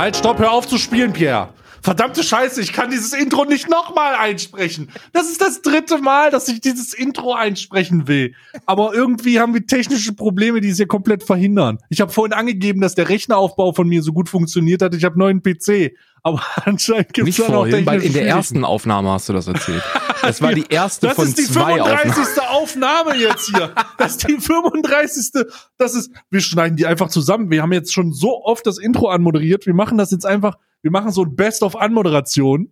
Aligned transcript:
Halt, 0.00 0.16
stopp, 0.16 0.38
hör 0.38 0.52
auf 0.52 0.66
zu 0.66 0.78
spielen, 0.78 1.12
Pierre. 1.12 1.50
Verdammte 1.82 2.22
Scheiße, 2.22 2.60
ich 2.60 2.72
kann 2.72 2.90
dieses 2.90 3.12
Intro 3.12 3.44
nicht 3.44 3.68
nochmal 3.68 4.14
einsprechen. 4.14 4.90
Das 5.12 5.30
ist 5.30 5.40
das 5.40 5.62
dritte 5.62 5.98
Mal, 5.98 6.30
dass 6.30 6.48
ich 6.48 6.60
dieses 6.60 6.92
Intro 6.92 7.34
einsprechen 7.34 8.06
will. 8.06 8.34
Aber 8.66 8.94
irgendwie 8.94 9.40
haben 9.40 9.54
wir 9.54 9.66
technische 9.66 10.12
Probleme, 10.12 10.60
die 10.60 10.68
es 10.68 10.76
hier 10.76 10.86
komplett 10.86 11.22
verhindern. 11.22 11.78
Ich 11.88 12.00
habe 12.00 12.12
vorhin 12.12 12.32
angegeben, 12.32 12.80
dass 12.80 12.94
der 12.94 13.08
Rechneraufbau 13.08 13.72
von 13.72 13.88
mir 13.88 14.02
so 14.02 14.12
gut 14.12 14.28
funktioniert 14.28 14.82
hat. 14.82 14.94
Ich 14.94 15.04
habe 15.04 15.18
neuen 15.18 15.42
PC. 15.42 15.92
Aber 16.22 16.42
anscheinend 16.64 17.12
gibt 17.12 17.28
es 17.28 17.36
dann 17.36 17.46
auch 17.46 17.66
vorhin, 17.66 17.86
weil 17.86 18.02
in 18.02 18.12
der 18.12 18.26
ersten 18.26 18.64
Aufnahme 18.64 19.10
hast 19.10 19.28
du 19.28 19.32
das 19.32 19.46
erzählt. 19.46 19.82
Das 20.22 20.42
war 20.42 20.52
die 20.52 20.66
erste 20.70 21.08
das 21.08 21.16
von 21.16 21.34
zwei 21.34 21.80
Aufnahmen. 21.80 22.00
Das 22.04 22.18
ist 22.18 22.36
die 22.36 22.40
35. 22.40 22.50
Aufnahme 22.50 23.16
jetzt 23.16 23.46
hier. 23.48 23.74
Das 23.96 24.10
ist 24.12 24.28
die 24.28 24.36
35. 24.36 25.44
Das 25.78 25.94
ist, 25.94 26.10
wir 26.30 26.40
schneiden 26.40 26.76
die 26.76 26.86
einfach 26.86 27.08
zusammen. 27.08 27.50
Wir 27.50 27.62
haben 27.62 27.72
jetzt 27.72 27.92
schon 27.92 28.12
so 28.12 28.44
oft 28.44 28.66
das 28.66 28.78
Intro 28.78 29.08
anmoderiert. 29.08 29.66
Wir 29.66 29.74
machen 29.74 29.96
das 29.96 30.10
jetzt 30.10 30.26
einfach, 30.26 30.56
wir 30.82 30.90
machen 30.90 31.12
so 31.12 31.24
ein 31.24 31.36
Best-of-Anmoderation 31.36 32.70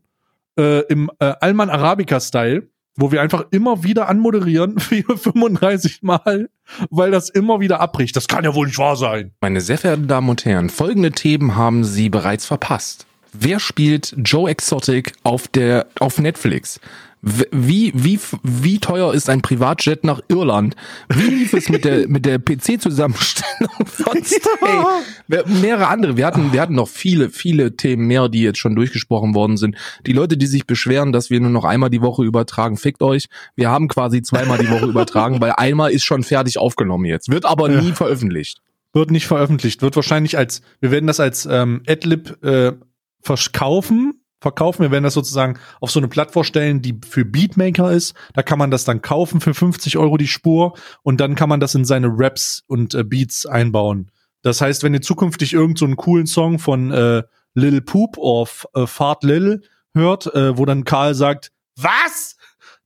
äh, 0.58 0.80
im 0.86 1.10
äh, 1.18 1.34
Alman 1.40 1.70
Arabica-Style, 1.70 2.68
wo 2.96 3.12
wir 3.12 3.22
einfach 3.22 3.46
immer 3.50 3.84
wieder 3.84 4.08
anmoderieren, 4.08 4.78
35 4.80 6.02
Mal, 6.02 6.50
weil 6.90 7.10
das 7.10 7.30
immer 7.30 7.60
wieder 7.60 7.80
abbricht. 7.80 8.16
Das 8.16 8.28
kann 8.28 8.44
ja 8.44 8.54
wohl 8.54 8.66
nicht 8.66 8.78
wahr 8.78 8.96
sein. 8.96 9.32
Meine 9.40 9.60
sehr 9.60 9.78
verehrten 9.78 10.08
Damen 10.08 10.28
und 10.28 10.44
Herren, 10.44 10.70
folgende 10.70 11.12
Themen 11.12 11.56
haben 11.56 11.84
Sie 11.84 12.08
bereits 12.08 12.46
verpasst. 12.46 13.06
Wer 13.32 13.60
spielt 13.60 14.14
Joe 14.24 14.50
Exotic 14.50 15.12
auf 15.22 15.48
der 15.48 15.86
auf 16.00 16.18
Netflix? 16.18 16.80
Wie, 17.20 17.92
wie, 17.94 18.20
wie 18.42 18.78
teuer 18.78 19.12
ist 19.12 19.28
ein 19.28 19.42
Privatjet 19.42 20.04
nach 20.04 20.20
Irland? 20.28 20.76
Wie 21.08 21.28
lief 21.28 21.52
es 21.52 21.68
mit 21.68 21.84
der, 21.84 22.08
mit 22.08 22.24
der 22.24 22.38
PC-Zusammenstellung 22.38 23.86
von 23.86 24.22
Stay? 24.24 25.44
Mehrere 25.60 25.88
andere. 25.88 26.16
Wir 26.16 26.26
hatten, 26.26 26.52
wir 26.52 26.60
hatten 26.60 26.74
noch 26.74 26.88
viele, 26.88 27.30
viele 27.30 27.76
Themen 27.76 28.06
mehr, 28.06 28.28
die 28.28 28.42
jetzt 28.42 28.58
schon 28.58 28.76
durchgesprochen 28.76 29.34
worden 29.34 29.56
sind. 29.56 29.76
Die 30.06 30.12
Leute, 30.12 30.36
die 30.36 30.46
sich 30.46 30.66
beschweren, 30.66 31.12
dass 31.12 31.30
wir 31.30 31.40
nur 31.40 31.50
noch 31.50 31.64
einmal 31.64 31.90
die 31.90 32.02
Woche 32.02 32.24
übertragen, 32.24 32.76
fickt 32.76 33.02
euch. 33.02 33.26
Wir 33.56 33.68
haben 33.68 33.88
quasi 33.88 34.22
zweimal 34.22 34.58
die 34.58 34.70
Woche 34.70 34.86
übertragen, 34.86 35.40
weil 35.40 35.52
einmal 35.52 35.90
ist 35.90 36.04
schon 36.04 36.22
fertig 36.22 36.58
aufgenommen 36.58 37.04
jetzt. 37.04 37.30
Wird 37.30 37.44
aber 37.46 37.68
nie 37.68 37.92
veröffentlicht. 37.92 38.60
Wird 38.92 39.10
nicht 39.10 39.26
veröffentlicht. 39.26 39.82
Wird 39.82 39.96
wahrscheinlich 39.96 40.38
als, 40.38 40.62
wir 40.80 40.90
werden 40.90 41.06
das 41.06 41.20
als 41.20 41.46
ähm, 41.46 41.82
Adlib 41.86 42.42
äh, 42.44 42.72
verkaufen, 43.20 44.17
verkaufen. 44.40 44.82
Wir 44.82 44.90
werden 44.90 45.04
das 45.04 45.14
sozusagen 45.14 45.58
auf 45.80 45.90
so 45.90 46.00
eine 46.00 46.08
Plattform 46.08 46.44
stellen, 46.44 46.82
die 46.82 46.98
für 47.08 47.24
Beatmaker 47.24 47.90
ist. 47.92 48.14
Da 48.34 48.42
kann 48.42 48.58
man 48.58 48.70
das 48.70 48.84
dann 48.84 49.02
kaufen 49.02 49.40
für 49.40 49.54
50 49.54 49.98
Euro 49.98 50.16
die 50.16 50.28
Spur 50.28 50.74
und 51.02 51.20
dann 51.20 51.34
kann 51.34 51.48
man 51.48 51.60
das 51.60 51.74
in 51.74 51.84
seine 51.84 52.08
Raps 52.10 52.62
und 52.66 52.94
äh, 52.94 53.04
Beats 53.04 53.46
einbauen. 53.46 54.10
Das 54.42 54.60
heißt, 54.60 54.82
wenn 54.82 54.94
ihr 54.94 55.02
zukünftig 55.02 55.52
irgendeinen 55.52 55.92
so 55.92 55.96
coolen 55.96 56.26
Song 56.26 56.58
von 56.58 56.90
äh, 56.92 57.22
Lil 57.54 57.80
Poop 57.80 58.18
auf 58.18 58.66
äh, 58.74 58.86
Fart 58.86 59.24
Lil 59.24 59.62
hört, 59.94 60.32
äh, 60.34 60.56
wo 60.56 60.64
dann 60.64 60.84
Karl 60.84 61.14
sagt, 61.14 61.50
was? 61.76 62.36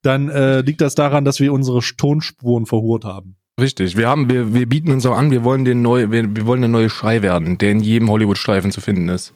Dann 0.03 0.28
äh, 0.28 0.62
liegt 0.62 0.80
das 0.80 0.95
daran, 0.95 1.25
dass 1.25 1.41
wir 1.41 1.53
unsere 1.53 1.80
Tonspuren 1.80 2.67
verhurt 2.67 3.05
haben. 3.05 3.36
Richtig, 3.61 3.97
wir 3.97 4.08
haben, 4.08 4.30
wir, 4.30 4.55
wir 4.55 4.67
bieten 4.69 4.91
uns 4.91 5.05
auch 5.05 5.17
an, 5.17 5.30
wir 5.30 5.45
wollen 5.45 5.64
den 5.64 5.83
neu, 5.83 6.11
wir, 6.11 6.34
wir 6.34 6.47
wollen 6.47 6.62
der 6.62 6.70
neue 6.70 6.89
Schrei 6.89 7.23
werden, 7.23 7.58
der 7.58 7.70
in 7.70 7.80
jedem 7.80 8.11
Hollywood-Streifen 8.11 8.73
zu 8.73 8.80
finden 8.80 9.08
ist. 9.08 9.34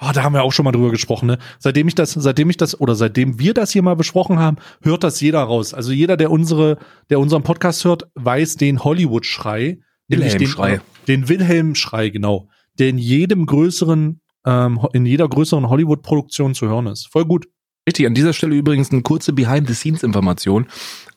Oh, 0.00 0.10
da 0.14 0.22
haben 0.22 0.32
wir 0.32 0.42
auch 0.42 0.52
schon 0.52 0.64
mal 0.64 0.72
drüber 0.72 0.90
gesprochen, 0.90 1.26
ne? 1.26 1.38
Seitdem 1.58 1.86
ich 1.86 1.94
das, 1.94 2.12
seitdem 2.12 2.48
ich 2.48 2.56
das, 2.56 2.80
oder 2.80 2.94
seitdem 2.94 3.38
wir 3.38 3.52
das 3.52 3.70
hier 3.70 3.82
mal 3.82 3.96
besprochen 3.96 4.38
haben, 4.38 4.56
hört 4.80 5.04
das 5.04 5.20
jeder 5.20 5.40
raus. 5.40 5.74
Also 5.74 5.92
jeder, 5.92 6.16
der 6.16 6.30
unsere, 6.30 6.78
der 7.10 7.20
unseren 7.20 7.42
Podcast 7.42 7.84
hört, 7.84 8.08
weiß 8.14 8.56
den 8.56 8.82
Hollywood-Schrei. 8.82 9.78
Wilhelm-Schrei. 10.08 10.80
Den, 11.06 11.22
den 11.22 11.28
Wilhelm-Schrei, 11.28 12.08
genau. 12.08 12.48
Der 12.78 12.88
in 12.88 12.98
jedem 12.98 13.44
größeren, 13.44 14.20
ähm, 14.46 14.80
in 14.94 15.04
jeder 15.04 15.28
größeren 15.28 15.68
Hollywood-Produktion 15.68 16.54
zu 16.54 16.66
hören 16.66 16.86
ist. 16.86 17.08
Voll 17.12 17.26
gut. 17.26 17.46
Richtig, 17.86 18.06
an 18.06 18.14
dieser 18.14 18.32
Stelle 18.32 18.54
übrigens 18.54 18.90
eine 18.90 19.02
kurze 19.02 19.32
Behind-the-Scenes-Information. 19.32 20.66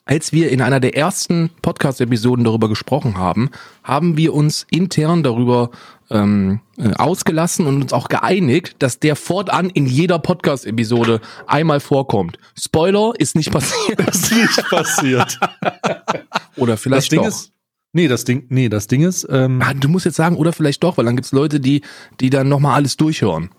Als 0.06 0.34
wir 0.34 0.52
in 0.52 0.62
einer 0.62 0.82
der 0.82 0.98
ersten 0.98 1.50
Podcast-Episoden 1.62 2.44
darüber 2.44 2.68
gesprochen 2.68 3.18
haben, 3.18 3.50
haben 3.84 4.18
wir 4.18 4.34
uns 4.34 4.68
intern 4.70 5.24
darüber 5.24 5.70
ähm, 6.10 6.60
äh, 6.78 6.92
ausgelassen 6.96 7.66
und 7.68 7.82
uns 7.82 7.94
auch 7.94 8.10
geeinigt, 8.10 8.76
dass 8.80 9.00
der 9.00 9.16
fortan 9.16 9.70
in 9.70 9.86
jeder 9.86 10.20
Podcast-Episode 10.20 11.22
einmal 11.48 11.80
vorkommt. 11.80 12.38
Spoiler 12.60 13.14
ist 13.18 13.38
nicht 13.38 13.50
passiert. 13.50 14.02
ist 14.14 14.34
nicht 14.34 14.70
passiert. 14.70 15.40
Oder 16.58 16.76
vielleicht 16.76 17.04
das 17.04 17.10
Ding 17.10 17.22
doch. 17.22 17.28
Ist, 17.28 17.54
nee, 17.94 18.10
das 18.10 18.26
Ding, 18.26 18.46
nee, 18.50 18.68
das 18.68 18.88
Ding 18.88 19.04
ist. 19.04 19.26
Ähm, 19.30 19.62
ah, 19.64 19.74
du 19.74 19.88
musst 19.88 20.06
jetzt 20.06 20.18
sagen, 20.18 20.36
oder 20.36 20.52
vielleicht 20.52 20.84
doch, 20.84 20.98
weil 20.98 21.06
dann 21.06 21.16
gibt's 21.16 21.32
Leute, 21.32 21.62
die, 21.62 21.82
die 22.20 22.30
dann 22.30 22.50
nochmal 22.50 22.76
alles 22.76 22.98
durchhören. 22.98 23.52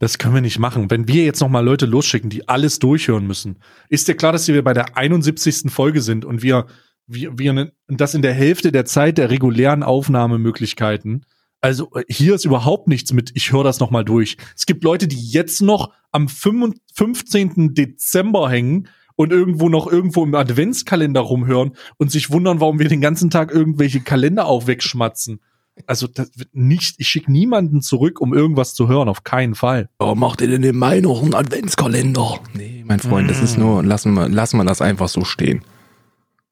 Das 0.00 0.18
können 0.18 0.34
wir 0.34 0.40
nicht 0.40 0.58
machen. 0.58 0.90
Wenn 0.90 1.06
wir 1.06 1.24
jetzt 1.24 1.40
nochmal 1.40 1.64
Leute 1.64 1.86
losschicken, 1.86 2.28
die 2.28 2.48
alles 2.48 2.80
durchhören 2.80 3.26
müssen, 3.26 3.60
ist 3.88 4.08
dir 4.08 4.16
klar, 4.16 4.32
dass 4.32 4.48
wir 4.48 4.64
bei 4.64 4.72
der 4.72 4.96
71. 4.96 5.70
Folge 5.70 6.02
sind 6.02 6.24
und 6.24 6.42
wir, 6.42 6.66
wir, 7.06 7.38
wir 7.38 7.52
ne, 7.52 7.72
das 7.86 8.14
in 8.14 8.22
der 8.22 8.34
Hälfte 8.34 8.72
der 8.72 8.84
Zeit 8.86 9.18
der 9.18 9.30
regulären 9.30 9.84
Aufnahmemöglichkeiten 9.84 11.24
also 11.60 11.90
hier 12.08 12.34
ist 12.34 12.44
überhaupt 12.44 12.88
nichts 12.88 13.12
mit, 13.12 13.32
ich 13.34 13.52
höre 13.52 13.64
das 13.64 13.80
nochmal 13.80 14.04
durch. 14.04 14.36
Es 14.56 14.66
gibt 14.66 14.82
Leute, 14.84 15.06
die 15.08 15.30
jetzt 15.30 15.60
noch 15.60 15.92
am 16.10 16.28
15. 16.28 17.74
Dezember 17.74 18.50
hängen 18.50 18.88
und 19.16 19.32
irgendwo 19.32 19.68
noch 19.68 19.86
irgendwo 19.86 20.24
im 20.24 20.34
Adventskalender 20.34 21.20
rumhören 21.20 21.72
und 21.98 22.10
sich 22.10 22.30
wundern, 22.30 22.60
warum 22.60 22.78
wir 22.78 22.88
den 22.88 23.02
ganzen 23.02 23.30
Tag 23.30 23.52
irgendwelche 23.52 24.00
Kalender 24.00 24.46
auch 24.46 24.66
wegschmatzen. 24.66 25.40
Also 25.86 26.06
das 26.06 26.30
wird 26.36 26.54
nicht, 26.54 26.96
ich 26.98 27.08
schicke 27.08 27.30
niemanden 27.30 27.82
zurück, 27.82 28.20
um 28.20 28.34
irgendwas 28.34 28.74
zu 28.74 28.88
hören, 28.88 29.08
auf 29.08 29.24
keinen 29.24 29.54
Fall. 29.54 29.88
Warum 29.98 30.20
macht 30.20 30.40
ihr 30.40 30.48
denn 30.48 30.62
im 30.62 30.78
Mai 30.78 31.00
noch 31.00 31.22
einen 31.22 31.34
Adventskalender? 31.34 32.40
Nee, 32.54 32.84
mein 32.86 33.00
Freund, 33.00 33.30
das 33.30 33.42
ist 33.42 33.58
nur, 33.58 33.82
lassen 33.82 34.14
wir, 34.14 34.28
lassen 34.28 34.56
wir 34.58 34.64
das 34.64 34.80
einfach 34.82 35.08
so 35.08 35.24
stehen. 35.24 35.62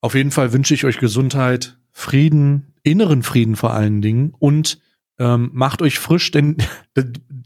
Auf 0.00 0.14
jeden 0.14 0.30
Fall 0.30 0.52
wünsche 0.52 0.74
ich 0.74 0.84
euch 0.84 0.98
Gesundheit, 0.98 1.78
Frieden, 1.92 2.72
inneren 2.82 3.22
Frieden 3.22 3.56
vor 3.56 3.72
allen 3.72 4.00
Dingen 4.00 4.34
und 4.38 4.78
ähm, 5.18 5.50
macht 5.52 5.82
euch 5.82 5.98
frisch, 5.98 6.30
denn 6.30 6.56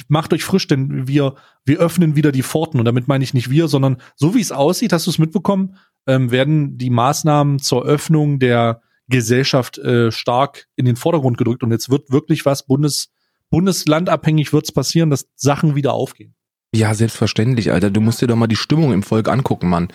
macht 0.09 0.33
euch 0.35 0.45
frisch, 0.45 0.67
denn 0.67 1.09
wir 1.09 1.35
wir 1.65 1.79
öffnen 1.79 2.17
wieder 2.17 2.33
die 2.33 2.43
Pforten 2.43 2.79
und 2.79 2.85
damit 2.85 3.09
meine 3.09 3.25
ich 3.25 3.35
nicht 3.35 3.51
wir, 3.51 3.69
sondern 3.69 3.97
so 4.17 4.35
wie 4.35 4.41
es 4.41 4.53
aussieht, 4.53 4.93
hast 4.93 5.07
du 5.07 5.11
es 5.11 5.19
mitbekommen, 5.19 5.77
ähm, 6.07 6.31
werden 6.31 6.77
die 6.77 6.91
Maßnahmen 6.91 7.61
zur 7.61 7.85
Öffnung 7.85 8.39
der 8.39 8.83
Gesellschaft 9.13 9.79
äh, 9.79 10.11
stark 10.11 10.67
in 10.75 10.85
den 10.85 10.97
Vordergrund 10.97 11.39
gedrückt 11.39 11.63
und 11.63 11.71
jetzt 11.71 11.91
wird 11.91 12.11
wirklich 12.11 12.45
was 12.45 12.67
Bundes 12.67 13.11
Bundeslandabhängig 13.51 14.53
wird's 14.55 14.73
passieren, 14.73 15.11
dass 15.11 15.27
Sachen 15.37 15.75
wieder 15.75 15.93
aufgehen. 15.93 16.35
Ja, 16.75 16.95
selbstverständlich, 16.95 17.71
Alter. 17.71 17.91
Du 17.91 18.01
musst 18.01 18.23
dir 18.23 18.27
doch 18.27 18.35
mal 18.35 18.47
die 18.47 18.57
Stimmung 18.57 18.95
im 18.95 19.03
Volk 19.03 19.29
angucken, 19.29 19.69
Mann. 19.69 19.89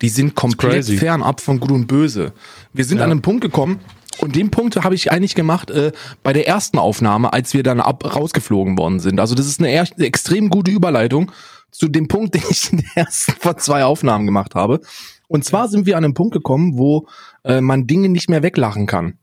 Die 0.00 0.08
sind 0.08 0.34
komplett 0.34 0.86
fernab 0.86 1.42
von 1.42 1.60
Gut 1.60 1.72
und 1.72 1.86
Böse. 1.86 2.32
Wir 2.72 2.86
sind 2.86 2.98
ja. 2.98 3.04
an 3.04 3.10
einem 3.10 3.20
Punkt 3.20 3.42
gekommen, 3.42 3.80
und 4.18 4.36
den 4.36 4.50
Punkt 4.50 4.76
habe 4.76 4.94
ich 4.94 5.10
eigentlich 5.10 5.34
gemacht 5.34 5.70
äh, 5.70 5.92
bei 6.22 6.32
der 6.32 6.46
ersten 6.46 6.78
Aufnahme, 6.78 7.32
als 7.32 7.54
wir 7.54 7.62
dann 7.62 7.80
ab 7.80 8.04
rausgeflogen 8.04 8.78
worden 8.78 9.00
sind. 9.00 9.18
Also 9.18 9.34
das 9.34 9.46
ist 9.46 9.60
eine, 9.60 9.68
eine 9.68 10.06
extrem 10.06 10.50
gute 10.50 10.70
Überleitung 10.70 11.32
zu 11.70 11.88
dem 11.88 12.08
Punkt, 12.08 12.34
den 12.34 12.42
ich 12.48 12.72
in 12.72 12.78
den 12.78 12.90
ersten 12.94 13.32
von 13.32 13.58
zwei 13.58 13.84
Aufnahmen 13.84 14.26
gemacht 14.26 14.54
habe. 14.54 14.80
Und 15.28 15.44
zwar 15.44 15.68
sind 15.68 15.86
wir 15.86 15.96
an 15.96 16.04
einem 16.04 16.14
Punkt 16.14 16.34
gekommen, 16.34 16.76
wo 16.76 17.06
äh, 17.44 17.60
man 17.60 17.86
Dinge 17.86 18.08
nicht 18.08 18.28
mehr 18.28 18.42
weglachen 18.42 18.86
kann. 18.86 19.18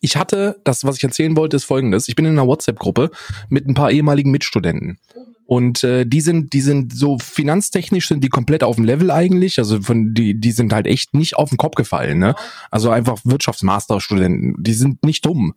Ich 0.00 0.16
hatte, 0.16 0.60
das, 0.64 0.84
was 0.84 0.96
ich 0.96 1.04
erzählen 1.04 1.36
wollte, 1.36 1.56
ist 1.56 1.64
folgendes. 1.64 2.08
Ich 2.08 2.14
bin 2.14 2.24
in 2.24 2.32
einer 2.32 2.46
WhatsApp-Gruppe 2.46 3.10
mit 3.48 3.66
ein 3.66 3.74
paar 3.74 3.90
ehemaligen 3.90 4.30
Mitstudenten. 4.30 4.98
Und 5.46 5.82
äh, 5.82 6.06
die 6.06 6.20
sind, 6.20 6.52
die 6.52 6.60
sind 6.60 6.94
so 6.94 7.18
finanztechnisch 7.18 8.06
sind 8.06 8.22
die 8.22 8.28
komplett 8.28 8.62
auf 8.62 8.76
dem 8.76 8.84
Level 8.84 9.10
eigentlich. 9.10 9.58
Also 9.58 9.82
von 9.82 10.14
die, 10.14 10.38
die 10.38 10.52
sind 10.52 10.72
halt 10.72 10.86
echt 10.86 11.12
nicht 11.12 11.34
auf 11.34 11.48
den 11.48 11.58
Kopf 11.58 11.74
gefallen, 11.74 12.20
ne? 12.20 12.36
Also 12.70 12.90
einfach 12.90 13.18
Wirtschaftsmasterstudenten. 13.24 14.54
Die 14.62 14.74
sind 14.74 15.04
nicht 15.04 15.26
dumm. 15.26 15.54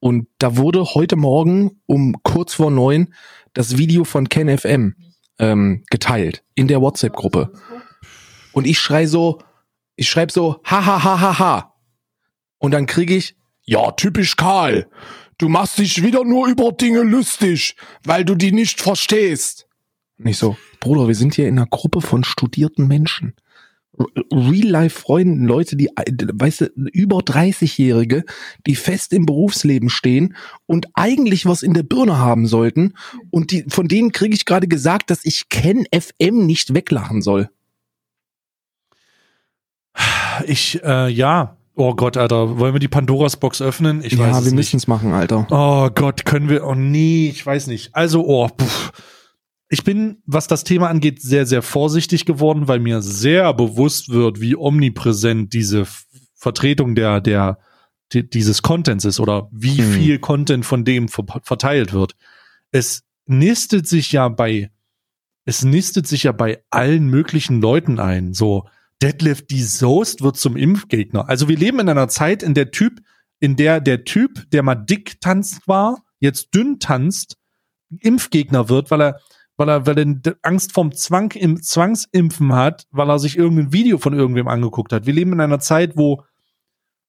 Und 0.00 0.28
da 0.38 0.56
wurde 0.56 0.82
heute 0.94 1.16
Morgen 1.16 1.82
um 1.84 2.16
kurz 2.22 2.54
vor 2.54 2.70
neun 2.70 3.12
das 3.52 3.76
Video 3.76 4.04
von 4.04 4.30
Ken 4.30 4.48
FM 4.56 4.94
ähm, 5.38 5.84
geteilt 5.90 6.42
in 6.54 6.66
der 6.66 6.80
WhatsApp-Gruppe. 6.80 7.52
Und 8.52 8.66
ich 8.66 8.78
schrei 8.78 9.06
so, 9.06 9.40
ich 9.96 10.08
schreibe 10.08 10.32
so, 10.32 10.60
ha 10.64 10.84
ha 10.84 11.02
ha 11.02 11.20
ha 11.20 11.38
ha. 11.38 11.74
Und 12.58 12.72
dann 12.72 12.86
kriege 12.86 13.14
ich, 13.14 13.36
ja, 13.62 13.92
typisch 13.92 14.36
Karl. 14.36 14.88
Du 15.38 15.48
machst 15.48 15.78
dich 15.78 16.02
wieder 16.02 16.24
nur 16.24 16.48
über 16.48 16.72
Dinge 16.72 17.02
lustig, 17.02 17.76
weil 18.04 18.24
du 18.24 18.34
die 18.34 18.52
nicht 18.52 18.80
verstehst. 18.80 19.66
Nicht 20.16 20.38
so, 20.38 20.56
Bruder, 20.80 21.08
wir 21.08 21.14
sind 21.14 21.34
hier 21.34 21.48
in 21.48 21.58
einer 21.58 21.66
Gruppe 21.66 22.00
von 22.00 22.24
studierten 22.24 22.86
Menschen. 22.86 23.34
Real-Life-Freunden, 24.32 25.44
Leute, 25.44 25.76
die, 25.76 25.88
weißt 25.88 26.62
du, 26.62 26.64
über 26.92 27.18
30-Jährige, 27.18 28.24
die 28.66 28.74
fest 28.74 29.12
im 29.12 29.24
Berufsleben 29.24 29.88
stehen 29.88 30.34
und 30.66 30.88
eigentlich 30.94 31.46
was 31.46 31.62
in 31.62 31.74
der 31.74 31.84
Birne 31.84 32.18
haben 32.18 32.46
sollten. 32.46 32.94
Und 33.30 33.52
die, 33.52 33.64
von 33.68 33.86
denen 33.86 34.12
kriege 34.12 34.34
ich 34.34 34.46
gerade 34.46 34.66
gesagt, 34.66 35.10
dass 35.10 35.24
ich 35.24 35.48
Ken 35.48 35.86
FM 35.94 36.44
nicht 36.44 36.74
weglachen 36.74 37.22
soll. 37.22 37.50
Ich, 40.46 40.82
äh, 40.82 41.08
ja, 41.08 41.56
Oh 41.76 41.94
Gott, 41.94 42.16
Alter, 42.16 42.58
wollen 42.60 42.72
wir 42.72 42.78
die 42.78 42.88
Pandoras 42.88 43.36
Box 43.36 43.60
öffnen? 43.60 44.00
Ich 44.04 44.16
weiß 44.16 44.36
ja, 44.36 44.44
wir 44.44 44.52
müssen 44.52 44.76
es 44.76 44.86
machen, 44.86 45.12
Alter. 45.12 45.46
Oh 45.50 45.90
Gott, 45.92 46.24
können 46.24 46.48
wir? 46.48 46.64
Oh 46.64 46.76
nee, 46.76 47.28
ich 47.28 47.44
weiß 47.44 47.66
nicht. 47.66 47.94
Also, 47.96 48.24
oh, 48.24 48.48
pff. 48.48 48.92
ich 49.68 49.82
bin, 49.82 50.22
was 50.24 50.46
das 50.46 50.62
Thema 50.62 50.88
angeht, 50.88 51.20
sehr, 51.20 51.46
sehr 51.46 51.62
vorsichtig 51.62 52.26
geworden, 52.26 52.68
weil 52.68 52.78
mir 52.78 53.02
sehr 53.02 53.52
bewusst 53.54 54.10
wird, 54.10 54.40
wie 54.40 54.54
omnipräsent 54.54 55.52
diese 55.52 55.84
Vertretung 56.36 56.94
der, 56.94 57.20
der, 57.20 57.58
dieses 58.12 58.62
Contents 58.62 59.04
ist 59.04 59.18
oder 59.18 59.48
wie 59.50 59.78
hm. 59.78 59.92
viel 59.92 60.18
Content 60.20 60.64
von 60.64 60.84
dem 60.84 61.08
verteilt 61.08 61.92
wird. 61.92 62.14
Es 62.70 63.02
nistet 63.26 63.88
sich 63.88 64.12
ja 64.12 64.28
bei, 64.28 64.70
es 65.44 65.64
nistet 65.64 66.06
sich 66.06 66.22
ja 66.22 66.32
bei 66.32 66.62
allen 66.70 67.08
möglichen 67.08 67.60
Leuten 67.60 67.98
ein. 67.98 68.32
So, 68.32 68.68
Deadlift 69.02 69.50
die 69.50 69.62
wird 69.62 70.36
zum 70.36 70.56
Impfgegner. 70.56 71.28
Also 71.28 71.48
wir 71.48 71.56
leben 71.56 71.80
in 71.80 71.88
einer 71.88 72.08
Zeit, 72.08 72.42
in 72.42 72.54
der 72.54 72.70
Typ, 72.70 73.00
in 73.40 73.56
der 73.56 73.80
der 73.80 74.04
Typ, 74.04 74.50
der 74.50 74.62
mal 74.62 74.74
dick 74.74 75.20
tanzt 75.20 75.66
war, 75.66 76.02
jetzt 76.20 76.54
dünn 76.54 76.78
tanzt, 76.78 77.36
Impfgegner 78.00 78.68
wird, 78.68 78.90
weil 78.90 79.02
er, 79.02 79.20
weil 79.56 79.68
er, 79.68 79.86
weil 79.86 79.98
er 79.98 80.36
Angst 80.42 80.72
vom 80.72 80.92
Zwang 80.92 81.30
im 81.32 81.62
Zwangsimpfen 81.62 82.52
hat, 82.52 82.86
weil 82.90 83.10
er 83.10 83.18
sich 83.18 83.36
irgendein 83.36 83.72
Video 83.72 83.98
von 83.98 84.14
irgendwem 84.14 84.48
angeguckt 84.48 84.92
hat. 84.92 85.06
Wir 85.06 85.14
leben 85.14 85.32
in 85.32 85.40
einer 85.40 85.60
Zeit, 85.60 85.96
wo 85.96 86.24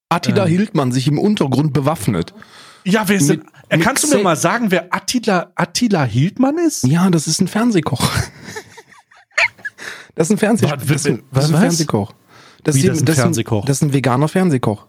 Attila 0.08 0.44
ähm, 0.44 0.50
Hildmann 0.50 0.92
sich 0.92 1.08
im 1.08 1.18
Untergrund 1.18 1.72
bewaffnet. 1.72 2.34
Ja, 2.84 3.08
wer 3.08 3.16
ist 3.16 3.28
denn, 3.28 3.44
mit 3.70 3.82
kannst 3.82 4.04
du 4.04 4.16
mir 4.16 4.22
mal 4.22 4.36
sagen, 4.36 4.70
wer 4.70 4.94
Attila, 4.94 5.50
Attila 5.56 6.04
Hildmann 6.04 6.58
ist? 6.58 6.84
Ja, 6.84 7.10
das 7.10 7.26
ist 7.26 7.40
ein 7.40 7.48
Fernsehkoch. 7.48 8.08
Das 10.16 10.28
ist 10.28 10.32
ein 10.32 10.38
Fernseh 10.38 10.64
was, 10.64 10.84
das 10.84 10.90
ist 10.90 11.06
ein, 11.06 11.22
das 11.30 11.44
ist 11.44 11.54
ein 11.54 11.60
Fernsehkoch. 11.60 12.12
Das 12.64 12.74
Wie, 12.74 12.80
ist, 12.80 12.88
das, 12.88 12.98
ein 12.98 13.04
das, 13.04 13.14
Fernsehkoch? 13.16 13.64
das 13.64 13.76
ist 13.76 13.82
ein 13.82 13.92
veganer 13.92 14.26
Fernsehkoch. 14.26 14.86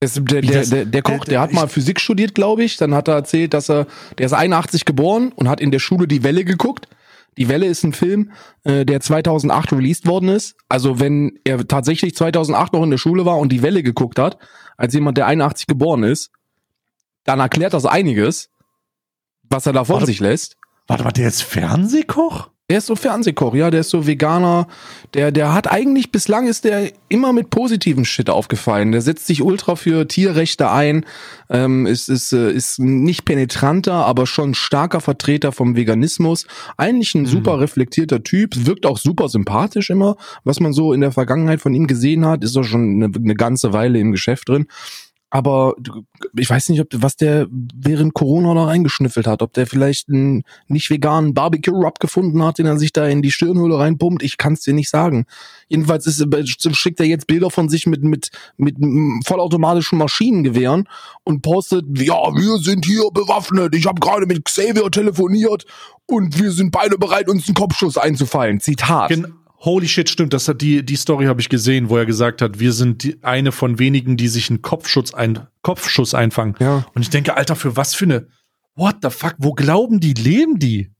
Der, 0.00 0.42
der, 0.42 0.64
der, 0.64 0.84
der, 0.84 1.02
Koch, 1.02 1.24
der, 1.24 1.40
hat 1.40 1.52
mal 1.52 1.66
Physik 1.66 1.98
studiert, 1.98 2.36
glaube 2.36 2.62
ich. 2.62 2.76
Dann 2.76 2.94
hat 2.94 3.08
er 3.08 3.14
erzählt, 3.14 3.52
dass 3.52 3.68
er, 3.68 3.88
der 4.16 4.26
ist 4.26 4.32
81 4.32 4.84
geboren 4.84 5.32
und 5.34 5.48
hat 5.48 5.60
in 5.60 5.72
der 5.72 5.80
Schule 5.80 6.06
die 6.06 6.22
Welle 6.22 6.44
geguckt. 6.44 6.86
Die 7.36 7.48
Welle 7.48 7.66
ist 7.66 7.82
ein 7.82 7.92
Film, 7.92 8.30
äh, 8.62 8.84
der 8.84 9.00
2008 9.00 9.72
released 9.72 10.06
worden 10.06 10.28
ist. 10.28 10.54
Also 10.68 11.00
wenn 11.00 11.40
er 11.42 11.66
tatsächlich 11.66 12.14
2008 12.14 12.74
noch 12.74 12.84
in 12.84 12.90
der 12.90 12.98
Schule 12.98 13.24
war 13.24 13.38
und 13.38 13.50
die 13.50 13.62
Welle 13.62 13.82
geguckt 13.82 14.20
hat, 14.20 14.38
als 14.76 14.94
jemand, 14.94 15.18
der 15.18 15.26
81 15.26 15.66
geboren 15.66 16.04
ist, 16.04 16.30
dann 17.24 17.40
erklärt 17.40 17.74
das 17.74 17.86
einiges, 17.86 18.50
was 19.42 19.66
er 19.66 19.72
da 19.72 19.84
von 19.84 20.06
sich 20.06 20.20
lässt. 20.20 20.56
Warte 20.86 21.02
mal, 21.02 21.12
der 21.12 21.28
ist 21.28 21.42
Fernsehkoch? 21.42 22.50
Der 22.70 22.78
ist 22.78 22.86
so 22.86 22.96
Fernsehkoch, 22.96 23.54
ja, 23.54 23.70
der 23.70 23.80
ist 23.80 23.88
so 23.88 24.06
Veganer. 24.06 24.68
Der, 25.14 25.32
der 25.32 25.54
hat 25.54 25.70
eigentlich, 25.70 26.12
bislang 26.12 26.46
ist 26.46 26.64
der 26.64 26.92
immer 27.08 27.32
mit 27.32 27.48
positiven 27.48 28.04
Shit 28.04 28.28
aufgefallen. 28.28 28.92
Der 28.92 29.00
setzt 29.00 29.26
sich 29.26 29.42
ultra 29.42 29.74
für 29.74 30.06
Tierrechte 30.06 30.70
ein, 30.70 31.06
ähm, 31.48 31.86
ist, 31.86 32.10
ist, 32.10 32.34
äh, 32.34 32.52
ist 32.52 32.78
nicht 32.78 33.24
penetranter, 33.24 33.94
aber 33.94 34.26
schon 34.26 34.52
starker 34.52 35.00
Vertreter 35.00 35.50
vom 35.50 35.76
Veganismus. 35.76 36.46
Eigentlich 36.76 37.14
ein 37.14 37.22
mhm. 37.22 37.28
super 37.28 37.58
reflektierter 37.58 38.22
Typ, 38.22 38.66
wirkt 38.66 38.84
auch 38.84 38.98
super 38.98 39.30
sympathisch 39.30 39.88
immer, 39.88 40.18
was 40.44 40.60
man 40.60 40.74
so 40.74 40.92
in 40.92 41.00
der 41.00 41.12
Vergangenheit 41.12 41.62
von 41.62 41.72
ihm 41.72 41.86
gesehen 41.86 42.26
hat, 42.26 42.44
ist 42.44 42.54
auch 42.58 42.64
schon 42.64 43.02
eine, 43.02 43.10
eine 43.14 43.34
ganze 43.34 43.72
Weile 43.72 43.98
im 43.98 44.12
Geschäft 44.12 44.46
drin 44.46 44.66
aber 45.30 45.74
ich 46.36 46.48
weiß 46.48 46.70
nicht, 46.70 46.80
ob 46.80 46.88
was 46.96 47.16
der 47.16 47.48
während 47.50 48.14
Corona 48.14 48.54
da 48.54 48.64
reingeschnüffelt 48.64 49.26
hat, 49.26 49.42
ob 49.42 49.52
der 49.52 49.66
vielleicht 49.66 50.08
einen 50.08 50.42
nicht 50.68 50.88
veganen 50.88 51.34
Barbecue 51.34 51.74
Rub 51.74 52.00
gefunden 52.00 52.42
hat, 52.42 52.58
den 52.58 52.66
er 52.66 52.78
sich 52.78 52.92
da 52.92 53.06
in 53.06 53.20
die 53.20 53.30
Stirnhöhle 53.30 53.78
reinpumpt. 53.78 54.22
Ich 54.22 54.38
kann 54.38 54.54
es 54.54 54.60
dir 54.60 54.72
nicht 54.72 54.88
sagen. 54.88 55.26
Jedenfalls 55.68 56.06
ist, 56.06 56.24
schickt 56.76 57.00
er 57.00 57.06
jetzt 57.06 57.26
Bilder 57.26 57.50
von 57.50 57.68
sich 57.68 57.86
mit 57.86 58.02
mit 58.02 58.30
mit 58.56 58.76
vollautomatischen 59.26 59.98
Maschinengewehren 59.98 60.88
und 61.24 61.42
postet, 61.42 61.84
ja, 61.98 62.34
wir 62.34 62.58
sind 62.58 62.86
hier 62.86 63.10
bewaffnet. 63.12 63.74
Ich 63.74 63.86
habe 63.86 64.00
gerade 64.00 64.26
mit 64.26 64.44
Xavier 64.46 64.90
telefoniert 64.90 65.66
und 66.06 66.40
wir 66.40 66.52
sind 66.52 66.72
beide 66.72 66.96
bereit, 66.96 67.28
uns 67.28 67.46
einen 67.46 67.54
Kopfschuss 67.54 67.98
einzufallen. 67.98 68.60
Zitat. 68.60 69.10
Gen 69.10 69.34
Holy 69.60 69.88
shit, 69.88 70.08
stimmt. 70.08 70.32
Das 70.32 70.46
hat 70.46 70.60
die, 70.60 70.84
die 70.84 70.96
Story 70.96 71.26
habe 71.26 71.40
ich 71.40 71.48
gesehen, 71.48 71.88
wo 71.88 71.96
er 71.96 72.06
gesagt 72.06 72.42
hat, 72.42 72.60
wir 72.60 72.72
sind 72.72 73.02
die, 73.02 73.22
eine 73.22 73.50
von 73.50 73.78
wenigen, 73.78 74.16
die 74.16 74.28
sich 74.28 74.50
einen 74.50 74.62
Kopfschutz 74.62 75.12
ein, 75.14 75.48
Kopfschuss 75.62 76.14
einfangen. 76.14 76.54
Ja. 76.60 76.86
Und 76.94 77.02
ich 77.02 77.10
denke, 77.10 77.36
Alter, 77.36 77.56
für 77.56 77.76
was 77.76 77.94
für 77.94 78.04
eine, 78.04 78.28
what 78.76 78.96
the 79.02 79.10
fuck, 79.10 79.34
wo 79.38 79.52
glauben 79.54 79.98
die, 79.98 80.14
leben 80.14 80.58
die? 80.58 80.92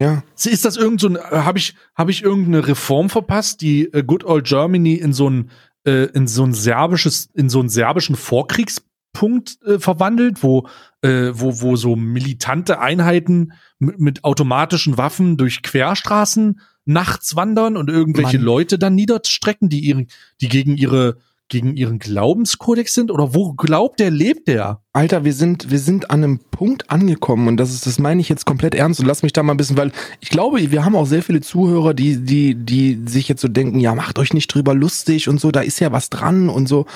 Ja. 0.00 0.22
Ist 0.36 0.64
das 0.64 0.76
irgend 0.76 1.00
so 1.00 1.08
ein, 1.08 1.16
äh, 1.16 1.20
habe 1.20 1.58
ich, 1.58 1.74
habe 1.94 2.10
ich 2.10 2.22
irgendeine 2.22 2.66
Reform 2.66 3.08
verpasst, 3.08 3.60
die 3.60 3.88
uh, 3.94 4.02
Good 4.02 4.24
Old 4.24 4.46
Germany 4.46 4.94
in 4.94 5.12
so 5.12 5.28
ein, 5.28 5.50
äh, 5.84 6.06
in 6.12 6.26
so 6.26 6.44
ein 6.44 6.52
serbisches, 6.54 7.30
in 7.34 7.48
so 7.48 7.60
einen 7.60 7.68
serbischen 7.68 8.16
Vorkriegspunkt 8.16 9.58
äh, 9.64 9.78
verwandelt, 9.78 10.42
wo, 10.42 10.68
äh, 11.02 11.32
wo, 11.32 11.60
wo 11.60 11.76
so 11.76 11.96
militante 11.96 12.80
Einheiten 12.80 13.52
mit, 13.78 14.00
mit 14.00 14.24
automatischen 14.24 14.98
Waffen 14.98 15.36
durch 15.36 15.62
Querstraßen 15.62 16.60
nachts 16.92 17.36
wandern 17.36 17.76
und 17.76 17.88
irgendwelche 17.88 18.38
Mann. 18.38 18.46
Leute 18.46 18.78
dann 18.78 18.94
niederstrecken, 18.94 19.68
die 19.68 19.80
ihren, 19.80 20.08
die 20.40 20.48
gegen 20.48 20.76
ihre 20.76 21.16
gegen 21.50 21.76
ihren 21.76 21.98
Glaubenskodex 21.98 22.94
sind 22.94 23.10
oder 23.10 23.34
wo 23.34 23.52
glaubt 23.52 24.00
der 24.00 24.10
lebt 24.10 24.48
der? 24.48 24.80
Alter, 24.92 25.24
wir 25.24 25.34
sind 25.34 25.70
wir 25.70 25.80
sind 25.80 26.10
an 26.10 26.22
einem 26.22 26.38
Punkt 26.38 26.90
angekommen 26.90 27.48
und 27.48 27.56
das 27.58 27.72
ist 27.72 27.86
das 27.86 27.98
meine 27.98 28.20
ich 28.20 28.28
jetzt 28.28 28.46
komplett 28.46 28.74
ernst 28.74 29.00
und 29.00 29.06
lass 29.06 29.22
mich 29.22 29.32
da 29.32 29.42
mal 29.42 29.54
ein 29.54 29.56
bisschen, 29.56 29.76
weil 29.76 29.92
ich 30.20 30.30
glaube, 30.30 30.70
wir 30.70 30.84
haben 30.84 30.94
auch 30.94 31.06
sehr 31.06 31.22
viele 31.22 31.40
Zuhörer, 31.40 31.92
die 31.92 32.18
die 32.18 32.54
die 32.54 33.00
sich 33.04 33.28
jetzt 33.28 33.42
so 33.42 33.48
denken, 33.48 33.80
ja, 33.80 33.94
macht 33.94 34.18
euch 34.18 34.32
nicht 34.32 34.46
drüber 34.54 34.74
lustig 34.74 35.28
und 35.28 35.40
so, 35.40 35.50
da 35.50 35.60
ist 35.60 35.80
ja 35.80 35.92
was 35.92 36.08
dran 36.08 36.48
und 36.48 36.68
so 36.68 36.86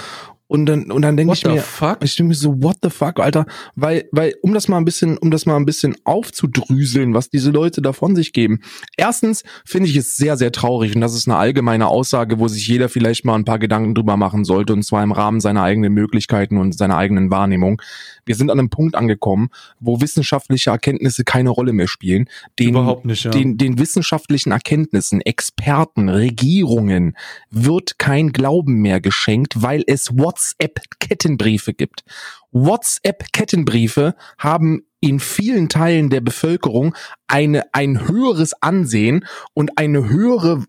und 0.54 0.66
dann, 0.66 0.92
und 0.92 1.02
dann 1.02 1.16
denke 1.16 1.32
ich 1.32 1.44
mir, 1.44 1.60
fuck? 1.60 1.98
ich 2.04 2.14
denke 2.14 2.28
mir 2.28 2.34
so, 2.36 2.62
what 2.62 2.76
the 2.80 2.88
fuck, 2.88 3.18
Alter? 3.18 3.44
Weil, 3.74 4.08
weil, 4.12 4.36
um 4.40 4.54
das 4.54 4.68
mal 4.68 4.76
ein 4.76 4.84
bisschen, 4.84 5.18
um 5.18 5.32
das 5.32 5.46
mal 5.46 5.56
ein 5.56 5.64
bisschen 5.64 5.96
aufzudrüseln, 6.04 7.12
was 7.12 7.28
diese 7.28 7.50
Leute 7.50 7.82
da 7.82 7.92
von 7.92 8.14
sich 8.14 8.32
geben. 8.32 8.60
Erstens 8.96 9.42
finde 9.64 9.88
ich 9.88 9.96
es 9.96 10.14
sehr, 10.16 10.36
sehr 10.36 10.52
traurig 10.52 10.94
und 10.94 11.00
das 11.00 11.16
ist 11.16 11.26
eine 11.26 11.38
allgemeine 11.38 11.88
Aussage, 11.88 12.38
wo 12.38 12.46
sich 12.46 12.68
jeder 12.68 12.88
vielleicht 12.88 13.24
mal 13.24 13.34
ein 13.34 13.44
paar 13.44 13.58
Gedanken 13.58 13.96
drüber 13.96 14.16
machen 14.16 14.44
sollte 14.44 14.74
und 14.74 14.84
zwar 14.84 15.02
im 15.02 15.10
Rahmen 15.10 15.40
seiner 15.40 15.64
eigenen 15.64 15.92
Möglichkeiten 15.92 16.56
und 16.56 16.78
seiner 16.78 16.96
eigenen 16.96 17.32
Wahrnehmung. 17.32 17.82
Wir 18.24 18.36
sind 18.36 18.48
an 18.48 18.60
einem 18.60 18.70
Punkt 18.70 18.94
angekommen, 18.94 19.48
wo 19.80 20.00
wissenschaftliche 20.00 20.70
Erkenntnisse 20.70 21.24
keine 21.24 21.50
Rolle 21.50 21.72
mehr 21.72 21.88
spielen. 21.88 22.28
Den, 22.60 22.70
Überhaupt 22.70 23.06
nicht, 23.06 23.24
ja. 23.24 23.32
Den, 23.32 23.58
den 23.58 23.80
wissenschaftlichen 23.80 24.52
Erkenntnissen, 24.52 25.20
Experten, 25.20 26.08
Regierungen 26.08 27.16
wird 27.50 27.98
kein 27.98 28.30
Glauben 28.30 28.74
mehr 28.74 29.00
geschenkt, 29.00 29.60
weil 29.62 29.82
es 29.88 30.16
WhatsApp-Kettenbriefe 30.44 31.74
gibt. 31.74 32.04
WhatsApp-Kettenbriefe 32.52 34.14
haben 34.38 34.86
in 35.00 35.20
vielen 35.20 35.68
Teilen 35.68 36.10
der 36.10 36.20
Bevölkerung 36.20 36.94
eine, 37.26 37.74
ein 37.74 38.06
höheres 38.08 38.54
Ansehen 38.62 39.24
und 39.54 39.78
eine 39.78 40.08
höhere 40.08 40.64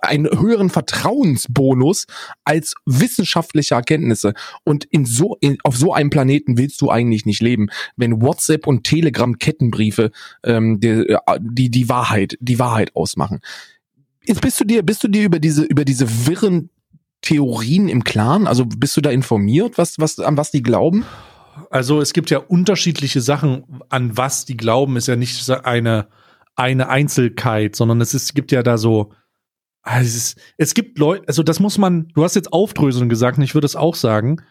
einen 0.00 0.24
höheren 0.40 0.70
Vertrauensbonus 0.70 2.06
als 2.44 2.72
wissenschaftliche 2.86 3.74
Erkenntnisse. 3.74 4.32
Und 4.64 4.86
in 4.86 5.04
so, 5.04 5.36
in, 5.42 5.58
auf 5.64 5.76
so 5.76 5.92
einem 5.92 6.08
Planeten 6.08 6.56
willst 6.56 6.80
du 6.80 6.88
eigentlich 6.90 7.26
nicht 7.26 7.42
leben, 7.42 7.68
wenn 7.94 8.22
WhatsApp 8.22 8.66
und 8.66 8.84
Telegram 8.84 9.36
Kettenbriefe 9.36 10.12
ähm, 10.44 10.80
die, 10.80 11.14
die, 11.40 11.70
die 11.70 11.88
Wahrheit, 11.90 12.38
die 12.40 12.58
Wahrheit 12.58 12.96
ausmachen. 12.96 13.40
Jetzt 14.24 14.40
bist 14.40 14.58
du 14.60 14.64
dir, 14.64 14.82
bist 14.82 15.04
du 15.04 15.08
dir 15.08 15.24
über 15.24 15.38
diese, 15.38 15.64
über 15.64 15.84
diese 15.84 16.26
wirren 16.26 16.70
Theorien 17.22 17.88
im 17.88 18.04
Klaren? 18.04 18.46
Also 18.46 18.64
bist 18.66 18.96
du 18.96 19.00
da 19.00 19.10
informiert, 19.10 19.78
was, 19.78 19.98
was, 19.98 20.18
an 20.18 20.36
was 20.36 20.50
die 20.50 20.62
glauben? 20.62 21.04
Also 21.70 22.00
es 22.00 22.12
gibt 22.12 22.30
ja 22.30 22.38
unterschiedliche 22.38 23.20
Sachen, 23.20 23.82
an 23.88 24.16
was 24.16 24.44
die 24.44 24.56
glauben, 24.56 24.96
ist 24.96 25.08
ja 25.08 25.16
nicht 25.16 25.50
eine, 25.50 26.08
eine 26.56 26.88
Einzelkeit, 26.88 27.76
sondern 27.76 28.00
es 28.00 28.14
ist, 28.14 28.34
gibt 28.34 28.52
ja 28.52 28.62
da 28.62 28.78
so 28.78 29.12
also 29.82 30.06
es, 30.06 30.14
ist, 30.16 30.38
es 30.56 30.74
gibt 30.74 30.98
Leute, 30.98 31.24
also 31.26 31.42
das 31.42 31.60
muss 31.60 31.78
man, 31.78 32.08
du 32.08 32.22
hast 32.22 32.34
jetzt 32.34 32.52
Aufdröseln 32.52 33.08
gesagt 33.08 33.38
und 33.38 33.44
ich 33.44 33.54
würde 33.54 33.66
es 33.66 33.76
auch 33.76 33.94
sagen. 33.94 34.42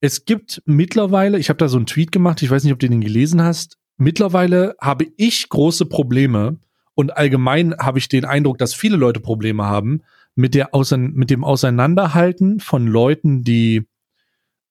Es 0.00 0.24
gibt 0.24 0.62
mittlerweile, 0.64 1.38
ich 1.38 1.50
habe 1.50 1.58
da 1.58 1.68
so 1.68 1.76
einen 1.76 1.86
Tweet 1.86 2.12
gemacht, 2.12 2.42
ich 2.42 2.50
weiß 2.50 2.64
nicht, 2.64 2.72
ob 2.72 2.78
du 2.78 2.88
den 2.88 3.02
gelesen 3.02 3.42
hast. 3.42 3.76
Mittlerweile 3.98 4.74
habe 4.80 5.06
ich 5.18 5.48
große 5.50 5.84
Probleme 5.84 6.58
und 6.94 7.16
allgemein 7.16 7.76
habe 7.78 7.98
ich 7.98 8.08
den 8.08 8.24
Eindruck, 8.24 8.56
dass 8.56 8.74
viele 8.74 8.96
Leute 8.96 9.20
Probleme 9.20 9.64
haben 9.64 10.02
mit, 10.34 10.54
der 10.54 10.70
mit 10.96 11.30
dem 11.30 11.44
Auseinanderhalten 11.44 12.60
von 12.60 12.86
Leuten, 12.86 13.42
die 13.42 13.86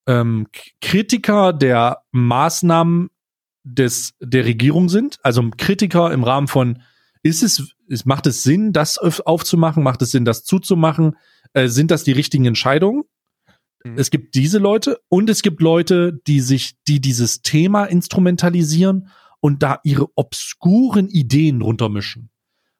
ähm, 0.07 0.47
Kritiker 0.81 1.53
der 1.53 2.03
Maßnahmen 2.11 3.09
des, 3.63 4.13
der 4.19 4.45
Regierung 4.45 4.89
sind, 4.89 5.19
also 5.23 5.49
Kritiker 5.57 6.11
im 6.11 6.23
Rahmen 6.23 6.47
von 6.47 6.81
ist 7.21 7.43
es, 7.43 7.75
ist, 7.87 8.05
macht 8.05 8.27
es 8.27 8.43
Sinn, 8.43 8.71
das 8.71 8.97
aufzumachen? 8.97 9.83
Macht 9.83 10.01
es 10.01 10.11
Sinn, 10.11 10.25
das 10.25 10.43
zuzumachen? 10.43 11.17
Äh, 11.53 11.67
sind 11.67 11.91
das 11.91 12.03
die 12.03 12.13
richtigen 12.13 12.45
Entscheidungen? 12.45 13.03
Mhm. 13.83 13.97
Es 13.97 14.09
gibt 14.09 14.35
diese 14.35 14.57
Leute 14.57 14.99
und 15.09 15.29
es 15.29 15.41
gibt 15.41 15.61
Leute, 15.61 16.19
die 16.27 16.39
sich, 16.39 16.75
die 16.87 17.01
dieses 17.01 17.41
Thema 17.41 17.85
instrumentalisieren 17.85 19.09
und 19.41 19.63
da 19.63 19.79
ihre 19.83 20.07
obskuren 20.15 21.09
Ideen 21.09 21.61
runtermischen. 21.61 22.29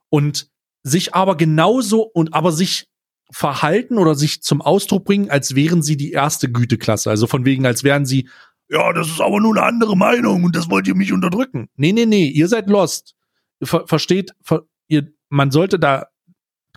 Und 0.10 0.49
sich 0.84 1.14
aber 1.14 1.36
genauso 1.38 2.02
und 2.02 2.34
aber 2.34 2.52
sich 2.52 2.88
verhalten 3.32 3.98
oder 3.98 4.16
sich 4.16 4.42
zum 4.42 4.62
Ausdruck 4.62 5.06
bringen, 5.06 5.30
als 5.30 5.56
wären 5.56 5.82
sie 5.82 5.98
die 5.98 6.12
erste 6.12 6.52
Güteklasse. 6.52 7.10
Also 7.10 7.28
von 7.28 7.46
wegen, 7.46 7.66
als 7.66 7.84
wären 7.84 8.06
sie, 8.06 8.28
ja, 8.70 8.92
das 8.94 9.08
ist 9.08 9.22
aber 9.22 9.40
nur 9.40 9.56
eine 9.56 9.66
andere 9.66 9.96
Meinung 9.96 10.44
und 10.44 10.56
das 10.56 10.70
wollt 10.70 10.88
ihr 10.88 10.96
mich 10.96 11.14
unterdrücken. 11.14 11.70
Nee, 11.76 11.92
nee, 11.92 12.06
nee, 12.06 12.28
ihr 12.28 12.48
seid 12.48 12.70
lost. 12.70 13.16
Ver 13.62 13.86
versteht, 13.88 14.34
ver 14.42 14.64
ihr, 14.88 15.12
man 15.30 15.52
sollte 15.52 15.80
da 15.80 16.08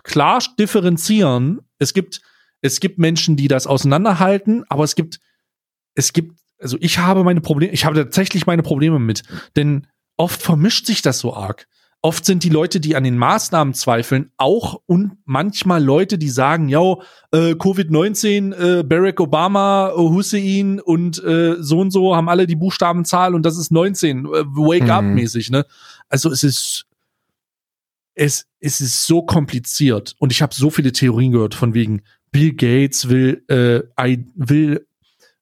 klar 0.03 0.43
differenzieren. 0.59 1.61
Es 1.79 1.93
gibt, 1.93 2.21
es 2.61 2.79
gibt 2.79 2.99
Menschen, 2.99 3.35
die 3.35 3.47
das 3.47 3.67
auseinanderhalten, 3.67 4.63
aber 4.69 4.83
es 4.83 4.95
gibt, 4.95 5.19
es 5.95 6.13
gibt, 6.13 6.39
also 6.59 6.77
ich 6.79 6.99
habe 6.99 7.23
meine 7.23 7.41
Probleme, 7.41 7.73
ich 7.73 7.85
habe 7.85 7.95
tatsächlich 7.95 8.45
meine 8.45 8.63
Probleme 8.63 8.99
mit, 8.99 9.23
denn 9.55 9.87
oft 10.17 10.41
vermischt 10.41 10.85
sich 10.85 11.01
das 11.01 11.19
so 11.19 11.33
arg. 11.35 11.67
Oft 12.05 12.25
sind 12.25 12.43
die 12.43 12.49
Leute, 12.49 12.81
die 12.81 12.97
an 12.97 13.05
den 13.05 13.17
Maßnahmen 13.17 13.73
zweifeln, 13.73 14.29
auch 14.35 14.81
und 14.85 15.13
manchmal 15.23 15.81
Leute, 15.81 16.17
die 16.17 16.27
sagen, 16.27 16.67
ja, 16.67 16.97
äh, 17.31 17.53
Covid-19, 17.53 18.53
äh, 18.53 18.83
Barack 18.83 19.21
Obama, 19.21 19.89
äh, 19.89 19.95
Hussein 19.95 20.81
und 20.81 21.23
äh, 21.23 21.55
so 21.59 21.79
und 21.79 21.91
so 21.91 22.13
haben 22.13 22.27
alle 22.27 22.45
die 22.45 22.57
Buchstabenzahl 22.57 23.33
und 23.33 23.45
das 23.45 23.57
ist 23.57 23.71
19, 23.71 24.25
äh, 24.25 24.29
wake 24.47 24.89
up 24.89 25.05
mhm. 25.05 25.13
mäßig, 25.13 25.49
ne? 25.49 25.65
Also 26.09 26.29
es 26.29 26.43
ist 26.43 26.85
es, 28.15 28.47
es 28.59 28.81
ist 28.81 29.07
so 29.07 29.21
kompliziert 29.23 30.15
und 30.19 30.33
ich 30.33 30.41
habe 30.41 30.53
so 30.53 30.69
viele 30.69 30.91
Theorien 30.91 31.31
gehört 31.31 31.55
von 31.55 31.73
wegen 31.73 32.01
Bill 32.31 32.53
Gates 32.53 33.07
will 33.07 33.43
äh, 33.47 33.81
will 34.35 34.85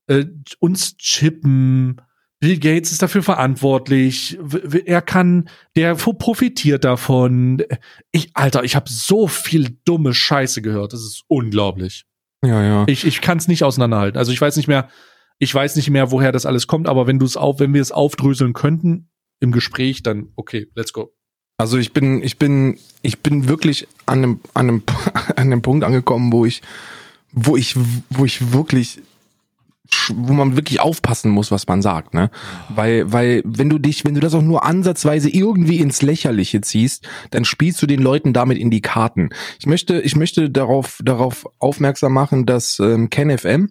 äh, 0.06 0.26
uns 0.60 0.96
chippen. 0.98 2.02
Bill 2.42 2.58
Gates 2.58 2.92
ist 2.92 3.04
dafür 3.04 3.22
verantwortlich. 3.22 4.38
Er 4.86 5.04
kann, 5.04 5.48
der 5.76 5.94
profitiert 5.94 6.84
davon. 6.84 7.64
Ich, 8.12 8.32
Alter, 8.34 8.64
ich 8.64 8.76
habe 8.76 8.90
so 8.90 9.28
viel 9.28 9.78
dumme 9.86 10.16
Scheiße 10.16 10.64
gehört. 10.64 10.92
Das 10.92 11.02
ist 11.02 11.24
unglaublich. 11.28 12.06
Ja, 12.44 12.64
ja. 12.64 12.86
Ich, 12.88 13.06
ich 13.06 13.22
kann 13.22 13.38
es 13.38 13.48
nicht 13.48 13.64
auseinanderhalten. 13.64 14.18
Also 14.18 14.32
ich 14.32 14.42
weiß 14.42 14.58
nicht 14.58 14.68
mehr, 14.68 14.90
ich 15.38 15.54
weiß 15.54 15.76
nicht 15.76 15.92
mehr, 15.92 16.10
woher 16.10 16.32
das 16.32 16.48
alles 16.48 16.66
kommt. 16.66 16.90
Aber 16.90 17.06
wenn 17.06 17.20
du 17.20 17.28
es 17.28 17.38
auf, 17.38 17.60
wenn 17.60 17.76
wir 17.76 17.82
es 17.82 17.92
aufdröseln 17.92 18.54
könnten 18.54 19.12
im 19.40 19.52
Gespräch, 19.52 20.02
dann 20.02 20.30
okay, 20.36 20.68
let's 20.74 20.94
go. 20.94 21.14
Also 21.60 21.78
ich 21.78 21.94
bin, 21.94 22.24
ich 22.24 22.40
bin, 22.40 22.80
ich 23.04 23.20
bin 23.20 23.48
wirklich 23.48 23.88
an 24.08 24.18
einem, 24.18 24.40
an 24.56 24.68
einem, 24.68 24.84
an 25.14 25.36
einem 25.38 25.62
Punkt 25.62 25.84
angekommen, 25.84 26.34
wo 26.34 26.44
ich, 26.48 26.64
wo 27.32 27.56
ich, 27.56 27.76
wo 28.10 28.26
ich 28.26 28.52
wirklich, 28.52 29.00
wo 30.14 30.34
man 30.34 30.56
wirklich 30.56 30.80
aufpassen 30.80 31.32
muss, 31.32 31.52
was 31.52 31.68
man 31.68 31.82
sagt, 31.82 32.14
ne? 32.14 32.30
Weil, 32.70 33.12
weil, 33.12 33.42
wenn 33.46 33.70
du 33.70 33.78
dich, 33.78 34.06
wenn 34.06 34.14
du 34.14 34.22
das 34.22 34.34
auch 34.34 34.42
nur 34.42 34.64
ansatzweise 34.64 35.30
irgendwie 35.30 35.80
ins 35.80 36.02
Lächerliche 36.02 36.62
ziehst, 36.62 37.08
dann 37.32 37.46
spielst 37.46 37.82
du 37.82 37.88
den 37.88 38.02
Leuten 38.02 38.34
damit 38.34 38.58
in 38.58 38.70
die 38.70 38.82
Karten. 38.82 39.30
Ich 39.60 39.66
möchte, 39.66 40.00
ich 40.02 40.16
möchte 40.16 40.50
darauf, 40.50 41.00
darauf 41.04 41.48
aufmerksam 41.60 42.14
machen, 42.14 42.46
dass 42.46 42.80
ähm, 42.80 43.10
KenFM, 43.10 43.70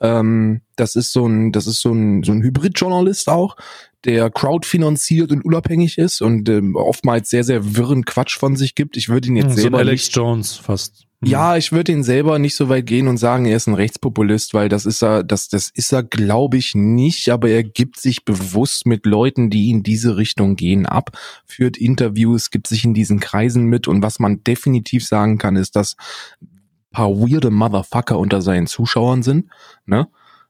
ähm, 0.00 0.60
das 0.76 0.96
ist 0.96 1.12
so 1.12 1.26
ein, 1.26 1.52
das 1.52 1.66
ist 1.66 1.80
so 1.80 1.92
ein, 1.92 2.22
so 2.22 2.32
ein 2.32 2.42
Hybrid-Journalist 2.42 3.28
auch, 3.28 3.56
der 4.04 4.30
crowdfinanziert 4.30 5.32
und 5.32 5.44
unabhängig 5.44 5.98
ist 5.98 6.22
und 6.22 6.48
ähm, 6.48 6.76
oftmals 6.76 7.30
sehr, 7.30 7.44
sehr 7.44 7.76
wirren 7.76 8.04
Quatsch 8.04 8.38
von 8.38 8.56
sich 8.56 8.74
gibt. 8.74 8.96
Ich 8.96 9.08
würde 9.08 9.28
ihn 9.28 9.36
jetzt 9.36 9.56
so 9.56 9.62
selber. 9.62 9.78
Alex 9.78 10.06
nicht, 10.06 10.16
Jones 10.16 10.54
fast. 10.54 11.07
Mhm. 11.20 11.28
Ja, 11.28 11.56
ich 11.56 11.72
würde 11.72 11.92
ihn 11.92 12.04
selber 12.04 12.38
nicht 12.38 12.54
so 12.54 12.68
weit 12.68 12.86
gehen 12.86 13.08
und 13.08 13.16
sagen, 13.16 13.44
er 13.46 13.56
ist 13.56 13.66
ein 13.66 13.74
Rechtspopulist, 13.74 14.54
weil 14.54 14.68
das 14.68 14.86
ist 14.86 15.02
er, 15.02 15.24
das, 15.24 15.48
das 15.48 15.70
ist 15.74 15.92
er, 15.92 16.02
glaube 16.02 16.56
ich, 16.56 16.74
nicht, 16.74 17.28
aber 17.30 17.48
er 17.48 17.64
gibt 17.64 17.98
sich 17.98 18.24
bewusst 18.24 18.86
mit 18.86 19.04
Leuten, 19.04 19.50
die 19.50 19.70
in 19.70 19.82
diese 19.82 20.16
Richtung 20.16 20.54
gehen, 20.56 20.86
ab, 20.86 21.10
führt 21.44 21.76
Interviews, 21.76 22.50
gibt 22.50 22.68
sich 22.68 22.84
in 22.84 22.94
diesen 22.94 23.18
Kreisen 23.20 23.64
mit 23.64 23.88
und 23.88 24.02
was 24.02 24.20
man 24.20 24.44
definitiv 24.44 25.04
sagen 25.04 25.38
kann, 25.38 25.56
ist, 25.56 25.74
dass 25.74 25.96
paar 26.90 27.10
weirde 27.10 27.50
Motherfucker 27.50 28.18
unter 28.18 28.42
seinen 28.42 28.66
Zuschauern 28.66 29.22
sind, 29.22 29.50
ne? 29.86 30.08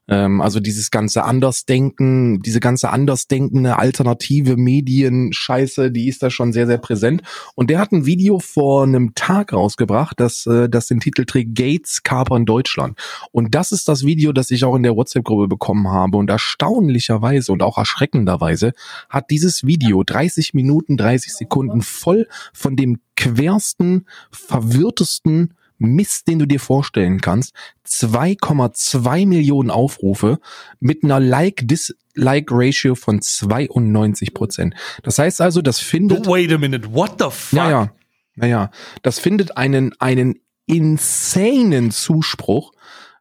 Ähm, 0.09 0.41
also 0.41 0.59
dieses 0.59 0.91
ganze 0.91 1.23
Andersdenken, 1.23 2.41
diese 2.41 2.59
ganze 2.59 2.89
andersdenkende 2.89 3.77
alternative 3.77 4.57
Medien-Scheiße, 4.57 5.91
die 5.91 6.07
ist 6.07 6.23
da 6.23 6.29
schon 6.29 6.51
sehr, 6.51 6.67
sehr 6.67 6.77
präsent. 6.77 7.21
Und 7.55 7.69
der 7.69 7.79
hat 7.79 7.91
ein 7.91 8.05
Video 8.05 8.39
vor 8.39 8.83
einem 8.83 9.13
Tag 9.15 9.53
rausgebracht, 9.53 10.19
das, 10.19 10.45
äh, 10.45 10.69
das 10.69 10.87
den 10.87 10.99
Titel 10.99 11.25
trägt 11.25 11.55
Gates 11.55 12.03
kapern 12.03 12.45
Deutschland. 12.45 12.97
Und 13.31 13.55
das 13.55 13.71
ist 13.71 13.87
das 13.87 14.03
Video, 14.03 14.33
das 14.33 14.51
ich 14.51 14.63
auch 14.63 14.75
in 14.75 14.83
der 14.83 14.95
WhatsApp-Gruppe 14.95 15.47
bekommen 15.47 15.89
habe. 15.89 16.17
Und 16.17 16.29
erstaunlicherweise 16.29 17.51
und 17.51 17.61
auch 17.61 17.77
erschreckenderweise 17.77 18.73
hat 19.09 19.29
dieses 19.29 19.65
Video 19.65 20.03
30 20.03 20.53
Minuten, 20.53 20.97
30 20.97 21.33
Sekunden 21.33 21.81
voll 21.81 22.27
von 22.53 22.75
dem 22.75 22.99
quersten, 23.15 24.05
verwirrtesten 24.31 25.53
Mist, 25.79 26.27
den 26.27 26.39
du 26.39 26.45
dir 26.45 26.59
vorstellen 26.59 27.21
kannst. 27.21 27.53
2,2 27.87 29.25
Millionen 29.25 29.71
Aufrufe 29.71 30.39
mit 30.79 31.03
einer 31.03 31.19
Like-Dislike-Ratio 31.19 32.95
von 32.95 33.21
92 33.21 34.33
Prozent. 34.33 34.75
Das 35.03 35.17
heißt 35.17 35.41
also, 35.41 35.61
das 35.61 35.79
findet. 35.79 36.27
Wait 36.27 36.51
a 36.51 36.57
minute, 36.57 36.93
what 36.93 37.13
the 37.19 37.29
fuck? 37.31 37.53
Naja, 37.53 37.91
naja, 38.35 38.71
das 39.01 39.19
findet 39.19 39.57
einen, 39.57 39.93
einen 39.99 40.39
insanen 40.65 41.91
Zuspruch. 41.91 42.73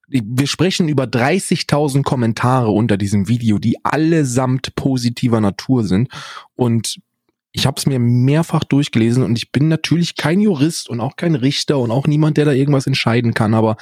Wir 0.09 0.47
sprechen 0.47 0.89
über 0.89 1.05
30.000 1.05 2.03
Kommentare 2.03 2.71
unter 2.71 2.97
diesem 2.97 3.29
Video, 3.29 3.59
die 3.59 3.85
allesamt 3.85 4.75
positiver 4.75 5.41
Natur 5.41 5.85
sind. 5.85 6.09
Und 6.57 7.01
ich 7.53 7.67
habe 7.67 7.79
es 7.79 7.87
mir 7.87 7.99
mehrfach 7.99 8.65
durchgelesen 8.65 9.23
und 9.23 9.37
ich 9.37 9.53
bin 9.53 9.69
natürlich 9.69 10.17
kein 10.17 10.41
Jurist 10.41 10.89
und 10.89 11.01
auch 11.01 11.17
kein 11.17 11.35
Richter 11.35 11.79
und 11.79 11.91
auch 11.91 12.07
niemand, 12.07 12.37
der 12.37 12.45
da 12.45 12.53
irgendwas 12.53 12.87
entscheiden 12.87 13.35
kann, 13.35 13.55
aber 13.55 13.77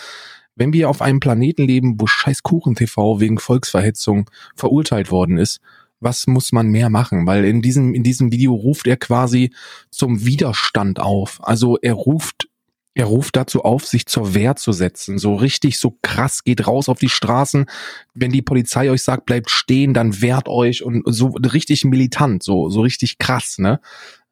wenn 0.56 0.72
wir 0.72 0.88
auf 0.88 1.02
einem 1.02 1.20
Planeten 1.20 1.64
leben, 1.64 2.00
wo 2.00 2.06
scheiß 2.06 2.42
Kuchen 2.42 2.74
TV 2.74 3.20
wegen 3.20 3.38
Volksverhetzung 3.38 4.30
verurteilt 4.54 5.10
worden 5.10 5.36
ist, 5.36 5.60
was 6.00 6.26
muss 6.26 6.52
man 6.52 6.68
mehr 6.68 6.90
machen? 6.90 7.26
Weil 7.26 7.44
in 7.44 7.62
diesem, 7.62 7.94
in 7.94 8.02
diesem 8.02 8.32
Video 8.32 8.54
ruft 8.54 8.86
er 8.86 8.96
quasi 8.96 9.52
zum 9.90 10.24
Widerstand 10.24 11.00
auf. 11.00 11.40
Also 11.42 11.78
er 11.80 11.94
ruft 11.94 12.48
er 12.96 13.04
ruft 13.04 13.36
dazu 13.36 13.62
auf, 13.62 13.86
sich 13.86 14.06
zur 14.06 14.32
Wehr 14.32 14.56
zu 14.56 14.72
setzen. 14.72 15.18
So 15.18 15.34
richtig, 15.34 15.78
so 15.78 15.98
krass, 16.00 16.44
geht 16.44 16.66
raus 16.66 16.88
auf 16.88 16.98
die 16.98 17.10
Straßen. 17.10 17.66
Wenn 18.14 18.32
die 18.32 18.40
Polizei 18.40 18.90
euch 18.90 19.02
sagt, 19.02 19.26
bleibt 19.26 19.50
stehen, 19.50 19.92
dann 19.92 20.22
wehrt 20.22 20.48
euch 20.48 20.82
und 20.82 21.02
so 21.04 21.26
richtig 21.26 21.84
militant, 21.84 22.42
so, 22.42 22.70
so 22.70 22.80
richtig 22.80 23.18
krass, 23.18 23.58
ne? 23.58 23.80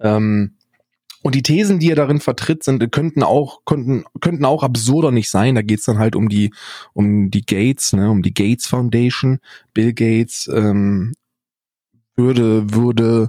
Ähm, 0.01 0.55
und 1.23 1.35
die 1.35 1.43
Thesen, 1.43 1.79
die 1.79 1.91
er 1.91 1.97
darin 1.97 2.21
vertritt, 2.21 2.65
sind, 2.65 2.91
könnten 2.91 3.23
auch, 3.23 3.67
könnten, 3.67 4.05
könnten 4.23 4.47
auch 4.47 4.63
absurder 4.63 5.11
nicht 5.11 5.31
sein. 5.31 5.55
Da 5.55 5.63
geht's 5.63 5.85
dann 5.85 5.99
halt 5.99 6.17
um 6.17 6.31
die, 6.31 6.51
um 6.95 7.31
die 7.31 7.45
Gates, 7.45 7.93
ne, 7.93 8.11
um 8.11 8.23
die 8.23 8.35
Gates 8.35 8.67
Foundation, 8.67 9.41
Bill 9.75 9.93
Gates, 9.93 10.51
ähm, 10.53 11.13
würde, 12.17 12.75
würde 12.75 13.29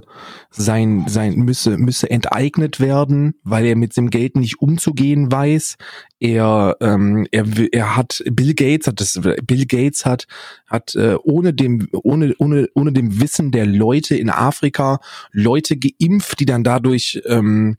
sein, 0.50 1.06
sein, 1.08 1.34
müsse, 1.36 1.76
müsse 1.76 2.10
enteignet 2.10 2.80
werden, 2.80 3.34
weil 3.42 3.66
er 3.66 3.76
mit 3.76 3.96
dem 3.96 4.10
Geld 4.10 4.36
nicht 4.36 4.60
umzugehen 4.60 5.30
weiß. 5.30 5.76
Er, 6.20 6.76
ähm, 6.80 7.26
er, 7.32 7.46
er 7.72 7.96
hat, 7.96 8.22
Bill 8.30 8.54
Gates 8.54 8.86
hat 8.86 9.00
das, 9.00 9.20
Bill 9.44 9.66
Gates 9.66 10.06
hat, 10.06 10.26
hat, 10.66 10.94
äh, 10.94 11.16
ohne 11.22 11.52
dem, 11.52 11.88
ohne, 11.92 12.34
ohne, 12.38 12.68
ohne 12.74 12.92
dem 12.92 13.20
Wissen 13.20 13.50
der 13.50 13.66
Leute 13.66 14.16
in 14.16 14.30
Afrika 14.30 15.00
Leute 15.32 15.76
geimpft, 15.76 16.40
die 16.40 16.46
dann 16.46 16.64
dadurch, 16.64 17.20
ähm, 17.26 17.76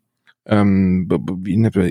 ähm, 0.47 1.09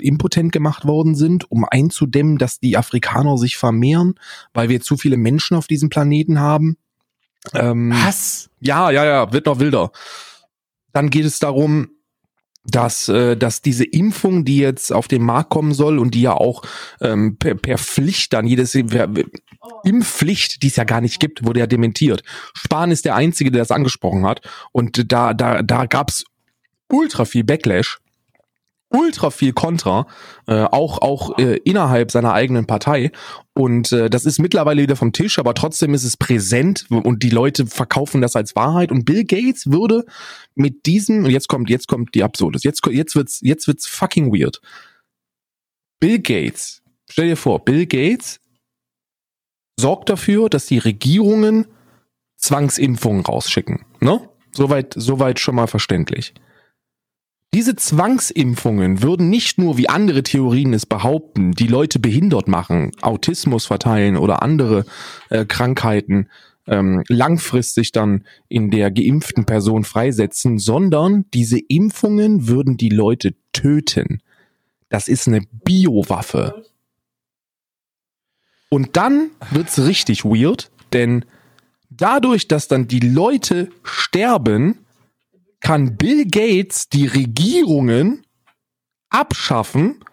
impotent 0.01 0.51
gemacht 0.51 0.85
worden 0.85 1.15
sind, 1.15 1.49
um 1.51 1.63
einzudämmen, 1.63 2.37
dass 2.37 2.59
die 2.59 2.75
Afrikaner 2.75 3.37
sich 3.37 3.55
vermehren, 3.55 4.15
weil 4.53 4.69
wir 4.69 4.81
zu 4.81 4.97
viele 4.97 5.17
Menschen 5.17 5.55
auf 5.55 5.67
diesem 5.67 5.89
Planeten 5.89 6.39
haben. 6.39 6.77
Ähm, 7.53 7.91
Was? 7.91 8.49
Ja, 8.59 8.91
ja, 8.91 9.05
ja, 9.05 9.31
wird 9.31 9.45
noch 9.45 9.59
wilder. 9.59 9.91
Dann 10.93 11.09
geht 11.09 11.25
es 11.25 11.39
darum, 11.39 11.89
dass, 12.67 13.07
äh, 13.07 13.37
dass 13.37 13.61
diese 13.61 13.85
Impfung, 13.85 14.43
die 14.43 14.57
jetzt 14.57 14.91
auf 14.91 15.07
den 15.07 15.23
Markt 15.23 15.49
kommen 15.49 15.73
soll 15.73 15.99
und 15.99 16.13
die 16.13 16.21
ja 16.21 16.33
auch 16.33 16.63
ähm, 16.99 17.37
per, 17.37 17.55
per 17.55 17.77
Pflicht 17.77 18.33
dann 18.33 18.45
jedes 18.45 18.73
per, 18.73 19.09
Impfpflicht, 19.83 20.63
die 20.63 20.67
es 20.67 20.75
ja 20.75 20.83
gar 20.83 21.01
nicht 21.01 21.19
gibt, 21.19 21.45
wurde 21.45 21.61
ja 21.61 21.67
dementiert. 21.67 22.23
Spahn 22.53 22.91
ist 22.91 23.05
der 23.05 23.15
Einzige, 23.15 23.51
der 23.51 23.61
das 23.61 23.71
angesprochen 23.71 24.25
hat. 24.25 24.41
Und 24.71 25.11
da, 25.11 25.33
da, 25.33 25.61
da 25.63 25.85
gab's 25.85 26.25
ultra 26.89 27.25
viel 27.25 27.43
Backlash 27.43 27.99
ultra 28.89 29.29
viel 29.31 29.53
Kontra, 29.53 30.07
äh, 30.47 30.63
auch 30.63 31.01
auch 31.01 31.37
äh, 31.37 31.57
innerhalb 31.57 32.11
seiner 32.11 32.33
eigenen 32.33 32.67
Partei. 32.67 33.11
Und 33.57 33.91
äh, 33.91 34.07
das 34.07 34.25
ist 34.25 34.37
mittlerweile 34.37 34.83
wieder 34.83 34.95
vom 34.95 35.13
Tisch, 35.13 35.39
aber 35.39 35.55
trotzdem 35.55 35.95
ist 35.95 36.03
es 36.03 36.15
präsent 36.15 36.85
und 36.91 37.23
die 37.23 37.31
Leute 37.31 37.65
verkaufen 37.65 38.21
das 38.21 38.35
als 38.35 38.55
Wahrheit. 38.55 38.91
Und 38.91 39.03
Bill 39.03 39.25
Gates 39.25 39.71
würde 39.71 40.05
mit 40.53 40.85
diesem, 40.85 41.25
und 41.25 41.31
jetzt 41.31 41.47
kommt, 41.47 41.67
jetzt 41.71 41.87
kommt 41.87 42.13
die 42.13 42.21
Absurdes, 42.21 42.63
jetzt, 42.63 42.85
jetzt 42.85 43.15
wird's, 43.15 43.39
jetzt 43.41 43.67
wird's 43.67 43.87
fucking 43.87 44.31
weird. 44.31 44.61
Bill 45.99 46.19
Gates, 46.19 46.83
stell 47.09 47.29
dir 47.29 47.35
vor, 47.35 47.65
Bill 47.65 47.87
Gates 47.87 48.39
sorgt 49.79 50.09
dafür, 50.09 50.49
dass 50.49 50.67
die 50.67 50.77
Regierungen 50.77 51.65
Zwangsimpfungen 52.35 53.25
rausschicken. 53.25 53.85
Ne? 53.99 54.29
Soweit, 54.51 54.93
soweit 54.95 55.39
schon 55.39 55.55
mal 55.55 55.67
verständlich. 55.67 56.35
Diese 57.57 57.75
Zwangsimpfungen 57.75 59.01
würden 59.01 59.31
nicht 59.31 59.57
nur, 59.57 59.79
wie 59.79 59.89
andere 59.89 60.21
Theorien 60.21 60.75
es 60.75 60.85
behaupten, 60.85 61.53
die 61.53 61.65
Leute 61.65 61.97
behindert 61.97 62.47
machen, 62.47 62.91
Autismus 63.01 63.65
verteilen 63.65 64.15
oder 64.15 64.43
andere 64.43 64.85
äh, 65.31 65.43
Krankheiten 65.43 66.29
ähm, 66.67 67.03
langfristig 67.07 67.93
dann 67.93 68.25
in 68.47 68.69
der 68.69 68.91
geimpften 68.91 69.45
Person 69.45 69.85
freisetzen, 69.85 70.59
sondern 70.59 71.25
diese 71.33 71.57
Impfungen 71.57 72.47
würden 72.47 72.77
die 72.77 72.89
Leute 72.89 73.33
töten. 73.53 74.21
Das 74.89 75.07
ist 75.07 75.27
eine 75.27 75.41
Biowaffe. 75.51 76.63
Und 78.69 78.97
dann 78.97 79.31
wird's 79.49 79.79
richtig 79.79 80.23
weird, 80.25 80.69
denn 80.93 81.25
dadurch, 81.89 82.47
dass 82.47 82.67
dann 82.67 82.87
die 82.87 82.99
Leute 82.99 83.69
sterben, 83.81 84.77
kann 85.59 85.97
Bill 85.97 86.25
Gates 86.25 86.89
die 86.89 87.07
Regierungen 87.07 88.25
abschaffen 89.09 90.03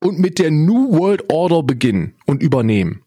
und 0.00 0.18
mit 0.18 0.38
der 0.38 0.50
New 0.50 0.98
World 0.98 1.30
Order 1.30 1.62
beginnen 1.62 2.16
und 2.26 2.42
übernehmen. 2.42 3.04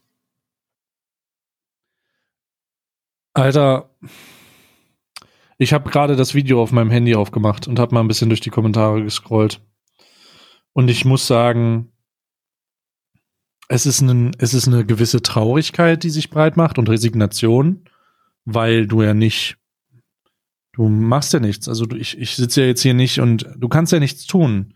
Alter, 3.33 3.89
ich 5.57 5.73
habe 5.73 5.89
gerade 5.89 6.15
das 6.15 6.35
Video 6.35 6.61
auf 6.61 6.71
meinem 6.71 6.91
Handy 6.91 7.15
aufgemacht 7.15 7.67
und 7.67 7.79
habe 7.79 7.95
mal 7.95 8.01
ein 8.01 8.07
bisschen 8.07 8.29
durch 8.29 8.41
die 8.41 8.51
Kommentare 8.51 9.03
gescrollt. 9.03 9.61
Und 10.73 10.89
ich 10.89 11.05
muss 11.05 11.25
sagen, 11.25 11.91
es 13.69 13.85
ist, 13.85 14.01
ein, 14.01 14.35
es 14.37 14.53
ist 14.53 14.67
eine 14.67 14.85
gewisse 14.85 15.21
Traurigkeit, 15.21 16.03
die 16.03 16.09
sich 16.09 16.29
breit 16.29 16.57
macht 16.57 16.77
und 16.77 16.89
Resignation, 16.89 17.85
weil 18.45 18.87
du 18.87 19.01
ja 19.01 19.13
nicht 19.13 19.57
Du 20.73 20.89
machst 20.89 21.33
ja 21.33 21.39
nichts. 21.39 21.69
Also 21.69 21.85
du, 21.85 21.95
ich, 21.95 22.17
ich 22.17 22.35
sitze 22.35 22.61
ja 22.61 22.67
jetzt 22.67 22.81
hier 22.81 22.93
nicht 22.93 23.19
und 23.19 23.47
du 23.55 23.69
kannst 23.69 23.93
ja 23.93 23.99
nichts 23.99 24.25
tun. 24.25 24.73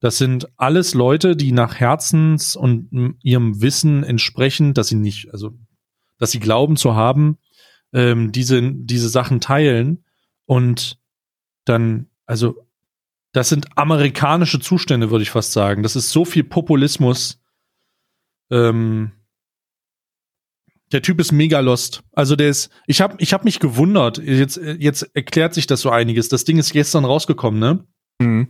Das 0.00 0.18
sind 0.18 0.48
alles 0.56 0.94
Leute, 0.94 1.36
die 1.36 1.52
nach 1.52 1.76
Herzens 1.76 2.56
und 2.56 3.16
ihrem 3.22 3.60
Wissen 3.60 4.02
entsprechend, 4.02 4.78
dass 4.78 4.88
sie 4.88 4.96
nicht, 4.96 5.32
also 5.32 5.52
dass 6.18 6.30
sie 6.30 6.40
glauben 6.40 6.76
zu 6.76 6.94
haben, 6.94 7.38
ähm, 7.92 8.32
diese, 8.32 8.72
diese 8.72 9.08
Sachen 9.08 9.40
teilen 9.40 10.04
und 10.46 10.98
dann, 11.64 12.06
also 12.26 12.66
das 13.32 13.48
sind 13.48 13.78
amerikanische 13.78 14.60
Zustände, 14.60 15.10
würde 15.10 15.22
ich 15.22 15.30
fast 15.30 15.52
sagen. 15.52 15.82
Das 15.82 15.96
ist 15.96 16.10
so 16.10 16.24
viel 16.24 16.44
Populismus. 16.44 17.40
Ähm, 18.50 19.12
der 20.92 21.02
Typ 21.02 21.20
ist 21.20 21.32
mega 21.32 21.60
lost. 21.60 22.02
Also 22.12 22.36
der 22.36 22.48
ist, 22.48 22.70
ich 22.86 23.00
habe 23.00 23.16
ich 23.18 23.32
hab 23.32 23.44
mich 23.44 23.60
gewundert. 23.60 24.18
Jetzt, 24.18 24.60
jetzt 24.78 25.10
erklärt 25.14 25.54
sich 25.54 25.66
das 25.66 25.80
so 25.80 25.90
einiges. 25.90 26.28
Das 26.28 26.44
Ding 26.44 26.58
ist 26.58 26.72
gestern 26.72 27.04
rausgekommen, 27.04 27.58
ne? 27.58 27.84
Mhm. 28.20 28.48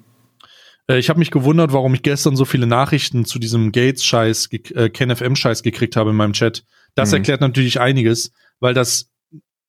Äh, 0.89 0.99
ich 0.99 1.09
habe 1.09 1.19
mich 1.19 1.31
gewundert, 1.31 1.73
warum 1.73 1.95
ich 1.95 2.03
gestern 2.03 2.37
so 2.37 2.45
viele 2.45 2.67
Nachrichten 2.67 3.25
zu 3.25 3.39
diesem 3.39 3.73
Gates-Scheiß, 3.73 4.49
äh, 4.53 4.91
KenFM-Scheiß 4.91 5.63
gekriegt 5.63 5.97
habe 5.97 6.11
in 6.11 6.17
meinem 6.17 6.33
Chat. 6.33 6.65
Das 6.95 7.11
mhm. 7.11 7.19
erklärt 7.19 7.41
natürlich 7.41 7.81
einiges, 7.81 8.33
weil 8.61 8.75
das, 8.75 9.11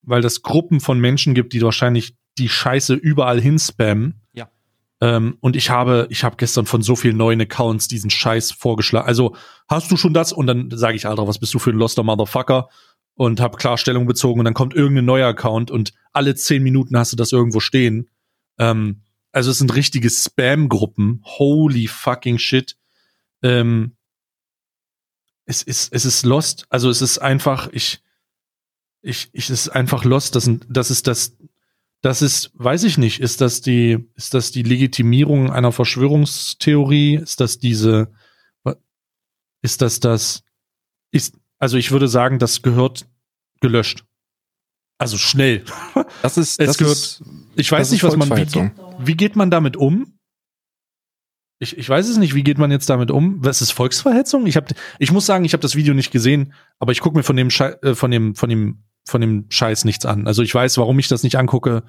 weil 0.01 0.21
das 0.21 0.41
Gruppen 0.41 0.79
von 0.79 0.99
Menschen 0.99 1.33
gibt, 1.33 1.53
die 1.53 1.61
wahrscheinlich 1.61 2.15
die 2.37 2.49
Scheiße 2.49 2.95
überall 2.95 3.39
hin 3.39 3.59
spammen. 3.59 4.22
Ähm, 5.03 5.37
und 5.41 5.57
ich 5.57 5.69
habe, 5.69 6.07
ich 6.09 6.23
habe 6.23 6.37
gestern 6.37 6.65
von 6.65 6.81
so 6.81 6.95
vielen 6.95 7.17
neuen 7.17 7.41
Accounts 7.41 7.89
diesen 7.89 8.09
Scheiß 8.09 8.53
vorgeschlagen. 8.53 9.05
Also 9.05 9.35
hast 9.67 9.91
du 9.91 9.97
schon 9.97 10.13
das? 10.13 10.31
Und 10.31 10.47
dann 10.47 10.71
sage 10.71 10.95
ich, 10.95 11.05
Alter, 11.05 11.27
was 11.27 11.39
bist 11.39 11.53
du 11.53 11.59
für 11.59 11.71
ein 11.71 11.77
loster 11.77 12.03
Motherfucker? 12.03 12.69
Und 13.15 13.41
habe 13.41 13.57
Klarstellung 13.57 14.07
bezogen 14.07 14.39
und 14.39 14.45
dann 14.45 14.53
kommt 14.53 14.73
irgendein 14.73 15.03
neuer 15.03 15.27
Account 15.27 15.71
und 15.71 15.93
alle 16.13 16.35
zehn 16.35 16.63
Minuten 16.63 16.97
hast 16.97 17.11
du 17.11 17.17
das 17.17 17.33
irgendwo 17.33 17.59
stehen. 17.59 18.09
Ähm, 18.57 19.01
also 19.33 19.51
es 19.51 19.57
sind 19.57 19.75
richtige 19.75 20.09
Spam-Gruppen. 20.09 21.21
Holy 21.25 21.87
fucking 21.87 22.37
shit. 22.37 22.77
Ähm, 23.41 23.97
es 25.43 25.63
ist, 25.63 25.91
es 25.91 26.05
ist 26.05 26.25
lost. 26.25 26.65
Also 26.69 26.89
es 26.89 27.01
ist 27.01 27.17
einfach, 27.17 27.67
ich, 27.73 28.01
ich, 29.01 29.29
ich, 29.33 29.49
es 29.49 29.67
ist 29.67 29.69
einfach 29.69 30.05
lost. 30.05 30.37
Das, 30.37 30.49
das 30.69 30.91
ist 30.91 31.07
das, 31.07 31.35
das 32.03 32.21
ist, 32.21 32.51
weiß 32.55 32.83
ich 32.83 32.97
nicht, 32.97 33.21
ist 33.21 33.39
das 33.39 33.61
die, 33.61 34.09
ist 34.15 34.33
das 34.33 34.51
die 34.51 34.61
Legitimierung 34.61 35.49
einer 35.51 35.71
Verschwörungstheorie? 35.71 37.15
Ist 37.15 37.39
das 37.39 37.59
diese, 37.59 38.11
ist 39.61 39.81
das 39.81 40.01
das, 40.01 40.43
ist, 41.11 41.37
also 41.59 41.77
ich 41.77 41.91
würde 41.91 42.09
sagen, 42.09 42.39
das 42.39 42.61
gehört 42.61 43.07
gelöscht. 43.61 44.03
Also 44.97 45.17
schnell. 45.17 45.63
Das 46.21 46.37
ist, 46.37 46.59
es 46.59 46.67
das 46.67 46.77
gehört, 46.77 46.97
ist, 46.97 47.23
ich 47.55 47.71
weiß 47.71 47.91
nicht, 47.91 48.03
was 48.03 48.17
man, 48.17 48.29
wie, 48.29 48.71
wie 48.99 49.15
geht 49.15 49.37
man 49.37 49.49
damit 49.49 49.77
um? 49.77 50.19
Ich, 51.59 51.77
ich 51.77 51.87
weiß 51.87 52.09
es 52.09 52.17
nicht, 52.17 52.35
wie 52.35 52.43
geht 52.43 52.57
man 52.57 52.69
jetzt 52.69 52.89
damit 52.89 53.11
um? 53.11 53.37
Was 53.45 53.61
ist 53.61 53.71
Volksverhetzung? 53.71 54.45
Ich, 54.45 54.57
hab, 54.57 54.69
ich 54.99 55.13
muss 55.13 55.25
sagen, 55.25 55.45
ich 55.45 55.53
habe 55.53 55.61
das 55.61 55.75
Video 55.75 55.93
nicht 55.93 56.11
gesehen, 56.11 56.53
aber 56.79 56.91
ich 56.91 56.99
gucke 56.99 57.15
mir 57.15 57.23
von 57.23 57.37
dem, 57.37 57.49
Schei 57.49 57.69
äh, 57.81 57.95
von 57.95 58.11
dem, 58.11 58.35
von 58.35 58.49
dem 58.49 58.83
von 59.05 59.21
dem 59.21 59.45
Scheiß 59.49 59.85
nichts 59.85 60.05
an. 60.05 60.27
Also 60.27 60.41
ich 60.43 60.53
weiß, 60.53 60.77
warum 60.77 60.99
ich 60.99 61.07
das 61.07 61.23
nicht 61.23 61.37
angucke. 61.37 61.83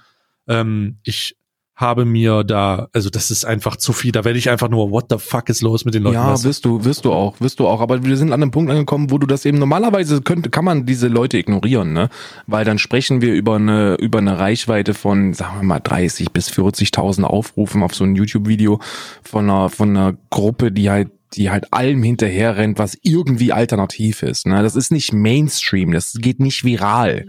Ähm, 0.49 0.99
ich 1.05 1.37
habe 1.77 2.05
mir 2.05 2.45
da, 2.45 2.89
also 2.93 3.11
das 3.11 3.33
ist 3.33 3.45
einfach 3.45 3.77
zu 3.77 3.93
viel. 3.93 4.13
Da 4.13 4.25
werde 4.25 4.39
ich 4.39 4.49
einfach 4.49 4.69
nur, 4.69 4.93
what 4.93 5.07
the 5.11 5.19
fuck 5.19 5.49
ist 5.49 5.61
los 5.61 5.85
mit 5.85 5.95
den 5.95 6.05
Leuten? 6.05 6.15
Ja, 6.15 6.43
wirst 6.45 6.65
du, 6.65 6.85
wirst 6.85 7.05
du 7.05 7.13
auch, 7.13 7.41
wirst 7.41 7.59
du 7.59 7.67
auch. 7.67 7.81
Aber 7.81 8.05
wir 8.05 8.17
sind 8.17 8.33
an 8.33 8.43
einem 8.43 8.53
Punkt 8.53 8.71
angekommen, 8.71 9.11
wo 9.11 9.19
du 9.19 9.27
das 9.27 9.45
eben 9.45 9.59
normalerweise 9.59 10.23
könnte, 10.23 10.51
kann 10.51 10.65
man 10.65 10.87
diese 10.87 11.09
Leute 11.09 11.37
ignorieren, 11.37 11.93
ne? 11.93 12.11
Weil 12.47 12.65
dann 12.65 12.79
sprechen 12.79 13.21
wir 13.23 13.35
über 13.35 13.57
eine, 13.57 13.97
über 13.97 14.19
eine 14.19 14.39
Reichweite 14.39 14.95
von, 14.95 15.35
sagen 15.35 15.57
wir 15.59 15.65
mal, 15.65 15.81
30 15.81 16.31
bis 16.31 16.49
40.000 16.49 17.25
Aufrufen 17.25 17.83
auf 17.83 17.95
so 17.95 18.05
ein 18.05 18.15
YouTube-Video 18.15 18.81
von 19.25 19.51
einer, 19.51 19.69
von 19.69 19.91
einer 19.91 20.17
Gruppe, 20.31 20.71
die 20.71 20.91
halt 20.91 21.11
die 21.37 21.51
halt 21.51 21.73
allem 21.73 22.03
hinterher 22.03 22.57
rennt, 22.57 22.79
was 22.79 22.97
irgendwie 23.03 23.53
alternativ 23.53 24.23
ist. 24.23 24.47
Ne? 24.47 24.63
Das 24.63 24.77
ist 24.77 24.91
nicht 24.91 25.13
Mainstream, 25.13 25.93
das 25.93 26.15
geht 26.19 26.41
nicht 26.41 26.65
viral. 26.65 27.27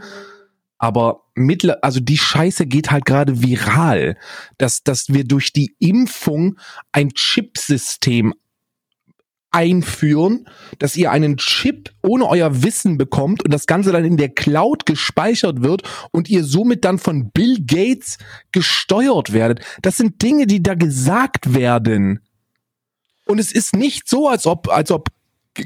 Aber 0.78 1.24
mittler, 1.36 1.80
also 1.82 2.00
die 2.00 2.18
Scheiße 2.18 2.66
geht 2.66 2.92
halt 2.92 3.06
gerade 3.06 3.42
viral, 3.42 4.18
dass, 4.58 4.84
dass 4.84 5.10
wir 5.10 5.24
durch 5.24 5.54
die 5.54 5.76
Impfung 5.80 6.60
ein 6.92 7.10
Chipsystem 7.10 8.34
einführen, 9.56 10.48
dass 10.80 10.98
ihr 10.98 11.12
einen 11.12 11.38
Chip 11.38 11.90
ohne 12.04 12.28
euer 12.28 12.62
Wissen 12.64 12.98
bekommt 12.98 13.44
und 13.46 13.54
das 13.54 13.68
Ganze 13.68 13.94
dann 13.94 14.04
in 14.04 14.18
der 14.18 14.28
Cloud 14.28 14.86
gespeichert 14.86 15.64
wird 15.64 15.84
und 16.12 16.30
ihr 16.30 16.44
somit 16.44 16.84
dann 16.84 17.00
von 17.00 17.32
Bill 17.32 17.60
Gates 17.66 18.18
gesteuert 18.52 19.32
werdet. 19.32 19.62
Das 19.82 19.96
sind 19.96 20.22
Dinge, 20.22 20.46
die 20.46 20.62
da 20.62 20.76
gesagt 20.76 21.54
werden. 21.54 22.20
Und 23.26 23.40
es 23.40 23.52
ist 23.52 23.76
nicht 23.76 24.08
so, 24.08 24.28
als 24.28 24.46
ob, 24.46 24.70
als 24.70 24.92
ob 24.92 25.10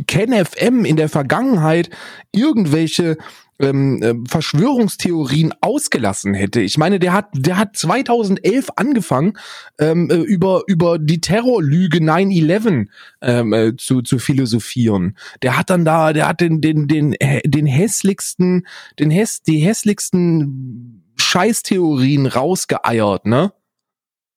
Ken 0.08 0.34
FM 0.34 0.86
in 0.86 0.95
der 0.95 1.10
Vergangenheit 1.10 1.89
irgendwelche 2.32 3.17
ähm, 3.60 4.02
äh, 4.02 4.13
Verschwörungstheorien 4.28 5.54
ausgelassen 5.62 6.34
hätte. 6.34 6.62
Ich 6.62 6.78
meine, 6.78 7.00
der 7.00 7.13
hat, 7.13 7.28
der 7.34 7.58
hat 7.58 7.76
2011 7.76 8.69
angefangen, 8.76 9.34
ähm, 9.78 10.10
äh, 10.10 10.15
über, 10.15 10.63
über 10.67 10.98
die 10.98 11.19
Terrorlüge 11.19 11.98
9-11 11.98 12.88
ähm, 13.22 13.54
äh, 13.54 13.76
zu, 13.76 14.02
zu 14.02 14.17
philosophieren. 14.17 15.17
Der 15.41 15.58
hat 15.58 15.69
dann 15.69 15.86
da, 15.86 16.13
der 16.13 16.30
hat 16.30 16.39
den, 16.39 16.62
den, 16.62 16.88
den, 16.88 17.15
den 17.45 17.65
hässlichsten, 17.65 18.65
den 18.98 19.12
häss, 19.12 19.41
die 19.41 19.58
hässlichsten 19.58 21.04
Scheißtheorien 21.17 22.28
rausgeeiert, 22.28 23.26
ne? 23.26 23.52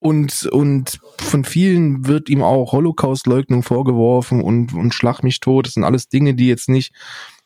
Und, 0.03 0.47
und 0.47 1.01
von 1.19 1.45
vielen 1.45 2.09
wird 2.09 2.29
ihm 2.29 2.43
auch 2.43 2.73
Holocaust-Leugnung 2.73 3.63
vorgeworfen 3.63 4.43
und, 4.43 4.75
und 4.75 4.93
Schlag 4.93 5.23
mich 5.23 5.39
tot. 5.39 5.69
Das 5.69 5.75
sind 5.75 5.85
alles 5.85 6.09
Dinge, 6.09 6.35
die 6.35 6.49
jetzt 6.49 6.69
nicht, 6.69 6.93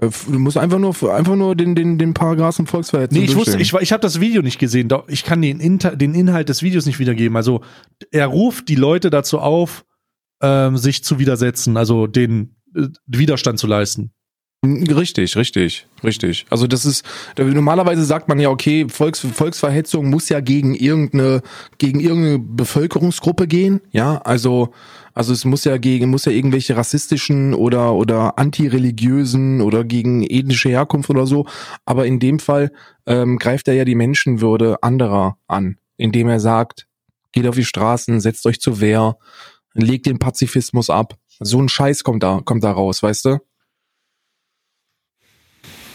du 0.00 0.38
musst 0.38 0.56
einfach 0.56 0.78
nur, 0.78 0.94
einfach 1.14 1.36
nur 1.36 1.56
den, 1.56 1.74
den, 1.74 1.98
den 1.98 2.14
Paragraphen 2.14 2.66
Volksverhetzung 2.66 3.18
Nee, 3.18 3.24
ich 3.24 3.34
wusste, 3.34 3.60
ich, 3.60 3.72
ich 3.72 3.92
habe 3.92 4.00
das 4.00 4.20
Video 4.20 4.42
nicht 4.42 4.58
gesehen. 4.58 4.88
Ich 5.08 5.24
kann 5.24 5.42
den, 5.42 5.60
Inter 5.60 5.96
den 5.96 6.14
Inhalt 6.14 6.48
des 6.48 6.62
Videos 6.62 6.86
nicht 6.86 6.98
wiedergeben. 6.98 7.36
Also, 7.36 7.62
er 8.12 8.26
ruft 8.26 8.68
die 8.68 8.76
Leute 8.76 9.10
dazu 9.10 9.38
auf, 9.38 9.84
ähm, 10.40 10.76
sich 10.76 11.02
zu 11.02 11.18
widersetzen, 11.18 11.76
also 11.76 12.06
den 12.06 12.56
äh, 12.74 12.88
Widerstand 13.06 13.58
zu 13.58 13.66
leisten. 13.66 14.12
Richtig, 14.64 15.36
richtig, 15.36 15.86
richtig. 16.02 16.46
Also 16.50 16.66
das 16.66 16.84
ist 16.84 17.04
normalerweise 17.36 18.04
sagt 18.04 18.28
man 18.28 18.40
ja, 18.40 18.50
okay, 18.50 18.86
Volks, 18.88 19.20
Volksverhetzung 19.20 20.10
muss 20.10 20.28
ja 20.30 20.40
gegen 20.40 20.74
irgendeine 20.74 21.42
gegen 21.78 22.00
irgendeine 22.00 22.40
Bevölkerungsgruppe 22.40 23.46
gehen, 23.46 23.80
ja, 23.92 24.18
also 24.18 24.74
also 25.14 25.32
es 25.32 25.44
muss 25.44 25.62
ja 25.62 25.76
gegen 25.76 26.10
muss 26.10 26.24
ja 26.24 26.32
irgendwelche 26.32 26.76
rassistischen 26.76 27.54
oder 27.54 27.94
oder 27.94 28.36
antireligiösen 28.36 29.60
oder 29.60 29.84
gegen 29.84 30.24
ethnische 30.24 30.70
Herkunft 30.70 31.08
oder 31.08 31.28
so, 31.28 31.46
aber 31.84 32.06
in 32.06 32.18
dem 32.18 32.40
Fall 32.40 32.72
ähm, 33.06 33.38
greift 33.38 33.68
er 33.68 33.74
ja 33.74 33.84
die 33.84 33.94
Menschenwürde 33.94 34.82
anderer 34.82 35.38
an, 35.46 35.78
indem 35.96 36.28
er 36.28 36.40
sagt, 36.40 36.88
geht 37.30 37.46
auf 37.46 37.54
die 37.54 37.64
Straßen, 37.64 38.18
setzt 38.18 38.44
euch 38.44 38.60
zur 38.60 38.80
Wehr, 38.80 39.18
legt 39.74 40.06
den 40.06 40.18
Pazifismus 40.18 40.90
ab. 40.90 41.14
So 41.38 41.60
ein 41.62 41.68
Scheiß 41.68 42.02
kommt 42.02 42.24
da 42.24 42.40
kommt 42.44 42.64
da 42.64 42.72
raus, 42.72 43.04
weißt 43.04 43.24
du? 43.26 43.38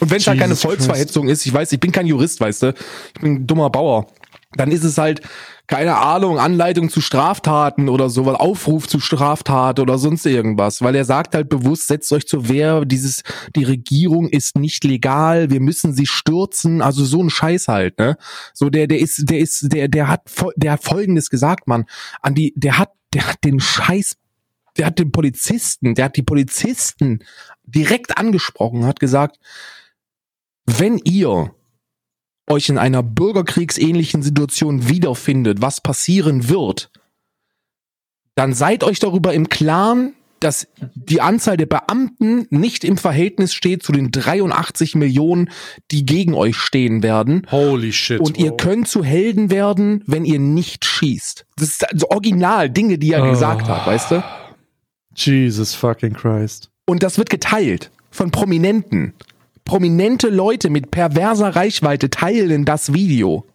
Und 0.04 0.12
wenn 0.12 0.18
es 0.18 0.28
halt 0.28 0.40
keine 0.40 0.56
Volksverhetzung 0.56 1.28
Christ. 1.28 1.42
ist, 1.42 1.46
ich 1.48 1.54
weiß, 1.54 1.72
ich 1.72 1.80
bin 1.80 1.92
kein 1.92 2.06
Jurist, 2.06 2.42
weißt 2.42 2.64
du, 2.64 2.74
ich 3.16 3.22
bin 3.22 3.36
ein 3.36 3.48
dummer 3.48 3.70
Bauer, 3.70 4.08
dann 4.56 4.70
ist 4.70 4.84
es 4.84 4.98
halt, 4.98 5.22
keine 5.66 5.96
Ahnung, 5.96 6.40
Anleitung 6.40 6.90
zu 6.90 7.00
Straftaten 7.00 7.88
oder 7.88 8.10
so, 8.10 8.26
weil 8.26 8.36
Aufruf 8.36 8.86
zu 8.86 9.00
Straftat 9.00 9.80
oder 9.80 9.98
sonst 9.98 10.26
irgendwas, 10.26 10.82
weil 10.82 10.94
er 10.94 11.06
sagt 11.06 11.36
halt 11.36 11.48
bewusst, 11.48 11.88
setzt 11.88 12.12
euch 12.12 12.28
zur 12.28 12.50
Wehr, 12.50 12.84
dieses, 12.84 13.24
die 13.56 13.64
Regierung 13.64 14.28
ist 14.28 14.58
nicht 14.58 14.84
legal, 14.84 15.50
wir 15.50 15.62
müssen 15.62 15.94
sie 15.94 16.06
stürzen, 16.06 16.82
also 16.82 17.06
so 17.06 17.24
ein 17.24 17.30
Scheiß 17.30 17.70
halt, 17.70 17.98
ne? 17.98 18.18
So, 18.54 18.70
der, 18.70 18.88
der 18.88 19.00
ist, 19.00 19.30
der 19.30 19.40
ist, 19.40 19.72
der, 19.72 19.88
der 19.88 20.10
hat, 20.10 20.24
der 20.58 20.74
hat 20.74 20.84
Folgendes 20.84 21.30
gesagt, 21.30 21.66
Mann, 21.68 21.86
an 22.22 22.36
die, 22.36 22.54
der 22.58 22.78
hat, 22.78 22.90
der 23.14 23.28
hat 23.28 23.38
den 23.46 23.62
Scheiß 23.62 24.18
der 24.78 24.88
hat 24.88 25.00
den 25.00 25.12
Polizisten, 25.12 25.96
der 25.96 26.06
hat 26.06 26.18
die 26.18 26.24
Polizisten 26.24 27.20
direkt 27.64 28.18
angesprochen, 28.18 28.86
hat 28.86 29.00
gesagt, 29.00 29.38
wenn 30.66 31.00
ihr 31.04 31.54
euch 32.48 32.70
in 32.70 32.78
einer 32.78 33.04
bürgerkriegsähnlichen 33.04 34.22
Situation 34.22 34.90
wiederfindet, 34.90 35.62
was 35.62 35.82
passieren 35.82 36.50
wird, 36.50 36.92
dann 38.36 38.54
seid 38.54 38.84
euch 38.84 39.00
darüber 39.00 39.34
im 39.34 39.50
Klaren, 39.50 40.14
dass 40.40 40.68
die 40.94 41.22
Anzahl 41.22 41.56
der 41.56 41.68
Beamten 41.68 42.48
nicht 42.50 42.84
im 42.84 42.98
Verhältnis 42.98 43.54
steht 43.54 43.82
zu 43.82 43.94
den 43.94 44.12
83 44.12 44.96
Millionen, 44.96 45.50
die 45.92 46.06
gegen 46.06 46.34
euch 46.34 46.58
stehen 46.58 47.02
werden. 47.02 47.48
Holy 47.50 47.94
shit. 47.94 48.20
Und 48.20 48.38
ihr 48.38 48.52
könnt 48.58 48.90
zu 48.90 49.04
Helden 49.06 49.50
werden, 49.50 50.04
wenn 50.06 50.26
ihr 50.26 50.40
nicht 50.40 50.84
schießt. 50.84 51.46
Das 51.56 51.70
ist 51.70 51.90
also 51.90 52.10
original 52.10 52.70
Dinge, 52.70 52.98
die 52.98 53.14
er 53.14 53.24
oh. 53.24 53.30
gesagt 53.30 53.70
hat, 53.70 53.88
weißt 53.88 54.12
du? 54.12 54.24
Jesus 55.16 55.76
fucking 55.76 56.14
Christ. 56.14 56.72
Und 56.86 57.04
das 57.04 57.18
wird 57.18 57.30
geteilt 57.30 57.92
von 58.12 58.32
Prominenten 58.32 59.14
prominente 59.66 60.30
Leute 60.30 60.70
mit 60.70 60.92
perverser 60.92 61.56
Reichweite 61.56 62.10
teilen 62.10 62.66
das 62.66 62.94
Video. 62.94 63.46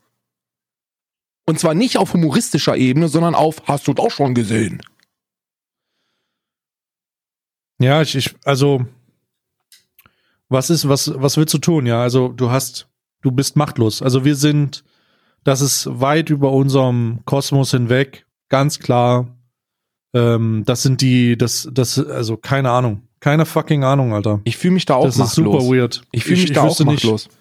Und 1.47 1.59
zwar 1.59 1.75
nicht 1.75 1.97
auf 1.97 2.12
humoristischer 2.12 2.77
Ebene, 2.77 3.09
sondern 3.09 3.35
auf, 3.35 3.62
hast 3.66 3.88
du 3.88 3.94
doch 3.94 4.11
schon 4.11 4.35
gesehen. 4.35 4.83
Ja, 7.81 8.03
ich, 8.03 8.14
ich, 8.14 8.35
also, 8.44 8.85
was 10.49 10.68
ist, 10.68 10.88
was, 10.88 11.11
was 11.14 11.37
willst 11.37 11.55
du 11.55 11.59
tun? 11.59 11.87
Ja, 11.87 12.03
also, 12.03 12.29
du 12.29 12.51
hast, 12.51 12.88
du 13.23 13.31
bist 13.31 13.57
machtlos. 13.57 14.03
Also, 14.03 14.27
wir 14.27 14.37
sind, 14.37 14.85
das 15.42 15.62
ist 15.62 15.88
weit 15.88 16.29
über 16.29 16.53
unserem 16.53 17.21
Kosmos 17.25 17.71
hinweg, 17.71 18.27
ganz 18.51 18.79
klar. 18.79 19.35
Ähm, 20.12 20.64
das 20.66 20.83
sind 20.83 21.01
die, 21.01 21.38
das, 21.38 21.66
das, 21.73 21.99
also, 21.99 22.37
keine 22.37 22.71
Ahnung. 22.71 23.08
Keine 23.20 23.46
fucking 23.46 23.85
Ahnung, 23.85 24.14
Alter. 24.14 24.40
Ich 24.44 24.57
fühle 24.57 24.74
mich 24.74 24.87
da 24.87 24.94
auch 24.94 25.04
das 25.04 25.16
machtlos. 25.16 25.46
Das 25.46 25.54
ist 25.54 25.66
super 25.66 25.76
weird. 25.76 26.02
Ich 26.12 26.24
fühle 26.24 26.37
mich 26.37 26.50
ich, 26.50 26.52
da 26.52 26.66
ich 26.66 26.72
auch 26.72 26.85
machtlos. 26.85 27.28
Nicht. 27.28 27.38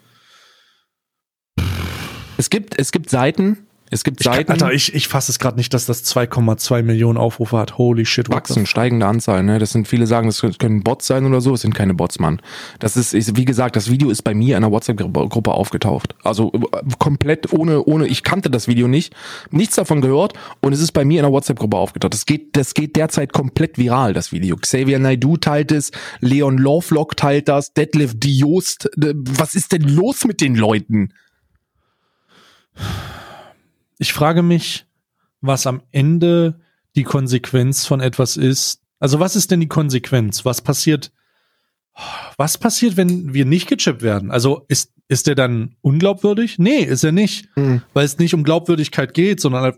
Es 2.36 2.50
gibt, 2.50 2.78
es 2.78 2.92
gibt 2.92 3.10
Seiten, 3.10 3.67
es 3.90 4.04
gibt 4.04 4.22
Seiten. 4.22 4.46
Kann, 4.46 4.62
Alter, 4.62 4.72
ich, 4.72 4.94
ich 4.94 5.08
fasse 5.08 5.32
es 5.32 5.38
gerade 5.38 5.56
nicht, 5.56 5.72
dass 5.72 5.86
das 5.86 6.04
2,2 6.04 6.82
Millionen 6.82 7.18
Aufrufe 7.18 7.56
hat. 7.56 7.78
Holy 7.78 8.04
shit. 8.04 8.28
Wachsen, 8.28 8.66
steigende 8.66 9.06
Anzahl, 9.06 9.42
ne? 9.42 9.58
Das 9.58 9.72
sind 9.72 9.88
viele 9.88 10.06
sagen, 10.06 10.28
das 10.28 10.44
können 10.58 10.82
Bots 10.82 11.06
sein 11.06 11.24
oder 11.24 11.40
so. 11.40 11.54
Es 11.54 11.62
sind 11.62 11.74
keine 11.74 11.94
Bots, 11.94 12.18
Mann. 12.18 12.40
Das 12.78 12.96
ist, 12.96 13.14
ist 13.14 13.36
wie 13.36 13.44
gesagt, 13.44 13.76
das 13.76 13.90
Video 13.90 14.10
ist 14.10 14.22
bei 14.22 14.34
mir 14.34 14.56
in 14.56 14.64
einer 14.64 14.72
WhatsApp-Gruppe 14.72 15.52
aufgetaucht. 15.52 16.14
Also 16.22 16.52
äh, 16.52 16.80
komplett 16.98 17.52
ohne, 17.52 17.84
ohne, 17.84 18.06
ich 18.06 18.22
kannte 18.22 18.50
das 18.50 18.68
Video 18.68 18.88
nicht, 18.88 19.14
nichts 19.50 19.76
davon 19.76 20.00
gehört 20.00 20.34
und 20.60 20.72
es 20.72 20.80
ist 20.80 20.92
bei 20.92 21.04
mir 21.04 21.20
in 21.20 21.26
einer 21.26 21.32
WhatsApp-Gruppe 21.32 21.76
aufgetaucht. 21.76 22.12
Das 22.12 22.26
geht, 22.26 22.56
das 22.56 22.74
geht 22.74 22.96
derzeit 22.96 23.32
komplett 23.32 23.78
viral, 23.78 24.12
das 24.12 24.32
Video. 24.32 24.56
Xavier 24.56 24.98
Naidu 24.98 25.36
teilt 25.36 25.72
es, 25.72 25.90
Leon 26.20 26.58
Lovelock 26.58 27.16
teilt 27.16 27.48
das, 27.48 27.72
Detlef 27.72 28.12
Diost. 28.18 28.90
Äh, 29.02 29.14
was 29.14 29.54
ist 29.54 29.72
denn 29.72 29.82
los 29.82 30.24
mit 30.24 30.40
den 30.40 30.54
Leuten? 30.54 31.12
Ich 33.98 34.12
frage 34.12 34.42
mich, 34.42 34.86
was 35.40 35.66
am 35.66 35.82
Ende 35.90 36.60
die 36.96 37.04
Konsequenz 37.04 37.86
von 37.86 38.00
etwas 38.00 38.36
ist. 38.36 38.82
Also 38.98 39.20
was 39.20 39.36
ist 39.36 39.50
denn 39.50 39.60
die 39.60 39.68
Konsequenz? 39.68 40.44
Was 40.44 40.62
passiert? 40.62 41.12
Was 42.36 42.58
passiert, 42.58 42.96
wenn 42.96 43.34
wir 43.34 43.44
nicht 43.44 43.68
gechippt 43.68 44.02
werden? 44.02 44.30
Also 44.30 44.64
ist, 44.68 44.92
ist 45.08 45.26
der 45.26 45.34
dann 45.34 45.76
unglaubwürdig? 45.80 46.58
Nee, 46.58 46.82
ist 46.82 47.04
er 47.04 47.12
nicht. 47.12 47.48
Mhm. 47.56 47.82
Weil 47.92 48.04
es 48.04 48.18
nicht 48.18 48.34
um 48.34 48.44
Glaubwürdigkeit 48.44 49.14
geht, 49.14 49.40
sondern 49.40 49.76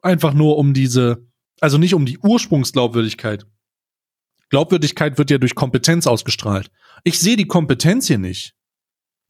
einfach 0.00 0.34
nur 0.34 0.58
um 0.58 0.74
diese, 0.74 1.26
also 1.60 1.78
nicht 1.78 1.94
um 1.94 2.06
die 2.06 2.18
Ursprungsglaubwürdigkeit. 2.18 3.46
Glaubwürdigkeit 4.50 5.16
wird 5.16 5.30
ja 5.30 5.38
durch 5.38 5.54
Kompetenz 5.54 6.06
ausgestrahlt. 6.06 6.70
Ich 7.04 7.18
sehe 7.18 7.36
die 7.36 7.46
Kompetenz 7.46 8.06
hier 8.06 8.18
nicht. 8.18 8.54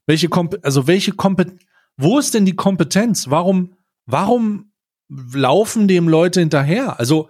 Welche 0.05 0.27
Komp 0.27 0.57
also 0.63 0.87
welche 0.87 1.13
Kompetenz, 1.13 1.61
wo 1.95 2.19
ist 2.19 2.33
denn 2.33 2.45
die 2.45 2.55
Kompetenz? 2.55 3.29
Warum, 3.29 3.75
warum 4.05 4.71
laufen 5.09 5.87
dem 5.87 6.07
Leute 6.07 6.39
hinterher? 6.39 6.99
Also, 6.99 7.29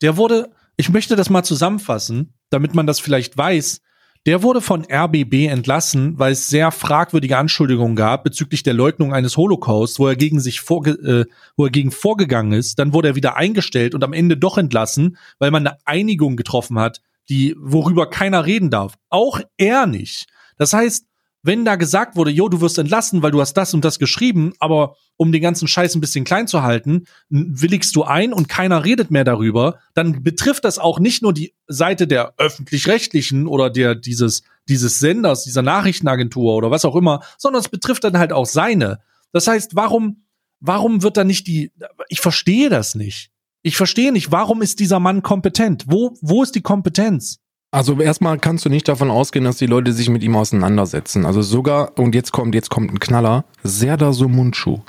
der 0.00 0.16
wurde, 0.16 0.50
ich 0.76 0.88
möchte 0.88 1.16
das 1.16 1.30
mal 1.30 1.44
zusammenfassen, 1.44 2.34
damit 2.50 2.74
man 2.74 2.86
das 2.86 3.00
vielleicht 3.00 3.36
weiß. 3.36 3.80
Der 4.24 4.44
wurde 4.44 4.60
von 4.60 4.84
RBB 4.84 5.48
entlassen, 5.48 6.16
weil 6.16 6.32
es 6.32 6.48
sehr 6.48 6.70
fragwürdige 6.70 7.38
Anschuldigungen 7.38 7.96
gab 7.96 8.22
bezüglich 8.22 8.62
der 8.62 8.74
Leugnung 8.74 9.12
eines 9.12 9.36
Holocaust, 9.36 9.98
wo 9.98 10.06
er 10.06 10.14
gegen 10.14 10.38
sich 10.38 10.60
vorge 10.60 10.92
äh, 10.92 11.24
wo 11.56 11.64
er 11.64 11.70
gegen 11.70 11.90
vorgegangen 11.90 12.52
ist. 12.52 12.78
Dann 12.78 12.92
wurde 12.92 13.08
er 13.08 13.14
wieder 13.16 13.36
eingestellt 13.36 13.96
und 13.96 14.04
am 14.04 14.12
Ende 14.12 14.36
doch 14.36 14.58
entlassen, 14.58 15.16
weil 15.40 15.50
man 15.50 15.66
eine 15.66 15.76
Einigung 15.86 16.36
getroffen 16.36 16.78
hat, 16.78 17.00
die 17.28 17.56
worüber 17.58 18.10
keiner 18.10 18.46
reden 18.46 18.70
darf. 18.70 18.94
Auch 19.08 19.40
er 19.56 19.86
nicht. 19.86 20.26
Das 20.56 20.72
heißt, 20.72 21.06
wenn 21.42 21.64
da 21.64 21.74
gesagt 21.74 22.16
wurde, 22.16 22.30
jo, 22.30 22.48
du 22.48 22.60
wirst 22.60 22.78
entlassen, 22.78 23.22
weil 23.22 23.32
du 23.32 23.40
hast 23.40 23.54
das 23.54 23.74
und 23.74 23.84
das 23.84 23.98
geschrieben, 23.98 24.52
aber 24.60 24.96
um 25.16 25.32
den 25.32 25.42
ganzen 25.42 25.66
Scheiß 25.66 25.94
ein 25.94 26.00
bisschen 26.00 26.24
klein 26.24 26.46
zu 26.46 26.62
halten, 26.62 27.04
willigst 27.28 27.94
du 27.96 28.04
ein 28.04 28.32
und 28.32 28.48
keiner 28.48 28.84
redet 28.84 29.10
mehr 29.10 29.24
darüber, 29.24 29.78
dann 29.94 30.22
betrifft 30.22 30.64
das 30.64 30.78
auch 30.78 31.00
nicht 31.00 31.22
nur 31.22 31.32
die 31.32 31.54
Seite 31.66 32.06
der 32.06 32.34
öffentlich-rechtlichen 32.38 33.46
oder 33.46 33.70
der 33.70 33.94
dieses 33.94 34.42
dieses 34.68 35.00
Senders, 35.00 35.42
dieser 35.42 35.62
Nachrichtenagentur 35.62 36.54
oder 36.54 36.70
was 36.70 36.84
auch 36.84 36.94
immer, 36.94 37.22
sondern 37.36 37.60
es 37.60 37.68
betrifft 37.68 38.04
dann 38.04 38.16
halt 38.16 38.32
auch 38.32 38.46
seine. 38.46 39.00
Das 39.32 39.48
heißt, 39.48 39.74
warum 39.74 40.24
warum 40.60 41.02
wird 41.02 41.16
da 41.16 41.24
nicht 41.24 41.48
die 41.48 41.72
ich 42.08 42.20
verstehe 42.20 42.70
das 42.70 42.94
nicht. 42.94 43.30
Ich 43.62 43.76
verstehe 43.76 44.12
nicht, 44.12 44.30
warum 44.30 44.62
ist 44.62 44.78
dieser 44.80 45.00
Mann 45.00 45.22
kompetent? 45.22 45.84
Wo 45.88 46.16
wo 46.20 46.44
ist 46.44 46.54
die 46.54 46.62
Kompetenz? 46.62 47.41
Also 47.74 47.98
erstmal 47.98 48.38
kannst 48.38 48.66
du 48.66 48.68
nicht 48.68 48.86
davon 48.86 49.10
ausgehen, 49.10 49.46
dass 49.46 49.56
die 49.56 49.66
Leute 49.66 49.94
sich 49.94 50.10
mit 50.10 50.22
ihm 50.22 50.36
auseinandersetzen. 50.36 51.24
Also 51.24 51.40
sogar, 51.40 51.98
und 51.98 52.14
jetzt 52.14 52.30
kommt, 52.30 52.54
jetzt 52.54 52.68
kommt 52.68 52.92
ein 52.92 53.00
Knaller, 53.00 53.46
Serdar 53.62 54.12
Somunchu, 54.12 54.80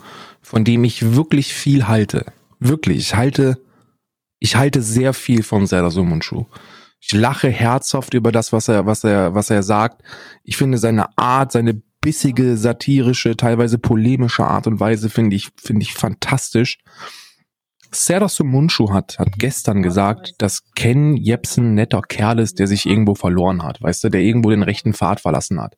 von 0.41 0.65
dem 0.65 0.83
ich 0.83 1.15
wirklich 1.15 1.53
viel 1.53 1.87
halte. 1.87 2.25
Wirklich, 2.59 2.97
ich 2.97 3.15
halte, 3.15 3.57
ich 4.39 4.57
halte 4.57 4.81
sehr 4.81 5.13
viel 5.13 5.43
von 5.43 5.65
Serdar 5.65 5.91
Somunchu. 5.91 6.45
Ich 6.99 7.13
lache 7.13 7.47
herzhaft 7.47 8.13
über 8.13 8.33
das, 8.33 8.51
was 8.51 8.67
er, 8.67 8.85
was 8.85 9.05
er, 9.05 9.33
was 9.33 9.49
er 9.49 9.63
sagt. 9.63 10.03
Ich 10.43 10.57
finde 10.57 10.77
seine 10.77 11.17
Art, 11.17 11.53
seine 11.53 11.81
bissige, 12.01 12.57
satirische, 12.57 13.37
teilweise 13.37 13.77
polemische 13.77 14.43
Art 14.43 14.67
und 14.67 14.81
Weise 14.81 15.09
finde 15.09 15.37
ich, 15.37 15.51
finde 15.55 15.83
ich 15.83 15.93
fantastisch. 15.93 16.79
Serdar 17.95 18.29
Sumunchu 18.29 18.91
hat, 18.91 19.19
hat 19.19 19.37
gestern 19.37 19.83
gesagt, 19.83 20.33
dass 20.39 20.63
Ken 20.75 21.15
Jepsen 21.15 21.73
netter 21.73 22.01
Kerl 22.01 22.39
ist, 22.39 22.59
der 22.59 22.67
sich 22.67 22.85
irgendwo 22.85 23.15
verloren 23.15 23.63
hat, 23.63 23.81
weißt 23.81 24.03
du, 24.03 24.09
der 24.09 24.21
irgendwo 24.21 24.49
den 24.49 24.63
rechten 24.63 24.93
Pfad 24.93 25.19
verlassen 25.19 25.61
hat. 25.61 25.75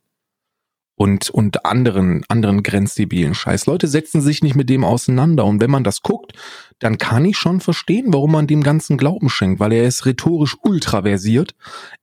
Und, 0.98 1.30
und 1.30 1.66
anderen, 1.66 2.24
anderen 2.30 2.64
grenzdebilen 2.64 3.34
Scheiß. 3.34 3.66
Leute 3.66 3.88
setzen 3.88 4.22
sich 4.22 4.42
nicht 4.42 4.56
mit 4.56 4.70
dem 4.70 4.86
auseinander. 4.86 5.44
Und 5.44 5.60
wenn 5.60 5.70
man 5.70 5.84
das 5.84 6.02
guckt, 6.02 6.32
dann 6.80 6.98
kann 6.98 7.26
ich 7.26 7.36
schon 7.36 7.60
verstehen, 7.60 8.14
warum 8.14 8.32
man 8.32 8.48
dem 8.48 8.64
ganzen 8.64 8.98
Glauben 8.98 9.28
schenkt, 9.28 9.60
weil 9.60 9.74
er 9.74 9.84
ist 9.84 10.06
rhetorisch 10.06 10.56
ultraversiert. 10.64 11.54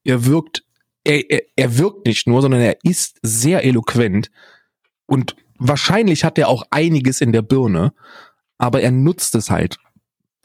Er 0.05 0.27
wirkt 0.27 0.64
er, 1.05 1.31
er, 1.31 1.42
er 1.57 1.79
wirkt 1.79 2.07
nicht 2.07 2.27
nur, 2.27 2.42
sondern 2.42 2.61
er 2.61 2.77
ist 2.83 3.18
sehr 3.22 3.64
eloquent 3.64 4.31
und 5.07 5.37
wahrscheinlich 5.59 6.25
hat 6.25 6.38
er 6.38 6.48
auch 6.48 6.64
einiges 6.70 7.20
in 7.20 7.33
der 7.33 7.42
Birne, 7.42 7.92
aber 8.59 8.83
er 8.83 8.90
nutzt 8.90 9.35
es 9.35 9.51
halt 9.51 9.79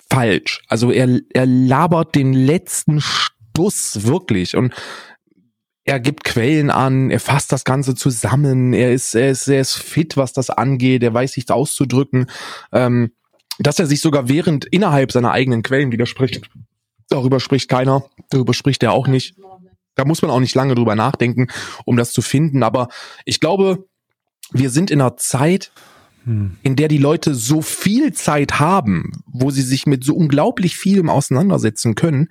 falsch. 0.09 0.63
Also 0.67 0.91
er, 0.91 1.19
er 1.33 1.45
labert 1.45 2.15
den 2.15 2.33
letzten 2.33 3.01
Stuss 3.01 4.05
wirklich 4.05 4.55
und 4.55 4.73
er 5.87 5.99
gibt 6.01 6.25
Quellen 6.25 6.69
an, 6.69 7.09
er 7.09 7.19
fasst 7.21 7.51
das 7.53 7.63
Ganze 7.63 7.95
zusammen, 7.95 8.73
er 8.73 8.91
ist, 8.91 9.15
er 9.15 9.31
ist, 9.31 9.47
er 9.47 9.61
ist 9.61 9.75
fit, 9.75 10.17
was 10.17 10.33
das 10.33 10.49
angeht, 10.49 11.01
er 11.01 11.13
weiß 11.13 11.31
sich 11.31 11.49
auszudrücken, 11.49 12.29
ähm, 12.73 13.11
dass 13.57 13.79
er 13.79 13.87
sich 13.87 14.01
sogar 14.01 14.27
während 14.27 14.65
innerhalb 14.65 15.13
seiner 15.13 15.31
eigenen 15.31 15.63
Quellen 15.63 15.91
widerspricht. 15.91 16.49
Darüber 17.07 17.39
spricht 17.39 17.69
keiner, 17.69 18.03
darüber 18.29 18.53
spricht 18.53 18.83
er 18.83 18.91
auch 18.91 19.07
nicht. 19.07 19.35
Da 19.95 20.03
muss 20.03 20.21
man 20.21 20.29
auch 20.29 20.41
nicht 20.41 20.55
lange 20.55 20.75
drüber 20.75 20.95
nachdenken, 20.95 21.47
um 21.85 21.95
das 21.95 22.11
zu 22.11 22.21
finden. 22.21 22.63
Aber 22.63 22.89
ich 23.25 23.39
glaube, 23.39 23.85
wir 24.51 24.69
sind 24.69 24.91
in 24.91 25.01
einer 25.01 25.15
Zeit, 25.15 25.71
in 26.27 26.75
der 26.75 26.87
die 26.87 26.97
Leute 26.97 27.35
so 27.35 27.61
viel 27.61 28.13
Zeit 28.13 28.59
haben, 28.59 29.11
wo 29.25 29.49
sie 29.49 29.61
sich 29.61 29.85
mit 29.85 30.03
so 30.03 30.13
unglaublich 30.13 30.77
vielem 30.77 31.09
auseinandersetzen 31.09 31.95
können 31.95 32.29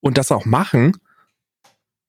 und 0.00 0.18
das 0.18 0.32
auch 0.32 0.44
machen, 0.44 0.96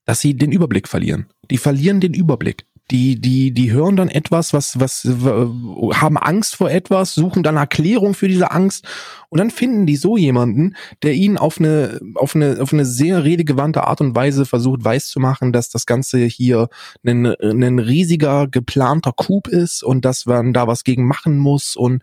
dass 0.05 0.21
sie 0.21 0.35
den 0.35 0.51
Überblick 0.51 0.87
verlieren. 0.87 1.27
Die 1.51 1.59
verlieren 1.59 1.99
den 1.99 2.15
Überblick. 2.15 2.65
Die, 2.91 3.21
die, 3.21 3.51
die 3.51 3.71
hören 3.71 3.95
dann 3.95 4.09
etwas, 4.09 4.53
was, 4.53 4.79
was, 4.79 5.03
haben 5.05 6.17
Angst 6.17 6.55
vor 6.55 6.71
etwas, 6.71 7.13
suchen 7.13 7.43
dann 7.43 7.57
Erklärung 7.57 8.13
für 8.13 8.27
diese 8.27 8.51
Angst 8.51 8.87
und 9.29 9.37
dann 9.37 9.51
finden 9.51 9.85
die 9.85 9.95
so 9.95 10.17
jemanden, 10.17 10.75
der 11.03 11.13
ihnen 11.13 11.37
auf 11.37 11.59
eine, 11.59 11.99
auf 12.15 12.35
eine, 12.35 12.57
auf 12.61 12.73
eine 12.73 12.85
sehr 12.85 13.23
redegewandte 13.23 13.83
Art 13.83 14.01
und 14.01 14.15
Weise 14.15 14.45
versucht 14.45 14.83
weiß 14.83 15.07
zu 15.07 15.19
machen, 15.19 15.53
dass 15.53 15.69
das 15.69 15.85
Ganze 15.85 16.25
hier 16.25 16.69
ein, 17.05 17.25
ein 17.25 17.79
riesiger 17.79 18.47
geplanter 18.47 19.13
Coup 19.13 19.47
ist 19.47 19.83
und 19.83 20.03
dass 20.03 20.25
man 20.25 20.53
da 20.53 20.65
was 20.65 20.83
gegen 20.83 21.05
machen 21.05 21.37
muss 21.37 21.75
und 21.75 22.01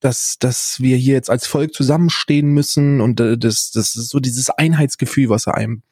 dass, 0.00 0.36
dass 0.38 0.76
wir 0.80 0.96
hier 0.96 1.14
jetzt 1.14 1.30
als 1.30 1.46
Volk 1.46 1.74
zusammenstehen 1.74 2.48
müssen 2.48 3.00
und 3.00 3.20
äh, 3.20 3.38
das, 3.38 3.70
das 3.70 3.96
ist 3.96 4.08
so 4.08 4.18
dieses 4.18 4.50
Einheitsgefühl, 4.50 5.28
was 5.28 5.46
er 5.46 5.54
einem 5.54 5.82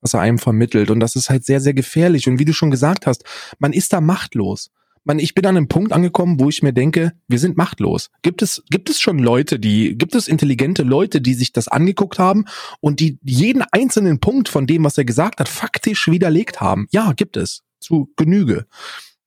was 0.00 0.14
er 0.14 0.20
einem 0.20 0.38
vermittelt. 0.38 0.90
Und 0.90 1.00
das 1.00 1.16
ist 1.16 1.30
halt 1.30 1.44
sehr, 1.44 1.60
sehr 1.60 1.74
gefährlich. 1.74 2.28
Und 2.28 2.38
wie 2.38 2.44
du 2.44 2.52
schon 2.52 2.70
gesagt 2.70 3.06
hast, 3.06 3.24
man 3.58 3.72
ist 3.72 3.92
da 3.92 4.00
machtlos. 4.00 4.70
Man, 5.04 5.18
ich 5.18 5.34
bin 5.34 5.46
an 5.46 5.56
einem 5.56 5.68
Punkt 5.68 5.92
angekommen, 5.92 6.38
wo 6.38 6.50
ich 6.50 6.62
mir 6.62 6.72
denke, 6.72 7.12
wir 7.28 7.38
sind 7.38 7.56
machtlos. 7.56 8.10
Gibt 8.22 8.42
es, 8.42 8.62
gibt 8.70 8.90
es 8.90 9.00
schon 9.00 9.18
Leute, 9.18 9.58
die, 9.58 9.96
gibt 9.96 10.14
es 10.14 10.28
intelligente 10.28 10.82
Leute, 10.82 11.20
die 11.20 11.34
sich 11.34 11.52
das 11.52 11.66
angeguckt 11.66 12.18
haben 12.18 12.44
und 12.80 13.00
die 13.00 13.18
jeden 13.22 13.62
einzelnen 13.72 14.20
Punkt 14.20 14.48
von 14.48 14.66
dem, 14.66 14.84
was 14.84 14.98
er 14.98 15.06
gesagt 15.06 15.40
hat, 15.40 15.48
faktisch 15.48 16.08
widerlegt 16.08 16.60
haben? 16.60 16.88
Ja, 16.90 17.12
gibt 17.12 17.36
es. 17.36 17.62
Zu 17.80 18.12
Genüge 18.16 18.66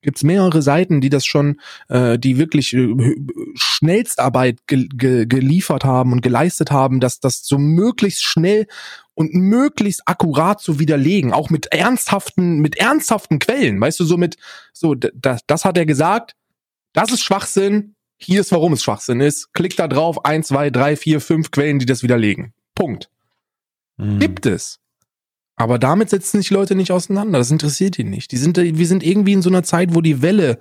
gibt's 0.02 0.24
mehrere 0.24 0.62
Seiten, 0.62 1.00
die 1.00 1.08
das 1.08 1.24
schon, 1.24 1.60
äh, 1.88 2.18
die 2.18 2.36
wirklich 2.36 2.74
äh, 2.74 3.16
Schnellstarbeit 3.54 4.66
ge 4.66 4.88
ge 4.92 5.26
geliefert 5.26 5.84
haben 5.84 6.12
und 6.12 6.20
geleistet 6.20 6.70
haben, 6.70 7.00
dass 7.00 7.20
das 7.20 7.42
so 7.44 7.56
möglichst 7.56 8.24
schnell 8.24 8.66
und 9.14 9.34
möglichst 9.34 10.02
akkurat 10.06 10.60
zu 10.60 10.78
widerlegen, 10.78 11.32
auch 11.32 11.50
mit 11.50 11.66
ernsthaften, 11.66 12.60
mit 12.60 12.76
ernsthaften 12.76 13.38
Quellen, 13.38 13.80
weißt 13.80 14.00
du, 14.00 14.04
so 14.04 14.16
mit, 14.16 14.36
so, 14.72 14.94
das, 14.94 15.40
das 15.46 15.64
hat 15.64 15.76
er 15.76 15.86
gesagt, 15.86 16.34
das 16.92 17.12
ist 17.12 17.22
Schwachsinn, 17.22 17.94
hier 18.16 18.40
ist, 18.40 18.52
warum 18.52 18.72
es 18.72 18.82
Schwachsinn 18.82 19.20
ist, 19.20 19.52
klick 19.52 19.76
da 19.76 19.88
drauf, 19.88 20.24
eins, 20.24 20.48
zwei, 20.48 20.70
drei, 20.70 20.96
vier, 20.96 21.20
fünf 21.20 21.50
Quellen, 21.50 21.78
die 21.78 21.86
das 21.86 22.02
widerlegen. 22.02 22.54
Punkt. 22.74 23.10
Mhm. 23.96 24.18
Gibt 24.18 24.46
es. 24.46 24.78
Aber 25.56 25.78
damit 25.78 26.10
setzen 26.10 26.38
sich 26.38 26.50
Leute 26.50 26.74
nicht 26.74 26.92
auseinander. 26.92 27.38
Das 27.38 27.50
interessiert 27.50 27.98
ihn 27.98 28.10
nicht. 28.10 28.32
Die 28.32 28.36
sind, 28.36 28.56
wir 28.56 28.86
sind 28.86 29.02
irgendwie 29.02 29.32
in 29.32 29.42
so 29.42 29.50
einer 29.50 29.62
Zeit, 29.62 29.94
wo 29.94 30.00
die 30.00 30.22
Welle 30.22 30.58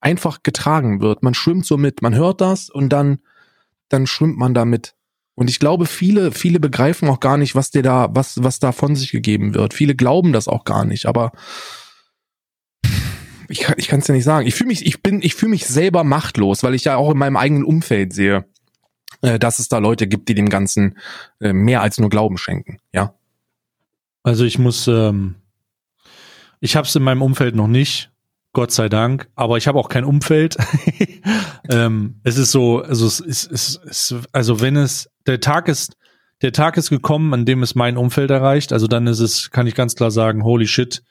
einfach 0.00 0.42
getragen 0.42 1.00
wird. 1.00 1.22
Man 1.22 1.34
schwimmt 1.34 1.64
so 1.64 1.76
mit, 1.76 2.02
man 2.02 2.14
hört 2.14 2.40
das 2.40 2.68
und 2.68 2.90
dann, 2.90 3.18
dann 3.88 4.06
schwimmt 4.06 4.36
man 4.36 4.52
damit. 4.52 4.95
Und 5.36 5.50
ich 5.50 5.58
glaube, 5.58 5.86
viele, 5.86 6.32
viele 6.32 6.58
begreifen 6.58 7.08
auch 7.08 7.20
gar 7.20 7.36
nicht, 7.36 7.54
was 7.54 7.70
dir 7.70 7.82
da, 7.82 8.08
was, 8.10 8.42
was 8.42 8.58
da 8.58 8.72
von 8.72 8.96
sich 8.96 9.12
gegeben 9.12 9.54
wird. 9.54 9.74
Viele 9.74 9.94
glauben 9.94 10.32
das 10.32 10.48
auch 10.48 10.64
gar 10.64 10.84
nicht, 10.86 11.06
aber 11.06 11.30
ich, 13.48 13.68
ich 13.76 13.88
kann 13.88 14.00
es 14.00 14.08
ja 14.08 14.14
nicht 14.14 14.24
sagen. 14.24 14.46
Ich 14.46 14.54
fühle 14.54 14.68
mich, 14.68 14.84
ich 14.86 15.02
bin, 15.02 15.20
ich 15.22 15.34
fühle 15.34 15.50
mich 15.50 15.66
selber 15.66 16.04
machtlos, 16.04 16.62
weil 16.62 16.74
ich 16.74 16.84
ja 16.84 16.96
auch 16.96 17.10
in 17.10 17.18
meinem 17.18 17.36
eigenen 17.36 17.64
Umfeld 17.64 18.14
sehe, 18.14 18.46
äh, 19.20 19.38
dass 19.38 19.58
es 19.58 19.68
da 19.68 19.78
Leute 19.78 20.06
gibt, 20.06 20.28
die 20.30 20.34
dem 20.34 20.48
Ganzen 20.48 20.98
äh, 21.40 21.52
mehr 21.52 21.82
als 21.82 21.98
nur 21.98 22.08
Glauben 22.08 22.38
schenken. 22.38 22.78
Ja. 22.92 23.14
Also 24.22 24.44
ich 24.44 24.58
muss, 24.58 24.88
ähm, 24.88 25.36
ich 26.60 26.76
habe 26.76 26.86
es 26.86 26.96
in 26.96 27.02
meinem 27.02 27.22
Umfeld 27.22 27.54
noch 27.54 27.68
nicht. 27.68 28.10
Gott 28.54 28.72
sei 28.72 28.88
Dank. 28.88 29.28
Aber 29.34 29.58
ich 29.58 29.68
habe 29.68 29.78
auch 29.78 29.90
kein 29.90 30.04
Umfeld. 30.04 30.56
ähm, 31.70 32.20
es 32.24 32.38
ist 32.38 32.52
so, 32.52 32.80
also 32.80 33.06
es 33.06 33.20
ist, 33.20 33.52
es 33.52 33.76
ist, 33.84 34.14
also 34.32 34.60
wenn 34.62 34.76
es, 34.76 35.10
der 35.26 35.40
Tag 35.40 35.68
ist, 35.68 35.96
der 36.42 36.52
Tag 36.52 36.76
ist 36.76 36.90
gekommen, 36.90 37.32
an 37.32 37.46
dem 37.46 37.62
es 37.62 37.74
mein 37.74 37.96
Umfeld 37.96 38.30
erreicht. 38.30 38.72
Also 38.72 38.86
dann 38.86 39.06
ist 39.06 39.20
es, 39.20 39.50
kann 39.50 39.66
ich 39.66 39.74
ganz 39.74 39.94
klar 39.94 40.10
sagen, 40.10 40.44
holy 40.44 40.66
shit. 40.66 41.02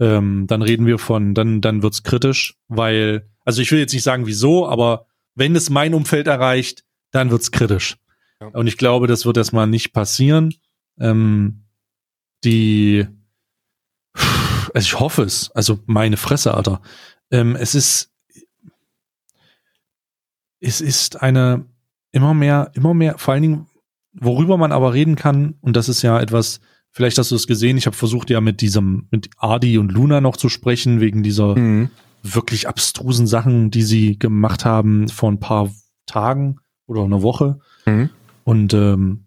Ähm, 0.00 0.46
dann 0.48 0.62
reden 0.62 0.86
wir 0.86 0.98
von, 0.98 1.34
dann, 1.34 1.60
dann 1.60 1.82
wird's 1.82 2.02
kritisch, 2.02 2.56
weil, 2.66 3.30
also 3.44 3.62
ich 3.62 3.70
will 3.70 3.78
jetzt 3.78 3.92
nicht 3.92 4.02
sagen 4.02 4.26
wieso, 4.26 4.66
aber 4.66 5.06
wenn 5.36 5.54
es 5.54 5.70
mein 5.70 5.94
Umfeld 5.94 6.26
erreicht, 6.26 6.84
dann 7.12 7.30
wird's 7.30 7.52
kritisch. 7.52 7.96
Ja. 8.40 8.48
Und 8.48 8.66
ich 8.66 8.76
glaube, 8.76 9.06
das 9.06 9.24
wird 9.24 9.36
erstmal 9.36 9.68
nicht 9.68 9.92
passieren. 9.92 10.52
Ähm, 10.98 11.64
die, 12.42 13.06
also 14.14 14.84
ich 14.84 14.98
hoffe 14.98 15.22
es. 15.22 15.50
Also 15.52 15.78
meine 15.86 16.16
Fresse, 16.16 16.54
Alter. 16.54 16.82
Ähm, 17.30 17.54
es 17.54 17.76
ist, 17.76 18.12
es 20.58 20.80
ist 20.80 21.22
eine 21.22 21.66
immer 22.14 22.32
mehr, 22.32 22.70
immer 22.74 22.94
mehr, 22.94 23.18
vor 23.18 23.34
allen 23.34 23.42
Dingen, 23.42 23.66
worüber 24.12 24.56
man 24.56 24.72
aber 24.72 24.94
reden 24.94 25.16
kann, 25.16 25.54
und 25.60 25.74
das 25.74 25.88
ist 25.88 26.02
ja 26.02 26.20
etwas, 26.20 26.60
vielleicht 26.92 27.18
hast 27.18 27.32
du 27.32 27.34
es 27.34 27.48
gesehen, 27.48 27.76
ich 27.76 27.86
habe 27.86 27.96
versucht 27.96 28.30
ja 28.30 28.40
mit 28.40 28.60
diesem, 28.60 29.08
mit 29.10 29.30
Adi 29.36 29.78
und 29.78 29.90
Luna 29.90 30.20
noch 30.20 30.36
zu 30.36 30.48
sprechen, 30.48 31.00
wegen 31.00 31.24
dieser 31.24 31.56
mhm. 31.58 31.90
wirklich 32.22 32.68
abstrusen 32.68 33.26
Sachen, 33.26 33.72
die 33.72 33.82
sie 33.82 34.16
gemacht 34.16 34.64
haben 34.64 35.08
vor 35.08 35.30
ein 35.30 35.40
paar 35.40 35.70
Tagen 36.06 36.60
oder 36.86 37.02
einer 37.02 37.22
Woche. 37.22 37.58
Mhm. 37.84 38.10
Und 38.44 38.74
ähm, 38.74 39.26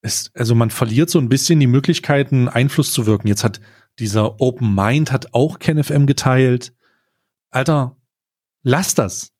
es, 0.00 0.30
also 0.34 0.54
man 0.54 0.70
verliert 0.70 1.10
so 1.10 1.18
ein 1.18 1.28
bisschen 1.28 1.58
die 1.58 1.66
Möglichkeiten, 1.66 2.48
Einfluss 2.48 2.92
zu 2.92 3.06
wirken. 3.06 3.26
Jetzt 3.26 3.42
hat 3.42 3.60
dieser 3.98 4.40
Open 4.40 4.74
Mind 4.74 5.10
hat 5.10 5.34
auch 5.34 5.58
KenFM 5.58 6.06
geteilt. 6.06 6.72
Alter, 7.50 7.96
lass 8.62 8.94
das. 8.94 9.33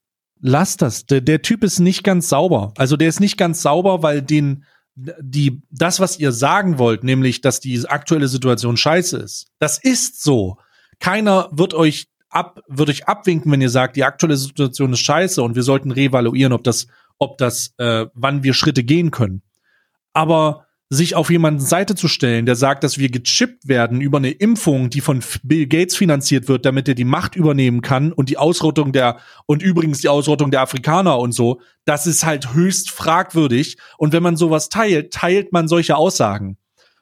Lass 0.46 0.76
das. 0.76 1.07
Der, 1.07 1.22
der 1.22 1.40
Typ 1.40 1.64
ist 1.64 1.78
nicht 1.78 2.04
ganz 2.04 2.28
sauber. 2.28 2.74
Also 2.76 2.98
der 2.98 3.09
ist 3.09 3.18
nicht 3.18 3.38
ganz 3.38 3.62
sauber, 3.62 4.02
weil 4.02 4.20
den, 4.20 4.66
die, 4.94 5.62
das, 5.70 6.00
was 6.00 6.18
ihr 6.18 6.33
sagen 6.33 6.78
wollt, 6.78 7.02
nämlich, 7.02 7.40
dass 7.40 7.61
die 7.61 7.88
aktuelle 7.88 8.28
Situation 8.28 8.76
scheiße 8.76 9.16
ist, 9.16 9.46
das 9.59 9.78
ist 9.78 10.22
so. 10.22 10.59
Keiner 11.00 11.48
wird 11.50 11.72
euch 11.72 12.09
ab, 12.28 12.61
wird 12.68 12.90
euch 12.90 13.09
abwinken, 13.09 13.50
wenn 13.52 13.62
ihr 13.62 13.70
sagt, 13.70 13.96
die 13.96 14.04
aktuelle 14.04 14.37
Situation 14.37 14.92
ist 14.92 15.00
scheiße 15.00 15.42
und 15.42 15.54
wir 15.54 15.62
sollten 15.62 15.90
revaluieren, 15.90 16.52
ob 16.52 16.62
das, 16.62 16.88
ob 17.16 17.38
das, 17.38 17.72
äh, 17.78 18.04
wann 18.12 18.42
wir 18.42 18.52
Schritte 18.52 18.85
gehen 18.85 19.11
können. 19.11 19.40
Aber 20.12 20.66
sich 20.90 21.14
auf 21.14 21.30
jemanden 21.30 21.60
Seite 21.60 21.94
zu 21.94 22.08
stellen, 22.08 22.46
der 22.46 22.56
sagt, 22.56 22.84
dass 22.84 22.98
wir 22.98 23.10
gechippt 23.10 23.66
werden 23.66 24.00
über 24.00 24.18
eine 24.18 24.30
Impfung, 24.30 24.90
die 24.90 25.00
von 25.00 25.22
Bill 25.42 25.66
Gates 25.66 25.96
finanziert 25.96 26.48
wird, 26.48 26.66
damit 26.66 26.88
er 26.88 26.94
die 26.94 27.04
Macht 27.04 27.36
übernehmen 27.36 27.80
kann 27.80 28.12
und 28.12 28.28
die 28.28 28.38
Ausrottung 28.38 28.92
der 28.92 29.18
und 29.46 29.62
übrigens 29.62 30.00
die 30.00 30.08
Ausrottung 30.08 30.50
der 30.50 30.60
Afrikaner 30.60 31.18
und 31.18 31.32
so, 31.32 31.60
das 31.84 32.06
ist 32.06 32.24
halt 32.24 32.54
höchst 32.54 32.90
fragwürdig 32.90 33.78
und 33.98 34.12
wenn 34.12 34.22
man 34.22 34.36
sowas 34.36 34.68
teilt, 34.68 35.12
teilt 35.12 35.52
man 35.52 35.68
solche 35.68 35.96
Aussagen. 35.96 36.58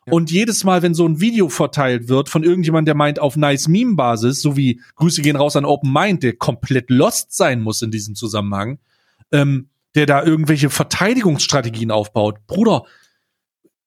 Ja. 0.06 0.14
Und 0.14 0.30
jedes 0.30 0.64
Mal, 0.64 0.82
wenn 0.82 0.94
so 0.94 1.06
ein 1.06 1.20
Video 1.20 1.48
verteilt 1.48 2.08
wird 2.08 2.28
von 2.28 2.42
irgendjemand, 2.42 2.88
der 2.88 2.96
meint 2.96 3.20
auf 3.20 3.36
nice 3.36 3.68
Meme 3.68 3.94
Basis, 3.94 4.42
so 4.42 4.56
wie 4.56 4.80
Grüße 4.96 5.22
gehen 5.22 5.36
raus 5.36 5.54
an 5.54 5.64
Open 5.64 5.92
Mind, 5.92 6.22
der 6.22 6.34
komplett 6.34 6.90
lost 6.90 7.36
sein 7.36 7.60
muss 7.60 7.82
in 7.82 7.90
diesem 7.90 8.14
Zusammenhang, 8.14 8.78
ähm, 9.30 9.68
der 9.94 10.06
da 10.06 10.24
irgendwelche 10.24 10.70
Verteidigungsstrategien 10.70 11.90
aufbaut. 11.90 12.46
Bruder, 12.46 12.84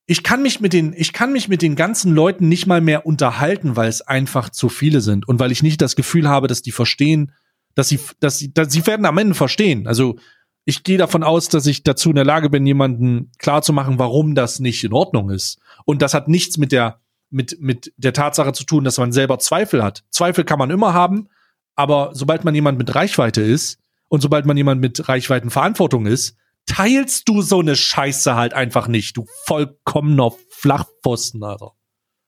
ich 0.08 0.24
kann 0.24 0.42
mich 0.42 0.62
mit 0.62 0.74
den, 0.74 0.94
ich 0.96 1.14
kann 1.14 1.32
mich 1.32 1.48
mit 1.48 1.62
den 1.62 1.76
ganzen 1.76 2.14
Leuten 2.14 2.48
nicht 2.48 2.68
mal 2.68 2.82
mehr 2.82 3.06
unterhalten, 3.06 3.76
weil 3.76 3.90
es 3.90 4.02
einfach 4.02 4.50
zu 4.50 4.70
viele 4.70 5.02
sind 5.02 5.28
und 5.28 5.40
weil 5.40 5.52
ich 5.52 5.64
nicht 5.64 5.82
das 5.82 5.96
Gefühl 5.96 6.30
habe, 6.30 6.48
dass 6.48 6.62
die 6.62 6.72
verstehen, 6.72 7.32
dass 7.74 7.90
sie, 7.90 8.00
dass 8.20 8.38
sie, 8.38 8.54
dass 8.54 8.72
sie 8.72 8.86
werden 8.86 9.06
am 9.06 9.18
Ende 9.18 9.34
verstehen. 9.34 9.88
Also 9.88 10.18
ich 10.64 10.84
gehe 10.84 10.98
davon 10.98 11.24
aus, 11.24 11.50
dass 11.50 11.66
ich 11.66 11.84
dazu 11.84 12.10
in 12.10 12.16
der 12.16 12.26
Lage 12.26 12.50
bin, 12.50 12.66
jemanden 12.66 13.32
klar 13.40 13.62
zu 13.62 13.74
machen, 13.74 14.00
warum 14.00 14.36
das 14.36 14.60
nicht 14.60 14.84
in 14.84 14.94
Ordnung 14.94 15.30
ist. 15.30 15.60
Und 15.86 16.02
das 16.02 16.14
hat 16.14 16.28
nichts 16.28 16.58
mit 16.58 16.72
der, 16.72 17.00
mit, 17.30 17.60
mit 17.60 17.92
der 17.98 18.14
Tatsache 18.14 18.54
zu 18.54 18.64
tun, 18.64 18.84
dass 18.84 18.98
man 18.98 19.12
selber 19.12 19.40
Zweifel 19.40 19.84
hat. 19.84 20.04
Zweifel 20.10 20.44
kann 20.44 20.60
man 20.60 20.70
immer 20.70 20.94
haben, 20.94 21.30
aber 21.76 22.12
sobald 22.14 22.46
man 22.46 22.56
jemand 22.56 22.78
mit 22.78 22.94
Reichweite 22.94 23.42
ist 23.42 23.80
und 24.08 24.22
sobald 24.22 24.46
man 24.46 24.58
jemand 24.58 24.82
mit 24.82 25.08
Reichweitenverantwortung 25.08 26.06
ist, 26.06 26.38
teilst 26.66 27.28
du 27.30 27.42
so 27.42 27.60
eine 27.60 27.76
Scheiße 27.76 28.36
halt 28.36 28.54
einfach 28.54 28.88
nicht, 28.88 29.18
du 29.18 29.26
vollkommener 29.46 30.32
Flachpfosten, 30.50 31.44
Alter. 31.44 31.74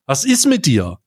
Was 0.06 0.24
ist 0.24 0.46
mit 0.46 0.66
dir? 0.66 1.00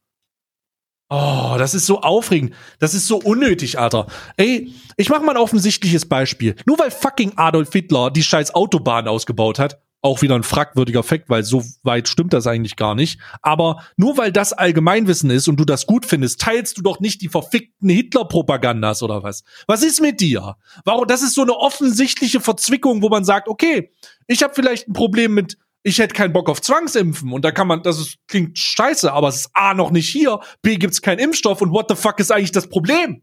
Oh, 1.13 1.57
das 1.59 1.75
ist 1.75 1.87
so 1.87 2.03
aufregend. 2.03 2.55
Das 2.79 2.95
ist 2.95 3.09
so 3.09 3.19
unnötig, 3.19 3.79
Alter. 3.79 4.07
Ey, 4.37 4.73
ich 4.97 5.09
mach 5.09 5.21
mal 5.23 5.33
ein 5.33 5.43
offensichtliches 5.43 6.07
Beispiel. 6.07 6.55
Nur 6.67 6.79
weil 6.79 6.93
fucking 6.93 7.33
Adolf 7.37 7.73
Hitler 7.73 8.13
die 8.13 8.23
scheiß 8.23 8.55
Autobahn 8.55 9.09
ausgebaut 9.09 9.59
hat, 9.59 9.83
auch 10.03 10.23
wieder 10.23 10.35
ein 10.35 10.43
fragwürdiger 10.43 11.03
Fakt, 11.03 11.29
weil 11.29 11.45
so 11.45 11.63
weit 11.83 12.09
stimmt 12.09 12.33
das 12.33 12.47
eigentlich 12.47 12.77
gar 12.77 12.95
nicht. 12.95 13.21
Aber 13.43 13.85
nur 13.97 14.17
weil 14.17 14.33
das 14.33 14.53
Allgemeinwissen 14.53 15.31
ist 15.31 15.49
und 15.49 15.57
du 15.57 15.65
das 15.65 15.87
gut 15.87 16.07
findest, 16.07 16.41
teilst 16.41 16.79
du 16.79 16.83
doch 16.83 17.01
nicht 17.01 17.21
die 17.23 17.29
verfickten 17.29 17.89
Hitler-Propagandas 17.89 19.03
oder 19.03 19.23
was? 19.23 19.45
Was 19.67 19.83
ist 19.83 20.01
mit 20.01 20.21
dir? 20.21 20.57
Warum? 20.85 21.07
Das 21.07 21.23
ist 21.23 21.35
so 21.35 21.43
eine 21.43 21.55
offensichtliche 21.55 22.41
Verzwickung, 22.41 23.03
wo 23.03 23.09
man 23.09 23.25
sagt, 23.25 23.49
okay, 23.49 23.91
ich 24.27 24.43
habe 24.43 24.55
vielleicht 24.55 24.89
ein 24.89 24.93
Problem 24.93 25.35
mit 25.35 25.59
ich 25.83 25.99
hätte 25.99 26.15
keinen 26.15 26.33
Bock 26.33 26.51
auf 26.51 26.61
Zwangsimpfen 26.61 27.33
und 27.33 27.43
da 27.45 27.53
kann 27.53 27.67
man, 27.67 27.83
das 27.83 27.99
ist, 27.99 28.19
klingt 28.29 28.59
scheiße, 28.59 29.11
aber 29.11 29.29
es 29.29 29.37
ist 29.37 29.51
A 29.55 29.73
noch 29.73 29.91
nicht 29.91 30.11
hier, 30.11 30.41
B 30.61 30.77
gibt's 30.77 31.01
keinen 31.01 31.19
Impfstoff 31.19 31.63
und 31.63 31.73
what 31.73 31.87
the 31.89 31.95
fuck 31.95 32.21
ist 32.21 32.31
eigentlich 32.31 32.53
das 32.53 32.69
Problem? 32.69 33.23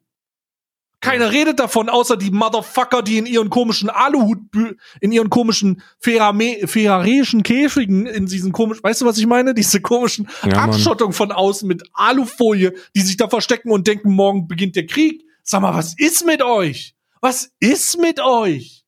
Keiner 1.00 1.32
redet 1.32 1.60
davon, 1.60 1.90
außer 1.90 2.18
die 2.18 2.32
Motherfucker, 2.32 3.04
die 3.04 3.20
in 3.20 3.28
ihren 3.28 3.52
komischen 3.52 3.90
Aluhut, 3.90 4.40
in 5.00 5.12
ihren 5.12 5.30
komischen 5.30 5.82
ferrareischen 6.00 7.44
Käfigen, 7.44 8.08
in 8.08 8.26
diesen 8.26 8.52
komischen, 8.52 8.84
weißt 8.84 9.02
du, 9.02 9.06
was 9.06 9.18
ich 9.20 9.28
meine? 9.28 9.54
Diese 9.54 9.80
komischen 9.80 10.28
ja, 10.44 10.54
Abschottung 10.54 11.14
von 11.14 11.32
außen 11.32 11.68
mit 11.68 11.84
Alufolie, 11.94 12.74
die 12.96 13.02
sich 13.02 13.16
da 13.16 13.30
verstecken 13.30 13.70
und 13.70 13.88
denken, 13.88 14.12
morgen 14.12 14.48
beginnt 14.48 14.76
der 14.76 14.88
Krieg. 14.88 15.24
Sag 15.44 15.62
mal, 15.62 15.76
was 15.76 15.94
ist 15.98 16.26
mit 16.26 16.42
euch? 16.42 16.96
Was 17.22 17.52
ist 17.60 18.00
mit 18.00 18.20
euch? 18.20 18.84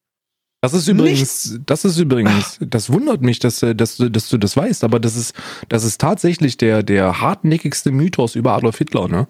Das 0.62 0.74
ist 0.74 0.90
übrigens, 0.90 1.20
Nichts. 1.20 1.60
das 1.66 1.86
ist 1.86 1.98
übrigens, 2.00 2.58
das 2.60 2.92
wundert 2.92 3.22
mich, 3.22 3.40
dass, 3.40 3.64
äh, 3.64 3.74
dass, 3.74 3.96
dass 3.98 4.28
du 4.28 4.38
das 4.38 4.58
weißt, 4.58 4.84
aber 4.84 5.00
das 5.00 5.16
ist, 5.16 5.34
das 5.70 5.86
ist 5.86 6.02
tatsächlich 6.02 6.58
der, 6.58 6.84
der 6.84 7.22
hartnäckigste 7.22 7.92
Mythos 7.92 8.36
über 8.36 8.54
Adolf 8.54 8.78
Hitler, 8.78 9.08
ne? 9.08 9.28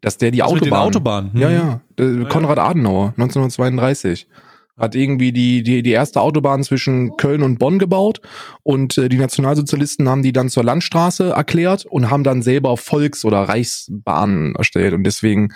Dass 0.00 0.16
der 0.18 0.30
die 0.30 0.38
das 0.38 0.48
Autobahn. 0.48 0.80
Autobahn. 0.80 1.32
Hm. 1.32 1.40
Ja, 1.40 1.50
ja. 1.50 1.80
Der, 1.98 2.24
Konrad 2.26 2.58
Adenauer, 2.58 3.14
1932 3.16 4.26
hat 4.78 4.94
irgendwie 4.94 5.30
die, 5.30 5.62
die, 5.62 5.82
die 5.82 5.90
erste 5.90 6.22
Autobahn 6.22 6.64
zwischen 6.64 7.16
Köln 7.18 7.42
und 7.42 7.58
Bonn 7.58 7.78
gebaut 7.78 8.22
und 8.62 8.96
äh, 8.96 9.10
die 9.10 9.18
Nationalsozialisten 9.18 10.08
haben 10.08 10.22
die 10.22 10.32
dann 10.32 10.48
zur 10.48 10.64
Landstraße 10.64 11.30
erklärt 11.30 11.84
und 11.84 12.10
haben 12.10 12.24
dann 12.24 12.40
selber 12.40 12.78
Volks- 12.78 13.26
oder 13.26 13.42
Reichsbahnen 13.42 14.54
erstellt 14.54 14.94
und 14.94 15.04
deswegen 15.04 15.52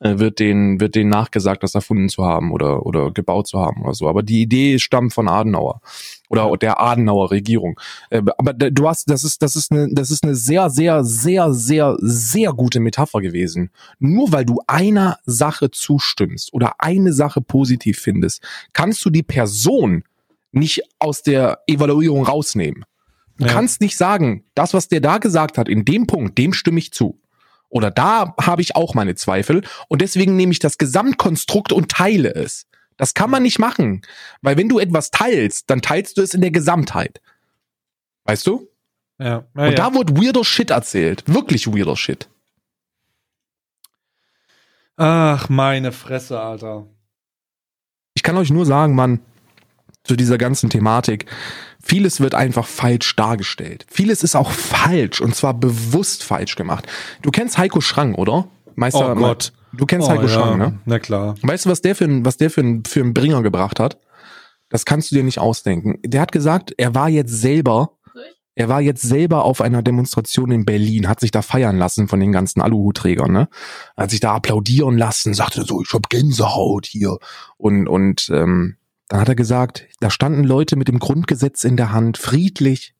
äh, 0.00 0.18
wird 0.18 0.40
denen, 0.40 0.78
wird 0.78 0.94
denen 0.94 1.08
nachgesagt, 1.08 1.62
das 1.62 1.74
erfunden 1.74 2.10
zu 2.10 2.26
haben 2.26 2.52
oder, 2.52 2.84
oder 2.84 3.10
gebaut 3.12 3.46
zu 3.46 3.58
haben 3.58 3.82
oder 3.82 3.94
so. 3.94 4.08
Aber 4.08 4.22
die 4.22 4.42
Idee 4.42 4.78
stammt 4.78 5.14
von 5.14 5.26
Adenauer 5.26 5.80
oder 6.28 6.56
der 6.56 6.80
Adenauer 6.80 7.30
Regierung. 7.30 7.78
Äh, 8.10 8.22
aber 8.38 8.52
du 8.52 8.88
hast, 8.88 9.10
das 9.10 9.24
ist, 9.24 9.42
das 9.42 9.56
ist 9.56 9.72
eine, 9.72 9.88
das 9.92 10.10
ist 10.10 10.24
eine 10.24 10.34
sehr, 10.34 10.70
sehr, 10.70 11.04
sehr, 11.04 11.52
sehr, 11.52 11.96
sehr 12.00 12.52
gute 12.52 12.80
Metapher 12.80 13.20
gewesen. 13.20 13.70
Nur 13.98 14.32
weil 14.32 14.44
du 14.44 14.60
einer 14.66 15.18
Sache 15.24 15.70
zustimmst 15.70 16.52
oder 16.52 16.74
eine 16.78 17.12
Sache 17.12 17.40
positiv 17.40 17.98
findest, 17.98 18.42
kannst 18.72 19.04
du 19.04 19.10
die 19.10 19.22
Person 19.22 20.04
nicht 20.52 20.82
aus 20.98 21.22
der 21.22 21.60
Evaluierung 21.66 22.24
rausnehmen. 22.24 22.84
Du 23.38 23.46
ja. 23.46 23.52
kannst 23.52 23.80
nicht 23.80 23.96
sagen, 23.96 24.44
das, 24.54 24.72
was 24.72 24.88
der 24.88 25.00
da 25.00 25.18
gesagt 25.18 25.58
hat, 25.58 25.68
in 25.68 25.84
dem 25.84 26.06
Punkt, 26.06 26.38
dem 26.38 26.52
stimme 26.52 26.78
ich 26.78 26.92
zu. 26.92 27.20
Oder 27.68 27.90
da 27.90 28.34
habe 28.40 28.62
ich 28.62 28.76
auch 28.76 28.94
meine 28.94 29.14
Zweifel 29.16 29.62
und 29.88 30.00
deswegen 30.00 30.36
nehme 30.36 30.52
ich 30.52 30.60
das 30.60 30.78
Gesamtkonstrukt 30.78 31.72
und 31.72 31.90
teile 31.90 32.34
es. 32.34 32.66
Das 32.96 33.14
kann 33.14 33.30
man 33.30 33.42
nicht 33.42 33.58
machen, 33.58 34.02
weil 34.40 34.56
wenn 34.56 34.68
du 34.68 34.78
etwas 34.78 35.10
teilst, 35.10 35.70
dann 35.70 35.82
teilst 35.82 36.16
du 36.16 36.22
es 36.22 36.34
in 36.34 36.40
der 36.40 36.50
Gesamtheit. 36.50 37.20
Weißt 38.24 38.46
du? 38.46 38.68
Ja. 39.18 39.44
ja 39.54 39.68
und 39.68 39.78
da 39.78 39.94
wird 39.94 40.16
weirder 40.16 40.44
Shit 40.44 40.70
erzählt, 40.70 41.24
wirklich 41.26 41.66
weirder 41.66 41.96
Shit. 41.96 42.28
Ach, 44.96 45.48
meine 45.48 45.92
Fresse, 45.92 46.40
Alter. 46.40 46.86
Ich 48.14 48.22
kann 48.22 48.36
euch 48.38 48.50
nur 48.50 48.64
sagen, 48.64 48.94
Mann, 48.94 49.20
zu 50.06 50.16
dieser 50.16 50.38
ganzen 50.38 50.70
Thematik. 50.70 51.26
Vieles 51.82 52.20
wird 52.20 52.34
einfach 52.34 52.66
falsch 52.66 53.14
dargestellt. 53.16 53.86
Vieles 53.88 54.22
ist 54.22 54.34
auch 54.34 54.50
falsch 54.50 55.20
und 55.20 55.34
zwar 55.34 55.54
bewusst 55.54 56.24
falsch 56.24 56.56
gemacht. 56.56 56.86
Du 57.22 57.30
kennst 57.30 57.58
Heiko 57.58 57.80
Schrang, 57.80 58.14
oder? 58.14 58.48
Meister, 58.74 59.12
oh 59.12 59.14
Gott. 59.14 59.52
Du 59.76 59.86
kennst 59.86 60.08
oh, 60.08 60.10
Heiko 60.10 60.22
ja. 60.22 60.28
Schrang, 60.28 60.58
ne? 60.58 60.78
Na 60.84 60.98
klar. 60.98 61.34
Weißt 61.42 61.66
du, 61.66 61.70
was 61.70 61.80
der 61.80 61.94
für 61.94 62.04
ein, 62.04 62.24
was 62.24 62.36
der 62.36 62.50
für 62.50 62.60
ein, 62.60 62.84
für 62.84 63.00
einen 63.00 63.14
Bringer 63.14 63.42
gebracht 63.42 63.80
hat? 63.80 63.98
Das 64.68 64.84
kannst 64.84 65.10
du 65.10 65.14
dir 65.14 65.22
nicht 65.22 65.38
ausdenken. 65.38 65.98
Der 66.04 66.20
hat 66.20 66.32
gesagt, 66.32 66.74
er 66.76 66.94
war 66.94 67.08
jetzt 67.08 67.32
selber, 67.32 67.92
er 68.54 68.68
war 68.68 68.80
jetzt 68.80 69.02
selber 69.02 69.44
auf 69.44 69.60
einer 69.60 69.82
Demonstration 69.82 70.50
in 70.50 70.64
Berlin, 70.64 71.08
hat 71.08 71.20
sich 71.20 71.30
da 71.30 71.42
feiern 71.42 71.76
lassen 71.76 72.08
von 72.08 72.18
den 72.18 72.32
ganzen 72.32 72.60
Aluhutträgern, 72.60 73.30
ne? 73.30 73.48
Hat 73.96 74.10
sich 74.10 74.20
da 74.20 74.34
applaudieren 74.34 74.98
lassen, 74.98 75.34
sagte 75.34 75.62
so, 75.62 75.82
ich 75.82 75.92
hab 75.92 76.08
Gänsehaut 76.08 76.86
hier 76.86 77.18
und 77.56 77.86
und 77.86 78.28
ähm, 78.32 78.76
dann 79.08 79.20
hat 79.20 79.28
er 79.28 79.36
gesagt, 79.36 79.86
da 80.00 80.10
standen 80.10 80.42
Leute 80.42 80.74
mit 80.74 80.88
dem 80.88 80.98
Grundgesetz 80.98 81.62
in 81.62 81.76
der 81.76 81.92
Hand, 81.92 82.18
friedlich, 82.18 82.95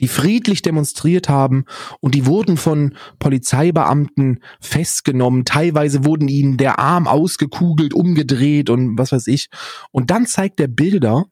die 0.00 0.08
friedlich 0.08 0.62
demonstriert 0.62 1.28
haben 1.28 1.64
und 2.00 2.14
die 2.14 2.26
wurden 2.26 2.56
von 2.56 2.96
Polizeibeamten 3.18 4.42
festgenommen. 4.60 5.44
Teilweise 5.44 6.04
wurden 6.04 6.28
ihnen 6.28 6.56
der 6.56 6.78
Arm 6.78 7.06
ausgekugelt, 7.06 7.94
umgedreht 7.94 8.70
und 8.70 8.98
was 8.98 9.12
weiß 9.12 9.26
ich. 9.28 9.48
Und 9.92 10.10
dann 10.10 10.26
zeigt 10.26 10.60
er 10.60 10.68
Bilder 10.68 11.26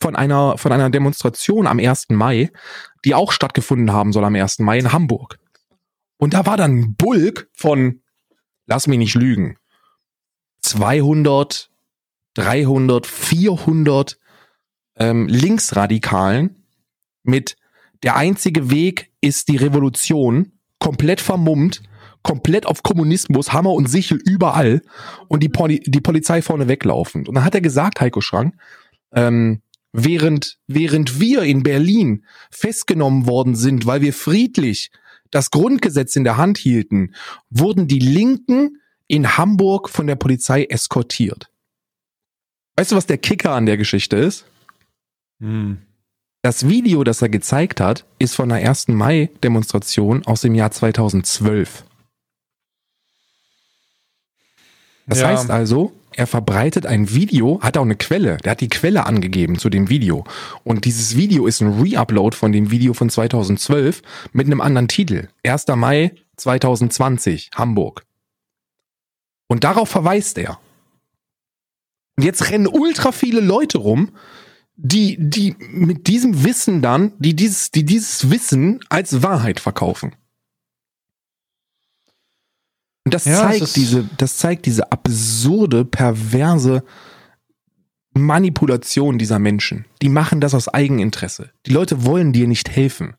von 0.00 0.14
einer, 0.14 0.58
von 0.58 0.72
einer 0.72 0.90
Demonstration 0.90 1.66
am 1.66 1.78
1. 1.78 2.06
Mai, 2.10 2.50
die 3.04 3.14
auch 3.14 3.32
stattgefunden 3.32 3.92
haben 3.92 4.12
soll 4.12 4.24
am 4.24 4.34
1. 4.34 4.58
Mai 4.60 4.78
in 4.78 4.92
Hamburg. 4.92 5.38
Und 6.18 6.34
da 6.34 6.46
war 6.46 6.56
dann 6.56 6.78
ein 6.78 6.96
Bulk 6.96 7.48
von, 7.52 8.02
lass 8.66 8.86
mich 8.86 8.98
nicht 8.98 9.14
lügen, 9.14 9.56
200 10.62 11.70
300, 12.38 13.04
400 13.04 14.18
ähm, 14.96 15.26
Linksradikalen 15.26 16.64
mit 17.24 17.56
der 18.02 18.16
einzige 18.16 18.70
Weg 18.70 19.10
ist 19.20 19.48
die 19.48 19.56
Revolution, 19.56 20.52
komplett 20.78 21.20
vermummt, 21.20 21.82
komplett 22.22 22.66
auf 22.66 22.82
Kommunismus, 22.82 23.52
Hammer 23.52 23.72
und 23.72 23.88
Sichel 23.88 24.18
überall 24.24 24.82
und 25.28 25.42
die, 25.42 25.48
Poli 25.48 25.80
die 25.86 26.00
Polizei 26.00 26.42
vorne 26.42 26.68
weglaufend. 26.68 27.28
Und 27.28 27.34
dann 27.34 27.44
hat 27.44 27.54
er 27.54 27.60
gesagt, 27.60 28.00
Heiko 28.00 28.20
Schrang, 28.20 28.54
ähm, 29.12 29.62
während, 29.92 30.58
während 30.66 31.20
wir 31.20 31.42
in 31.42 31.62
Berlin 31.62 32.24
festgenommen 32.50 33.26
worden 33.26 33.54
sind, 33.54 33.86
weil 33.86 34.00
wir 34.00 34.12
friedlich 34.12 34.90
das 35.30 35.50
Grundgesetz 35.50 36.16
in 36.16 36.24
der 36.24 36.36
Hand 36.36 36.58
hielten, 36.58 37.14
wurden 37.50 37.88
die 37.88 37.98
Linken 37.98 38.80
in 39.06 39.36
Hamburg 39.36 39.88
von 39.88 40.06
der 40.06 40.16
Polizei 40.16 40.64
eskortiert. 40.64 41.50
Weißt 42.76 42.92
du, 42.92 42.96
was 42.96 43.06
der 43.06 43.18
Kicker 43.18 43.52
an 43.52 43.66
der 43.66 43.76
Geschichte 43.76 44.16
ist? 44.16 44.44
Hm. 45.40 45.78
Das 46.42 46.68
Video, 46.68 47.02
das 47.02 47.20
er 47.20 47.28
gezeigt 47.28 47.80
hat, 47.80 48.04
ist 48.18 48.36
von 48.36 48.48
der 48.48 48.58
1. 48.58 48.88
Mai-Demonstration 48.88 50.24
aus 50.24 50.42
dem 50.42 50.54
Jahr 50.54 50.70
2012. 50.70 51.84
Das 55.08 55.20
ja. 55.20 55.28
heißt 55.28 55.50
also, 55.50 55.92
er 56.12 56.26
verbreitet 56.26 56.86
ein 56.86 57.10
Video, 57.10 57.60
hat 57.60 57.76
auch 57.76 57.82
eine 57.82 57.96
Quelle, 57.96 58.36
der 58.38 58.52
hat 58.52 58.60
die 58.60 58.68
Quelle 58.68 59.06
angegeben 59.06 59.58
zu 59.58 59.68
dem 59.68 59.88
Video. 59.88 60.24
Und 60.62 60.84
dieses 60.84 61.16
Video 61.16 61.46
ist 61.46 61.60
ein 61.60 61.80
Reupload 61.80 62.36
von 62.36 62.52
dem 62.52 62.70
Video 62.70 62.94
von 62.94 63.10
2012 63.10 64.02
mit 64.32 64.46
einem 64.46 64.60
anderen 64.60 64.86
Titel. 64.86 65.28
1. 65.44 65.66
Mai 65.74 66.14
2020, 66.36 67.50
Hamburg. 67.54 68.04
Und 69.48 69.64
darauf 69.64 69.88
verweist 69.88 70.38
er. 70.38 70.60
Und 72.16 72.24
jetzt 72.24 72.50
rennen 72.50 72.66
ultra 72.66 73.12
viele 73.12 73.40
Leute 73.40 73.78
rum, 73.78 74.10
die, 74.80 75.16
die 75.18 75.54
mit 75.58 76.06
diesem 76.06 76.44
Wissen 76.44 76.80
dann, 76.80 77.12
die 77.18 77.36
dieses, 77.36 77.70
die 77.70 77.84
dieses 77.84 78.30
Wissen 78.30 78.80
als 78.88 79.22
Wahrheit 79.22 79.60
verkaufen. 79.60 80.14
Und 83.04 83.12
das 83.14 83.24
ja, 83.24 83.36
zeigt 83.36 83.76
diese, 83.76 84.08
das 84.16 84.38
zeigt 84.38 84.66
diese 84.66 84.90
absurde, 84.92 85.84
perverse 85.84 86.84
Manipulation 88.12 89.18
dieser 89.18 89.38
Menschen. 89.38 89.84
Die 90.00 90.08
machen 90.08 90.40
das 90.40 90.54
aus 90.54 90.68
Eigeninteresse. 90.68 91.50
Die 91.66 91.72
Leute 91.72 92.04
wollen 92.04 92.32
dir 92.32 92.46
nicht 92.46 92.70
helfen. 92.70 93.16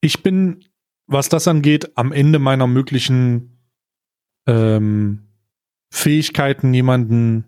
Ich 0.00 0.22
bin 0.22 0.64
was 1.10 1.28
das 1.28 1.48
angeht, 1.48 1.90
am 1.96 2.12
Ende 2.12 2.38
meiner 2.38 2.68
möglichen 2.68 3.58
ähm, 4.46 5.29
Fähigkeiten, 5.90 6.72
jemanden, 6.72 7.44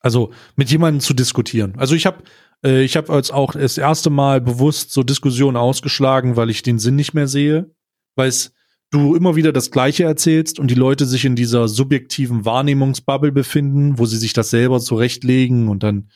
also 0.00 0.32
mit 0.56 0.70
jemandem 0.70 1.00
zu 1.00 1.14
diskutieren. 1.14 1.74
Also 1.78 1.94
ich 1.94 2.06
habe 2.06 2.22
äh, 2.64 2.82
ich 2.82 2.96
habe 2.96 3.12
als 3.12 3.30
auch 3.30 3.52
das 3.52 3.78
erste 3.78 4.10
Mal 4.10 4.40
bewusst 4.40 4.92
so 4.92 5.02
Diskussionen 5.02 5.56
ausgeschlagen, 5.56 6.36
weil 6.36 6.50
ich 6.50 6.62
den 6.62 6.78
Sinn 6.78 6.96
nicht 6.96 7.14
mehr 7.14 7.28
sehe, 7.28 7.70
weil 8.16 8.28
es 8.28 8.52
du 8.90 9.14
immer 9.16 9.34
wieder 9.36 9.52
das 9.52 9.70
Gleiche 9.70 10.04
erzählst 10.04 10.60
und 10.60 10.70
die 10.70 10.76
Leute 10.76 11.06
sich 11.06 11.24
in 11.24 11.36
dieser 11.36 11.68
subjektiven 11.68 12.44
Wahrnehmungsbubble 12.44 13.32
befinden, 13.32 13.98
wo 13.98 14.06
sie 14.06 14.16
sich 14.16 14.32
das 14.32 14.50
selber 14.50 14.80
zurechtlegen 14.80 15.68
und 15.68 15.82
dann 15.82 16.08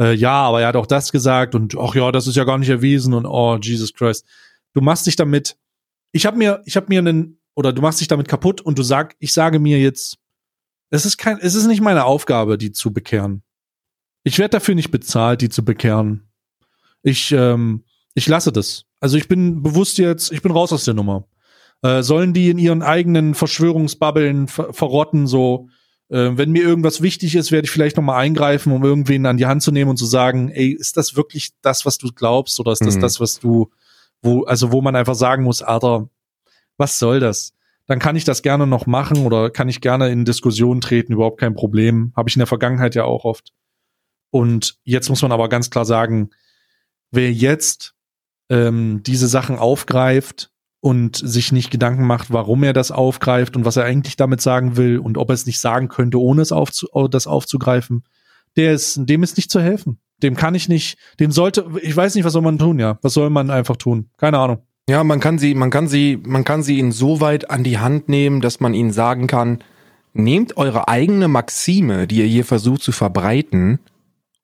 äh, 0.00 0.14
ja, 0.14 0.32
aber 0.32 0.62
er 0.62 0.68
hat 0.68 0.76
auch 0.76 0.86
das 0.86 1.12
gesagt 1.12 1.54
und 1.54 1.76
ach 1.78 1.94
ja, 1.94 2.10
das 2.10 2.26
ist 2.26 2.36
ja 2.36 2.44
gar 2.44 2.58
nicht 2.58 2.68
erwiesen 2.68 3.14
und 3.14 3.26
oh 3.26 3.58
Jesus 3.60 3.92
Christ. 3.92 4.26
Du 4.72 4.80
machst 4.80 5.06
dich 5.06 5.16
damit. 5.16 5.56
Ich 6.12 6.26
habe 6.26 6.36
mir, 6.36 6.62
ich 6.64 6.76
habe 6.76 6.86
mir 6.88 6.98
einen 6.98 7.38
oder 7.54 7.72
du 7.72 7.82
machst 7.82 8.00
dich 8.00 8.08
damit 8.08 8.26
kaputt 8.26 8.60
und 8.60 8.78
du 8.78 8.82
sag, 8.82 9.14
ich 9.20 9.32
sage 9.32 9.60
mir 9.60 9.78
jetzt, 9.78 10.18
es 10.94 11.04
ist 11.04 11.18
kein, 11.18 11.38
es 11.40 11.54
ist 11.54 11.66
nicht 11.66 11.80
meine 11.80 12.04
Aufgabe, 12.04 12.56
die 12.56 12.70
zu 12.70 12.92
bekehren. 12.92 13.42
Ich 14.22 14.38
werde 14.38 14.50
dafür 14.50 14.74
nicht 14.74 14.90
bezahlt, 14.90 15.40
die 15.40 15.48
zu 15.48 15.64
bekehren. 15.64 16.28
Ich, 17.02 17.32
ähm, 17.32 17.84
ich 18.14 18.28
lasse 18.28 18.52
das. 18.52 18.84
Also 19.00 19.16
ich 19.16 19.28
bin 19.28 19.62
bewusst 19.62 19.98
jetzt, 19.98 20.30
ich 20.32 20.40
bin 20.40 20.52
raus 20.52 20.72
aus 20.72 20.84
der 20.84 20.94
Nummer. 20.94 21.26
Äh, 21.82 22.02
sollen 22.02 22.32
die 22.32 22.48
in 22.48 22.58
ihren 22.58 22.82
eigenen 22.82 23.34
Verschwörungsbabbeln 23.34 24.46
ver 24.48 24.72
verrotten, 24.72 25.26
so, 25.26 25.68
äh, 26.08 26.30
wenn 26.34 26.52
mir 26.52 26.62
irgendwas 26.62 27.02
wichtig 27.02 27.34
ist, 27.34 27.50
werde 27.50 27.66
ich 27.66 27.72
vielleicht 27.72 27.96
noch 27.96 28.04
mal 28.04 28.16
eingreifen, 28.16 28.72
um 28.72 28.84
irgendwen 28.84 29.26
an 29.26 29.36
die 29.36 29.46
Hand 29.46 29.62
zu 29.62 29.72
nehmen 29.72 29.90
und 29.90 29.96
zu 29.96 30.06
sagen, 30.06 30.48
ey, 30.50 30.70
ist 30.70 30.96
das 30.96 31.16
wirklich 31.16 31.50
das, 31.60 31.84
was 31.84 31.98
du 31.98 32.12
glaubst, 32.12 32.58
oder 32.60 32.72
ist 32.72 32.86
das 32.86 32.96
mhm. 32.96 33.00
das, 33.00 33.20
was 33.20 33.40
du, 33.40 33.70
wo, 34.22 34.44
also 34.44 34.70
wo 34.70 34.80
man 34.80 34.96
einfach 34.96 35.16
sagen 35.16 35.42
muss, 35.42 35.60
Alter, 35.60 36.08
was 36.76 36.98
soll 36.98 37.20
das? 37.20 37.52
Dann 37.86 37.98
kann 37.98 38.16
ich 38.16 38.24
das 38.24 38.42
gerne 38.42 38.66
noch 38.66 38.86
machen 38.86 39.26
oder 39.26 39.50
kann 39.50 39.68
ich 39.68 39.80
gerne 39.80 40.10
in 40.10 40.24
Diskussionen 40.24 40.80
treten, 40.80 41.12
überhaupt 41.12 41.40
kein 41.40 41.54
Problem. 41.54 42.12
Habe 42.16 42.28
ich 42.28 42.36
in 42.36 42.40
der 42.40 42.46
Vergangenheit 42.46 42.94
ja 42.94 43.04
auch 43.04 43.24
oft. 43.24 43.52
Und 44.30 44.78
jetzt 44.84 45.10
muss 45.10 45.22
man 45.22 45.32
aber 45.32 45.48
ganz 45.48 45.70
klar 45.70 45.84
sagen, 45.84 46.30
wer 47.10 47.32
jetzt 47.32 47.94
ähm, 48.48 49.02
diese 49.04 49.28
Sachen 49.28 49.58
aufgreift 49.58 50.50
und 50.80 51.16
sich 51.16 51.52
nicht 51.52 51.70
Gedanken 51.70 52.06
macht, 52.06 52.32
warum 52.32 52.62
er 52.62 52.72
das 52.72 52.90
aufgreift 52.90 53.56
und 53.56 53.64
was 53.64 53.76
er 53.76 53.84
eigentlich 53.84 54.16
damit 54.16 54.40
sagen 54.40 54.76
will 54.76 54.98
und 54.98 55.16
ob 55.18 55.30
er 55.30 55.34
es 55.34 55.46
nicht 55.46 55.60
sagen 55.60 55.88
könnte, 55.88 56.20
ohne 56.20 56.42
es 56.42 56.52
aufzu 56.52 56.88
das 57.10 57.26
aufzugreifen, 57.26 58.04
der 58.56 58.72
ist, 58.72 58.98
dem 58.98 59.22
ist 59.22 59.36
nicht 59.36 59.50
zu 59.50 59.60
helfen. 59.60 59.98
Dem 60.22 60.36
kann 60.36 60.54
ich 60.54 60.68
nicht, 60.68 60.98
dem 61.20 61.32
sollte, 61.32 61.66
ich 61.82 61.96
weiß 61.96 62.14
nicht, 62.14 62.24
was 62.24 62.32
soll 62.32 62.42
man 62.42 62.58
tun, 62.58 62.78
ja. 62.78 62.98
Was 63.02 63.14
soll 63.14 63.30
man 63.30 63.50
einfach 63.50 63.76
tun? 63.76 64.10
Keine 64.16 64.38
Ahnung. 64.38 64.66
Ja, 64.88 65.02
man 65.02 65.20
kann 65.20 65.38
sie, 65.38 65.54
man 65.54 65.70
kann 65.70 65.88
sie, 65.88 66.18
man 66.24 66.44
kann 66.44 66.62
sie 66.62 66.78
insoweit 66.78 67.50
an 67.50 67.64
die 67.64 67.78
Hand 67.78 68.08
nehmen, 68.08 68.40
dass 68.40 68.60
man 68.60 68.74
ihnen 68.74 68.92
sagen 68.92 69.26
kann, 69.26 69.64
nehmt 70.12 70.56
eure 70.56 70.88
eigene 70.88 71.28
Maxime, 71.28 72.06
die 72.06 72.18
ihr 72.18 72.26
hier 72.26 72.44
versucht 72.44 72.82
zu 72.82 72.92
verbreiten, 72.92 73.80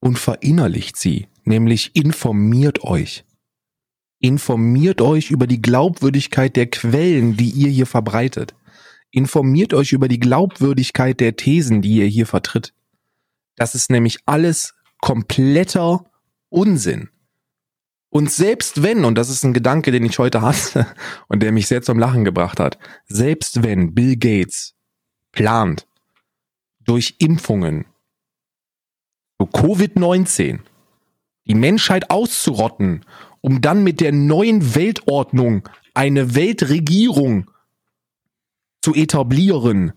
und 0.01 0.19
verinnerlicht 0.19 0.97
sie, 0.97 1.29
nämlich 1.45 1.95
informiert 1.95 2.83
euch. 2.83 3.25
Informiert 4.19 5.01
euch 5.01 5.31
über 5.31 5.47
die 5.47 5.61
Glaubwürdigkeit 5.61 6.57
der 6.57 6.67
Quellen, 6.67 7.37
die 7.37 7.51
ihr 7.51 7.69
hier 7.69 7.87
verbreitet. 7.87 8.55
Informiert 9.11 9.75
euch 9.75 9.93
über 9.93 10.09
die 10.09 10.21
Glaubwürdigkeit 10.21 11.21
der 11.21 11.37
Thesen, 11.37 11.83
die 11.83 11.97
ihr 11.97 12.07
hier 12.07 12.27
vertritt. 12.27 12.73
Das 13.57 13.75
ist 13.75 13.91
nämlich 13.91 14.19
alles 14.27 14.75
kompletter 15.01 16.05
Unsinn. 16.49 17.11
Und 18.11 18.31
selbst 18.31 18.83
wenn, 18.83 19.05
und 19.05 19.15
das 19.17 19.31
ist 19.31 19.45
ein 19.45 19.55
Gedanke, 19.55 19.93
den 19.93 20.05
ich 20.05 20.19
heute 20.19 20.43
hatte 20.43 20.87
und 21.29 21.43
der 21.43 21.53
mich 21.53 21.67
sehr 21.67 21.83
zum 21.83 21.99
Lachen 21.99 22.25
gebracht 22.25 22.61
hat, 22.61 22.79
selbst 23.07 23.63
wenn 23.63 23.95
Bill 23.95 24.17
Gates 24.17 24.75
plant, 25.33 25.87
durch 26.85 27.17
Impfungen 27.19 27.87
Covid-19 29.41 30.59
die 31.47 31.55
Menschheit 31.55 32.11
auszurotten 32.11 33.05
um 33.41 33.61
dann 33.61 33.83
mit 33.83 34.01
der 34.01 34.13
neuen 34.13 34.75
Weltordnung 34.75 35.69
eine 35.95 36.35
Weltregierung 36.35 37.51
zu 38.83 38.95
etablieren. 38.95 39.93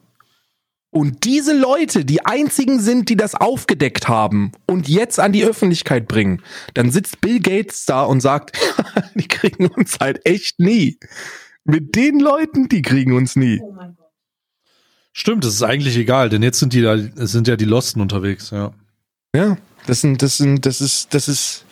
Und 0.93 1.23
diese 1.23 1.57
Leute, 1.57 2.05
die 2.05 2.23
einzigen 2.23 2.79
sind, 2.79 3.09
die 3.09 3.15
das 3.15 3.33
aufgedeckt 3.33 4.07
haben 4.07 4.51
und 4.67 4.87
jetzt 4.87 5.19
an 5.19 5.31
die 5.31 5.43
Öffentlichkeit 5.43 6.07
bringen, 6.07 6.43
dann 6.75 6.91
sitzt 6.91 7.19
Bill 7.19 7.39
Gates 7.39 7.85
da 7.85 8.03
und 8.03 8.21
sagt, 8.21 8.55
die 9.15 9.27
kriegen 9.27 9.65
uns 9.65 9.97
halt 9.99 10.23
echt 10.23 10.59
nie. 10.59 10.99
Mit 11.63 11.95
den 11.95 12.19
Leuten, 12.19 12.69
die 12.69 12.83
kriegen 12.83 13.13
uns 13.13 13.35
nie. 13.35 13.59
Oh 13.59 13.75
Stimmt, 15.13 15.45
das 15.45 15.55
ist 15.55 15.63
eigentlich 15.63 15.97
egal, 15.97 16.29
denn 16.29 16.43
jetzt 16.43 16.59
sind 16.59 16.73
die 16.73 16.83
da, 16.83 16.95
sind 17.15 17.47
ja 17.47 17.55
die 17.55 17.65
Losten 17.65 17.99
unterwegs, 17.99 18.51
ja. 18.51 18.71
Ja, 19.35 19.57
das 19.87 20.01
sind, 20.01 20.21
das 20.21 20.37
sind, 20.37 20.67
das 20.67 20.79
ist, 20.79 21.11
das 21.15 21.27
ist, 21.27 21.65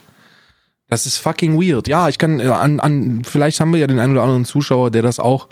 das 0.87 1.05
ist 1.05 1.17
fucking 1.17 1.61
weird. 1.61 1.87
Ja, 1.87 2.09
ich 2.09 2.17
kann 2.17 2.39
äh, 2.39 2.47
an, 2.47 2.79
an 2.79 3.23
vielleicht 3.23 3.59
haben 3.59 3.71
wir 3.71 3.79
ja 3.79 3.87
den 3.87 3.99
einen 3.99 4.13
oder 4.13 4.23
anderen 4.23 4.45
Zuschauer, 4.45 4.89
der 4.89 5.03
das 5.03 5.19
auch 5.19 5.47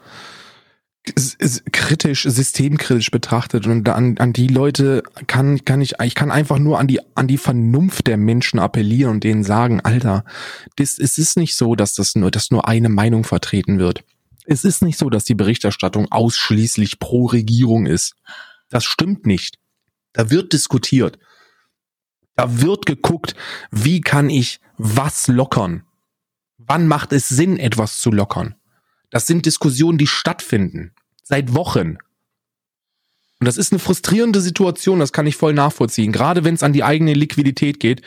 kritisch, 1.71 2.23
systemkritisch 2.23 3.11
betrachtet 3.11 3.67
und 3.67 3.87
an, 3.89 4.17
an 4.17 4.33
die 4.33 4.47
Leute 4.47 5.03
kann, 5.27 5.63
kann 5.65 5.81
ich, 5.81 5.99
ich 6.01 6.15
kann 6.15 6.31
einfach 6.31 6.59
nur 6.59 6.79
an 6.79 6.87
die, 6.87 6.99
an 7.15 7.27
die 7.27 7.37
Vernunft 7.37 8.07
der 8.07 8.17
Menschen 8.17 8.59
appellieren 8.59 9.15
und 9.15 9.23
denen 9.23 9.43
sagen, 9.43 9.81
Alter, 9.81 10.23
das, 10.75 10.99
es 10.99 11.17
ist 11.17 11.37
nicht 11.37 11.55
so, 11.55 11.75
dass 11.75 11.93
das 11.93 12.15
nur, 12.15 12.31
dass 12.31 12.51
nur 12.51 12.67
eine 12.67 12.89
Meinung 12.89 13.23
vertreten 13.23 13.79
wird. 13.79 14.03
Es 14.45 14.63
ist 14.63 14.81
nicht 14.81 14.97
so, 14.97 15.09
dass 15.09 15.25
die 15.25 15.35
Berichterstattung 15.35 16.11
ausschließlich 16.11 16.99
pro 16.99 17.27
Regierung 17.27 17.85
ist. 17.85 18.15
Das 18.69 18.83
stimmt 18.83 19.25
nicht. 19.25 19.59
Da 20.13 20.29
wird 20.31 20.53
diskutiert. 20.53 21.19
Da 22.35 22.61
wird 22.61 22.85
geguckt, 22.85 23.35
wie 23.69 24.01
kann 24.01 24.29
ich 24.29 24.59
was 24.77 25.27
lockern? 25.27 25.83
Wann 26.57 26.87
macht 26.87 27.13
es 27.13 27.27
Sinn, 27.29 27.57
etwas 27.57 27.99
zu 27.99 28.11
lockern? 28.11 28.55
Das 29.09 29.27
sind 29.27 29.45
Diskussionen, 29.45 29.97
die 29.97 30.07
stattfinden. 30.07 30.93
Seit 31.29 31.53
Wochen. 31.53 31.97
Und 33.39 33.45
das 33.45 33.57
ist 33.57 33.71
eine 33.71 33.77
frustrierende 33.77 34.41
Situation, 34.41 34.99
das 34.99 35.13
kann 35.13 35.27
ich 35.27 35.35
voll 35.35 35.53
nachvollziehen. 35.53 36.11
Gerade 36.11 36.43
wenn 36.43 36.55
es 36.55 36.63
an 36.63 36.73
die 36.73 36.83
eigene 36.83 37.13
Liquidität 37.13 37.79
geht, 37.79 38.01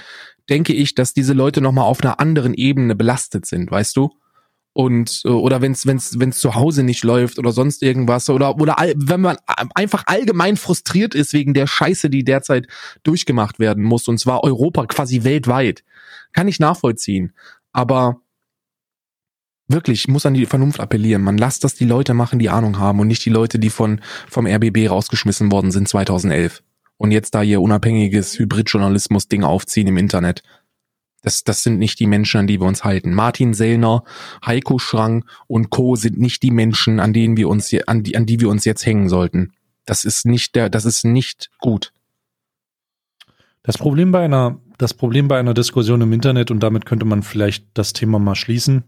denke 0.51 0.73
ich, 0.73 0.97
dass 0.97 1.15
diese 1.15 1.33
Leute 1.33 1.61
nochmal 1.61 1.85
auf 1.85 2.03
einer 2.03 2.19
anderen 2.19 2.53
Ebene 2.53 2.97
belastet 2.97 3.47
sind, 3.47 3.71
weißt 3.71 3.97
du? 3.97 4.11
und 4.73 5.23
äh, 5.25 5.29
oder 5.29 5.61
wenn 5.61 5.73
es 5.73 5.87
wenn's 5.87 6.19
wenn's 6.19 6.39
zu 6.39 6.55
Hause 6.55 6.83
nicht 6.83 7.05
läuft 7.05 7.39
oder 7.39 7.53
sonst 7.53 7.83
irgendwas 7.83 8.31
oder 8.31 8.57
oder 8.57 8.79
all, 8.79 8.95
wenn 8.97 9.21
man 9.21 9.37
einfach 9.75 10.05
allgemein 10.07 10.57
frustriert 10.57 11.15
ist 11.15 11.35
wegen 11.35 11.53
der 11.53 11.67
Scheiße, 11.67 12.09
die 12.09 12.25
derzeit 12.25 12.69
durchgemacht 13.03 13.59
werden 13.59 13.85
muss 13.85 14.09
und 14.09 14.19
zwar 14.19 14.43
Europa 14.43 14.87
quasi 14.87 15.25
weltweit, 15.25 15.85
kann 16.33 16.49
ich 16.49 16.59
nachvollziehen, 16.59 17.35
aber 17.73 18.23
wirklich 19.73 20.09
muss 20.09 20.27
an 20.27 20.35
die 20.35 20.47
Vernunft 20.47 20.81
appellieren. 20.81 21.23
Man 21.23 21.39
lasst 21.39 21.65
das 21.65 21.75
die 21.75 21.85
Leute 21.85 22.15
machen, 22.15 22.39
die 22.39 22.51
Ahnung 22.51 22.79
haben 22.79 23.01
und 23.01 23.09
nicht 23.09 23.25
die 23.25 23.31
Leute, 23.31 23.59
die 23.59 23.71
von 23.71 24.01
vom 24.29 24.47
RBB 24.47 24.89
rausgeschmissen 24.89 25.51
worden 25.51 25.71
sind 25.71 25.89
2011 25.89 26.63
und 26.97 27.11
jetzt 27.11 27.35
da 27.35 27.43
ihr 27.43 27.61
unabhängiges 27.61 28.39
Hybridjournalismus 28.39 29.29
Ding 29.29 29.43
aufziehen 29.43 29.89
im 29.89 29.97
Internet. 29.97 30.43
Das, 31.23 31.45
das 31.45 31.63
sind 31.63 31.79
nicht 31.79 32.01
die 32.01 32.07
Menschen, 32.07 32.41
an 32.41 32.47
die 32.47 32.61
wir 32.61 32.67
uns 32.67 32.85
halten. 32.85 33.15
Martin 33.15 33.55
Sellner, 33.55 34.05
Heiko 34.45 34.79
Schrang 34.79 35.25
und 35.47 35.71
Co. 35.71 35.97
sind 35.97 36.19
nicht 36.19 36.43
die 36.43 36.51
Menschen, 36.51 37.01
an 37.01 37.13
denen 37.13 37.37
wir 37.37 37.49
uns, 37.49 37.73
an 37.87 38.03
die, 38.03 38.17
an 38.17 38.27
die 38.27 38.41
wir 38.41 38.49
uns 38.49 38.65
jetzt 38.65 38.85
hängen 38.85 39.09
sollten. 39.09 39.53
Das 39.85 40.05
ist 40.05 40.27
nicht 40.27 40.55
der, 40.55 40.69
das 40.69 40.85
ist 40.85 41.05
nicht 41.05 41.51
gut. 41.59 41.93
Das 43.63 43.79
Problem 43.79 44.11
bei 44.11 44.25
einer, 44.25 44.61
das 44.79 44.95
Problem 44.95 45.29
bei 45.29 45.39
einer 45.39 45.55
Diskussion 45.55 46.01
im 46.01 46.13
Internet, 46.13 46.51
und 46.51 46.61
damit 46.61 46.87
könnte 46.87 47.07
man 47.07 47.23
vielleicht 47.23 47.67
das 47.75 47.93
Thema 47.93 48.19
mal 48.19 48.35
schließen. 48.35 48.85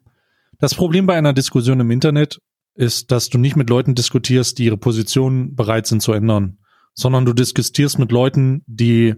Das 0.65 0.75
Problem 0.75 1.05
bei 1.05 1.15
einer 1.15 1.35
Diskussion 1.35 1.79
im 1.81 1.91
Internet 1.91 2.41
ist, 2.75 3.12
dass 3.12 3.29
du 3.29 3.37
nicht 3.37 3.55
mit 3.55 3.69
Leuten 3.69 3.95
diskutierst, 3.95 4.59
die 4.59 4.65
ihre 4.65 4.79
Position 4.79 5.55
bereit 5.55 5.87
sind 5.87 6.01
zu 6.01 6.15
ändern, 6.15 6.57
sondern 6.95 7.27
du 7.27 7.35
diskutierst 7.35 7.99
mit 7.99 8.11
Leuten, 8.11 8.62
die 8.67 9.15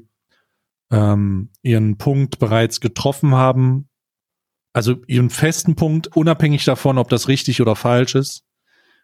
ähm, 0.90 1.50
ihren 1.62 1.98
Punkt 1.98 2.40
bereits 2.40 2.80
getroffen 2.80 3.36
haben, 3.36 3.88
also 4.72 4.96
ihren 5.06 5.30
festen 5.30 5.76
Punkt, 5.76 6.16
unabhängig 6.16 6.64
davon, 6.64 6.98
ob 6.98 7.10
das 7.10 7.28
richtig 7.28 7.60
oder 7.60 7.76
falsch 7.76 8.16
ist. 8.16 8.42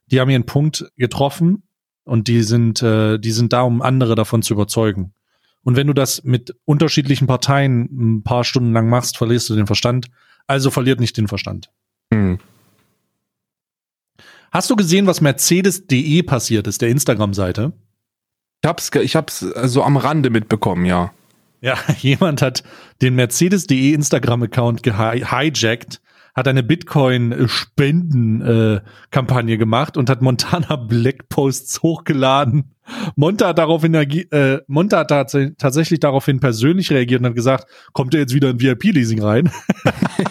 Die 0.06 0.18
haben 0.18 0.28
ihren 0.28 0.44
Punkt 0.44 0.90
getroffen 0.96 1.62
und 2.02 2.26
die 2.26 2.42
sind, 2.42 2.82
äh, 2.82 3.20
die 3.20 3.30
sind 3.30 3.52
da, 3.52 3.62
um 3.62 3.82
andere 3.82 4.16
davon 4.16 4.42
zu 4.42 4.54
überzeugen. 4.54 5.14
Und 5.62 5.76
wenn 5.76 5.86
du 5.86 5.92
das 5.92 6.24
mit 6.24 6.56
unterschiedlichen 6.64 7.28
Parteien 7.28 8.16
ein 8.16 8.22
paar 8.24 8.42
Stunden 8.42 8.72
lang 8.72 8.88
machst, 8.88 9.16
verlierst 9.16 9.48
du 9.48 9.54
den 9.54 9.68
Verstand. 9.68 10.08
Also 10.48 10.72
verliert 10.72 10.98
nicht 10.98 11.16
den 11.16 11.28
Verstand. 11.28 11.70
Hm. 12.12 12.38
Hast 14.52 14.68
du 14.68 14.76
gesehen, 14.76 15.06
was 15.06 15.22
Mercedes.de 15.22 16.22
passiert 16.24 16.66
ist, 16.66 16.82
der 16.82 16.90
Instagram-Seite? 16.90 17.72
Ich 18.62 18.68
hab's, 18.68 18.90
ich 18.94 19.16
hab's 19.16 19.40
so 19.40 19.82
am 19.82 19.96
Rande 19.96 20.28
mitbekommen, 20.28 20.84
ja. 20.84 21.14
Ja, 21.62 21.78
jemand 21.98 22.42
hat 22.42 22.62
den 23.00 23.14
Mercedes.de 23.14 23.94
Instagram-Account 23.94 24.82
gehijackt, 24.82 26.02
hat 26.34 26.48
eine 26.48 26.62
Bitcoin-Spenden-Kampagne 26.62 29.56
gemacht 29.56 29.96
und 29.96 30.10
hat 30.10 30.20
Montana 30.20 30.76
Black 30.88 31.30
Posts 31.30 31.82
hochgeladen. 31.82 32.74
Monta 33.16 33.48
hat 33.48 33.58
daraufhin, 33.58 33.94
äh, 33.94 34.60
Monta 34.66 34.98
hat 34.98 35.08
tats 35.08 35.34
tatsächlich 35.56 36.00
daraufhin 36.00 36.40
persönlich 36.40 36.90
reagiert 36.90 37.20
und 37.20 37.28
hat 37.28 37.34
gesagt, 37.34 37.70
kommt 37.92 38.12
er 38.12 38.20
jetzt 38.20 38.34
wieder 38.34 38.50
in 38.50 38.60
VIP-Leasing 38.60 39.22
rein? 39.22 39.50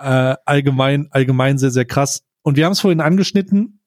äh, 0.00 0.36
allgemein, 0.44 1.08
allgemein 1.10 1.58
sehr, 1.58 1.70
sehr 1.70 1.84
krass. 1.84 2.24
Und 2.42 2.56
wir 2.56 2.64
haben 2.64 2.72
es 2.72 2.80
vorhin 2.80 3.00
angeschnitten. 3.00 3.80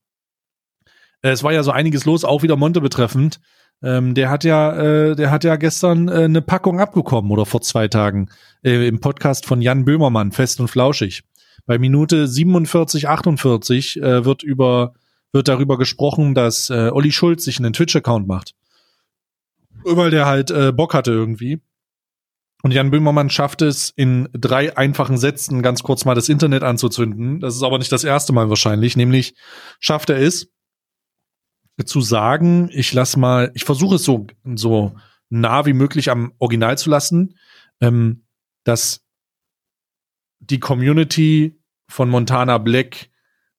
Es 1.21 1.43
war 1.43 1.53
ja 1.53 1.63
so 1.63 1.71
einiges 1.71 2.05
los, 2.05 2.25
auch 2.25 2.43
wieder 2.43 2.57
Monte 2.57 2.81
betreffend. 2.81 3.39
Ähm, 3.81 4.13
der 4.13 4.29
hat 4.29 4.43
ja, 4.43 4.73
äh, 4.73 5.15
der 5.15 5.31
hat 5.31 5.43
ja 5.43 5.55
gestern 5.55 6.07
äh, 6.07 6.23
eine 6.23 6.41
Packung 6.41 6.79
abbekommen 6.79 7.31
oder 7.31 7.45
vor 7.45 7.61
zwei 7.61 7.87
Tagen 7.87 8.29
äh, 8.63 8.87
im 8.87 8.99
Podcast 8.99 9.45
von 9.45 9.61
Jan 9.61 9.85
Böhmermann, 9.85 10.31
fest 10.31 10.59
und 10.59 10.69
flauschig. 10.69 11.23
Bei 11.65 11.77
Minute 11.77 12.27
47, 12.27 13.07
48 13.07 14.01
äh, 14.01 14.25
wird 14.25 14.43
über 14.43 14.93
wird 15.33 15.47
darüber 15.47 15.77
gesprochen, 15.77 16.35
dass 16.35 16.69
äh, 16.69 16.89
Olli 16.93 17.11
Schulz 17.11 17.43
sich 17.43 17.57
einen 17.57 17.73
Twitch-Account 17.73 18.27
macht. 18.27 18.53
Weil 19.83 20.11
der 20.11 20.27
halt 20.27 20.51
äh, 20.51 20.71
Bock 20.71 20.93
hatte 20.93 21.11
irgendwie. 21.11 21.59
Und 22.63 22.71
Jan 22.71 22.91
Böhmermann 22.91 23.29
schafft 23.29 23.61
es 23.61 23.89
in 23.89 24.29
drei 24.31 24.77
einfachen 24.77 25.17
Sätzen 25.17 25.61
ganz 25.61 25.83
kurz 25.83 26.05
mal 26.05 26.15
das 26.15 26.29
Internet 26.29 26.63
anzuzünden. 26.63 27.41
Das 27.41 27.55
ist 27.55 27.63
aber 27.63 27.77
nicht 27.77 27.91
das 27.91 28.05
erste 28.05 28.31
Mal 28.31 28.49
wahrscheinlich. 28.49 28.95
Nämlich 28.95 29.35
schafft 29.81 30.09
er 30.09 30.17
es 30.17 30.49
zu 31.85 31.99
sagen, 31.99 32.69
ich 32.71 32.93
lass 32.93 33.17
mal, 33.17 33.51
ich 33.53 33.65
versuche 33.65 33.95
es 33.95 34.05
so, 34.05 34.27
so 34.55 34.95
nah 35.29 35.65
wie 35.65 35.73
möglich 35.73 36.09
am 36.09 36.33
Original 36.39 36.77
zu 36.77 36.89
lassen, 36.89 37.37
ähm, 37.81 38.23
dass 38.63 39.03
die 40.39 40.61
Community 40.61 41.59
von 41.89 42.09
Montana 42.09 42.59
Black 42.59 43.09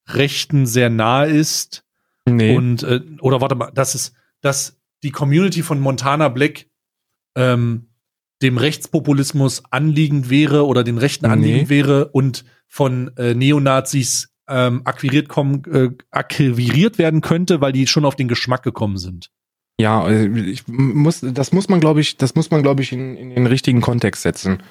Rechten 0.07 0.65
sehr 0.65 0.89
nahe 0.89 1.27
ist. 1.27 1.85
Nee. 2.27 2.55
Und, 2.57 2.81
äh, 2.81 3.01
oder 3.21 3.39
warte 3.39 3.53
mal, 3.53 3.71
dass 3.71 3.93
es, 3.93 4.13
dass 4.41 4.79
die 5.03 5.11
Community 5.11 5.61
von 5.61 5.79
Montana 5.79 6.29
Black 6.29 6.67
ähm, 7.35 7.89
dem 8.45 8.57
Rechtspopulismus 8.57 9.63
anliegend 9.71 10.29
wäre 10.29 10.65
oder 10.65 10.83
den 10.83 10.97
Rechten 10.97 11.25
anliegend 11.25 11.63
nee. 11.63 11.69
wäre 11.69 12.09
und 12.09 12.45
von 12.67 13.11
äh, 13.17 13.33
Neonazis 13.33 14.29
ähm, 14.47 14.81
akquiriert 14.85 15.27
kommen, 15.27 15.63
äh, 15.65 15.89
akquiriert 16.11 16.97
werden 16.97 17.21
könnte, 17.21 17.61
weil 17.61 17.71
die 17.71 17.87
schon 17.87 18.05
auf 18.05 18.15
den 18.15 18.27
Geschmack 18.27 18.63
gekommen 18.63 18.97
sind. 18.97 19.31
Ja, 19.79 20.07
äh, 20.07 20.27
ich 20.27 20.67
muss, 20.67 21.21
das 21.21 21.51
muss 21.51 21.67
man, 21.69 21.79
glaube 21.79 22.01
ich, 22.01 22.17
das 22.17 22.35
muss 22.35 22.51
man, 22.51 22.61
glaube 22.61 22.83
ich, 22.83 22.91
in, 22.91 23.17
in 23.17 23.31
den 23.31 23.47
richtigen 23.47 23.81
Kontext 23.81 24.21
setzen. 24.21 24.61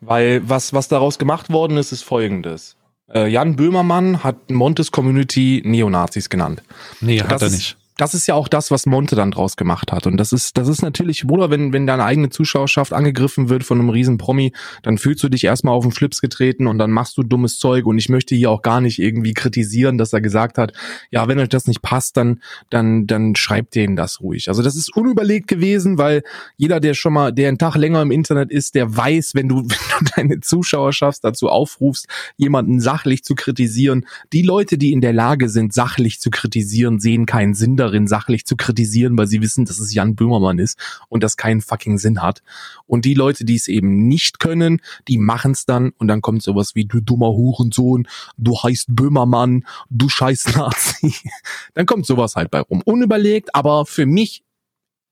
Weil 0.00 0.48
was, 0.48 0.72
was 0.72 0.88
daraus 0.88 1.18
gemacht 1.18 1.50
worden 1.50 1.76
ist, 1.76 1.90
ist 1.90 2.02
folgendes. 2.02 2.76
Äh, 3.12 3.28
Jan 3.28 3.56
Böhmermann 3.56 4.22
hat 4.22 4.50
Montes 4.50 4.92
Community 4.92 5.62
Neonazis 5.64 6.28
genannt. 6.28 6.62
Nee, 7.00 7.20
hat 7.20 7.32
das 7.32 7.42
er 7.42 7.50
nicht 7.50 7.76
das 7.96 8.14
ist 8.14 8.26
ja 8.26 8.34
auch 8.34 8.48
das, 8.48 8.70
was 8.70 8.86
Monte 8.86 9.14
dann 9.14 9.30
draus 9.30 9.56
gemacht 9.56 9.92
hat. 9.92 10.06
Und 10.06 10.16
das 10.16 10.32
ist, 10.32 10.58
das 10.58 10.68
ist 10.68 10.82
natürlich, 10.82 11.26
Bruder, 11.26 11.50
wenn, 11.50 11.72
wenn 11.72 11.86
deine 11.86 12.04
eigene 12.04 12.28
Zuschauerschaft 12.28 12.92
angegriffen 12.92 13.48
wird 13.48 13.62
von 13.62 13.78
einem 13.78 13.88
riesen 13.88 14.18
Promi, 14.18 14.52
dann 14.82 14.98
fühlst 14.98 15.22
du 15.22 15.28
dich 15.28 15.44
erstmal 15.44 15.74
auf 15.74 15.84
den 15.84 15.92
Schlips 15.92 16.20
getreten 16.20 16.66
und 16.66 16.78
dann 16.78 16.90
machst 16.90 17.16
du 17.16 17.22
dummes 17.22 17.58
Zeug. 17.58 17.86
Und 17.86 17.98
ich 17.98 18.08
möchte 18.08 18.34
hier 18.34 18.50
auch 18.50 18.62
gar 18.62 18.80
nicht 18.80 18.98
irgendwie 18.98 19.32
kritisieren, 19.32 19.96
dass 19.96 20.12
er 20.12 20.20
gesagt 20.20 20.58
hat, 20.58 20.72
ja, 21.10 21.28
wenn 21.28 21.38
euch 21.38 21.48
das 21.48 21.68
nicht 21.68 21.82
passt, 21.82 22.16
dann, 22.16 22.40
dann, 22.68 23.06
dann 23.06 23.36
schreibt 23.36 23.76
denen 23.76 23.94
das 23.94 24.20
ruhig. 24.20 24.48
Also 24.48 24.62
das 24.62 24.74
ist 24.74 24.94
unüberlegt 24.96 25.46
gewesen, 25.46 25.96
weil 25.96 26.22
jeder, 26.56 26.80
der 26.80 26.94
schon 26.94 27.12
mal, 27.12 27.32
der 27.32 27.48
einen 27.48 27.58
Tag 27.58 27.76
länger 27.76 28.02
im 28.02 28.10
Internet 28.10 28.50
ist, 28.50 28.74
der 28.74 28.96
weiß, 28.96 29.34
wenn 29.34 29.48
du, 29.48 29.56
wenn 29.68 29.68
du 29.68 30.10
deine 30.16 30.40
Zuschauerschaft 30.40 31.22
dazu 31.22 31.48
aufrufst, 31.48 32.08
jemanden 32.36 32.80
sachlich 32.80 33.22
zu 33.22 33.36
kritisieren, 33.36 34.04
die 34.32 34.42
Leute, 34.42 34.78
die 34.78 34.92
in 34.92 35.00
der 35.00 35.12
Lage 35.12 35.48
sind, 35.48 35.72
sachlich 35.72 36.20
zu 36.20 36.30
kritisieren, 36.30 36.98
sehen 36.98 37.26
keinen 37.26 37.54
Sinn 37.54 37.76
darin, 37.84 38.06
sachlich 38.06 38.44
zu 38.46 38.56
kritisieren, 38.56 39.16
weil 39.16 39.26
sie 39.26 39.40
wissen, 39.40 39.64
dass 39.64 39.78
es 39.78 39.94
Jan 39.94 40.14
Böhmermann 40.14 40.58
ist 40.58 40.78
und 41.08 41.22
das 41.22 41.36
keinen 41.36 41.60
fucking 41.60 41.98
Sinn 41.98 42.22
hat. 42.22 42.42
Und 42.86 43.04
die 43.04 43.14
Leute, 43.14 43.44
die 43.44 43.56
es 43.56 43.68
eben 43.68 44.08
nicht 44.08 44.40
können, 44.40 44.80
die 45.08 45.18
machen 45.18 45.52
es 45.52 45.66
dann 45.66 45.90
und 45.98 46.08
dann 46.08 46.20
kommt 46.20 46.42
sowas 46.42 46.74
wie 46.74 46.84
du 46.84 47.00
dummer 47.00 47.28
Hurensohn, 47.28 48.08
du 48.36 48.56
heißt 48.56 48.86
Böhmermann, 48.88 49.64
du 49.90 50.08
scheiß 50.08 50.56
Nazi. 50.56 51.14
dann 51.74 51.86
kommt 51.86 52.06
sowas 52.06 52.36
halt 52.36 52.50
bei 52.50 52.60
rum. 52.60 52.82
Unüberlegt, 52.84 53.54
aber 53.54 53.86
für 53.86 54.06
mich 54.06 54.42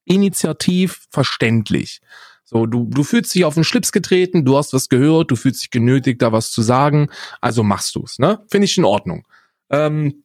initiativ 0.05 1.07
verständlich. 1.11 2.01
So, 2.45 2.67
du, 2.67 2.85
du 2.85 3.03
fühlst 3.03 3.35
dich 3.35 3.45
auf 3.45 3.55
den 3.55 3.65
Schlips 3.65 3.93
getreten, 3.93 4.45
du 4.45 4.59
hast 4.59 4.75
was 4.75 4.89
gehört, 4.89 5.31
du 5.31 5.37
fühlst 5.37 5.63
dich 5.63 5.71
genötigt, 5.71 6.21
da 6.21 6.33
was 6.33 6.51
zu 6.51 6.61
sagen, 6.61 7.09
also 7.41 7.63
machst 7.63 7.95
du's, 7.97 8.19
ne? 8.19 8.45
Finde 8.51 8.67
ich 8.67 8.77
in 8.77 8.85
Ordnung. 8.85 9.27
Ähm, 9.71 10.25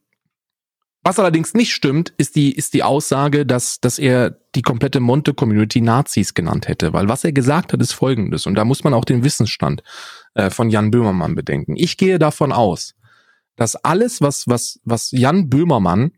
was 1.07 1.19
allerdings 1.19 1.53
nicht 1.53 1.73
stimmt, 1.73 2.13
ist 2.17 2.35
die, 2.35 2.51
ist 2.51 2.73
die 2.73 2.83
Aussage, 2.83 3.45
dass, 3.45 3.79
dass 3.79 3.97
er 3.97 4.41
die 4.55 4.61
komplette 4.61 4.99
Monte-Community 4.99 5.79
Nazis 5.79 6.33
genannt 6.33 6.67
hätte. 6.67 6.91
Weil 6.91 7.07
was 7.07 7.23
er 7.23 7.31
gesagt 7.31 7.71
hat, 7.71 7.81
ist 7.81 7.93
folgendes. 7.93 8.45
Und 8.45 8.55
da 8.55 8.65
muss 8.65 8.83
man 8.83 8.93
auch 8.93 9.05
den 9.05 9.23
Wissensstand 9.23 9.83
äh, 10.33 10.49
von 10.49 10.69
Jan 10.69 10.91
Böhmermann 10.91 11.33
bedenken. 11.33 11.75
Ich 11.77 11.95
gehe 11.95 12.19
davon 12.19 12.51
aus, 12.51 12.93
dass 13.55 13.77
alles, 13.77 14.19
was, 14.19 14.49
was, 14.49 14.81
was 14.83 15.11
Jan 15.11 15.49
Böhmermann 15.49 16.11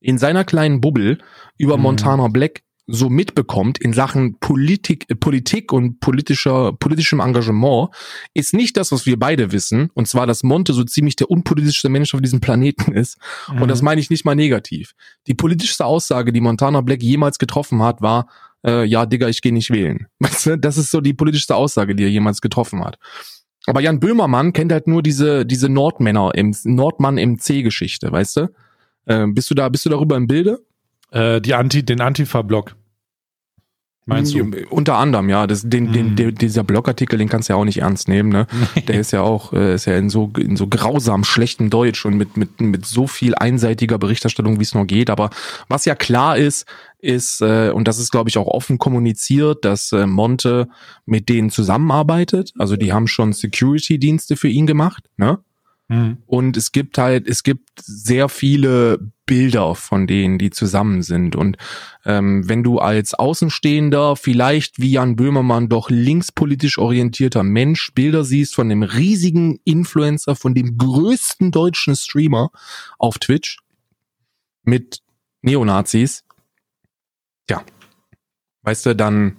in 0.00 0.18
seiner 0.18 0.42
kleinen 0.42 0.80
Bubble 0.80 1.18
über 1.56 1.76
mhm. 1.76 1.84
Montana 1.84 2.26
Black 2.26 2.64
so 2.86 3.08
mitbekommt 3.08 3.78
in 3.78 3.92
Sachen 3.92 4.38
Politik, 4.38 5.06
äh, 5.08 5.14
Politik 5.14 5.72
und 5.72 6.00
politischer, 6.00 6.72
politischem 6.72 7.20
Engagement, 7.20 7.90
ist 8.34 8.54
nicht 8.54 8.76
das, 8.76 8.92
was 8.92 9.06
wir 9.06 9.18
beide 9.18 9.52
wissen. 9.52 9.90
Und 9.94 10.08
zwar, 10.08 10.26
dass 10.26 10.42
Monte 10.42 10.72
so 10.72 10.84
ziemlich 10.84 11.16
der 11.16 11.30
unpolitischste 11.30 11.88
Mensch 11.88 12.14
auf 12.14 12.20
diesem 12.20 12.40
Planeten 12.40 12.92
ist. 12.92 13.18
Mhm. 13.52 13.62
Und 13.62 13.68
das 13.68 13.80
mhm. 13.80 13.86
meine 13.86 14.00
ich 14.00 14.10
nicht 14.10 14.24
mal 14.24 14.34
negativ. 14.34 14.94
Die 15.26 15.34
politischste 15.34 15.84
Aussage, 15.84 16.32
die 16.32 16.40
Montana 16.40 16.80
Black 16.80 17.02
jemals 17.02 17.38
getroffen 17.38 17.82
hat, 17.82 18.02
war, 18.02 18.28
äh, 18.64 18.84
ja, 18.84 19.06
Digga, 19.06 19.28
ich 19.28 19.42
gehe 19.42 19.52
nicht 19.52 19.70
wählen. 19.70 20.06
Weißt 20.18 20.46
du? 20.46 20.58
Das 20.58 20.76
ist 20.76 20.90
so 20.90 21.00
die 21.00 21.14
politischste 21.14 21.54
Aussage, 21.54 21.94
die 21.94 22.04
er 22.04 22.10
jemals 22.10 22.40
getroffen 22.40 22.84
hat. 22.84 22.98
Aber 23.66 23.80
Jan 23.80 24.00
Böhmermann 24.00 24.52
kennt 24.52 24.72
halt 24.72 24.88
nur 24.88 25.02
diese, 25.02 25.46
diese 25.46 25.68
Nordmänner 25.68 26.32
im, 26.34 26.54
Nordmann 26.64 27.16
im 27.16 27.38
C-Geschichte, 27.38 28.10
weißt 28.10 28.36
du? 28.38 28.48
Äh, 29.06 29.26
bist 29.28 29.50
du 29.50 29.54
da, 29.54 29.68
bist 29.68 29.84
du 29.84 29.90
darüber 29.90 30.16
im 30.16 30.26
Bilde? 30.26 30.58
Äh, 31.12 31.40
die 31.40 31.54
Anti, 31.54 31.84
den 31.84 32.00
Antifa-Block. 32.00 32.74
Meinst 34.04 34.34
du? 34.34 34.50
Unter 34.70 34.96
anderem, 34.96 35.28
ja. 35.28 35.46
Das, 35.46 35.62
den, 35.62 35.90
mm. 35.90 35.92
den, 35.92 36.10
mhm. 36.10 36.16
den, 36.16 36.34
dieser 36.34 36.64
Blogartikel, 36.64 37.18
den 37.18 37.28
kannst 37.28 37.48
du 37.48 37.52
ja 37.52 37.56
auch 37.56 37.64
nicht 37.64 37.78
ernst 37.78 38.08
nehmen, 38.08 38.30
ne? 38.30 38.48
Der 38.88 38.98
ist 38.98 39.12
ja 39.12 39.22
auch, 39.22 39.52
äh, 39.52 39.74
ist 39.74 39.84
ja 39.84 39.96
in 39.96 40.10
so, 40.10 40.32
in 40.36 40.56
so 40.56 40.66
grausam 40.66 41.22
schlechtem 41.22 41.70
Deutsch 41.70 42.04
und 42.04 42.16
mit, 42.16 42.36
mit, 42.36 42.60
mit 42.60 42.84
so 42.84 43.06
viel 43.06 43.36
einseitiger 43.36 43.98
Berichterstattung, 43.98 44.58
wie 44.58 44.64
es 44.64 44.74
nur 44.74 44.86
geht. 44.86 45.08
Aber 45.08 45.30
was 45.68 45.84
ja 45.84 45.94
klar 45.94 46.36
ist, 46.36 46.66
ist, 46.98 47.42
äh, 47.42 47.70
und 47.70 47.86
das 47.86 48.00
ist, 48.00 48.10
glaube 48.10 48.28
ich, 48.28 48.38
auch 48.38 48.48
offen 48.48 48.78
kommuniziert, 48.78 49.64
dass 49.64 49.92
äh, 49.92 50.06
Monte 50.06 50.68
mit 51.06 51.28
denen 51.28 51.50
zusammenarbeitet. 51.50 52.52
Also 52.58 52.74
die 52.76 52.92
haben 52.92 53.06
schon 53.06 53.32
Security-Dienste 53.32 54.34
für 54.34 54.48
ihn 54.48 54.66
gemacht, 54.66 55.04
ne? 55.16 55.38
Mhm. 55.92 56.22
Und 56.24 56.56
es 56.56 56.72
gibt 56.72 56.96
halt, 56.96 57.28
es 57.28 57.42
gibt 57.42 57.68
sehr 57.78 58.30
viele 58.30 59.12
Bilder 59.26 59.74
von 59.74 60.06
denen, 60.06 60.38
die 60.38 60.48
zusammen 60.48 61.02
sind. 61.02 61.36
Und 61.36 61.58
ähm, 62.06 62.48
wenn 62.48 62.62
du 62.62 62.78
als 62.78 63.12
Außenstehender, 63.12 64.16
vielleicht 64.16 64.80
wie 64.80 64.92
Jan 64.92 65.16
Böhmermann, 65.16 65.68
doch 65.68 65.90
linkspolitisch 65.90 66.78
orientierter 66.78 67.42
Mensch 67.42 67.92
Bilder 67.92 68.24
siehst 68.24 68.54
von 68.54 68.70
dem 68.70 68.82
riesigen 68.82 69.60
Influencer, 69.64 70.34
von 70.34 70.54
dem 70.54 70.78
größten 70.78 71.50
deutschen 71.50 71.94
Streamer 71.94 72.50
auf 72.98 73.18
Twitch 73.18 73.58
mit 74.62 75.02
Neonazis, 75.42 76.24
ja, 77.50 77.62
weißt 78.62 78.86
du, 78.86 78.96
dann 78.96 79.36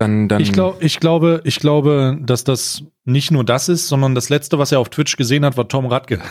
dann, 0.00 0.28
dann 0.28 0.40
ich, 0.40 0.54
glaub, 0.54 0.82
ich 0.82 0.98
glaube, 0.98 1.42
ich 1.44 1.60
glaube, 1.60 2.18
dass 2.22 2.42
das 2.42 2.84
nicht 3.04 3.30
nur 3.30 3.44
das 3.44 3.68
ist, 3.68 3.86
sondern 3.86 4.14
das 4.14 4.30
letzte, 4.30 4.58
was 4.58 4.72
er 4.72 4.80
auf 4.80 4.88
Twitch 4.88 5.18
gesehen 5.18 5.44
hat, 5.44 5.58
war 5.58 5.68
Tom 5.68 5.84
Radke. 5.84 6.22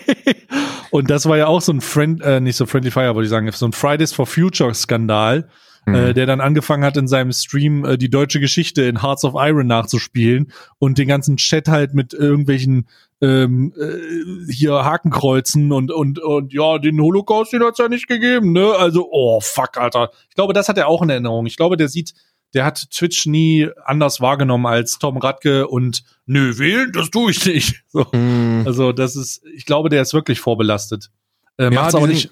und 0.90 1.08
das 1.08 1.26
war 1.26 1.36
ja 1.36 1.46
auch 1.46 1.60
so 1.60 1.70
ein 1.70 1.80
Friend, 1.80 2.20
äh, 2.22 2.40
nicht 2.40 2.56
so 2.56 2.66
Friendly 2.66 2.90
Fire, 2.90 3.14
wollte 3.14 3.26
ich 3.26 3.30
sagen, 3.30 3.48
so 3.52 3.66
ein 3.66 3.72
Fridays 3.72 4.12
for 4.12 4.26
Future 4.26 4.74
Skandal, 4.74 5.48
mhm. 5.86 5.94
äh, 5.94 6.12
der 6.12 6.26
dann 6.26 6.40
angefangen 6.40 6.82
hat, 6.82 6.96
in 6.96 7.06
seinem 7.06 7.30
Stream 7.30 7.84
äh, 7.84 7.98
die 7.98 8.10
deutsche 8.10 8.40
Geschichte 8.40 8.82
in 8.82 9.00
Hearts 9.00 9.24
of 9.24 9.34
Iron 9.36 9.68
nachzuspielen 9.68 10.50
und 10.80 10.98
den 10.98 11.06
ganzen 11.06 11.36
Chat 11.36 11.68
halt 11.68 11.94
mit 11.94 12.14
irgendwelchen 12.14 12.88
ähm, 13.20 13.72
äh, 13.80 14.52
hier 14.52 14.72
Hakenkreuzen 14.72 15.70
und 15.70 15.92
und 15.92 16.18
und 16.18 16.52
ja, 16.52 16.78
den 16.78 17.00
Holocaust, 17.00 17.52
den 17.52 17.62
hat's 17.62 17.78
ja 17.78 17.88
nicht 17.88 18.08
gegeben, 18.08 18.52
ne? 18.52 18.72
Also, 18.76 19.08
oh 19.08 19.38
fuck, 19.40 19.76
Alter. 19.76 20.10
Ich 20.28 20.34
glaube, 20.34 20.52
das 20.52 20.68
hat 20.68 20.78
er 20.78 20.88
auch 20.88 21.02
in 21.02 21.10
Erinnerung. 21.10 21.46
Ich 21.46 21.56
glaube, 21.56 21.76
der 21.76 21.86
sieht 21.86 22.14
der 22.54 22.64
hat 22.64 22.90
Twitch 22.90 23.26
nie 23.26 23.68
anders 23.84 24.20
wahrgenommen 24.20 24.66
als 24.66 24.98
Tom 24.98 25.18
Radke 25.18 25.68
und 25.68 26.02
nö, 26.26 26.58
wählen, 26.58 26.92
das 26.92 27.10
tue 27.10 27.30
ich 27.30 27.44
nicht. 27.44 27.84
So. 27.90 28.04
Mm. 28.12 28.64
Also 28.66 28.92
das 28.92 29.16
ist, 29.16 29.42
ich 29.54 29.64
glaube, 29.64 29.88
der 29.88 30.02
ist 30.02 30.12
wirklich 30.12 30.40
vorbelastet. 30.40 31.10
Äh, 31.56 31.64
ja, 31.64 31.70
macht's 31.70 31.94
aber 31.94 32.06
nicht, 32.06 32.30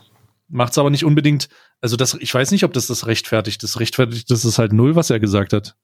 macht's 0.48 0.76
aber 0.76 0.90
nicht 0.90 1.04
unbedingt, 1.04 1.48
also 1.80 1.96
das, 1.96 2.14
ich 2.14 2.32
weiß 2.32 2.50
nicht, 2.50 2.64
ob 2.64 2.72
das 2.72 2.86
das 2.86 3.06
rechtfertigt. 3.06 3.62
Das 3.62 3.80
rechtfertigt, 3.80 4.30
das 4.30 4.44
ist 4.44 4.58
halt 4.58 4.72
null, 4.72 4.96
was 4.96 5.10
er 5.10 5.18
gesagt 5.18 5.52
hat. 5.52 5.76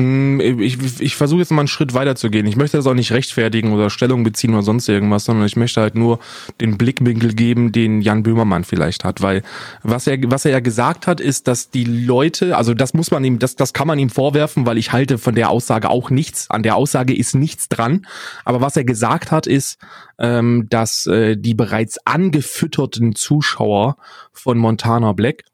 Mm, 0.00 0.40
ich, 0.40 1.00
ich 1.00 1.14
versuche 1.14 1.40
jetzt 1.40 1.50
mal 1.50 1.60
einen 1.60 1.68
Schritt 1.68 1.92
weiter 1.92 2.16
zu 2.16 2.30
gehen. 2.30 2.46
Ich 2.46 2.56
möchte 2.56 2.76
das 2.76 2.86
auch 2.86 2.94
nicht 2.94 3.12
rechtfertigen 3.12 3.72
oder 3.72 3.90
Stellung 3.90 4.24
beziehen 4.24 4.54
oder 4.54 4.62
sonst 4.62 4.88
irgendwas, 4.88 5.26
sondern 5.26 5.46
ich 5.46 5.56
möchte 5.56 5.80
halt 5.80 5.94
nur 5.94 6.20
den 6.60 6.78
Blickwinkel 6.78 7.34
geben, 7.34 7.72
den 7.72 8.00
Jan 8.00 8.22
Böhmermann 8.22 8.64
vielleicht 8.64 9.04
hat. 9.04 9.20
Weil 9.20 9.42
was 9.82 10.06
er, 10.06 10.18
was 10.30 10.44
er 10.44 10.52
ja 10.52 10.60
gesagt 10.60 11.06
hat, 11.06 11.20
ist, 11.20 11.48
dass 11.48 11.70
die 11.70 11.84
Leute, 11.84 12.56
also 12.56 12.72
das 12.72 12.94
muss 12.94 13.10
man 13.10 13.24
ihm, 13.24 13.38
das, 13.38 13.56
das 13.56 13.72
kann 13.72 13.86
man 13.86 13.98
ihm 13.98 14.08
vorwerfen, 14.08 14.64
weil 14.64 14.78
ich 14.78 14.92
halte 14.92 15.18
von 15.18 15.34
der 15.34 15.50
Aussage 15.50 15.90
auch 15.90 16.08
nichts. 16.08 16.48
An 16.50 16.62
der 16.62 16.76
Aussage 16.76 17.14
ist 17.14 17.34
nichts 17.34 17.68
dran. 17.68 18.06
Aber 18.44 18.60
was 18.60 18.76
er 18.76 18.84
gesagt 18.84 19.30
hat, 19.30 19.46
ist, 19.46 19.78
ähm, 20.18 20.66
dass 20.70 21.06
äh, 21.06 21.36
die 21.36 21.54
bereits 21.54 21.98
angefütterten 22.06 23.14
Zuschauer 23.14 23.96
von 24.32 24.56
Montana 24.56 25.12
Black 25.12 25.44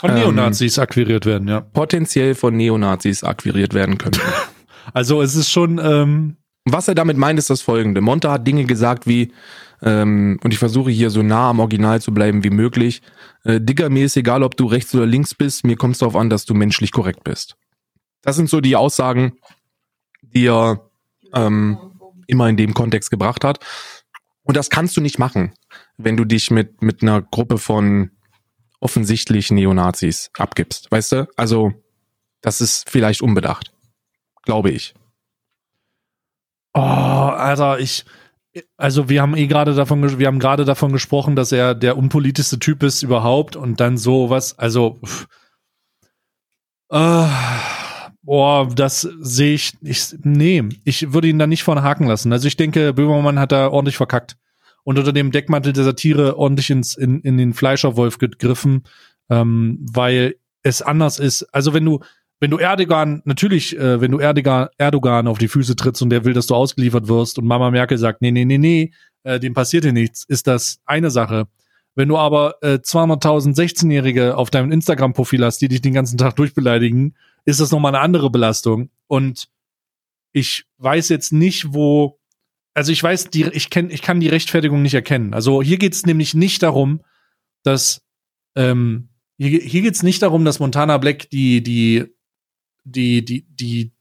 Von 0.00 0.14
Neonazis 0.14 0.78
ähm, 0.78 0.82
akquiriert 0.82 1.26
werden, 1.26 1.46
ja. 1.46 1.60
Potenziell 1.60 2.34
von 2.34 2.56
Neonazis 2.56 3.22
akquiriert 3.22 3.74
werden 3.74 3.98
können. 3.98 4.18
also 4.94 5.20
es 5.20 5.36
ist 5.36 5.50
schon. 5.50 5.78
Ähm 5.82 6.36
Was 6.64 6.88
er 6.88 6.94
damit 6.94 7.18
meint, 7.18 7.38
ist 7.38 7.50
das 7.50 7.60
folgende. 7.60 8.00
Monte 8.00 8.30
hat 8.30 8.46
Dinge 8.46 8.64
gesagt 8.64 9.06
wie, 9.06 9.32
ähm, 9.82 10.38
und 10.42 10.52
ich 10.52 10.58
versuche 10.58 10.90
hier 10.90 11.10
so 11.10 11.22
nah 11.22 11.50
am 11.50 11.60
Original 11.60 12.00
zu 12.00 12.14
bleiben 12.14 12.44
wie 12.44 12.50
möglich. 12.50 13.02
Äh, 13.44 13.60
Digger, 13.60 13.90
mir 13.90 14.06
ist 14.06 14.16
egal, 14.16 14.42
ob 14.42 14.56
du 14.56 14.64
rechts 14.66 14.94
oder 14.94 15.04
links 15.04 15.34
bist, 15.34 15.64
mir 15.64 15.76
kommt 15.76 15.94
es 15.94 15.98
darauf 15.98 16.16
an, 16.16 16.30
dass 16.30 16.46
du 16.46 16.54
menschlich 16.54 16.92
korrekt 16.92 17.24
bist. 17.24 17.56
Das 18.22 18.36
sind 18.36 18.48
so 18.48 18.62
die 18.62 18.76
Aussagen, 18.76 19.34
die 20.22 20.46
er 20.46 20.90
ähm, 21.34 21.78
immer 22.26 22.48
in 22.48 22.56
dem 22.56 22.72
Kontext 22.72 23.10
gebracht 23.10 23.44
hat. 23.44 23.58
Und 24.44 24.56
das 24.56 24.70
kannst 24.70 24.96
du 24.96 25.02
nicht 25.02 25.18
machen, 25.18 25.52
wenn 25.98 26.16
du 26.16 26.24
dich 26.24 26.50
mit, 26.50 26.82
mit 26.82 27.02
einer 27.02 27.20
Gruppe 27.20 27.58
von 27.58 28.12
offensichtlich 28.80 29.50
Neonazis 29.50 30.30
abgibst. 30.36 30.90
Weißt 30.90 31.12
du? 31.12 31.28
Also, 31.36 31.72
das 32.40 32.60
ist 32.60 32.88
vielleicht 32.88 33.22
unbedacht. 33.22 33.72
Glaube 34.42 34.70
ich. 34.70 34.94
Oh, 36.72 36.80
Alter, 36.80 37.78
ich, 37.78 38.04
also 38.76 39.08
wir 39.08 39.22
haben 39.22 39.36
eh 39.36 39.46
gerade 39.46 39.74
davon, 39.74 40.18
wir 40.18 40.26
haben 40.26 40.38
gerade 40.38 40.64
davon 40.64 40.92
gesprochen, 40.92 41.36
dass 41.36 41.52
er 41.52 41.74
der 41.74 41.96
unpolitischste 41.96 42.58
Typ 42.58 42.82
ist 42.82 43.02
überhaupt 43.02 43.56
und 43.56 43.80
dann 43.80 43.98
sowas, 43.98 44.58
also, 44.58 44.98
pff, 45.04 45.26
äh, 46.90 47.26
boah, 48.22 48.68
das 48.74 49.02
sehe 49.02 49.54
ich, 49.54 49.76
ich, 49.82 50.14
nee, 50.22 50.62
ich 50.84 51.12
würde 51.12 51.28
ihn 51.28 51.38
da 51.38 51.46
nicht 51.46 51.64
vorne 51.64 51.82
haken 51.82 52.06
lassen. 52.06 52.32
Also 52.32 52.48
ich 52.48 52.56
denke, 52.56 52.92
Böhmermann 52.92 53.38
hat 53.38 53.52
da 53.52 53.68
ordentlich 53.68 53.96
verkackt 53.96 54.36
und 54.84 54.98
unter 54.98 55.12
dem 55.12 55.30
Deckmantel 55.30 55.72
der 55.72 55.84
Satire 55.84 56.38
ordentlich 56.38 56.70
ins, 56.70 56.94
in, 56.94 57.20
in 57.20 57.38
den 57.38 57.54
Fleischerwolf 57.54 58.18
gegriffen, 58.18 58.84
ähm, 59.28 59.78
weil 59.92 60.36
es 60.62 60.82
anders 60.82 61.18
ist. 61.18 61.42
Also 61.54 61.74
wenn 61.74 61.84
du, 61.84 62.00
wenn 62.40 62.50
du 62.50 62.58
Erdogan, 62.58 63.22
natürlich, 63.24 63.76
äh, 63.78 64.00
wenn 64.00 64.10
du 64.10 64.18
Erdogan, 64.18 64.68
Erdogan 64.78 65.26
auf 65.26 65.38
die 65.38 65.48
Füße 65.48 65.76
trittst 65.76 66.02
und 66.02 66.10
der 66.10 66.24
will, 66.24 66.32
dass 66.32 66.46
du 66.46 66.54
ausgeliefert 66.54 67.08
wirst 67.08 67.38
und 67.38 67.46
Mama 67.46 67.70
Merkel 67.70 67.98
sagt, 67.98 68.22
nee, 68.22 68.30
nee, 68.30 68.44
nee, 68.44 68.58
nee, 68.58 68.92
äh, 69.24 69.38
dem 69.38 69.54
passiert 69.54 69.84
hier 69.84 69.92
nichts, 69.92 70.24
ist 70.24 70.46
das 70.46 70.80
eine 70.86 71.10
Sache. 71.10 71.46
Wenn 71.94 72.08
du 72.08 72.16
aber 72.16 72.54
äh, 72.62 72.78
200.000 72.78 73.56
16-Jährige 73.56 74.36
auf 74.36 74.50
deinem 74.50 74.72
Instagram-Profil 74.72 75.44
hast, 75.44 75.58
die 75.58 75.68
dich 75.68 75.82
den 75.82 75.92
ganzen 75.92 76.18
Tag 76.18 76.36
durchbeleidigen, 76.36 77.16
ist 77.44 77.60
das 77.60 77.72
nochmal 77.72 77.94
eine 77.94 78.02
andere 78.02 78.30
Belastung. 78.30 78.90
Und 79.06 79.48
ich 80.32 80.66
weiß 80.78 81.08
jetzt 81.08 81.32
nicht, 81.32 81.74
wo 81.74 82.19
also 82.74 82.92
ich 82.92 83.02
weiß, 83.02 83.30
die, 83.30 83.44
ich, 83.44 83.70
kenn, 83.70 83.90
ich 83.90 84.02
kann 84.02 84.20
die 84.20 84.28
Rechtfertigung 84.28 84.82
nicht 84.82 84.94
erkennen. 84.94 85.34
Also 85.34 85.62
hier 85.62 85.78
geht 85.78 85.94
es 85.94 86.06
nämlich 86.06 86.34
nicht 86.34 86.62
darum, 86.62 87.00
dass 87.62 88.02
ähm, 88.56 89.08
hier, 89.38 89.60
hier 89.60 89.82
geht 89.82 89.94
es 89.94 90.02
nicht 90.02 90.22
darum, 90.22 90.44
dass 90.44 90.60
Montana 90.60 90.98
Black 90.98 91.30
die, 91.30 91.62
die, 91.62 92.04
die, 92.84 93.24
die, 93.24 93.46
die, 93.48 93.92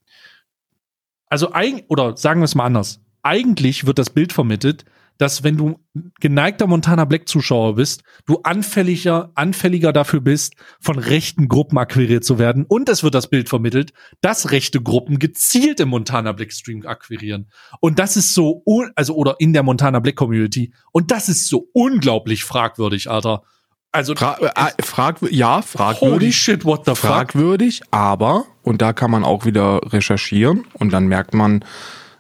also 1.28 1.52
eigentlich, 1.52 1.90
oder 1.90 2.18
sagen 2.18 2.42
wir 2.42 2.46
es 2.46 2.56
mal 2.56 2.66
anders. 2.66 3.02
Eigentlich 3.22 3.86
wird 3.86 4.00
das 4.00 4.10
Bild 4.10 4.34
vermittelt, 4.34 4.86
dass 5.20 5.44
wenn 5.44 5.58
du 5.58 5.80
geneigter 6.22 6.66
Montana 6.66 7.04
Black 7.04 7.28
Zuschauer 7.28 7.76
bist, 7.76 8.04
du 8.26 8.40
anfälliger, 8.44 9.32
anfälliger 9.36 9.92
dafür 9.92 10.22
bist, 10.22 10.54
von 10.80 10.98
rechten 10.98 11.50
Gruppen 11.50 11.78
akquiriert 11.78 12.24
zu 12.24 12.40
werden. 12.40 12.66
Und 12.68 12.88
es 12.88 13.04
wird 13.04 13.14
das 13.14 13.30
Bild 13.30 13.50
vermittelt, 13.50 13.92
dass 14.22 14.52
rechte 14.52 14.82
Gruppen 14.82 15.20
gezielt 15.20 15.82
im 15.82 15.90
Montana 15.90 16.32
Black 16.32 16.54
Stream 16.54 16.88
akquirieren. 16.88 17.52
Und 17.82 18.00
das 18.00 18.16
ist 18.16 18.34
so, 18.34 18.64
also, 18.96 19.14
oder 19.14 19.36
in 19.40 19.52
der 19.52 19.62
Montana 19.62 20.00
Black 20.00 20.16
Community. 20.16 20.74
Und 20.94 21.12
das 21.12 21.28
ist 21.28 21.50
so 21.50 21.68
unglaublich 21.74 22.46
fragwürdig, 22.46 23.12
Alter. 23.12 23.44
Also, 23.92 24.16
Fra 24.16 24.38
äh, 24.40 24.82
frag, 24.82 25.18
ja, 25.32 25.62
fragwürdig. 25.62 26.16
Holy 26.16 26.32
shit, 26.32 26.64
what 26.64 26.86
the 26.86 26.92
fuck? 26.92 27.10
Fragwürdig, 27.10 27.82
aber, 27.92 28.46
und 28.64 28.82
da 28.82 28.94
kann 28.94 29.12
man 29.12 29.26
auch 29.26 29.46
wieder 29.46 29.82
recherchieren 29.92 30.66
und 30.74 30.94
dann 30.94 31.08
merkt 31.08 31.34
man, 31.34 31.66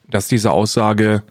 dass 0.10 0.28
diese 0.28 0.52
Aussage 0.52 1.24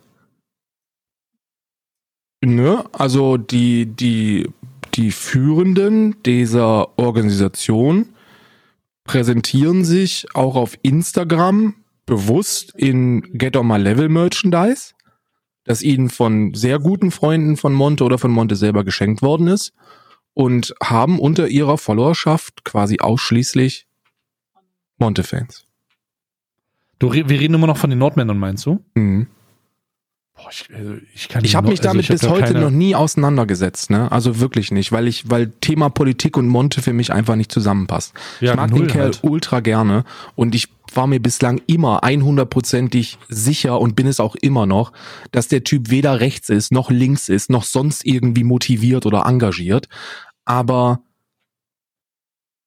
Ne, 2.48 2.82
also 2.92 3.36
die, 3.36 3.84
die, 3.84 4.48
die 4.94 5.10
Führenden 5.10 6.16
dieser 6.22 6.98
Organisation 6.98 8.06
präsentieren 9.04 9.84
sich 9.84 10.26
auch 10.32 10.56
auf 10.56 10.78
Instagram 10.80 11.74
bewusst 12.06 12.72
in 12.74 13.20
Get 13.36 13.54
on 13.54 13.68
My 13.68 13.76
Level 13.76 14.08
Merchandise, 14.08 14.94
das 15.64 15.82
ihnen 15.82 16.08
von 16.08 16.54
sehr 16.54 16.78
guten 16.78 17.10
Freunden 17.10 17.58
von 17.58 17.74
Monte 17.74 18.02
oder 18.02 18.16
von 18.16 18.30
Monte 18.30 18.56
selber 18.56 18.82
geschenkt 18.82 19.20
worden 19.20 19.46
ist 19.46 19.74
und 20.32 20.74
haben 20.82 21.18
unter 21.18 21.48
ihrer 21.48 21.76
Followerschaft 21.76 22.64
quasi 22.64 22.98
ausschließlich 22.98 23.86
Monte-Fans. 24.96 25.66
Du, 26.98 27.12
wir 27.12 27.28
reden 27.28 27.54
immer 27.54 27.66
noch 27.66 27.76
von 27.76 27.90
den 27.90 27.98
Nordmännern, 27.98 28.38
meinst 28.38 28.64
du? 28.64 28.82
Mhm. 28.94 29.26
Boah, 30.48 30.52
ich 30.52 30.74
also 30.74 30.94
ich, 31.14 31.28
ich 31.42 31.56
habe 31.56 31.68
mich 31.68 31.80
damit 31.80 32.10
also 32.10 32.28
bis 32.28 32.30
heute 32.30 32.58
noch 32.58 32.70
nie 32.70 32.94
auseinandergesetzt, 32.94 33.90
ne? 33.90 34.10
Also 34.10 34.40
wirklich 34.40 34.70
nicht, 34.70 34.92
weil 34.92 35.06
ich, 35.06 35.30
weil 35.30 35.50
Thema 35.60 35.90
Politik 35.90 36.36
und 36.36 36.48
Monte 36.48 36.82
für 36.82 36.92
mich 36.92 37.12
einfach 37.12 37.36
nicht 37.36 37.52
zusammenpasst. 37.52 38.14
Ja, 38.40 38.52
ich 38.52 38.56
mag 38.56 38.72
den 38.72 38.86
Kerl 38.86 39.04
halt. 39.04 39.20
ultra 39.22 39.60
gerne 39.60 40.04
und 40.34 40.54
ich 40.54 40.68
war 40.94 41.06
mir 41.06 41.20
bislang 41.20 41.60
immer 41.66 42.02
100%ig 42.02 43.18
sicher 43.28 43.78
und 43.78 43.94
bin 43.94 44.06
es 44.06 44.20
auch 44.20 44.36
immer 44.36 44.64
noch, 44.64 44.92
dass 45.32 45.48
der 45.48 45.64
Typ 45.64 45.90
weder 45.90 46.20
rechts 46.20 46.48
ist, 46.48 46.72
noch 46.72 46.90
links 46.90 47.28
ist, 47.28 47.50
noch 47.50 47.64
sonst 47.64 48.06
irgendwie 48.06 48.44
motiviert 48.44 49.04
oder 49.04 49.26
engagiert. 49.26 49.88
Aber 50.46 51.02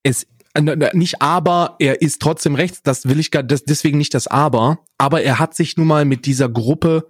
es 0.03 0.27
äh, 0.53 0.61
nicht 0.93 1.21
aber, 1.21 1.77
er 1.79 2.01
ist 2.01 2.21
trotzdem 2.21 2.53
rechts, 2.53 2.83
das 2.83 3.07
will 3.07 3.19
ich 3.19 3.31
gar, 3.31 3.41
deswegen 3.41 3.97
nicht 3.97 4.13
das 4.13 4.27
aber, 4.27 4.79
aber 4.99 5.23
er 5.23 5.39
hat 5.39 5.55
sich 5.55 5.77
nun 5.77 5.87
mal 5.87 6.05
mit 6.05 6.27
dieser 6.27 6.47
Gruppe 6.47 7.07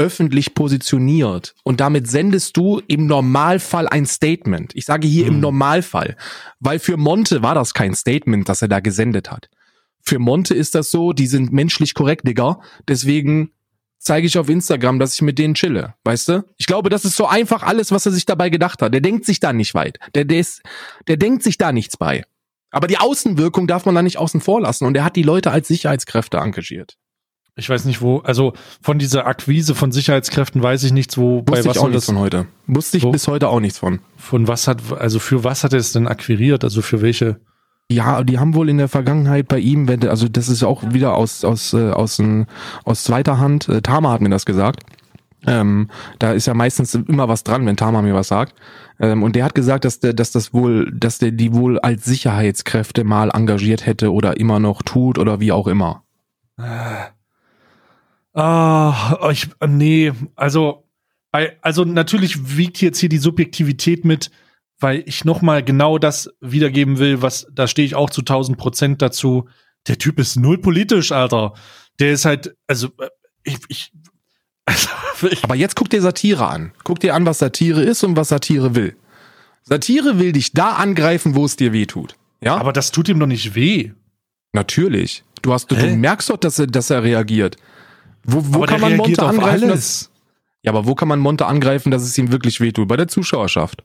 öffentlich 0.00 0.54
positioniert 0.54 1.54
und 1.62 1.78
damit 1.78 2.08
sendest 2.08 2.56
du 2.56 2.80
im 2.88 3.06
Normalfall 3.06 3.86
ein 3.86 4.06
Statement. 4.06 4.74
Ich 4.74 4.86
sage 4.86 5.06
hier 5.06 5.26
mhm. 5.26 5.34
im 5.34 5.40
Normalfall, 5.40 6.16
weil 6.58 6.78
für 6.78 6.96
Monte 6.96 7.42
war 7.42 7.54
das 7.54 7.74
kein 7.74 7.94
Statement, 7.94 8.48
das 8.48 8.62
er 8.62 8.68
da 8.68 8.80
gesendet 8.80 9.30
hat. 9.30 9.50
Für 10.00 10.18
Monte 10.18 10.54
ist 10.54 10.74
das 10.74 10.90
so, 10.90 11.12
die 11.12 11.26
sind 11.26 11.52
menschlich 11.52 11.92
korrekt, 11.92 12.26
Digga. 12.26 12.60
Deswegen 12.88 13.50
zeige 13.98 14.26
ich 14.26 14.38
auf 14.38 14.48
Instagram, 14.48 14.98
dass 14.98 15.12
ich 15.14 15.20
mit 15.20 15.38
denen 15.38 15.52
chille, 15.52 15.94
weißt 16.04 16.28
du? 16.30 16.44
Ich 16.56 16.66
glaube, 16.66 16.88
das 16.88 17.04
ist 17.04 17.16
so 17.16 17.26
einfach 17.26 17.62
alles, 17.62 17.92
was 17.92 18.06
er 18.06 18.12
sich 18.12 18.24
dabei 18.24 18.48
gedacht 18.48 18.80
hat. 18.80 18.94
Der 18.94 19.02
denkt 19.02 19.26
sich 19.26 19.38
da 19.38 19.52
nicht 19.52 19.74
weit. 19.74 19.98
Der, 20.14 20.24
der, 20.24 20.40
ist, 20.40 20.62
der 21.08 21.18
denkt 21.18 21.42
sich 21.42 21.58
da 21.58 21.72
nichts 21.72 21.98
bei. 21.98 22.24
Aber 22.70 22.86
die 22.86 22.98
Außenwirkung 22.98 23.66
darf 23.66 23.84
man 23.84 23.94
da 23.94 24.00
nicht 24.00 24.16
außen 24.16 24.40
vor 24.40 24.62
lassen 24.62 24.86
und 24.86 24.96
er 24.96 25.04
hat 25.04 25.16
die 25.16 25.22
Leute 25.22 25.50
als 25.50 25.68
Sicherheitskräfte 25.68 26.38
engagiert. 26.38 26.96
Ich 27.60 27.68
weiß 27.68 27.84
nicht, 27.84 28.00
wo, 28.00 28.20
also 28.20 28.54
von 28.80 28.98
dieser 28.98 29.26
Akquise 29.26 29.74
von 29.74 29.92
Sicherheitskräften 29.92 30.62
weiß 30.62 30.82
ich 30.84 30.92
nichts, 30.92 31.18
wo 31.18 31.40
Wusste 31.40 31.44
bei 31.44 31.64
was 31.64 31.76
ich 31.76 31.82
auch 31.82 31.88
nichts 31.88 32.06
von 32.06 32.18
heute. 32.18 32.46
Wusste 32.66 32.96
ich 32.96 33.02
wo, 33.04 33.10
bis 33.10 33.28
heute 33.28 33.48
auch 33.48 33.60
nichts 33.60 33.78
von. 33.78 34.00
Von 34.16 34.48
was 34.48 34.66
hat, 34.66 34.78
also 34.98 35.18
für 35.18 35.44
was 35.44 35.62
hat 35.62 35.74
er 35.74 35.78
es 35.78 35.92
denn 35.92 36.08
akquiriert? 36.08 36.64
Also 36.64 36.80
für 36.80 37.02
welche? 37.02 37.38
Ja, 37.90 38.24
die 38.24 38.38
haben 38.38 38.54
wohl 38.54 38.70
in 38.70 38.78
der 38.78 38.88
Vergangenheit 38.88 39.46
bei 39.46 39.58
ihm, 39.58 39.88
wenn, 39.88 40.08
also 40.08 40.26
das 40.26 40.48
ist 40.48 40.62
auch 40.62 40.82
wieder 40.94 41.16
aus, 41.16 41.44
aus, 41.44 41.74
äh, 41.74 41.90
aus, 41.90 42.22
aus 42.84 43.04
zweiter 43.04 43.38
Hand, 43.38 43.68
äh, 43.68 43.82
Tama 43.82 44.10
hat 44.10 44.22
mir 44.22 44.30
das 44.30 44.46
gesagt. 44.46 44.80
Ähm, 45.46 45.88
da 46.18 46.32
ist 46.32 46.46
ja 46.46 46.54
meistens 46.54 46.94
immer 46.94 47.28
was 47.28 47.44
dran, 47.44 47.66
wenn 47.66 47.76
Tama 47.76 48.00
mir 48.00 48.14
was 48.14 48.28
sagt. 48.28 48.54
Ähm, 49.00 49.22
und 49.22 49.36
der 49.36 49.44
hat 49.44 49.54
gesagt, 49.54 49.84
dass 49.84 50.00
der, 50.00 50.14
dass 50.14 50.32
das 50.32 50.54
wohl, 50.54 50.90
dass 50.94 51.18
der 51.18 51.30
die 51.30 51.52
wohl 51.52 51.78
als 51.78 52.06
Sicherheitskräfte 52.06 53.04
mal 53.04 53.30
engagiert 53.30 53.84
hätte 53.84 54.12
oder 54.12 54.38
immer 54.38 54.60
noch 54.60 54.80
tut 54.80 55.18
oder 55.18 55.40
wie 55.40 55.52
auch 55.52 55.66
immer. 55.66 56.04
Ah. 56.56 57.10
Ah, 58.32 59.28
ich, 59.32 59.48
nee, 59.66 60.12
also, 60.36 60.88
also 61.62 61.84
natürlich 61.84 62.56
wiegt 62.56 62.80
jetzt 62.80 62.98
hier 62.98 63.08
die 63.08 63.18
Subjektivität 63.18 64.04
mit, 64.04 64.30
weil 64.78 65.02
ich 65.06 65.24
nochmal 65.24 65.62
genau 65.62 65.98
das 65.98 66.30
wiedergeben 66.40 66.98
will, 66.98 67.22
was, 67.22 67.46
da 67.52 67.66
stehe 67.66 67.86
ich 67.86 67.94
auch 67.94 68.10
zu 68.10 68.22
1000 68.22 68.56
Prozent 68.56 69.02
dazu. 69.02 69.48
Der 69.88 69.98
Typ 69.98 70.18
ist 70.18 70.36
null 70.36 70.58
politisch, 70.58 71.12
Alter. 71.12 71.54
Der 71.98 72.12
ist 72.12 72.24
halt, 72.24 72.56
also, 72.66 72.88
ich, 73.42 73.58
ich, 73.68 73.92
also, 74.64 74.88
ich 75.30 75.44
Aber 75.44 75.54
jetzt 75.54 75.76
guck 75.76 75.90
dir 75.90 76.00
Satire 76.00 76.46
an. 76.46 76.72
Guck 76.84 77.00
dir 77.00 77.14
an, 77.14 77.26
was 77.26 77.38
Satire 77.38 77.82
ist 77.82 78.04
und 78.04 78.16
was 78.16 78.28
Satire 78.28 78.74
will. 78.74 78.96
Satire 79.62 80.18
will 80.18 80.32
dich 80.32 80.52
da 80.52 80.70
angreifen, 80.72 81.34
wo 81.34 81.44
es 81.44 81.56
dir 81.56 81.72
weh 81.72 81.86
tut. 81.86 82.16
Ja? 82.40 82.56
Aber 82.56 82.72
das 82.72 82.92
tut 82.92 83.08
ihm 83.08 83.20
doch 83.20 83.26
nicht 83.26 83.54
weh. 83.54 83.92
Natürlich. 84.52 85.24
Du 85.42 85.52
hast, 85.52 85.70
du, 85.70 85.76
du 85.76 85.86
merkst 85.96 86.30
doch, 86.30 86.36
dass 86.36 86.58
er, 86.58 86.66
dass 86.66 86.90
er 86.90 87.02
reagiert. 87.02 87.56
Wo, 88.24 88.42
wo 88.44 88.60
kann 88.62 88.80
man 88.80 88.96
Monte 88.96 89.24
angreifen? 89.24 89.68
Dass, 89.68 90.10
ja, 90.62 90.72
aber 90.72 90.86
wo 90.86 90.94
kann 90.94 91.08
man 91.08 91.20
Monte 91.20 91.46
angreifen, 91.46 91.90
dass 91.90 92.02
es 92.02 92.16
ihm 92.18 92.32
wirklich 92.32 92.60
wehtut? 92.60 92.88
Bei 92.88 92.96
der 92.96 93.08
Zuschauerschaft. 93.08 93.82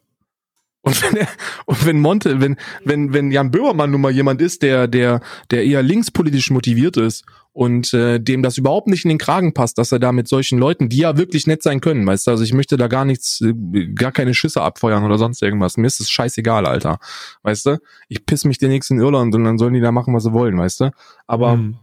Und 0.85 1.01
wenn 1.03 1.17
er, 1.17 1.27
und 1.65 1.85
wenn 1.85 1.99
Monte, 1.99 2.39
wenn, 2.41 2.57
wenn, 2.83 3.11
wenn 3.11 3.31
Jan 3.31 3.51
Böhmermann 3.51 3.91
nun 3.91 4.01
mal 4.01 4.11
jemand 4.11 4.39
ist, 4.39 4.61
der, 4.61 4.87
der, 4.87 5.19
der 5.49 5.65
eher 5.65 5.81
linkspolitisch 5.81 6.51
motiviert 6.51 6.95
ist 6.95 7.25
und 7.53 7.91
äh, 7.93 8.19
dem 8.19 8.43
das 8.43 8.59
überhaupt 8.59 8.87
nicht 8.87 9.03
in 9.03 9.09
den 9.09 9.17
Kragen 9.17 9.53
passt, 9.53 9.79
dass 9.79 9.91
er 9.91 9.97
da 9.97 10.11
mit 10.11 10.27
solchen 10.27 10.59
Leuten, 10.59 10.87
die 10.87 10.97
ja 10.97 11.17
wirklich 11.17 11.47
nett 11.47 11.63
sein 11.63 11.81
können, 11.81 12.05
weißt 12.05 12.27
du, 12.27 12.31
also 12.31 12.43
ich 12.43 12.53
möchte 12.53 12.77
da 12.77 12.87
gar 12.87 13.03
nichts, 13.03 13.41
äh, 13.41 13.53
gar 13.95 14.11
keine 14.11 14.35
Schüsse 14.35 14.61
abfeuern 14.61 15.03
oder 15.03 15.17
sonst 15.17 15.41
irgendwas. 15.41 15.77
Mir 15.77 15.87
ist 15.87 16.01
es 16.01 16.09
scheißegal, 16.09 16.67
Alter. 16.67 16.99
Weißt 17.41 17.65
du? 17.65 17.79
Ich 18.07 18.25
piss 18.25 18.45
mich 18.45 18.59
demnächst 18.59 18.91
in 18.91 18.99
Irland 18.99 19.33
und 19.33 19.43
dann 19.43 19.57
sollen 19.57 19.73
die 19.73 19.81
da 19.81 19.91
machen, 19.91 20.13
was 20.13 20.23
sie 20.23 20.33
wollen, 20.33 20.57
weißt 20.57 20.81
du? 20.81 20.91
Aber 21.25 21.57
mhm 21.57 21.77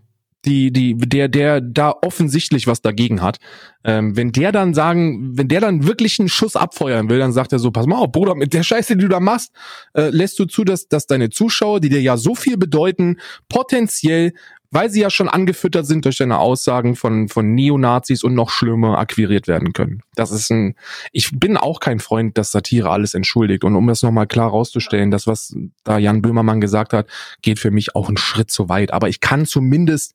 die, 0.45 0.73
die, 0.73 0.97
der, 0.97 1.29
der 1.29 1.61
da 1.61 1.95
offensichtlich 2.03 2.67
was 2.67 2.83
dagegen 2.83 3.23
hat, 3.23 3.39
ähm, 3.85 4.17
wenn 4.17 4.33
der 4.33 4.53
dann 4.53 4.75
sagen, 4.75 5.37
wenn 5.37 5.49
der 5.49 5.61
dann 5.61 5.87
wirklich 5.87 6.19
einen 6.19 6.29
Schuss 6.29 6.57
abfeuern 6.57 7.09
will, 7.09 7.19
dann 7.19 7.33
sagt 7.33 7.53
er 7.53 7.59
so, 7.59 7.71
pass 7.71 7.87
mal 7.87 7.97
auf, 7.97 8.13
Bruder, 8.13 8.35
mit 8.35 8.53
der 8.53 8.63
Scheiße, 8.63 8.97
die 8.97 9.03
du 9.03 9.09
da 9.09 9.21
machst, 9.21 9.53
äh, 9.95 10.11
lässt 10.11 10.39
du 10.39 10.45
zu, 10.45 10.65
dass, 10.65 10.89
dass 10.89 11.07
deine 11.07 11.31
Zuschauer, 11.31 11.81
die 11.81 11.89
dir 11.89 12.03
ja 12.03 12.17
so 12.17 12.35
viel 12.35 12.57
bedeuten, 12.57 13.19
potenziell 13.49 14.33
weil 14.73 14.91
sie 14.91 15.03
ja 15.03 15.11
schon 15.11 15.29
angefüttert 15.29 15.87
sind 15.87 16.07
durch 16.07 16.17
deine 16.17 16.39
Aussagen 16.39 16.97
von, 16.97 17.29
von 17.29 17.55
Neonazis 17.55 18.25
und 18.25 18.35
noch 18.35 18.49
schlimmer 18.49 18.99
akquiriert 18.99 19.47
werden 19.47 19.75
können. 19.75 20.03
Das 20.15 20.31
ist 20.31 20.51
ein, 20.51 20.77
ich 21.13 21.31
bin 21.39 21.59
auch 21.59 21.79
kein 21.79 22.01
Freund, 22.01 22.39
dass 22.39 22.53
Satire 22.53 22.89
alles 22.89 23.13
entschuldigt. 23.13 23.65
Und 23.65 23.77
um 23.77 23.87
das 23.87 24.03
nochmal 24.03 24.27
klar 24.27 24.49
rauszustellen, 24.49 25.11
das, 25.11 25.27
was 25.27 25.55
da 25.85 25.99
Jan 25.99 26.23
Böhmermann 26.23 26.63
gesagt 26.63 26.95
hat, 26.95 27.07
geht 27.43 27.59
für 27.59 27.71
mich 27.71 27.95
auch 27.95 28.09
einen 28.09 28.17
Schritt 28.17 28.51
zu 28.51 28.71
weit. 28.71 28.95
Aber 28.95 29.11
ich 29.11 29.21
kann 29.21 29.45
zumindest, 29.45 30.15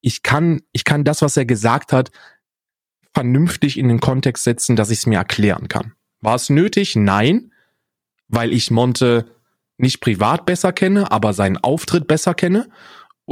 ich 0.00 0.24
kann, 0.24 0.62
ich 0.72 0.82
kann 0.84 1.04
das, 1.04 1.22
was 1.22 1.36
er 1.36 1.46
gesagt 1.46 1.92
hat, 1.92 2.10
vernünftig 3.14 3.78
in 3.78 3.86
den 3.86 4.00
Kontext 4.00 4.42
setzen, 4.42 4.74
dass 4.74 4.90
ich 4.90 4.98
es 4.98 5.06
mir 5.06 5.18
erklären 5.18 5.68
kann. 5.68 5.92
War 6.20 6.34
es 6.34 6.50
nötig? 6.50 6.96
Nein, 6.96 7.52
weil 8.26 8.52
ich 8.52 8.72
Monte 8.72 9.26
nicht 9.76 10.00
privat 10.00 10.44
besser 10.44 10.72
kenne, 10.72 11.12
aber 11.12 11.32
seinen 11.34 11.56
Auftritt 11.56 12.08
besser 12.08 12.34
kenne 12.34 12.68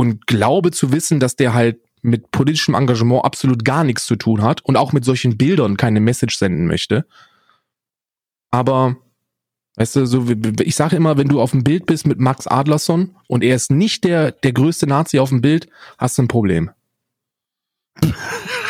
und 0.01 0.27
glaube 0.27 0.71
zu 0.71 0.93
wissen, 0.93 1.21
dass 1.21 1.37
der 1.37 1.53
halt 1.53 1.79
mit 2.01 2.31
politischem 2.31 2.75
Engagement 2.75 3.23
absolut 3.23 3.67
gar 3.67 3.85
nichts 3.85 4.07
zu 4.07 4.17
tun 4.17 4.41
hat 4.41 4.65
und 4.65 4.79
auch 4.79 4.95
mit 4.95 5.05
solchen 5.05 5.37
Bildern 5.37 5.77
keine 5.77 6.01
Message 6.01 6.39
senden 6.39 6.67
möchte. 6.67 7.05
Aber, 8.51 8.97
weißt 9.77 9.97
du, 9.97 10.07
so, 10.07 10.27
ich 10.63 10.75
sage 10.75 10.97
immer, 10.97 11.19
wenn 11.19 11.29
du 11.29 11.39
auf 11.39 11.51
dem 11.51 11.65
Bild 11.65 11.85
bist 11.85 12.07
mit 12.07 12.19
Max 12.19 12.47
Adlerson 12.47 13.15
und 13.29 13.45
er 13.45 13.55
ist 13.55 13.71
nicht 13.71 14.05
der, 14.05 14.33
der 14.33 14.55
größte 14.55 14.87
Nazi 14.87 15.19
auf 15.19 15.29
dem 15.29 15.43
Bild, 15.43 15.69
hast 15.99 16.17
du 16.17 16.23
ein 16.23 16.29
Problem. 16.29 16.71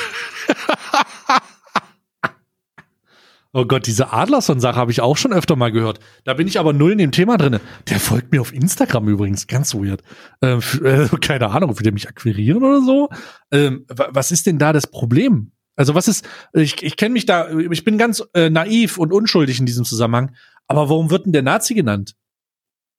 Oh 3.52 3.64
Gott, 3.64 3.86
diese 3.86 4.12
Adlerson-Sache 4.12 4.76
habe 4.76 4.92
ich 4.92 5.00
auch 5.00 5.16
schon 5.16 5.32
öfter 5.32 5.56
mal 5.56 5.72
gehört. 5.72 5.98
Da 6.22 6.34
bin 6.34 6.46
ich 6.46 6.60
aber 6.60 6.72
null 6.72 6.92
in 6.92 6.98
dem 6.98 7.10
Thema 7.10 7.36
drin. 7.36 7.58
Der 7.88 7.98
folgt 7.98 8.30
mir 8.30 8.40
auf 8.40 8.52
Instagram 8.52 9.08
übrigens, 9.08 9.48
ganz 9.48 9.74
weird. 9.74 10.02
Ähm, 10.40 10.60
äh, 10.84 11.08
keine 11.20 11.50
Ahnung, 11.50 11.76
will 11.76 11.82
der 11.82 11.92
mich 11.92 12.08
akquirieren 12.08 12.62
oder 12.62 12.80
so? 12.80 13.08
Ähm, 13.50 13.86
was 13.88 14.30
ist 14.30 14.46
denn 14.46 14.58
da 14.58 14.72
das 14.72 14.86
Problem? 14.86 15.50
Also 15.74 15.94
was 15.94 16.06
ist, 16.08 16.28
ich, 16.52 16.82
ich 16.82 16.96
kenne 16.96 17.14
mich 17.14 17.26
da, 17.26 17.50
ich 17.50 17.84
bin 17.84 17.98
ganz 17.98 18.22
äh, 18.34 18.50
naiv 18.50 18.98
und 18.98 19.12
unschuldig 19.12 19.58
in 19.58 19.66
diesem 19.66 19.84
Zusammenhang, 19.84 20.32
aber 20.68 20.88
warum 20.88 21.10
wird 21.10 21.24
denn 21.24 21.32
der 21.32 21.42
Nazi 21.42 21.74
genannt? 21.74 22.14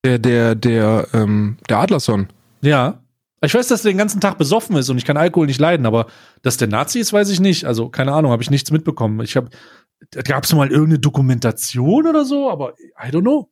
Der, 0.04 0.18
der, 0.20 0.56
der, 0.56 1.08
ähm, 1.14 1.58
der 1.70 1.78
Adlerson. 1.78 2.28
Ja. 2.62 3.04
Ich 3.43 3.54
weiß, 3.54 3.68
dass 3.70 3.82
der 3.82 3.91
den 3.91 3.97
ganzen 3.97 4.22
Tag 4.22 4.38
besoffen 4.38 4.76
ist 4.76 4.89
und 4.89 4.97
ich 4.97 5.06
kann 5.06 5.18
Alkohol 5.18 5.47
nicht 5.47 5.60
leiden, 5.60 5.88
aber 5.88 6.08
dass 6.43 6.58
der 6.58 6.68
Nazi 6.68 6.99
ist, 6.99 7.12
weiß 7.12 7.30
ich 7.30 7.39
nicht. 7.39 7.66
Also 7.66 7.89
keine 7.89 8.14
Ahnung, 8.14 8.32
habe 8.32 8.43
ich 8.43 8.52
nichts 8.52 8.72
mitbekommen. 8.72 9.20
Ich 9.22 9.36
habe 9.36 9.49
Gab 10.24 10.43
es 10.43 10.54
mal 10.54 10.70
irgendeine 10.70 10.99
Dokumentation 10.99 12.08
oder 12.08 12.26
so, 12.26 12.49
aber 12.49 12.74
I 13.02 13.10
don't 13.10 13.22
know. 13.22 13.49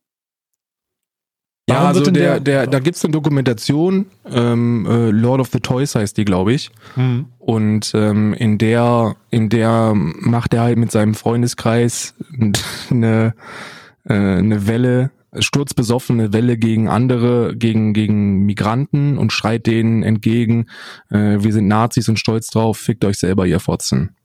Warum 1.70 1.84
ja, 1.84 1.88
also 1.88 2.02
der, 2.02 2.12
der, 2.12 2.40
der, 2.40 2.68
da 2.68 2.80
gibt's 2.80 3.04
eine 3.06 3.12
Dokumentation, 3.12 4.08
ähm, 4.26 4.88
äh, 4.90 5.12
Lord 5.12 5.40
of 5.40 5.50
the 5.52 5.60
Toys 5.60 5.94
heißt 5.94 6.18
die, 6.18 6.26
glaube 6.26 6.54
ich. 6.54 6.72
Mhm. 6.96 7.28
Und 7.38 7.92
ähm, 7.94 8.34
in 8.34 8.58
der, 8.58 9.16
in 9.30 9.50
der 9.50 9.94
macht 9.94 10.54
er 10.54 10.64
halt 10.64 10.78
mit 10.78 10.92
seinem 10.92 11.14
Freundeskreis 11.14 12.16
eine, 12.90 13.36
äh, 14.06 14.14
eine 14.14 14.68
Welle, 14.68 15.12
sturzbesoffene 15.38 16.34
Welle 16.34 16.58
gegen 16.58 16.90
andere, 16.90 17.56
gegen, 17.56 17.94
gegen 17.94 18.46
Migranten 18.46 19.18
und 19.18 19.32
schreit 19.32 19.68
denen 19.68 20.02
entgegen, 20.02 20.68
äh, 21.12 21.38
wir 21.40 21.54
sind 21.54 21.68
Nazis 21.68 22.10
und 22.10 22.18
stolz 22.18 22.48
drauf, 22.48 22.78
fickt 22.78 23.06
euch 23.06 23.20
selber, 23.20 23.46
ihr 23.46 23.60
Fotzen. 23.60 24.16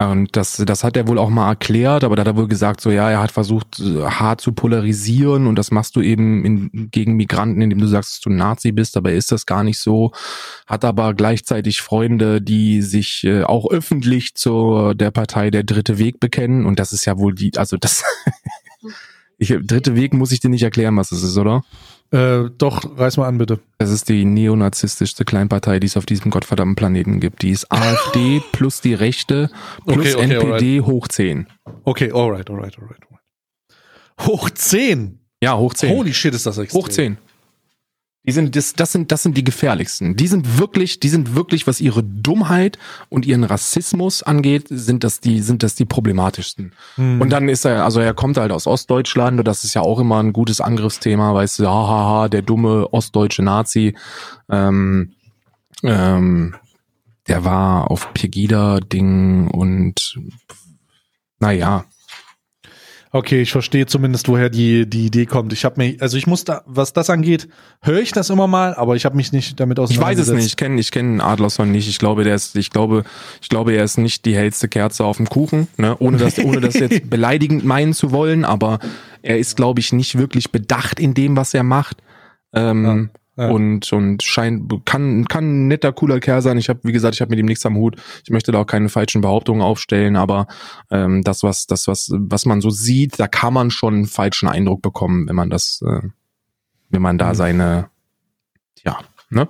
Und 0.00 0.34
das, 0.34 0.56
das 0.56 0.82
hat 0.82 0.96
er 0.96 1.06
wohl 1.08 1.18
auch 1.18 1.28
mal 1.28 1.50
erklärt, 1.50 2.04
aber 2.04 2.16
da 2.16 2.20
hat 2.20 2.28
er 2.28 2.36
wohl 2.36 2.48
gesagt, 2.48 2.80
so 2.80 2.90
ja, 2.90 3.10
er 3.10 3.20
hat 3.20 3.32
versucht, 3.32 3.82
hart 3.84 4.40
zu 4.40 4.52
polarisieren 4.52 5.46
und 5.46 5.56
das 5.56 5.70
machst 5.70 5.94
du 5.94 6.00
eben 6.00 6.42
in, 6.42 6.88
gegen 6.90 7.16
Migranten, 7.16 7.60
indem 7.60 7.80
du 7.80 7.86
sagst, 7.86 8.12
dass 8.12 8.20
du 8.20 8.30
Nazi 8.30 8.72
bist, 8.72 8.96
aber 8.96 9.12
ist 9.12 9.30
das 9.30 9.44
gar 9.44 9.62
nicht 9.62 9.78
so. 9.78 10.12
Hat 10.66 10.86
aber 10.86 11.12
gleichzeitig 11.12 11.82
Freunde, 11.82 12.40
die 12.40 12.80
sich 12.80 13.24
äh, 13.24 13.42
auch 13.42 13.70
öffentlich 13.70 14.34
zu 14.34 14.94
der 14.94 15.10
Partei 15.10 15.50
der 15.50 15.64
Dritte 15.64 15.98
Weg 15.98 16.18
bekennen 16.18 16.64
und 16.64 16.78
das 16.78 16.94
ist 16.94 17.04
ja 17.04 17.18
wohl 17.18 17.34
die, 17.34 17.52
also 17.58 17.76
das, 17.76 18.02
ich, 19.36 19.54
Dritte 19.60 19.96
Weg 19.96 20.14
muss 20.14 20.32
ich 20.32 20.40
dir 20.40 20.48
nicht 20.48 20.62
erklären, 20.62 20.96
was 20.96 21.10
das 21.10 21.22
ist, 21.22 21.36
oder? 21.36 21.62
Äh, 22.12 22.50
doch, 22.58 22.98
reiß 22.98 23.18
mal 23.18 23.28
an, 23.28 23.38
bitte. 23.38 23.60
Das 23.78 23.90
ist 23.90 24.08
die 24.08 24.24
neonazistischste 24.24 25.24
Kleinpartei, 25.24 25.78
die 25.78 25.86
es 25.86 25.96
auf 25.96 26.06
diesem 26.06 26.30
gottverdammten 26.30 26.74
Planeten 26.74 27.20
gibt. 27.20 27.42
Die 27.42 27.50
ist 27.50 27.70
AfD 27.70 28.42
plus 28.52 28.80
die 28.80 28.94
Rechte 28.94 29.50
plus 29.86 30.14
okay, 30.14 30.24
okay, 30.24 30.34
NPD 30.34 30.78
alright. 30.78 30.86
hoch 30.86 31.08
10. 31.08 31.46
Okay, 31.84 32.12
alright, 32.12 32.50
alright, 32.50 32.76
alright. 32.78 33.00
Hoch 34.22 34.50
10? 34.50 35.20
Ja, 35.42 35.56
hoch 35.56 35.72
10. 35.72 35.96
Holy 35.96 36.12
shit, 36.12 36.34
ist 36.34 36.46
das 36.46 36.58
extrem. 36.58 36.82
Hoch 36.82 36.88
10. 36.88 37.16
Die 38.26 38.32
sind, 38.32 38.54
das, 38.54 38.74
das 38.74 38.92
sind, 38.92 39.10
das 39.12 39.22
sind 39.22 39.36
die 39.36 39.44
gefährlichsten. 39.44 40.14
Die 40.14 40.26
sind 40.26 40.58
wirklich, 40.58 41.00
die 41.00 41.08
sind 41.08 41.34
wirklich, 41.34 41.66
was 41.66 41.80
ihre 41.80 42.02
Dummheit 42.02 42.78
und 43.08 43.24
ihren 43.24 43.44
Rassismus 43.44 44.22
angeht, 44.22 44.66
sind 44.68 45.04
das 45.04 45.20
die, 45.20 45.40
sind 45.40 45.62
das 45.62 45.74
die 45.74 45.86
problematischsten. 45.86 46.72
Hm. 46.96 47.20
Und 47.20 47.30
dann 47.30 47.48
ist 47.48 47.64
er, 47.64 47.82
also 47.82 48.00
er 48.00 48.12
kommt 48.12 48.36
halt 48.36 48.52
aus 48.52 48.66
Ostdeutschland 48.66 49.38
und 49.38 49.48
das 49.48 49.64
ist 49.64 49.72
ja 49.72 49.80
auch 49.80 49.98
immer 49.98 50.22
ein 50.22 50.34
gutes 50.34 50.60
Angriffsthema, 50.60 51.32
weißt 51.32 51.60
du, 51.60 51.68
hahaha, 51.68 52.28
der 52.28 52.42
dumme 52.42 52.92
ostdeutsche 52.92 53.42
Nazi, 53.42 53.96
ähm, 54.50 55.14
ähm, 55.82 56.56
der 57.26 57.44
war 57.46 57.90
auf 57.90 58.12
Pegida-Ding 58.12 59.48
und, 59.48 60.20
naja, 61.38 61.86
Okay, 63.12 63.42
ich 63.42 63.50
verstehe 63.50 63.86
zumindest, 63.86 64.28
woher 64.28 64.50
die, 64.50 64.88
die 64.88 65.06
Idee 65.06 65.26
kommt. 65.26 65.52
Ich 65.52 65.64
habe 65.64 65.74
mich, 65.78 66.00
also 66.00 66.16
ich 66.16 66.28
muss 66.28 66.44
da, 66.44 66.62
was 66.66 66.92
das 66.92 67.10
angeht, 67.10 67.48
höre 67.82 68.00
ich 68.00 68.12
das 68.12 68.30
immer 68.30 68.46
mal, 68.46 68.72
aber 68.74 68.94
ich 68.94 69.04
habe 69.04 69.16
mich 69.16 69.32
nicht 69.32 69.58
damit 69.58 69.80
auseinandergesetzt. 69.80 70.28
Ich 70.28 70.32
weiß 70.32 70.38
es 70.38 70.44
nicht, 70.44 70.52
ich 70.52 70.56
kenne 70.56 70.80
ich 70.80 70.92
kenn 70.92 71.20
Adlerson 71.20 71.72
nicht. 71.72 71.88
Ich 71.88 71.98
glaube, 71.98 72.22
der 72.22 72.36
ist, 72.36 72.54
ich 72.54 72.70
glaube, 72.70 73.02
ich 73.42 73.48
glaube, 73.48 73.72
er 73.72 73.82
ist 73.82 73.98
nicht 73.98 74.26
die 74.26 74.36
hellste 74.36 74.68
Kerze 74.68 75.04
auf 75.04 75.16
dem 75.16 75.28
Kuchen, 75.28 75.66
ne? 75.76 75.96
ohne 75.98 76.18
das, 76.18 76.38
ohne 76.38 76.60
das 76.60 76.74
jetzt 76.74 77.10
beleidigend 77.10 77.64
meinen 77.64 77.94
zu 77.94 78.12
wollen, 78.12 78.44
aber 78.44 78.78
er 79.22 79.38
ist, 79.38 79.56
glaube 79.56 79.80
ich, 79.80 79.92
nicht 79.92 80.16
wirklich 80.16 80.52
bedacht 80.52 81.00
in 81.00 81.12
dem, 81.12 81.36
was 81.36 81.52
er 81.52 81.64
macht. 81.64 81.96
Ähm, 82.52 83.10
ja. 83.12 83.19
Und, 83.48 83.92
und 83.92 84.22
scheint, 84.22 84.84
kann, 84.84 85.24
kann 85.26 85.44
ein 85.44 85.68
netter, 85.68 85.92
cooler 85.92 86.20
Kerl 86.20 86.42
sein. 86.42 86.58
Ich 86.58 86.68
habe, 86.68 86.80
wie 86.82 86.92
gesagt, 86.92 87.14
ich 87.14 87.20
habe 87.20 87.30
mit 87.30 87.38
ihm 87.38 87.46
nichts 87.46 87.64
am 87.64 87.76
Hut. 87.76 87.96
Ich 88.24 88.30
möchte 88.30 88.52
da 88.52 88.60
auch 88.60 88.66
keine 88.66 88.88
falschen 88.88 89.20
Behauptungen 89.20 89.62
aufstellen, 89.62 90.16
aber 90.16 90.46
ähm, 90.90 91.22
das, 91.22 91.42
was, 91.42 91.66
das, 91.66 91.86
was, 91.86 92.10
was 92.12 92.46
man 92.46 92.60
so 92.60 92.70
sieht, 92.70 93.18
da 93.18 93.28
kann 93.28 93.54
man 93.54 93.70
schon 93.70 93.94
einen 93.94 94.06
falschen 94.06 94.48
Eindruck 94.48 94.82
bekommen, 94.82 95.28
wenn 95.28 95.36
man 95.36 95.50
das, 95.50 95.82
äh, 95.86 96.08
wenn 96.90 97.02
man 97.02 97.18
da 97.18 97.30
mhm. 97.30 97.34
seine, 97.34 97.90
ja, 98.84 98.98
ne? 99.30 99.48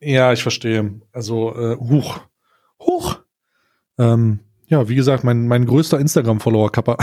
Ja, 0.00 0.32
ich 0.32 0.42
verstehe. 0.42 1.00
Also, 1.12 1.54
äh, 1.56 1.76
huch. 1.76 2.20
Huch. 2.78 3.20
Ähm, 3.98 4.40
ja, 4.66 4.88
wie 4.88 4.94
gesagt, 4.94 5.24
mein, 5.24 5.46
mein 5.48 5.66
größter 5.66 5.98
Instagram-Follower, 5.98 6.70
Kappa. 6.70 6.98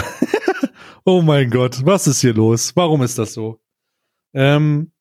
oh 1.06 1.22
mein 1.22 1.50
Gott, 1.50 1.86
was 1.86 2.08
ist 2.08 2.22
hier 2.22 2.34
los? 2.34 2.76
Warum 2.76 3.02
ist 3.02 3.18
das 3.18 3.34
so? 3.34 3.60
Ähm, 4.34 4.92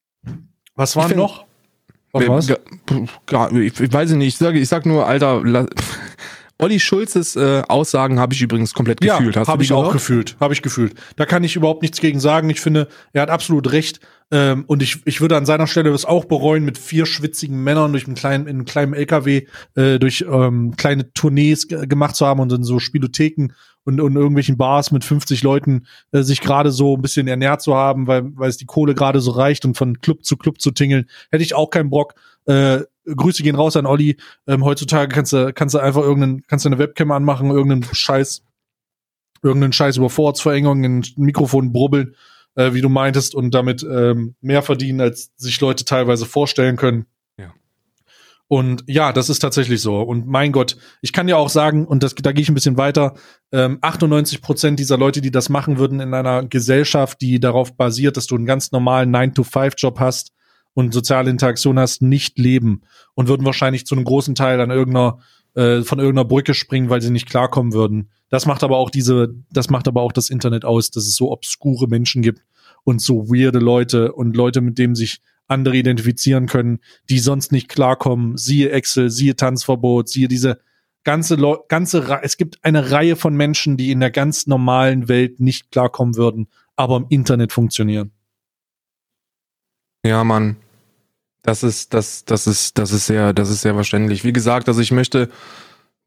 was 0.80 0.96
war 0.96 1.08
noch? 1.14 1.44
Was 2.12 2.48
ich 3.54 3.92
weiß 3.92 4.12
nicht, 4.12 4.28
ich 4.28 4.36
sage 4.36 4.58
ich 4.58 4.68
sag 4.68 4.86
nur, 4.86 5.06
Alter, 5.06 5.42
Olli 6.60 6.78
Schulzes 6.78 7.36
äh, 7.36 7.62
Aussagen 7.68 8.20
habe 8.20 8.34
ich 8.34 8.42
übrigens 8.42 8.74
komplett 8.74 9.00
gefühlt. 9.00 9.36
Ja, 9.36 9.46
habe 9.46 9.62
ich 9.62 9.72
auch 9.72 9.92
gefühlt. 9.92 10.36
Habe 10.40 10.52
ich 10.52 10.62
gefühlt. 10.62 10.94
Da 11.16 11.26
kann 11.26 11.42
ich 11.42 11.56
überhaupt 11.56 11.82
nichts 11.82 12.00
gegen 12.00 12.20
sagen. 12.20 12.50
Ich 12.50 12.60
finde, 12.60 12.88
er 13.12 13.22
hat 13.22 13.30
absolut 13.30 13.72
recht. 13.72 14.00
Ähm, 14.30 14.64
und 14.66 14.82
ich, 14.82 14.98
ich 15.06 15.20
würde 15.20 15.36
an 15.36 15.46
seiner 15.46 15.66
Stelle 15.66 15.90
das 15.90 16.04
auch 16.04 16.26
bereuen, 16.26 16.64
mit 16.64 16.78
vier 16.78 17.06
schwitzigen 17.06 17.62
Männern 17.64 17.92
durch 17.92 18.06
einen 18.06 18.14
kleinen, 18.14 18.46
in 18.46 18.56
einem 18.56 18.64
kleinen 18.64 18.94
LKW 18.94 19.46
äh, 19.74 19.98
durch 19.98 20.24
ähm, 20.30 20.76
kleine 20.76 21.12
Tournees 21.12 21.66
gemacht 21.66 22.14
zu 22.14 22.26
haben 22.26 22.40
und 22.40 22.52
in 22.52 22.62
so 22.62 22.78
Spielotheken 22.78 23.48
und, 23.84 24.00
und 24.00 24.14
irgendwelchen 24.14 24.56
Bars 24.56 24.92
mit 24.92 25.04
50 25.04 25.42
Leuten 25.42 25.86
äh, 26.12 26.22
sich 26.22 26.40
gerade 26.40 26.70
so 26.70 26.96
ein 26.96 27.02
bisschen 27.02 27.26
ernährt 27.26 27.62
zu 27.62 27.74
haben, 27.74 28.06
weil, 28.06 28.22
weil 28.36 28.50
es 28.50 28.56
die 28.56 28.66
Kohle 28.66 28.94
gerade 28.94 29.20
so 29.20 29.32
reicht 29.32 29.64
und 29.64 29.76
von 29.76 30.00
Club 30.00 30.24
zu 30.24 30.36
Club 30.36 30.60
zu 30.60 30.70
tingeln, 30.70 31.06
hätte 31.30 31.42
ich 31.42 31.54
auch 31.54 31.70
keinen 31.70 31.90
Bock. 31.90 32.14
Äh, 32.46 32.80
Grüße 33.14 33.42
gehen 33.42 33.56
raus 33.56 33.76
an 33.76 33.86
Olli. 33.86 34.16
Ähm, 34.46 34.64
heutzutage 34.64 35.14
kannst 35.14 35.32
du, 35.32 35.52
kannst 35.52 35.74
du 35.74 35.78
einfach 35.78 36.02
irgendeinen, 36.02 36.42
kannst 36.46 36.64
du 36.64 36.68
eine 36.68 36.78
Webcam 36.78 37.10
anmachen, 37.10 37.50
irgendeinen 37.50 37.84
Scheiß 37.94 38.42
irgendeinen 39.42 39.72
Scheiß 39.72 39.96
über 39.96 40.10
Vorratsverengungen, 40.10 41.02
in 41.02 41.24
Mikrofon 41.24 41.72
brubbeln, 41.72 42.14
äh, 42.54 42.72
wie 42.72 42.80
du 42.80 42.88
meintest, 42.88 43.34
und 43.34 43.54
damit 43.54 43.82
ähm, 43.82 44.34
mehr 44.40 44.62
verdienen, 44.62 45.00
als 45.00 45.32
sich 45.36 45.60
Leute 45.60 45.84
teilweise 45.84 46.26
vorstellen 46.26 46.76
können. 46.76 47.06
Ja. 47.38 47.54
Und 48.48 48.84
ja, 48.86 49.12
das 49.12 49.28
ist 49.28 49.38
tatsächlich 49.40 49.80
so. 49.80 50.00
Und 50.00 50.26
mein 50.26 50.52
Gott, 50.52 50.76
ich 51.00 51.12
kann 51.12 51.28
ja 51.28 51.36
auch 51.36 51.48
sagen, 51.48 51.86
und 51.86 52.02
das, 52.02 52.14
da 52.14 52.32
gehe 52.32 52.42
ich 52.42 52.48
ein 52.48 52.54
bisschen 52.54 52.76
weiter, 52.76 53.14
ähm, 53.52 53.78
98 53.80 54.42
Prozent 54.42 54.78
dieser 54.78 54.98
Leute, 54.98 55.20
die 55.20 55.30
das 55.30 55.48
machen 55.48 55.78
würden 55.78 56.00
in 56.00 56.14
einer 56.14 56.44
Gesellschaft, 56.44 57.20
die 57.20 57.40
darauf 57.40 57.76
basiert, 57.76 58.16
dass 58.16 58.26
du 58.26 58.36
einen 58.36 58.46
ganz 58.46 58.72
normalen 58.72 59.14
9-to-5-Job 59.14 59.98
hast 60.00 60.32
und 60.74 60.94
soziale 60.94 61.30
Interaktion 61.30 61.78
hast, 61.78 62.02
nicht 62.02 62.38
leben 62.38 62.82
und 63.14 63.28
würden 63.28 63.44
wahrscheinlich 63.44 63.86
zu 63.86 63.94
einem 63.94 64.04
großen 64.04 64.34
Teil 64.34 64.60
an 64.60 64.70
irgendeiner 64.70 65.18
äh, 65.54 65.82
von 65.82 65.98
irgendeiner 65.98 66.28
Brücke 66.28 66.54
springen, 66.54 66.90
weil 66.90 67.02
sie 67.02 67.10
nicht 67.10 67.28
klarkommen 67.28 67.72
würden. 67.72 68.10
Das 68.28 68.46
macht 68.46 68.62
aber 68.62 68.76
auch 68.76 68.90
diese, 68.90 69.34
das 69.50 69.68
macht 69.68 69.88
aber 69.88 70.02
auch 70.02 70.12
das 70.12 70.30
Internet 70.30 70.64
aus, 70.64 70.90
dass 70.90 71.04
es 71.04 71.16
so 71.16 71.32
obskure 71.32 71.88
Menschen 71.88 72.22
gibt 72.22 72.42
und 72.84 73.02
so 73.02 73.28
weirde 73.28 73.58
Leute 73.58 74.12
und 74.12 74.36
Leute, 74.36 74.60
mit 74.60 74.78
denen 74.78 74.94
sich 74.94 75.20
andere 75.48 75.76
identifizieren 75.76 76.46
können, 76.46 76.78
die 77.08 77.18
sonst 77.18 77.50
nicht 77.50 77.68
klarkommen. 77.68 78.36
Siehe 78.36 78.70
Excel, 78.70 79.10
siehe 79.10 79.34
Tanzverbot, 79.34 80.08
siehe 80.08 80.28
diese 80.28 80.60
ganze 81.02 81.34
Leu 81.34 81.56
ganze 81.68 82.20
es 82.22 82.36
gibt 82.36 82.58
eine 82.62 82.92
Reihe 82.92 83.16
von 83.16 83.34
Menschen, 83.34 83.76
die 83.76 83.90
in 83.90 84.00
der 84.00 84.12
ganz 84.12 84.46
normalen 84.46 85.08
Welt 85.08 85.40
nicht 85.40 85.72
klarkommen 85.72 86.14
würden, 86.14 86.46
aber 86.76 86.96
im 86.96 87.06
Internet 87.08 87.52
funktionieren. 87.52 88.12
Ja, 90.04 90.24
Mann. 90.24 90.56
Das 91.42 91.62
ist, 91.62 91.94
das, 91.94 92.24
das 92.24 92.46
ist, 92.46 92.78
das 92.78 92.92
ist 92.92 93.06
sehr, 93.06 93.32
das 93.32 93.50
ist 93.50 93.62
sehr 93.62 93.74
verständlich. 93.74 94.24
Wie 94.24 94.32
gesagt, 94.32 94.68
also 94.68 94.80
ich 94.80 94.92
möchte, 94.92 95.30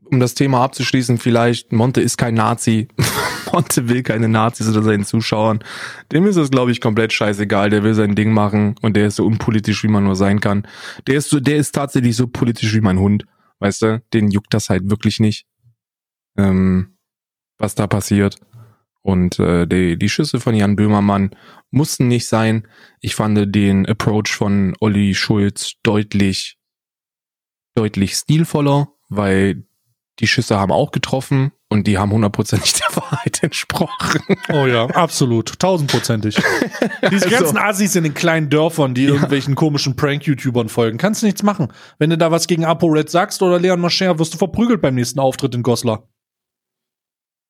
um 0.04 0.20
das 0.20 0.36
Thema 0.36 0.64
abzuschließen, 0.64 1.18
vielleicht, 1.18 1.72
Monte 1.72 2.02
ist 2.02 2.18
kein 2.18 2.36
Nazi. 2.36 2.88
Monte 3.52 3.90
will 3.90 4.04
keine 4.04 4.30
Nazis 4.30 4.68
oder 4.68 4.84
seinen 4.84 5.06
Zuschauern. 5.06 5.64
Dem 6.12 6.26
ist 6.26 6.36
es, 6.36 6.52
glaube 6.52 6.72
ich, 6.72 6.82
komplett 6.82 7.14
scheißegal. 7.14 7.70
Der 7.70 7.84
will 7.84 7.94
sein 7.94 8.16
Ding 8.16 8.32
machen 8.32 8.76
und 8.82 8.96
der 8.96 9.08
ist 9.08 9.16
so 9.16 9.26
unpolitisch, 9.26 9.84
wie 9.84 9.88
man 9.88 10.04
nur 10.04 10.16
sein 10.16 10.40
kann. 10.40 10.68
Der 11.08 11.16
ist 11.16 11.30
so, 11.30 11.40
der 11.40 11.58
ist 11.58 11.74
tatsächlich 11.74 12.16
so 12.16 12.28
politisch 12.28 12.74
wie 12.74 12.82
mein 12.82 13.00
Hund. 13.00 13.26
Weißt 13.60 13.82
du? 13.82 14.04
Den 14.14 14.30
juckt 14.30 14.54
das 14.54 14.70
halt 14.70 14.90
wirklich 14.90 15.20
nicht. 15.20 15.46
Ähm, 16.38 16.98
was 17.58 17.76
da 17.76 17.88
passiert. 17.88 18.38
Und 19.04 19.38
äh, 19.38 19.68
die, 19.68 19.98
die 19.98 20.10
Schüsse 20.10 20.40
von 20.40 20.56
Jan 20.56 20.76
Böhmermann 20.76 21.32
mussten 21.72 22.08
nicht 22.08 22.28
sein. 22.28 22.68
Ich 23.02 23.16
fand 23.16 23.54
den 23.54 23.86
Approach 23.86 24.30
von 24.30 24.76
Olli 24.80 25.14
Schulz 25.14 25.74
deutlich, 25.84 26.58
deutlich 27.76 28.16
stilvoller, 28.16 28.88
weil 29.10 29.66
die 30.20 30.28
Schüsse 30.28 30.58
haben 30.58 30.72
auch 30.72 30.92
getroffen 30.92 31.52
und 31.70 31.88
die 31.88 31.98
haben 31.98 32.12
hundertprozentig 32.12 32.74
der 32.90 32.96
Wahrheit 32.96 33.44
entsprochen. 33.44 34.22
Oh 34.54 34.68
ja, 34.68 34.86
absolut. 34.86 35.60
Tausendprozentig. 35.60 36.36
Diese 37.12 37.26
also, 37.26 37.30
ganzen 37.30 37.58
Assis 37.58 37.96
in 37.96 38.04
den 38.04 38.14
kleinen 38.14 38.50
Dörfern, 38.50 38.94
die 38.94 39.04
ja. 39.04 39.10
irgendwelchen 39.10 39.56
komischen 39.56 39.96
Prank-YouTubern 39.96 40.70
folgen, 40.70 40.98
kannst 40.98 41.24
du 41.24 41.26
nichts 41.26 41.44
machen. 41.44 41.74
Wenn 41.98 42.10
du 42.10 42.18
da 42.18 42.32
was 42.32 42.48
gegen 42.48 42.64
ApoRed 42.64 43.10
sagst 43.10 43.42
oder 43.42 43.60
Leon 43.60 43.82
Mascher, 43.82 44.18
wirst 44.20 44.34
du 44.34 44.38
verprügelt 44.38 44.82
beim 44.82 44.96
nächsten 44.96 45.20
Auftritt 45.20 45.56
in 45.56 45.64
Goslar. 45.64 46.08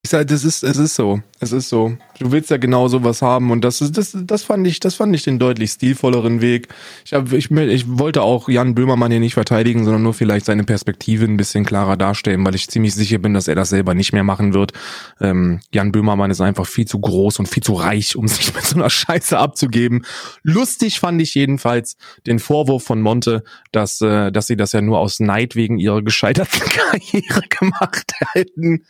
Ich 0.04 0.10
sag, 0.10 0.26
das 0.26 0.44
ist, 0.44 0.62
es 0.62 0.76
ist 0.76 0.96
so. 0.96 1.22
Es 1.40 1.50
ist 1.50 1.70
so. 1.70 1.96
Du 2.18 2.30
willst 2.30 2.50
ja 2.50 2.58
genau 2.58 2.88
sowas 2.88 3.22
haben 3.22 3.50
und 3.50 3.64
das 3.64 3.80
ist, 3.80 3.96
das, 3.96 4.14
das 4.14 4.42
fand 4.44 4.66
ich, 4.66 4.78
das 4.78 4.96
fand 4.96 5.16
ich 5.16 5.22
den 5.22 5.38
deutlich 5.38 5.70
stilvolleren 5.70 6.42
Weg. 6.42 6.68
Ich 7.06 7.14
hab, 7.14 7.32
ich, 7.32 7.50
ich 7.50 7.84
wollte 7.88 8.20
auch 8.20 8.50
Jan 8.50 8.74
Böhmermann 8.74 9.10
hier 9.10 9.20
nicht 9.20 9.32
verteidigen, 9.32 9.82
sondern 9.82 10.02
nur 10.02 10.12
vielleicht 10.12 10.44
seine 10.44 10.64
Perspektive 10.64 11.24
ein 11.24 11.38
bisschen 11.38 11.64
klarer 11.64 11.96
darstellen, 11.96 12.44
weil 12.44 12.54
ich 12.54 12.68
ziemlich 12.68 12.94
sicher 12.94 13.16
bin, 13.16 13.32
dass 13.32 13.48
er 13.48 13.54
das 13.54 13.70
selber 13.70 13.94
nicht 13.94 14.12
mehr 14.12 14.24
machen 14.24 14.52
wird. 14.52 14.74
Ähm, 15.22 15.60
Jan 15.72 15.90
Böhmermann 15.90 16.30
ist 16.30 16.42
einfach 16.42 16.66
viel 16.66 16.86
zu 16.86 17.00
groß 17.00 17.38
und 17.38 17.46
viel 17.46 17.62
zu 17.62 17.72
reich, 17.72 18.14
um 18.14 18.28
sich 18.28 18.54
mit 18.54 18.62
so 18.62 18.76
einer 18.76 18.90
Scheiße 18.90 19.38
abzugeben. 19.38 20.04
Lustig 20.42 21.00
fand 21.00 21.22
ich 21.22 21.34
jedenfalls 21.34 21.96
den 22.26 22.40
Vorwurf 22.40 22.84
von 22.84 23.00
Monte, 23.00 23.42
dass, 23.72 24.02
äh, 24.02 24.30
dass 24.30 24.48
sie 24.48 24.56
das 24.56 24.72
ja 24.72 24.82
nur 24.82 24.98
aus 24.98 25.18
Neid 25.18 25.56
wegen 25.56 25.78
ihrer 25.78 26.02
gescheiterten 26.02 26.60
Karriere 26.92 27.40
gemacht 27.48 28.12
hätten. 28.34 28.84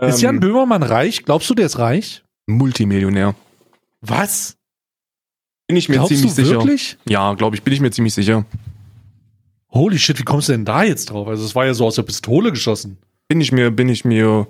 Ist 0.00 0.20
Jan 0.20 0.36
ähm, 0.36 0.40
Böhmermann 0.40 0.82
reich? 0.82 1.24
Glaubst 1.24 1.48
du, 1.48 1.54
der 1.54 1.66
ist 1.66 1.78
reich? 1.78 2.22
Multimillionär. 2.46 3.34
Was? 4.00 4.56
Bin 5.66 5.76
ich 5.76 5.88
mir 5.88 5.96
Glaubst 5.96 6.10
ziemlich 6.10 6.34
du 6.34 6.42
sicher. 6.44 6.56
Wirklich? 6.56 6.98
Ja, 7.08 7.34
glaube 7.34 7.56
ich, 7.56 7.62
bin 7.62 7.72
ich 7.72 7.80
mir 7.80 7.90
ziemlich 7.90 8.14
sicher. 8.14 8.44
Holy 9.70 9.98
shit, 9.98 10.18
wie 10.18 10.24
kommst 10.24 10.48
du 10.48 10.52
denn 10.52 10.64
da 10.64 10.84
jetzt 10.84 11.10
drauf? 11.10 11.28
Also 11.28 11.44
es 11.44 11.54
war 11.54 11.66
ja 11.66 11.74
so 11.74 11.86
aus 11.86 11.96
der 11.96 12.02
Pistole 12.02 12.50
geschossen. 12.50 12.98
Bin 13.28 13.40
ich 13.40 13.50
mir, 13.50 13.72
bin 13.72 13.88
ich 13.88 14.04
mir. 14.04 14.46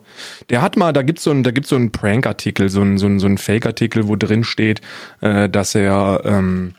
Der 0.51 0.61
hat 0.61 0.77
mal, 0.77 0.93
da 0.93 1.03
gibt's 1.03 1.23
so 1.23 1.31
ein, 1.31 1.43
da 1.43 1.51
gibt's 1.51 1.71
so 1.71 1.77
einen 1.77 1.93
Prank-Artikel, 1.93 2.69
so 2.69 2.83
ein, 2.83 2.99
so 2.99 3.07
ein, 3.07 3.19
so 3.19 3.27
ein 3.27 3.39
Fake-Artikel, 3.39 4.07
wo 4.09 4.17
drin 4.17 4.45
steht, 4.45 4.83
äh, 5.23 5.49
dass 5.49 5.75
er 5.75 6.21
ähm, 6.25 6.75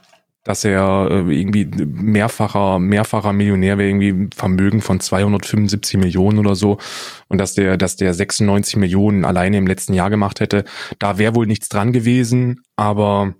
dass 0.48 0.64
er 0.64 1.10
äh, 1.12 1.40
irgendwie 1.40 1.66
mehrfacher, 1.66 2.80
mehrfacher 2.80 3.34
Millionär 3.34 3.78
wäre, 3.78 3.90
irgendwie 3.90 4.30
Vermögen 4.34 4.82
von 4.82 5.02
275 5.02 6.00
Millionen 6.00 6.40
oder 6.40 6.56
so. 6.56 6.78
Und 7.28 7.38
dass 7.38 7.54
der, 7.54 7.76
dass 7.76 7.98
der 7.98 8.14
96 8.14 8.78
Millionen 8.78 9.26
alleine 9.26 9.58
im 9.58 9.68
letzten 9.68 9.94
Jahr 9.94 10.10
gemacht 10.10 10.40
hätte. 10.40 10.64
Da 11.00 11.18
wäre 11.18 11.36
wohl 11.36 11.48
nichts 11.48 11.68
dran 11.68 11.92
gewesen, 11.92 12.62
aber 12.78 13.36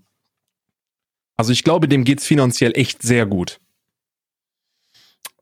also 1.38 1.54
ich 1.54 1.64
glaube, 1.64 1.88
dem 1.88 2.04
geht's 2.04 2.26
finanziell 2.26 2.74
echt 2.76 3.04
sehr 3.04 3.26
gut. 3.26 3.62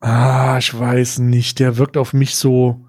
Ah, 0.01 0.57
ich 0.59 0.77
weiß 0.77 1.19
nicht. 1.19 1.59
Der 1.59 1.77
wirkt 1.77 1.97
auf 1.97 2.13
mich 2.13 2.35
so. 2.35 2.85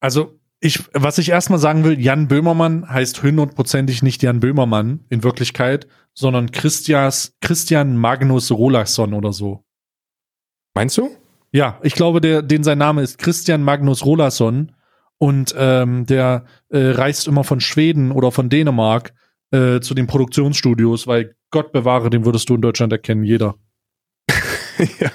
Also, 0.00 0.38
ich, 0.60 0.82
was 0.92 1.16
ich 1.16 1.30
erstmal 1.30 1.58
sagen 1.58 1.84
will, 1.84 1.98
Jan 1.98 2.28
Böhmermann 2.28 2.86
heißt 2.86 3.22
hundertprozentig 3.22 4.02
nicht 4.02 4.22
Jan 4.22 4.40
Böhmermann 4.40 5.04
in 5.08 5.22
Wirklichkeit, 5.22 5.86
sondern 6.14 6.50
Christias, 6.50 7.36
Christian 7.40 7.96
Magnus 7.96 8.50
Rolasson 8.50 9.14
oder 9.14 9.32
so. 9.32 9.64
Meinst 10.74 10.98
du? 10.98 11.10
Ja, 11.52 11.80
ich 11.82 11.94
glaube, 11.94 12.20
der, 12.20 12.42
den 12.42 12.62
sein 12.62 12.78
Name 12.78 13.02
ist 13.02 13.18
Christian 13.18 13.62
Magnus 13.62 14.04
Rolasson 14.04 14.72
und 15.18 15.54
ähm, 15.56 16.06
der 16.06 16.44
äh, 16.68 16.78
reist 16.78 17.26
immer 17.26 17.44
von 17.44 17.60
Schweden 17.60 18.12
oder 18.12 18.30
von 18.30 18.48
Dänemark 18.48 19.12
äh, 19.50 19.80
zu 19.80 19.94
den 19.94 20.06
Produktionsstudios, 20.06 21.06
weil 21.06 21.34
Gott 21.50 21.72
bewahre, 21.72 22.10
den 22.10 22.24
würdest 22.24 22.48
du 22.48 22.54
in 22.54 22.62
Deutschland 22.62 22.92
erkennen, 22.92 23.24
jeder. 23.24 23.56
ja. 25.00 25.10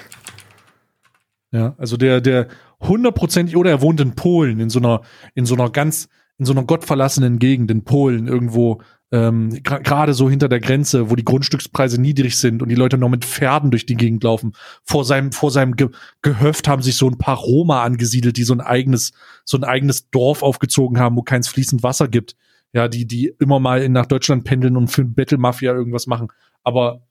Ja, 1.52 1.74
also 1.78 1.96
der, 1.96 2.20
der 2.20 2.48
hundertprozentig, 2.80 3.56
oder 3.56 3.70
er 3.70 3.80
wohnt 3.80 4.00
in 4.00 4.14
Polen, 4.14 4.60
in 4.60 4.68
so 4.68 4.78
einer, 4.78 5.02
in 5.34 5.46
so 5.46 5.54
einer 5.54 5.70
ganz, 5.70 6.08
in 6.38 6.44
so 6.44 6.52
einer 6.52 6.64
gottverlassenen 6.64 7.38
Gegend 7.38 7.70
in 7.70 7.84
Polen, 7.84 8.28
irgendwo, 8.28 8.82
ähm, 9.12 9.62
gerade 9.62 10.14
so 10.14 10.28
hinter 10.28 10.48
der 10.48 10.58
Grenze, 10.58 11.10
wo 11.10 11.14
die 11.16 11.24
Grundstückspreise 11.24 12.00
niedrig 12.00 12.36
sind 12.36 12.60
und 12.60 12.68
die 12.68 12.74
Leute 12.74 12.98
noch 12.98 13.08
mit 13.08 13.24
Pferden 13.24 13.70
durch 13.70 13.86
die 13.86 13.94
Gegend 13.94 14.24
laufen. 14.24 14.52
Vor 14.82 15.04
seinem, 15.04 15.30
vor 15.30 15.50
seinem 15.50 15.76
Ge 15.76 15.90
Gehöft 16.22 16.66
haben 16.66 16.82
sich 16.82 16.96
so 16.96 17.08
ein 17.08 17.18
paar 17.18 17.36
Roma 17.36 17.84
angesiedelt, 17.84 18.36
die 18.36 18.42
so 18.42 18.52
ein 18.52 18.60
eigenes, 18.60 19.12
so 19.44 19.56
ein 19.56 19.64
eigenes 19.64 20.10
Dorf 20.10 20.42
aufgezogen 20.42 20.98
haben, 20.98 21.16
wo 21.16 21.22
keins 21.22 21.46
fließend 21.48 21.84
Wasser 21.84 22.08
gibt. 22.08 22.36
Ja, 22.72 22.88
die, 22.88 23.06
die 23.06 23.32
immer 23.38 23.60
mal 23.60 23.80
in, 23.80 23.92
nach 23.92 24.06
Deutschland 24.06 24.44
pendeln 24.44 24.76
und 24.76 24.88
für 24.88 25.04
Battle 25.04 25.38
Mafia 25.38 25.72
irgendwas 25.72 26.08
machen. 26.08 26.28
Aber, 26.64 27.06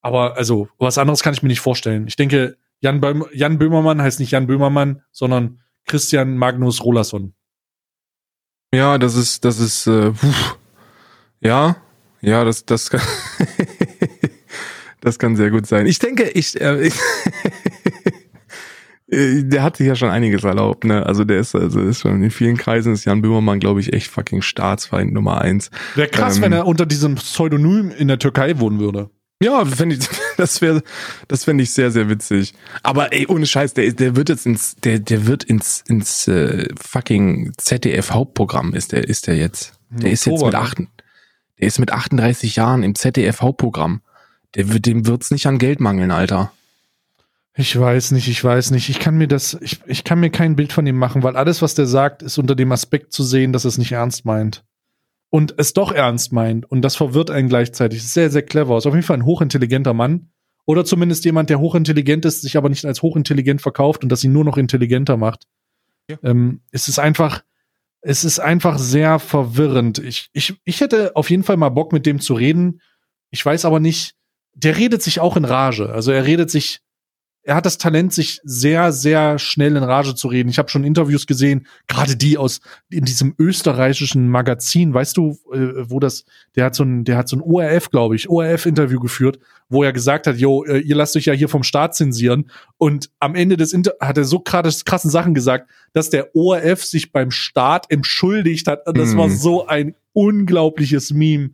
aber, 0.00 0.36
also, 0.36 0.68
was 0.78 0.96
anderes 0.96 1.22
kann 1.22 1.34
ich 1.34 1.42
mir 1.42 1.48
nicht 1.48 1.60
vorstellen. 1.60 2.06
Ich 2.06 2.14
denke, 2.14 2.56
Jan, 2.80 3.00
Böhm, 3.00 3.26
Jan 3.32 3.58
Böhmermann 3.58 4.00
heißt 4.00 4.20
nicht 4.20 4.30
Jan 4.30 4.46
Böhmermann, 4.46 5.02
sondern 5.10 5.60
Christian 5.86 6.36
Magnus 6.36 6.84
Rolasson. 6.84 7.34
Ja, 8.72 8.96
das 8.98 9.16
ist, 9.16 9.44
das 9.44 9.58
ist, 9.58 9.86
äh, 9.86 10.12
ja, 11.40 11.76
ja, 12.20 12.44
das, 12.44 12.64
das 12.64 12.90
kann, 12.90 13.00
das 15.00 15.18
kann 15.18 15.36
sehr 15.36 15.50
gut 15.50 15.66
sein. 15.66 15.86
Ich 15.86 15.98
denke, 15.98 16.24
ich, 16.24 16.60
äh, 16.60 16.86
ich 16.86 16.94
der 19.08 19.62
hat 19.62 19.76
sich 19.76 19.86
ja 19.86 19.94
schon 19.94 20.10
einiges 20.10 20.42
erlaubt, 20.42 20.84
ne? 20.84 21.06
Also 21.06 21.24
der 21.24 21.38
ist, 21.38 21.54
also 21.54 21.80
ist 21.80 22.00
schon 22.00 22.22
in 22.22 22.30
vielen 22.30 22.56
Kreisen 22.56 22.92
ist 22.92 23.04
Jan 23.04 23.22
Böhmermann, 23.22 23.60
glaube 23.60 23.80
ich, 23.80 23.92
echt 23.92 24.10
fucking 24.10 24.42
Staatsfeind 24.42 25.12
Nummer 25.12 25.40
eins. 25.40 25.70
Wäre 25.94 26.08
krass, 26.08 26.36
ähm, 26.36 26.42
wenn 26.42 26.52
er 26.52 26.66
unter 26.66 26.86
diesem 26.86 27.14
Pseudonym 27.14 27.92
in 27.96 28.08
der 28.08 28.18
Türkei 28.18 28.58
wohnen 28.58 28.80
würde. 28.80 29.10
Ja, 29.40 29.62
ich, 29.62 30.08
das 30.36 30.60
wäre, 30.60 30.82
das 31.28 31.44
fände 31.44 31.62
ich 31.62 31.70
sehr, 31.70 31.90
sehr 31.90 32.08
witzig. 32.08 32.54
Aber 32.82 33.12
ey, 33.12 33.26
ohne 33.28 33.46
Scheiß, 33.46 33.74
der, 33.74 33.92
der 33.92 34.16
wird 34.16 34.28
jetzt 34.28 34.46
ins, 34.46 34.74
der, 34.76 34.98
der 34.98 35.26
wird 35.26 35.44
ins, 35.44 35.84
ins 35.86 36.26
äh, 36.26 36.68
fucking 36.80 37.52
ZDF 37.58 38.10
Hauptprogramm 38.10 38.74
ist 38.74 38.92
der, 38.92 39.06
ist 39.06 39.28
der 39.28 39.36
jetzt. 39.36 39.74
Der 39.90 40.10
ist 40.10 40.26
jetzt 40.26 40.42
mit 40.42 40.52
ne? 40.52 40.58
acht, 40.58 40.78
der 41.58 41.68
ist 41.68 41.78
mit 41.78 41.92
38 41.92 42.56
Jahren 42.56 42.82
im 42.82 42.94
ZDF 42.94 43.40
Hauptprogramm. 43.40 44.02
Der 44.54 44.72
wird, 44.72 44.86
dem 44.86 45.06
wird's 45.06 45.30
nicht 45.30 45.46
an 45.46 45.58
Geld 45.58 45.80
mangeln, 45.80 46.10
Alter. 46.10 46.52
Ich 47.54 47.78
weiß 47.78 48.10
nicht, 48.10 48.28
ich 48.28 48.42
weiß 48.42 48.70
nicht. 48.70 48.90
Ich 48.90 48.98
kann 49.00 49.16
mir 49.16 49.28
das, 49.28 49.56
ich, 49.60 49.80
ich 49.86 50.04
kann 50.04 50.20
mir 50.20 50.30
kein 50.30 50.56
Bild 50.56 50.72
von 50.72 50.86
ihm 50.86 50.96
machen, 50.96 51.22
weil 51.22 51.36
alles, 51.36 51.62
was 51.62 51.74
der 51.74 51.86
sagt, 51.86 52.22
ist 52.22 52.38
unter 52.38 52.54
dem 52.54 52.70
Aspekt 52.70 53.12
zu 53.12 53.22
sehen, 53.22 53.52
dass 53.52 53.64
er 53.64 53.68
es 53.68 53.78
nicht 53.78 53.92
ernst 53.92 54.26
meint 54.26 54.64
und 55.30 55.54
es 55.56 55.72
doch 55.72 55.92
ernst 55.92 56.32
meint 56.32 56.70
und 56.70 56.82
das 56.82 56.96
verwirrt 56.96 57.30
einen 57.30 57.48
gleichzeitig. 57.48 57.98
ist 57.98 58.12
sehr, 58.12 58.30
sehr 58.30 58.42
clever. 58.42 58.76
Ist 58.76 58.86
auf 58.86 58.94
jeden 58.94 59.06
Fall 59.06 59.18
ein 59.18 59.24
hochintelligenter 59.24 59.94
Mann. 59.94 60.30
Oder 60.66 60.84
zumindest 60.84 61.24
jemand, 61.24 61.48
der 61.48 61.60
hochintelligent 61.60 62.24
ist, 62.24 62.42
sich 62.42 62.56
aber 62.56 62.68
nicht 62.68 62.84
als 62.84 63.00
hochintelligent 63.00 63.62
verkauft 63.62 64.02
und 64.02 64.10
das 64.10 64.24
ihn 64.24 64.32
nur 64.32 64.44
noch 64.44 64.56
intelligenter 64.56 65.16
macht. 65.16 65.46
Ja. 66.10 66.18
Ähm, 66.24 66.60
es 66.72 66.88
ist 66.88 66.98
einfach, 66.98 67.42
es 68.08 68.24
ist 68.24 68.38
einfach 68.38 68.78
sehr 68.78 69.18
verwirrend. 69.18 69.98
Ich, 69.98 70.30
ich, 70.32 70.54
ich 70.64 70.80
hätte 70.80 71.16
auf 71.16 71.28
jeden 71.28 71.42
Fall 71.42 71.56
mal 71.56 71.70
Bock, 71.70 71.92
mit 71.92 72.06
dem 72.06 72.20
zu 72.20 72.34
reden. 72.34 72.80
Ich 73.32 73.44
weiß 73.44 73.64
aber 73.64 73.80
nicht, 73.80 74.14
der 74.54 74.76
redet 74.76 75.02
sich 75.02 75.18
auch 75.18 75.36
in 75.36 75.44
Rage. 75.44 75.92
Also 75.92 76.12
er 76.12 76.24
redet 76.24 76.48
sich 76.48 76.78
er 77.46 77.54
hat 77.54 77.64
das 77.64 77.78
Talent, 77.78 78.12
sich 78.12 78.40
sehr, 78.42 78.90
sehr 78.90 79.38
schnell 79.38 79.76
in 79.76 79.84
Rage 79.84 80.16
zu 80.16 80.26
reden. 80.26 80.48
Ich 80.48 80.58
habe 80.58 80.68
schon 80.68 80.82
Interviews 80.82 81.28
gesehen, 81.28 81.68
gerade 81.86 82.16
die 82.16 82.38
aus 82.38 82.60
in 82.90 83.04
diesem 83.04 83.36
österreichischen 83.38 84.28
Magazin, 84.28 84.92
weißt 84.92 85.16
du, 85.16 85.38
äh, 85.52 85.88
wo 85.88 86.00
das, 86.00 86.24
der 86.56 86.64
hat 86.64 86.74
so 86.74 86.82
ein, 86.82 87.04
der 87.04 87.16
hat 87.16 87.28
so 87.28 87.36
ein 87.36 87.42
ORF, 87.42 87.90
glaube 87.90 88.16
ich, 88.16 88.28
ORF-Interview 88.28 88.98
geführt, 88.98 89.38
wo 89.68 89.84
er 89.84 89.92
gesagt 89.92 90.26
hat, 90.26 90.38
yo, 90.38 90.64
äh, 90.64 90.80
ihr 90.80 90.96
lasst 90.96 91.14
euch 91.14 91.26
ja 91.26 91.34
hier 91.34 91.48
vom 91.48 91.62
Staat 91.62 91.94
zensieren. 91.94 92.50
Und 92.78 93.10
am 93.20 93.36
Ende 93.36 93.56
des 93.56 93.72
Inter 93.72 93.92
hat 94.00 94.18
er 94.18 94.24
so 94.24 94.40
krass, 94.40 94.84
krassen 94.84 95.10
Sachen 95.10 95.32
gesagt, 95.32 95.70
dass 95.92 96.10
der 96.10 96.34
ORF 96.34 96.84
sich 96.84 97.12
beim 97.12 97.30
Staat 97.30 97.86
entschuldigt 97.90 98.66
hat. 98.66 98.88
Und 98.88 98.98
das 98.98 99.14
mm. 99.14 99.18
war 99.18 99.28
mhm. 99.28 99.36
so 99.36 99.66
ein 99.68 99.94
unglaubliches 100.12 101.12
Meme. 101.12 101.50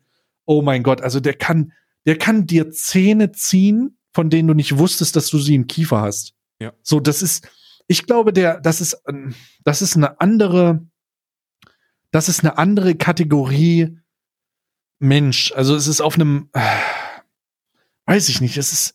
Oh 0.46 0.62
mein 0.62 0.82
Gott, 0.82 1.02
also 1.02 1.20
der 1.20 1.34
kann, 1.34 1.72
der 2.06 2.16
kann 2.16 2.46
dir 2.46 2.70
Zähne 2.70 3.32
ziehen 3.32 3.98
von 4.12 4.30
denen 4.30 4.48
du 4.48 4.54
nicht 4.54 4.78
wusstest, 4.78 5.16
dass 5.16 5.28
du 5.28 5.38
sie 5.38 5.54
im 5.54 5.66
Kiefer 5.66 6.00
hast. 6.00 6.34
Ja. 6.60 6.72
So, 6.82 7.00
das 7.00 7.22
ist, 7.22 7.48
ich 7.86 8.06
glaube, 8.06 8.32
der, 8.32 8.60
das 8.60 8.80
ist, 8.80 9.02
ähm, 9.08 9.34
das 9.64 9.82
ist 9.82 9.96
eine 9.96 10.20
andere, 10.20 10.86
das 12.10 12.28
ist 12.28 12.40
eine 12.40 12.58
andere 12.58 12.94
Kategorie 12.94 13.98
Mensch. 14.98 15.52
Also 15.52 15.74
es 15.74 15.86
ist 15.86 16.00
auf 16.00 16.14
einem, 16.14 16.48
äh, 16.52 16.78
weiß 18.06 18.28
ich 18.28 18.40
nicht, 18.40 18.56
es 18.56 18.72
ist, 18.72 18.94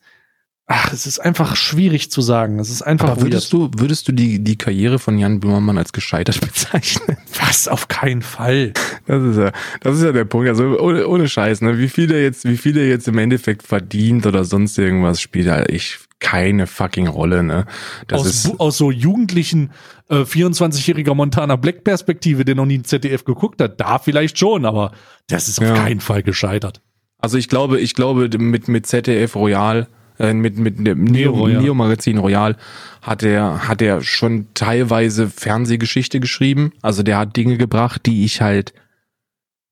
ach, 0.68 0.91
es 0.91 1.07
ist 1.07 1.20
einfach 1.20 1.55
schwierig 1.55 2.11
zu 2.11 2.22
sagen. 2.22 2.59
Es 2.59 2.70
ist 2.70 2.82
einfach. 2.82 3.09
Aber 3.09 3.22
würdest 3.22 3.53
weird. 3.53 3.74
du, 3.76 3.82
würdest 3.82 4.07
du 4.07 4.11
die, 4.11 4.43
die 4.43 4.57
Karriere 4.57 4.99
von 4.99 5.18
Jan 5.18 5.39
Böhmermann 5.39 5.78
als 5.78 5.93
gescheitert 5.93 6.41
bezeichnen? 6.41 7.18
Was? 7.39 7.68
Auf 7.68 7.88
keinen 7.88 8.22
Fall. 8.22 8.74
Das 9.05 9.24
ist 9.24 9.38
ja, 9.38 9.51
das 9.82 9.97
ist 9.97 10.03
ja 10.03 10.11
der 10.11 10.26
Punkt. 10.26 10.49
Also 10.49 10.78
ohne, 10.80 11.07
ohne 11.07 11.30
Scheiß, 11.30 11.61
ne? 11.61 11.80
Wie 11.80 11.88
viel 11.88 12.07
der 12.07 12.22
jetzt, 12.22 12.45
wie 12.45 12.57
viel 12.57 12.74
der 12.74 12.88
jetzt 12.88 13.07
im 13.07 13.18
Endeffekt 13.18 13.63
verdient 13.63 14.26
oder 14.26 14.43
sonst 14.43 14.78
irgendwas 14.78 15.22
spielt, 15.22 15.47
halt 15.47 15.72
ich 15.72 15.99
keine 16.20 16.68
fucking 16.68 17.07
Rolle, 17.07 17.43
ne? 17.43 17.65
Das 18.07 18.22
aus, 18.22 18.28
ist 18.28 18.59
aus 18.59 18.78
so 18.78 18.91
jugendlichen 18.91 19.72
äh, 20.09 20.22
24-jähriger 20.22 21.13
Montana 21.13 21.55
Black 21.55 21.84
Perspektive, 21.84 22.43
der 22.43 22.55
noch 22.55 22.65
nie 22.65 22.80
ein 22.80 22.84
ZDF 22.84 23.24
geguckt 23.24 23.61
hat, 23.61 23.80
da 23.80 23.99
vielleicht 23.99 24.38
schon, 24.38 24.65
aber 24.65 24.91
das 25.28 25.47
ist 25.47 25.59
auf 25.59 25.68
ja. 25.68 25.76
keinen 25.76 26.01
Fall 26.01 26.24
gescheitert. 26.24 26.82
Also 27.20 27.38
ich 27.38 27.47
glaube, 27.47 27.80
ich 27.80 27.93
glaube 27.93 28.30
mit 28.38 28.68
mit 28.68 28.86
ZDF 28.86 29.36
Royal 29.36 29.88
äh, 30.20 30.34
mit, 30.34 30.57
mit 30.57 30.86
dem 30.86 31.03
Neo, 31.03 31.47
Neo 31.47 31.74
Magazin 31.74 32.18
Royal 32.18 32.57
hat 33.01 33.24
er, 33.24 33.68
hat 33.68 33.82
er 33.82 34.01
schon 34.01 34.47
teilweise 34.53 35.30
Fernsehgeschichte 35.30 36.20
geschrieben. 36.20 36.74
Also 36.82 37.03
der 37.03 37.18
hat 37.18 37.36
Dinge 37.36 37.57
gebracht, 37.57 38.05
die 38.05 38.26
ich 38.26 38.41
halt 38.41 38.74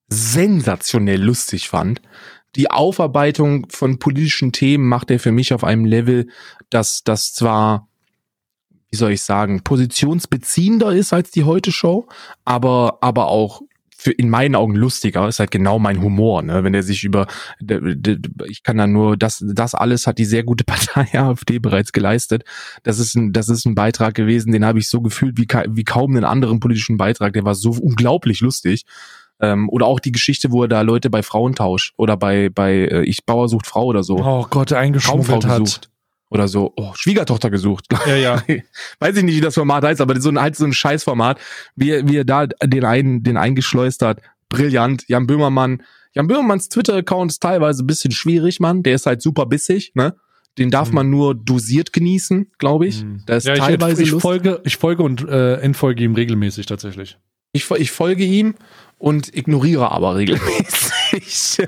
sensationell 0.07 1.21
lustig 1.21 1.67
fand. 1.67 2.01
Die 2.55 2.71
Aufarbeitung 2.71 3.67
von 3.69 3.99
politischen 3.99 4.51
Themen 4.51 4.87
macht 4.87 5.11
er 5.11 5.19
für 5.19 5.31
mich 5.31 5.53
auf 5.53 5.63
einem 5.63 5.85
Level, 5.85 6.27
dass 6.69 7.03
das 7.03 7.33
zwar 7.33 7.87
wie 8.95 8.97
soll 8.97 9.11
ich 9.11 9.23
sagen, 9.23 9.61
positionsbeziehender 9.61 10.93
ist 10.93 11.11
als 11.11 11.29
die 11.29 11.43
Heute 11.43 11.73
Show, 11.73 12.07
aber 12.45 12.99
aber 13.01 13.27
auch 13.27 13.61
für 14.05 14.11
in 14.11 14.29
meinen 14.29 14.53
Augen 14.53 14.75
lustiger, 14.75 15.27
ist 15.27 15.39
halt 15.39 15.49
genau 15.49 15.79
mein 15.79 15.99
Humor, 15.99 16.43
ne? 16.43 16.63
Wenn 16.63 16.75
er 16.75 16.83
sich 16.83 17.03
über 17.03 17.25
ich 18.45 18.61
kann 18.61 18.77
da 18.77 18.85
nur 18.85 19.17
das 19.17 19.43
das 19.43 19.73
alles 19.73 20.05
hat 20.05 20.19
die 20.19 20.25
sehr 20.25 20.43
gute 20.43 20.63
Partei 20.63 21.19
AfD 21.19 21.57
bereits 21.57 21.91
geleistet. 21.91 22.43
Das 22.83 22.99
ist 22.99 23.15
ein 23.15 23.33
das 23.33 23.49
ist 23.49 23.65
ein 23.65 23.73
Beitrag 23.73 24.13
gewesen, 24.13 24.51
den 24.51 24.63
habe 24.63 24.77
ich 24.77 24.89
so 24.89 25.01
gefühlt 25.01 25.39
wie 25.39 25.47
wie 25.47 25.83
kaum 25.83 26.11
einen 26.11 26.23
anderen 26.23 26.59
politischen 26.59 26.97
Beitrag, 26.97 27.33
der 27.33 27.45
war 27.45 27.55
so 27.55 27.71
unglaublich 27.71 28.41
lustig. 28.41 28.83
Ähm, 29.41 29.69
oder 29.69 29.87
auch 29.87 29.99
die 29.99 30.11
Geschichte, 30.11 30.51
wo 30.51 30.61
er 30.61 30.67
da 30.67 30.81
Leute 30.81 31.09
bei 31.09 31.23
Frauentausch 31.23 31.93
oder 31.97 32.15
bei 32.15 32.49
bei 32.49 32.73
äh, 32.73 33.01
ich 33.05 33.25
Bauer 33.25 33.49
sucht 33.49 33.65
Frau 33.65 33.85
oder 33.85 34.03
so. 34.03 34.19
Oh 34.19 34.45
Gott, 34.47 34.71
eingeschmuggelt 34.71 35.47
hat. 35.47 35.61
Gesucht 35.61 35.89
oder 36.29 36.47
so, 36.47 36.73
oh, 36.75 36.91
Schwiegertochter 36.95 37.49
gesucht. 37.49 37.85
Ja, 38.07 38.15
ja. 38.15 38.43
Weiß 38.99 39.15
ich 39.15 39.23
nicht, 39.23 39.35
wie 39.35 39.41
das 39.41 39.53
Format 39.53 39.83
heißt, 39.83 40.01
aber 40.01 40.19
so 40.19 40.29
ein, 40.29 40.39
halt 40.39 40.55
so 40.55 40.65
ein 40.65 40.73
Scheißformat, 40.73 41.39
wie, 41.75 42.07
wie 42.07 42.17
er 42.17 42.25
da 42.25 42.47
den 42.47 42.85
einen, 42.85 43.23
den 43.23 43.37
eingeschleust 43.37 44.01
hat. 44.01 44.21
Brillant. 44.49 45.05
Jan 45.07 45.27
Böhmermann. 45.27 45.83
Jan 46.13 46.27
Böhmermanns 46.27 46.69
Twitter-Account 46.69 47.31
ist 47.31 47.41
teilweise 47.41 47.83
ein 47.83 47.87
bisschen 47.87 48.11
schwierig, 48.11 48.59
Mann. 48.59 48.83
Der 48.83 48.95
ist 48.95 49.05
halt 49.05 49.21
super 49.21 49.45
bissig, 49.45 49.91
ne? 49.95 50.15
Den 50.57 50.71
darf 50.71 50.87
hm. 50.87 50.95
man 50.95 51.09
nur 51.09 51.35
dosiert 51.35 51.91
genießen, 51.91 52.51
glaube 52.57 52.87
ich. 52.87 53.01
Hm. 53.01 53.23
Da 53.25 53.35
ist 53.35 53.45
ja, 53.45 53.55
teilweise 53.55 54.03
ich, 54.03 54.13
ich 54.13 54.21
folge, 54.21 54.61
ich 54.63 54.77
folge 54.77 55.03
und 55.03 55.27
äh, 55.27 55.55
entfolge 55.55 56.03
ihm 56.03 56.15
regelmäßig 56.15 56.65
tatsächlich. 56.65 57.17
Ich, 57.51 57.69
ich 57.71 57.91
folge 57.91 58.23
ihm 58.23 58.55
und 58.97 59.35
ignoriere 59.35 59.91
aber 59.91 60.15
regelmäßig. 60.15 61.67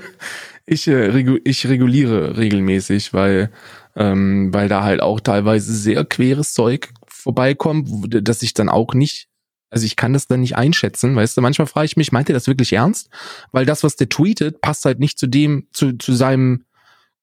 ich, 0.66 0.88
äh, 0.88 1.38
ich 1.44 1.68
reguliere 1.68 2.38
regelmäßig, 2.38 3.12
weil 3.12 3.50
ähm, 3.98 4.54
weil 4.54 4.68
da 4.68 4.84
halt 4.84 5.02
auch 5.02 5.20
teilweise 5.20 5.74
sehr 5.74 6.04
queres 6.04 6.54
Zeug 6.54 6.90
vorbeikommt, 7.06 7.88
dass 8.08 8.42
ich 8.42 8.54
dann 8.54 8.68
auch 8.68 8.94
nicht, 8.94 9.28
also 9.70 9.84
ich 9.84 9.96
kann 9.96 10.12
das 10.12 10.28
dann 10.28 10.40
nicht 10.40 10.56
einschätzen, 10.56 11.16
weißt 11.16 11.36
du, 11.36 11.40
manchmal 11.40 11.66
frage 11.66 11.86
ich 11.86 11.96
mich, 11.96 12.12
meint 12.12 12.30
er 12.30 12.34
das 12.34 12.46
wirklich 12.46 12.72
ernst? 12.72 13.10
Weil 13.50 13.66
das, 13.66 13.82
was 13.82 13.96
der 13.96 14.08
tweetet, 14.08 14.60
passt 14.60 14.84
halt 14.84 15.00
nicht 15.00 15.18
zu 15.18 15.26
dem, 15.26 15.66
zu, 15.72 15.98
zu 15.98 16.14
seinem 16.14 16.64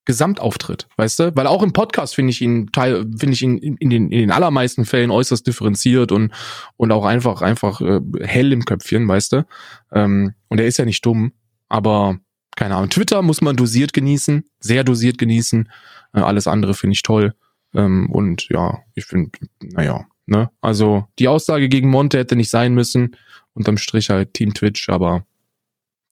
Gesamtauftritt, 0.03 0.87
weißt 0.97 1.19
du? 1.19 1.35
Weil 1.35 1.47
auch 1.47 1.63
im 1.63 1.71
Podcast 1.71 2.13
finde 2.13 2.31
ich 2.31 2.41
ihn 2.41 2.67
teil, 2.73 3.05
finde 3.17 3.33
ich 3.33 3.41
ihn 3.41 3.57
in, 3.57 3.77
in, 3.77 3.89
den 3.89 4.11
in 4.11 4.19
den 4.19 4.31
allermeisten 4.31 4.85
Fällen 4.85 5.11
äußerst 5.11 5.47
differenziert 5.47 6.11
und 6.11 6.31
und 6.77 6.91
auch 6.91 7.05
einfach 7.05 7.41
einfach 7.41 7.81
äh, 7.81 8.01
hell 8.21 8.53
im 8.53 8.65
Köpfchen, 8.65 9.07
weißt 9.07 9.31
du? 9.31 9.47
Ähm, 9.93 10.35
und 10.49 10.59
er 10.59 10.67
ist 10.67 10.77
ja 10.77 10.85
nicht 10.85 11.03
dumm, 11.05 11.31
aber 11.69 12.19
keine 12.55 12.75
Ahnung. 12.75 12.89
Twitter 12.89 13.21
muss 13.21 13.41
man 13.41 13.55
dosiert 13.55 13.93
genießen, 13.93 14.49
sehr 14.59 14.83
dosiert 14.83 15.17
genießen. 15.17 15.69
Äh, 16.13 16.19
alles 16.21 16.47
andere 16.47 16.73
finde 16.73 16.93
ich 16.93 17.03
toll. 17.03 17.33
Ähm, 17.73 18.09
und 18.11 18.47
ja, 18.49 18.79
ich 18.93 19.05
finde, 19.05 19.31
naja, 19.61 20.05
ne? 20.25 20.49
Also 20.61 21.07
die 21.19 21.27
Aussage 21.27 21.69
gegen 21.69 21.89
Monte 21.89 22.17
hätte 22.17 22.35
nicht 22.35 22.49
sein 22.49 22.73
müssen. 22.73 23.15
Unterm 23.53 23.77
Strich 23.77 24.09
halt 24.09 24.33
Team 24.33 24.53
Twitch, 24.53 24.89
aber 24.89 25.25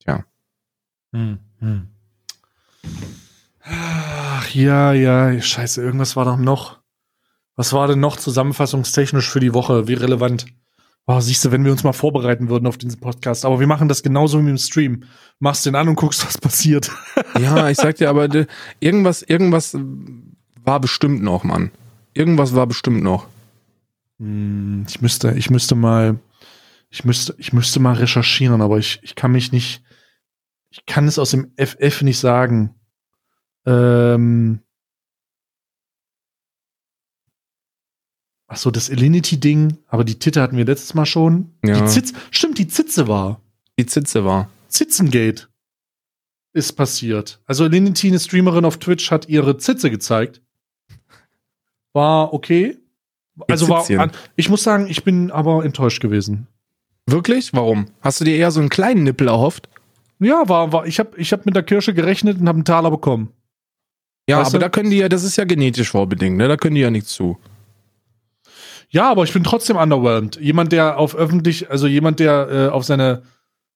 ja. 0.05 0.25
Hm, 1.13 1.39
hm. 1.59 1.87
Ach, 3.65 4.49
ja, 4.53 4.93
ja, 4.93 5.41
scheiße, 5.41 5.81
irgendwas 5.81 6.15
war 6.15 6.25
doch 6.25 6.37
noch. 6.37 6.79
Was 7.55 7.71
war 7.71 7.87
denn 7.87 7.99
noch 7.99 8.17
zusammenfassungstechnisch 8.17 9.29
für 9.29 9.39
die 9.39 9.53
Woche? 9.53 9.87
Wie 9.87 9.93
relevant? 9.93 10.47
Oh, 11.05 11.19
siehst 11.19 11.43
du, 11.43 11.51
wenn 11.51 11.65
wir 11.65 11.71
uns 11.71 11.83
mal 11.83 11.91
vorbereiten 11.91 12.47
würden 12.47 12.65
auf 12.65 12.77
diesen 12.77 12.99
Podcast. 12.99 13.43
Aber 13.43 13.59
wir 13.59 13.67
machen 13.67 13.89
das 13.89 14.03
genauso 14.03 14.43
wie 14.43 14.49
im 14.49 14.57
Stream. 14.57 15.03
Machst 15.39 15.65
den 15.65 15.75
an 15.75 15.89
und 15.89 15.95
guckst, 15.95 16.25
was 16.25 16.37
passiert. 16.37 16.91
Ja, 17.39 17.67
ich 17.67 17.77
sag 17.77 17.95
dir, 17.95 18.09
aber 18.09 18.29
irgendwas, 18.79 19.23
irgendwas 19.23 19.75
war 20.63 20.79
bestimmt 20.79 21.23
noch, 21.23 21.43
Mann. 21.43 21.71
Irgendwas 22.13 22.53
war 22.53 22.67
bestimmt 22.67 23.01
noch. 23.01 23.27
Hm, 24.19 24.85
ich 24.87 25.01
müsste, 25.01 25.31
ich 25.31 25.49
müsste 25.49 25.73
mal, 25.73 26.19
ich 26.91 27.03
müsste, 27.03 27.33
ich 27.39 27.53
müsste 27.53 27.79
mal 27.79 27.95
recherchieren, 27.95 28.61
aber 28.61 28.77
ich, 28.77 28.99
ich 29.01 29.15
kann 29.15 29.31
mich 29.31 29.51
nicht, 29.51 29.81
ich 30.69 30.85
kann 30.85 31.07
es 31.07 31.17
aus 31.17 31.31
dem 31.31 31.53
FF 31.57 32.03
nicht 32.03 32.19
sagen. 32.19 32.75
Ähm, 33.65 34.59
Ach 38.53 38.57
so, 38.57 38.69
das 38.69 38.91
Alinity-Ding, 38.91 39.79
aber 39.87 40.03
die 40.03 40.19
Titte 40.19 40.39
hatten 40.39 40.57
wir 40.57 40.65
letztes 40.65 40.93
Mal 40.93 41.07
schon. 41.07 41.49
Ja. 41.65 41.81
Die 41.81 41.87
Zitz, 41.87 42.13
stimmt, 42.29 42.59
die 42.59 42.67
Zitze 42.67 43.07
war. 43.07 43.41
Die 43.79 43.87
Zitze 43.87 44.25
war. 44.25 44.47
Zitzengate 44.67 45.47
ist 46.53 46.73
passiert. 46.73 47.41
Also 47.47 47.63
Alinity, 47.63 48.09
eine 48.09 48.19
Streamerin 48.19 48.63
auf 48.63 48.77
Twitch, 48.77 49.09
hat 49.09 49.27
ihre 49.27 49.57
Zitze 49.57 49.89
gezeigt. 49.89 50.43
War 51.93 52.31
okay. 52.31 52.77
Also 53.47 53.69
war, 53.69 54.11
ich 54.35 54.49
muss 54.49 54.61
sagen, 54.61 54.85
ich 54.87 55.03
bin 55.03 55.31
aber 55.31 55.65
enttäuscht 55.65 55.99
gewesen. 55.99 56.45
Wirklich? 57.07 57.53
Warum? 57.53 57.87
Hast 58.01 58.21
du 58.21 58.25
dir 58.25 58.35
eher 58.35 58.51
so 58.51 58.59
einen 58.59 58.69
kleinen 58.69 59.03
Nippel 59.03 59.29
erhofft? 59.29 59.67
Ja, 60.19 60.47
war, 60.47 60.71
war, 60.71 60.85
ich 60.85 60.99
habe 60.99 61.17
ich 61.17 61.33
hab 61.33 61.47
mit 61.47 61.55
der 61.55 61.63
Kirsche 61.63 61.95
gerechnet 61.95 62.39
und 62.39 62.47
habe 62.47 62.57
einen 62.57 62.65
Taler 62.65 62.91
bekommen. 62.91 63.29
Ja, 64.29 64.37
weißt 64.41 64.49
aber 64.49 64.59
du? 64.59 64.65
da 64.65 64.69
können 64.69 64.91
die 64.91 64.97
ja, 64.97 65.09
das 65.09 65.23
ist 65.23 65.37
ja 65.37 65.43
genetisch 65.43 65.89
vorbedingt, 65.89 66.37
ne? 66.37 66.47
Da 66.47 66.55
können 66.55 66.75
die 66.75 66.81
ja 66.81 66.91
nichts 66.91 67.13
zu. 67.13 67.39
Ja, 68.93 69.09
aber 69.09 69.23
ich 69.23 69.33
bin 69.33 69.43
trotzdem 69.43 69.75
underwhelmed. 69.75 70.39
Jemand, 70.39 70.71
der 70.71 70.99
auf 70.99 71.15
öffentlich, 71.15 71.69
also 71.71 71.87
jemand, 71.87 72.19
der 72.19 72.49
äh, 72.49 72.67
auf 72.67 72.85
seine, 72.85 73.23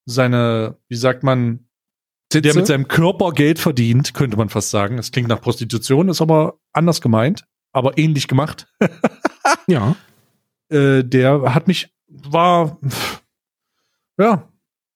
seine, 0.06 0.78
wie 0.90 0.96
sagt 0.96 1.24
man, 1.24 1.68
Sitze? 2.32 2.42
der 2.44 2.56
mit 2.56 2.68
seinem 2.68 2.88
Körper 2.88 3.32
Geld 3.32 3.58
verdient, 3.58 4.14
könnte 4.14 4.38
man 4.38 4.50
fast 4.50 4.70
sagen. 4.70 4.98
Das 4.98 5.12
klingt 5.12 5.28
nach 5.28 5.42
Prostitution, 5.42 6.10
ist 6.10 6.22
aber 6.22 6.60
anders 6.72 7.02
gemeint, 7.02 7.46
aber 7.72 7.98
ähnlich 7.98 8.28
gemacht. 8.28 8.68
ja. 9.68 9.96
Äh, 10.70 11.04
der 11.04 11.56
hat 11.56 11.68
mich, 11.68 11.90
war, 12.08 12.78
ja, 14.20 14.48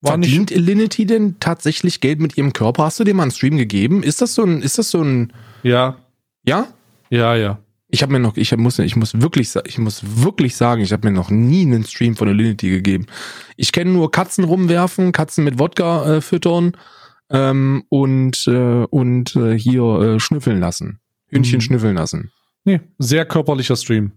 war 0.02 0.14
Verdient 0.14 0.52
nicht. 0.52 0.52
Elinity 0.52 1.08
denn 1.08 1.40
tatsächlich 1.40 2.00
Geld 2.00 2.20
mit 2.20 2.38
ihrem 2.38 2.54
Körper? 2.54 2.84
Hast 2.84 3.00
du 3.00 3.04
dem 3.04 3.18
mal 3.18 3.24
einen 3.24 3.32
Stream 3.32 3.58
gegeben? 3.58 4.04
Ist 4.04 4.22
das 4.22 4.36
so 4.36 4.44
ein, 4.44 4.62
ist 4.62 4.78
das 4.78 4.92
so 4.92 5.02
ein. 5.02 5.34
Ja. 5.64 5.98
Ja? 6.44 6.68
Ja, 7.10 7.36
ja. 7.36 7.60
Ich 7.94 8.02
habe 8.02 8.14
mir 8.14 8.20
noch, 8.20 8.38
ich 8.38 8.56
muss, 8.56 8.80
ich 8.80 8.96
muss 8.96 9.22
wirklich, 9.22 9.54
ich 9.66 9.78
muss 9.78 10.02
wirklich 10.04 10.56
sagen, 10.56 10.82
ich 10.82 10.94
habe 10.94 11.08
mir 11.08 11.14
noch 11.14 11.30
nie 11.30 11.64
einen 11.64 11.84
Stream 11.84 12.16
von 12.16 12.30
Alinity 12.30 12.70
gegeben. 12.70 13.06
Ich 13.58 13.74
kenne 13.74 13.92
nur 13.92 14.12
Katzen 14.12 14.46
rumwerfen, 14.46 15.12
Katzen 15.12 15.44
mit 15.44 15.60
Wodka 15.60 16.18
äh, 16.18 16.22
füttern 16.22 16.72
ähm, 17.30 17.84
und 17.90 18.48
äh, 18.48 18.86
und 18.86 19.36
äh, 19.36 19.58
hier 19.60 19.84
äh, 19.84 20.20
schnüffeln 20.22 20.62
lassen, 20.62 21.00
Hühnchen 21.28 21.58
mhm. 21.58 21.62
schnüffeln 21.62 21.96
lassen. 21.98 22.32
Nee, 22.64 22.80
sehr 22.98 23.26
körperlicher 23.26 23.76
Stream. 23.76 24.14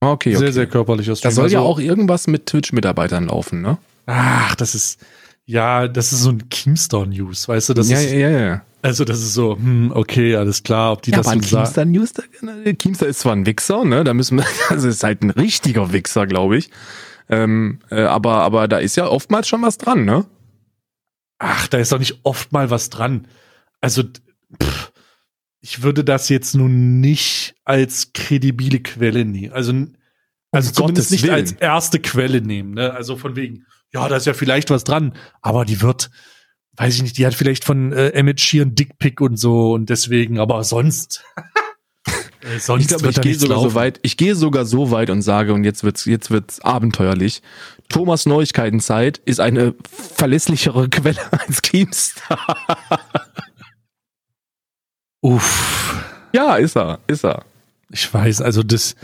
Okay, 0.00 0.30
okay. 0.30 0.36
Sehr, 0.36 0.52
sehr 0.52 0.66
körperlicher 0.66 1.16
Stream. 1.16 1.30
Da 1.30 1.34
soll 1.34 1.44
also, 1.44 1.56
ja 1.56 1.60
auch 1.60 1.80
irgendwas 1.80 2.26
mit 2.26 2.46
Twitch-Mitarbeitern 2.46 3.26
laufen, 3.26 3.62
ne? 3.62 3.78
Ach, 4.06 4.54
das 4.54 4.74
ist, 4.74 5.00
ja, 5.44 5.88
das 5.88 6.12
ist 6.12 6.22
so 6.22 6.30
ein 6.30 6.48
Keemstar-News, 6.48 7.48
weißt 7.48 7.70
du? 7.70 7.74
Das 7.74 7.90
ja, 7.90 7.98
ist, 7.98 8.12
ja, 8.12 8.28
ja, 8.28 8.40
ja. 8.40 8.62
Also 8.80 9.04
das 9.04 9.18
ist 9.18 9.34
so, 9.34 9.56
hm, 9.56 9.90
okay, 9.92 10.36
alles 10.36 10.62
klar, 10.62 10.92
ob 10.92 11.02
die 11.02 11.10
ja, 11.10 11.18
das 11.18 11.26
aber 11.26 11.42
so 11.42 11.56
Keemstar 11.56 11.84
News, 11.84 12.12
da, 12.12 12.22
Keemstar 12.74 13.08
ist 13.08 13.20
zwar 13.20 13.34
ein 13.34 13.44
Wichser, 13.44 13.84
ne, 13.84 14.04
da 14.04 14.14
müssen 14.14 14.38
wir, 14.38 14.46
also 14.68 14.88
ist 14.88 15.02
halt 15.02 15.22
ein 15.22 15.30
richtiger 15.30 15.92
Wichser, 15.92 16.26
glaube 16.26 16.58
ich. 16.58 16.70
Ähm, 17.28 17.80
äh, 17.90 18.02
aber, 18.02 18.42
aber 18.42 18.68
da 18.68 18.78
ist 18.78 18.96
ja 18.96 19.08
oftmals 19.08 19.48
schon 19.48 19.62
was 19.62 19.78
dran, 19.78 20.04
ne? 20.04 20.26
Ach, 21.38 21.68
da 21.68 21.78
ist 21.78 21.92
doch 21.92 21.98
nicht 21.98 22.20
oft 22.22 22.52
mal 22.52 22.70
was 22.70 22.88
dran. 22.88 23.28
Also, 23.80 24.04
pff, 24.62 24.92
ich 25.60 25.82
würde 25.82 26.04
das 26.04 26.28
jetzt 26.28 26.54
nun 26.54 27.00
nicht 27.00 27.56
als 27.64 28.12
kredibile 28.12 28.80
Quelle 28.80 29.24
nehmen. 29.24 29.52
Also, 29.52 29.72
also 30.50 30.68
um 30.70 30.74
zumindest 30.74 31.10
nicht 31.10 31.24
Willen. 31.24 31.34
als 31.34 31.52
erste 31.52 32.00
Quelle 32.00 32.40
nehmen, 32.40 32.74
ne? 32.74 32.92
Also 32.92 33.16
von 33.16 33.36
wegen, 33.36 33.66
ja, 33.92 34.08
da 34.08 34.16
ist 34.16 34.26
ja 34.26 34.34
vielleicht 34.34 34.70
was 34.70 34.84
dran, 34.84 35.14
aber 35.42 35.64
die 35.64 35.82
wird, 35.82 36.10
weiß 36.78 36.94
ich 36.94 37.02
nicht, 37.02 37.18
die 37.18 37.26
hat 37.26 37.34
vielleicht 37.34 37.64
von 37.64 37.92
äh, 37.92 38.10
Emmett 38.10 38.40
Shear 38.40 38.62
einen 38.62 38.74
Dickpick 38.74 39.20
und 39.20 39.36
so 39.36 39.72
und 39.72 39.90
deswegen, 39.90 40.38
aber 40.38 40.62
sonst. 40.64 41.24
äh, 42.06 42.58
sonst 42.58 42.82
ich 42.82 42.88
glaube, 42.88 43.10
ich 43.10 43.20
gehe 43.20 43.34
sogar 43.34 43.56
laufen. 43.56 43.70
so 43.70 43.74
weit, 43.74 44.00
ich 44.02 44.16
gehe 44.16 44.34
sogar 44.34 44.64
so 44.64 44.90
weit 44.90 45.10
und 45.10 45.22
sage, 45.22 45.52
und 45.52 45.64
jetzt 45.64 45.82
wird's, 45.82 46.04
jetzt 46.04 46.30
wird's 46.30 46.60
abenteuerlich. 46.60 47.42
Thomas 47.88 48.26
Neuigkeitenzeit 48.26 49.18
ist 49.24 49.40
eine 49.40 49.74
verlässlichere 49.90 50.88
Quelle 50.88 51.20
als 51.32 51.62
Keemstar. 51.62 52.56
Uff. 55.20 56.04
Ja, 56.32 56.56
ist 56.56 56.76
er, 56.76 57.00
ist 57.08 57.24
er. 57.24 57.44
Ich 57.90 58.12
weiß, 58.12 58.40
also 58.40 58.62
das. 58.62 58.94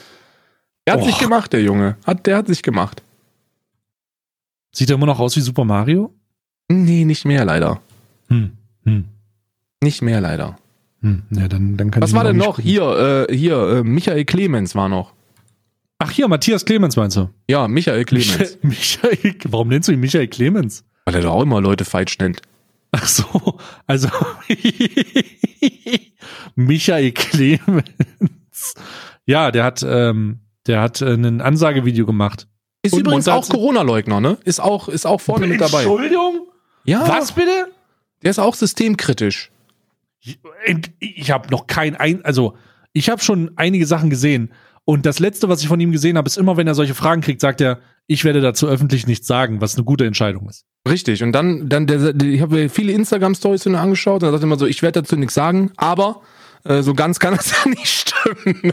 Er 0.84 0.94
hat 0.94 1.00
oh. 1.00 1.06
sich 1.06 1.18
gemacht, 1.18 1.52
der 1.52 1.62
Junge. 1.62 1.96
Hat, 2.06 2.26
der 2.26 2.36
hat 2.36 2.46
sich 2.46 2.62
gemacht. 2.62 3.02
Sieht 4.70 4.90
er 4.90 4.96
immer 4.96 5.06
noch 5.06 5.18
aus 5.18 5.34
wie 5.34 5.40
Super 5.40 5.64
Mario? 5.64 6.14
Nee, 6.68 7.04
nicht 7.04 7.24
mehr 7.24 7.44
leider. 7.44 7.80
Hm. 8.28 8.52
Hm. 8.84 9.04
Nicht 9.82 10.02
mehr 10.02 10.20
leider. 10.20 10.56
Hm. 11.02 11.22
Ja, 11.30 11.48
dann, 11.48 11.76
dann 11.76 11.90
kann 11.90 12.02
Was 12.02 12.14
war 12.14 12.24
denn 12.24 12.36
noch? 12.36 12.58
Hier, 12.58 13.26
äh, 13.28 13.36
hier, 13.36 13.56
äh, 13.56 13.84
Michael 13.84 14.24
Clemens 14.24 14.74
war 14.74 14.88
noch. 14.88 15.12
Ach 15.98 16.10
hier, 16.10 16.28
Matthias 16.28 16.64
Clemens 16.64 16.96
meinst 16.96 17.16
du? 17.16 17.28
Ja, 17.48 17.68
Michael 17.68 18.04
Clemens. 18.04 18.58
Michael, 18.62 19.36
warum 19.44 19.68
nennst 19.68 19.88
du 19.88 19.92
ihn 19.92 20.00
Michael 20.00 20.28
Clemens? 20.28 20.84
Weil 21.04 21.16
er 21.16 21.22
doch 21.22 21.32
auch 21.32 21.42
immer 21.42 21.60
Leute 21.60 21.84
falsch 21.84 22.18
nennt. 22.18 22.40
Ach 22.92 23.06
so, 23.06 23.58
also 23.86 24.08
Michael 26.54 27.12
Clemens. 27.12 28.74
Ja, 29.26 29.50
der 29.50 29.64
hat, 29.64 29.84
ähm, 29.86 30.40
der 30.66 30.80
hat 30.80 31.02
äh, 31.02 31.14
ein 31.14 31.40
Ansagevideo 31.40 32.06
gemacht. 32.06 32.46
Ist 32.82 32.92
Und 32.92 33.00
übrigens 33.00 33.28
auch 33.28 33.48
Corona-Leugner, 33.48 34.20
ne? 34.20 34.38
Ist 34.44 34.60
auch, 34.60 34.88
ist 34.88 35.06
auch 35.06 35.20
vorne 35.20 35.46
mit 35.46 35.60
dabei. 35.60 35.82
Entschuldigung? 35.82 36.46
Ja. 36.84 37.08
Was 37.08 37.32
bitte? 37.32 37.68
Der 38.22 38.30
ist 38.30 38.38
auch 38.38 38.54
systemkritisch. 38.54 39.50
Ich, 40.20 40.38
ich 40.98 41.30
habe 41.30 41.50
noch 41.50 41.66
kein 41.66 41.96
ein, 41.96 42.24
also 42.24 42.56
ich 42.92 43.10
habe 43.10 43.22
schon 43.22 43.50
einige 43.56 43.86
Sachen 43.86 44.08
gesehen. 44.08 44.50
Und 44.86 45.06
das 45.06 45.18
letzte, 45.18 45.48
was 45.48 45.62
ich 45.62 45.68
von 45.68 45.80
ihm 45.80 45.92
gesehen 45.92 46.16
habe, 46.16 46.26
ist 46.26 46.36
immer, 46.36 46.56
wenn 46.56 46.66
er 46.66 46.74
solche 46.74 46.94
Fragen 46.94 47.22
kriegt, 47.22 47.40
sagt 47.40 47.60
er, 47.60 47.80
ich 48.06 48.24
werde 48.24 48.40
dazu 48.40 48.68
öffentlich 48.68 49.06
nichts 49.06 49.26
sagen, 49.26 49.60
was 49.60 49.76
eine 49.76 49.84
gute 49.84 50.04
Entscheidung 50.04 50.48
ist. 50.48 50.66
Richtig. 50.86 51.22
Und 51.22 51.32
dann, 51.32 51.68
dann, 51.68 51.86
der, 51.86 52.14
ich 52.20 52.42
habe 52.42 52.68
viele 52.68 52.92
Instagram-Stories 52.92 53.62
von 53.62 53.72
ihm 53.72 53.78
angeschaut 53.78 54.22
und 54.22 54.28
er 54.28 54.32
sagt 54.32 54.44
immer 54.44 54.58
so, 54.58 54.66
ich 54.66 54.82
werde 54.82 55.00
dazu 55.00 55.16
nichts 55.16 55.34
sagen, 55.34 55.72
aber 55.76 56.20
äh, 56.64 56.82
so 56.82 56.92
ganz 56.94 57.18
kann 57.18 57.34
das 57.36 57.50
ja 57.50 57.70
nicht 57.70 57.88
stimmen. 57.88 58.72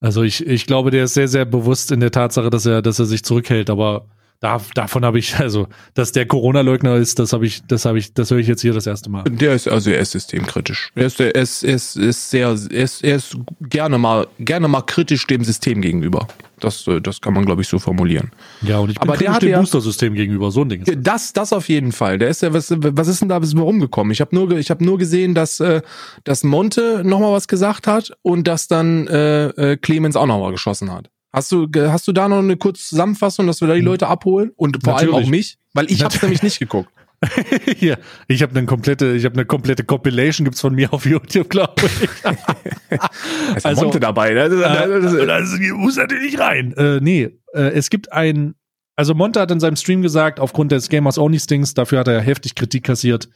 Also 0.00 0.22
ich, 0.22 0.46
ich 0.46 0.66
glaube, 0.66 0.90
der 0.90 1.04
ist 1.04 1.14
sehr, 1.14 1.28
sehr 1.28 1.44
bewusst 1.44 1.92
in 1.92 2.00
der 2.00 2.10
Tatsache, 2.10 2.50
dass 2.50 2.66
er, 2.66 2.82
dass 2.82 2.98
er 2.98 3.06
sich 3.06 3.24
zurückhält, 3.24 3.70
aber 3.70 4.06
da, 4.40 4.60
davon 4.74 5.04
habe 5.04 5.18
ich, 5.18 5.38
also, 5.38 5.68
dass 5.94 6.12
der 6.12 6.26
Corona-Leugner 6.26 6.96
ist, 6.96 7.18
das 7.18 7.32
habe 7.32 7.46
ich, 7.46 7.62
das 7.66 7.84
habe 7.84 7.98
ich, 7.98 8.12
das 8.14 8.30
höre 8.30 8.38
ich 8.38 8.46
jetzt 8.46 8.60
hier 8.60 8.72
das 8.72 8.86
erste 8.86 9.10
Mal. 9.10 9.24
Der 9.24 9.54
ist, 9.54 9.68
also 9.68 9.90
er 9.90 10.00
ist 10.00 10.12
systemkritisch. 10.12 10.90
Er 10.94 11.06
ist, 11.06 11.20
er 11.20 11.34
ist, 11.34 11.62
er 11.62 11.74
ist, 11.74 11.96
ist 11.96 12.30
sehr, 12.30 12.48
er 12.48 12.84
ist, 12.84 13.02
er 13.02 13.16
ist 13.16 13.36
gerne 13.60 13.98
mal, 13.98 14.26
gerne 14.38 14.68
mal 14.68 14.82
kritisch 14.82 15.26
dem 15.26 15.44
System 15.44 15.80
gegenüber. 15.80 16.28
Das, 16.60 16.86
äh, 16.86 17.00
das 17.00 17.20
kann 17.20 17.34
man, 17.34 17.44
glaube 17.44 17.62
ich, 17.62 17.68
so 17.68 17.78
formulieren. 17.78 18.30
Ja, 18.62 18.78
und 18.78 18.90
ich 18.90 18.98
bin 18.98 19.08
Aber 19.08 19.18
der 19.18 19.32
hat 19.32 19.42
dem 19.42 19.50
ja, 19.50 19.60
Booster-System 19.60 20.14
gegenüber, 20.14 20.50
so 20.50 20.62
ein 20.62 20.68
Ding. 20.68 20.82
Ist 20.82 20.98
das, 21.00 21.32
das 21.32 21.52
auf 21.52 21.68
jeden 21.68 21.92
Fall. 21.92 22.18
Der 22.18 22.28
ist 22.28 22.42
ja, 22.42 22.52
was, 22.52 22.72
was 22.76 23.08
ist 23.08 23.20
denn 23.20 23.28
da 23.28 23.38
bis 23.38 23.56
rumgekommen? 23.56 24.12
Ich 24.12 24.20
habe 24.20 24.34
nur, 24.34 24.50
ich 24.52 24.70
habe 24.70 24.84
nur 24.84 24.98
gesehen, 24.98 25.34
dass, 25.34 25.60
äh, 25.60 25.82
dass 26.24 26.44
Monte 26.44 27.02
nochmal 27.04 27.32
was 27.32 27.48
gesagt 27.48 27.86
hat 27.86 28.12
und 28.22 28.46
dass 28.46 28.68
dann 28.68 29.06
äh, 29.08 29.46
äh, 29.46 29.76
Clemens 29.76 30.16
auch 30.16 30.26
nochmal 30.26 30.52
geschossen 30.52 30.92
hat. 30.92 31.10
Hast 31.34 31.50
du, 31.50 31.66
hast 31.74 32.06
du 32.06 32.12
da 32.12 32.28
noch 32.28 32.38
eine 32.38 32.56
kurze 32.56 32.84
Zusammenfassung, 32.84 33.48
dass 33.48 33.60
wir 33.60 33.66
da 33.66 33.74
die 33.74 33.80
hm. 33.80 33.86
Leute 33.86 34.06
abholen? 34.06 34.52
Und 34.54 34.78
vor 34.84 34.92
Natürlich. 34.92 35.14
allem 35.14 35.24
auch 35.24 35.28
mich? 35.28 35.58
Weil 35.72 35.90
ich 35.90 36.04
habe 36.04 36.16
nämlich 36.22 36.44
nicht 36.44 36.60
geguckt. 36.60 36.88
Hier, 37.76 37.98
ich 38.28 38.40
habe 38.40 38.56
eine 38.56 38.66
komplette, 38.66 39.14
ich 39.14 39.24
habe 39.24 39.34
eine 39.34 39.44
komplette 39.44 39.82
Compilation 39.82 40.44
gibt's 40.44 40.60
von 40.60 40.76
mir 40.76 40.92
auf 40.92 41.06
YouTube, 41.06 41.50
glaube 41.50 41.74
ich. 41.86 42.02
ist 43.56 43.66
also 43.66 43.82
Monte 43.82 43.98
dabei, 43.98 44.32
ne? 44.32 44.48
Das, 44.48 45.12
äh, 45.12 45.26
das 45.26 45.58
muss 45.72 45.96
natürlich 45.96 46.38
rein. 46.38 46.72
Äh, 46.76 47.00
nee, 47.00 47.30
äh, 47.52 47.70
es 47.70 47.90
gibt 47.90 48.12
ein, 48.12 48.54
also 48.94 49.14
Monte 49.14 49.40
hat 49.40 49.50
in 49.50 49.58
seinem 49.58 49.74
Stream 49.74 50.02
gesagt, 50.02 50.38
aufgrund 50.38 50.70
des 50.70 50.88
Gamers 50.88 51.18
Only 51.18 51.40
Stings, 51.40 51.74
dafür 51.74 51.98
hat 51.98 52.06
er 52.08 52.20
heftig 52.20 52.54
Kritik 52.54 52.84
kassiert, 52.84 53.28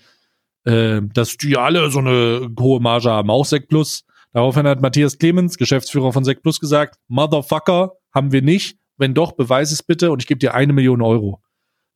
äh, 0.64 1.00
dass 1.02 1.36
die 1.36 1.56
alle 1.56 1.90
so 1.90 1.98
eine 1.98 2.48
hohe 2.60 2.80
Marge 2.80 3.10
haben, 3.10 3.28
auch 3.28 3.44
Sek 3.44 3.68
Plus. 3.68 4.04
Daraufhin 4.32 4.66
hat 4.66 4.82
Matthias 4.82 5.18
Clemens, 5.18 5.56
Geschäftsführer 5.56 6.12
von 6.12 6.24
Sek 6.24 6.42
Plus, 6.42 6.60
gesagt, 6.60 6.98
Motherfucker, 7.08 7.92
haben 8.12 8.32
wir 8.32 8.42
nicht. 8.42 8.78
Wenn 8.96 9.14
doch, 9.14 9.32
beweis 9.32 9.70
es 9.72 9.82
bitte 9.82 10.10
und 10.10 10.22
ich 10.22 10.26
gebe 10.26 10.38
dir 10.38 10.54
eine 10.54 10.72
Million 10.72 11.02
Euro. 11.02 11.40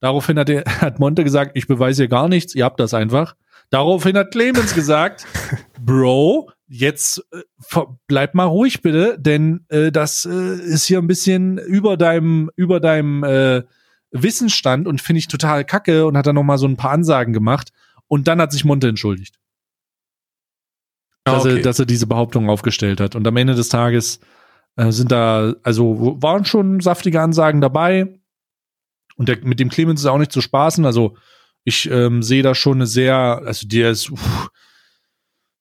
Daraufhin 0.01 0.39
hat, 0.39 0.49
er, 0.49 0.65
hat 0.81 0.99
Monte 0.99 1.25
gesagt, 1.25 1.53
ich 1.55 1.67
beweise 1.67 2.03
hier 2.03 2.09
gar 2.09 2.29
nichts, 2.29 2.55
ihr 2.55 2.65
habt 2.65 2.81
das 2.81 2.95
einfach. 2.95 3.35
Daraufhin 3.71 4.17
hat 4.17 4.33
Clemens 4.33 4.75
gesagt, 4.75 5.27
Bro, 5.81 6.51
jetzt 6.69 7.25
äh, 7.33 7.81
bleib 8.07 8.35
mal 8.35 8.45
ruhig 8.45 8.83
bitte, 8.83 9.17
denn 9.19 9.65
äh, 9.69 9.91
das 9.91 10.27
äh, 10.31 10.55
ist 10.57 10.85
hier 10.85 10.99
ein 10.99 11.07
bisschen 11.07 11.59
über 11.59 11.97
deinem 11.97 12.51
über 12.57 12.81
deinem 12.81 13.25
äh, 13.25 13.63
Wissensstand 14.11 14.87
und 14.87 15.01
finde 15.01 15.21
ich 15.21 15.29
total 15.29 15.65
kacke 15.65 16.05
und 16.07 16.17
hat 16.19 16.27
dann 16.27 16.35
noch 16.35 16.43
mal 16.43 16.59
so 16.59 16.67
ein 16.67 16.77
paar 16.77 16.91
Ansagen 16.91 17.33
gemacht 17.33 17.71
und 18.09 18.29
dann 18.29 18.41
hat 18.41 18.53
sich 18.53 18.65
Monte 18.65 18.89
entschuldigt. 18.89 19.39
Ah, 21.25 21.35
dass, 21.35 21.45
okay. 21.47 21.57
er, 21.57 21.63
dass 21.63 21.79
er 21.79 21.87
diese 21.87 22.07
Behauptung 22.07 22.51
aufgestellt 22.51 23.01
hat 23.01 23.15
und 23.15 23.27
am 23.27 23.37
Ende 23.37 23.55
des 23.55 23.69
Tages 23.69 24.21
äh, 24.77 24.91
sind 24.91 25.13
da 25.13 25.55
also 25.63 26.17
waren 26.21 26.45
schon 26.45 26.81
saftige 26.81 27.21
Ansagen 27.21 27.61
dabei 27.61 28.19
und 29.17 29.29
der, 29.29 29.39
mit 29.45 29.61
dem 29.61 29.69
Clemens 29.69 30.01
ist 30.01 30.07
auch 30.07 30.19
nicht 30.19 30.33
zu 30.33 30.41
spaßen. 30.41 30.85
Also 30.85 31.17
ich 31.65 31.91
ähm, 31.91 32.23
sehe 32.23 32.43
da 32.43 32.55
schon 32.55 32.79
eine 32.79 32.87
sehr, 32.87 33.43
also 33.45 33.67
der 33.69 33.91
ist, 33.91 34.11
uff, 34.11 34.51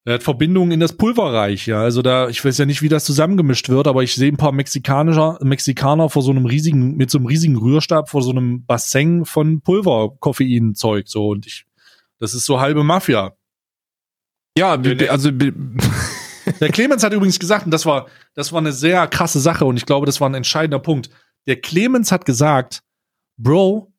er 0.04 0.16
hat 0.16 0.24
Verbindungen 0.24 0.72
in 0.72 0.80
das 0.80 0.94
Pulverreich, 0.94 1.68
ja. 1.68 1.82
Also 1.82 2.02
da, 2.02 2.28
ich 2.28 2.44
weiß 2.44 2.58
ja 2.58 2.66
nicht, 2.66 2.82
wie 2.82 2.90
das 2.90 3.06
zusammengemischt 3.06 3.70
wird, 3.70 3.88
aber 3.88 4.02
ich 4.02 4.16
sehe 4.16 4.32
ein 4.32 4.38
paar 4.38 4.52
Mexikanischer, 4.52 5.38
Mexikaner 5.44 6.10
vor 6.10 6.24
so 6.24 6.32
einem 6.32 6.48
riesigen, 6.48 6.98
mit 6.98 7.12
so 7.12 7.20
einem 7.20 7.28
riesigen 7.28 7.56
Rührstab 7.56 8.10
vor 8.10 8.24
so 8.24 8.32
einem 8.32 8.66
Bassin 8.66 9.26
von 9.26 9.62
Pulver-Koffeinzeug, 9.62 11.08
so. 11.08 11.30
Und 11.30 11.46
ich, 11.46 11.66
das 12.18 12.34
ist 12.34 12.46
so 12.46 12.60
halbe 12.60 12.84
Mafia. 12.84 13.36
Ja, 14.58 14.72
also, 15.10 15.32
der 16.60 16.70
Clemens 16.70 17.04
hat 17.04 17.14
übrigens 17.14 17.40
gesagt, 17.40 17.66
und 17.66 17.72
das 17.72 17.86
war, 17.86 18.08
das 18.34 18.52
war 18.52 18.60
eine 18.60 18.74
sehr 18.74 19.08
krasse 19.08 19.40
Sache 19.40 19.66
und 19.66 19.78
ich 19.78 19.86
glaube, 19.86 20.06
das 20.06 20.20
war 20.20 20.30
ein 20.30 20.36
entscheidender 20.36 20.80
Punkt. 20.80 21.10
Der 21.48 21.60
Clemens 21.60 22.12
hat 22.12 22.26
gesagt, 22.26 22.84
Bro, 23.38 23.94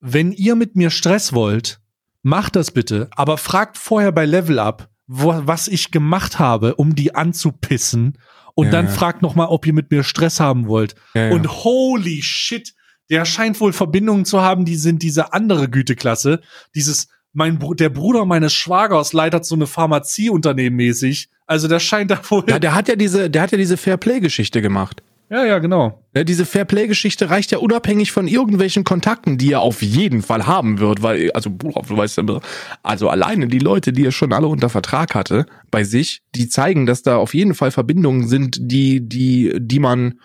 wenn 0.00 0.32
ihr 0.32 0.56
mit 0.56 0.76
mir 0.76 0.90
Stress 0.90 1.32
wollt, 1.32 1.80
macht 2.22 2.56
das 2.56 2.70
bitte, 2.70 3.08
aber 3.12 3.38
fragt 3.38 3.78
vorher 3.78 4.12
bei 4.12 4.26
Level 4.26 4.58
Up, 4.58 4.88
wo, 5.06 5.32
was 5.46 5.68
ich 5.68 5.90
gemacht 5.90 6.38
habe, 6.38 6.74
um 6.74 6.94
die 6.94 7.14
anzupissen 7.14 8.18
und 8.54 8.66
ja, 8.66 8.72
dann 8.72 8.86
ja. 8.86 8.92
fragt 8.92 9.22
noch 9.22 9.34
mal, 9.34 9.46
ob 9.46 9.66
ihr 9.66 9.72
mit 9.72 9.90
mir 9.90 10.02
Stress 10.02 10.40
haben 10.40 10.66
wollt. 10.66 10.94
Ja, 11.14 11.30
und 11.30 11.48
holy 11.64 12.20
shit, 12.22 12.74
der 13.10 13.24
scheint 13.24 13.60
wohl 13.60 13.72
Verbindungen 13.72 14.24
zu 14.24 14.40
haben, 14.40 14.64
die 14.64 14.76
sind 14.76 15.02
diese 15.02 15.32
andere 15.32 15.68
Güteklasse, 15.68 16.40
dieses 16.74 17.08
mein 17.32 17.58
Br 17.58 17.74
der 17.74 17.88
Bruder 17.88 18.24
meines 18.24 18.52
Schwagers 18.52 19.12
leitet 19.12 19.44
so 19.44 19.54
eine 19.54 19.66
Pharmazieunternehmen 19.66 20.76
mäßig. 20.76 21.28
Also 21.46 21.68
der 21.68 21.80
scheint 21.80 22.10
da 22.10 22.20
wohl 22.28 22.44
Ja, 22.48 22.58
der 22.58 22.74
hat 22.74 22.88
ja 22.88 22.96
diese 22.96 23.30
der 23.30 23.42
hat 23.42 23.52
ja 23.52 23.58
diese 23.58 23.76
Fairplay 23.76 24.20
Geschichte 24.20 24.62
gemacht. 24.62 25.02
Ja, 25.32 25.46
ja, 25.46 25.60
genau. 25.60 25.98
Ja, 26.14 26.24
diese 26.24 26.44
Fairplay-Geschichte 26.44 27.30
reicht 27.30 27.52
ja 27.52 27.58
unabhängig 27.58 28.12
von 28.12 28.28
irgendwelchen 28.28 28.84
Kontakten, 28.84 29.38
die 29.38 29.52
er 29.52 29.62
auf 29.62 29.80
jeden 29.80 30.20
Fall 30.20 30.46
haben 30.46 30.78
wird, 30.78 31.02
weil, 31.02 31.32
also, 31.32 31.48
du 31.48 31.96
weißt 31.96 32.18
ja, 32.18 32.40
also 32.82 33.08
alleine 33.08 33.48
die 33.48 33.58
Leute, 33.58 33.94
die 33.94 34.04
er 34.04 34.12
schon 34.12 34.34
alle 34.34 34.46
unter 34.46 34.68
Vertrag 34.68 35.14
hatte, 35.14 35.46
bei 35.70 35.84
sich, 35.84 36.20
die 36.34 36.50
zeigen, 36.50 36.84
dass 36.84 37.02
da 37.02 37.16
auf 37.16 37.32
jeden 37.32 37.54
Fall 37.54 37.70
Verbindungen 37.70 38.28
sind, 38.28 38.58
die, 38.60 39.08
die, 39.08 39.54
die 39.58 39.78
man, 39.78 40.20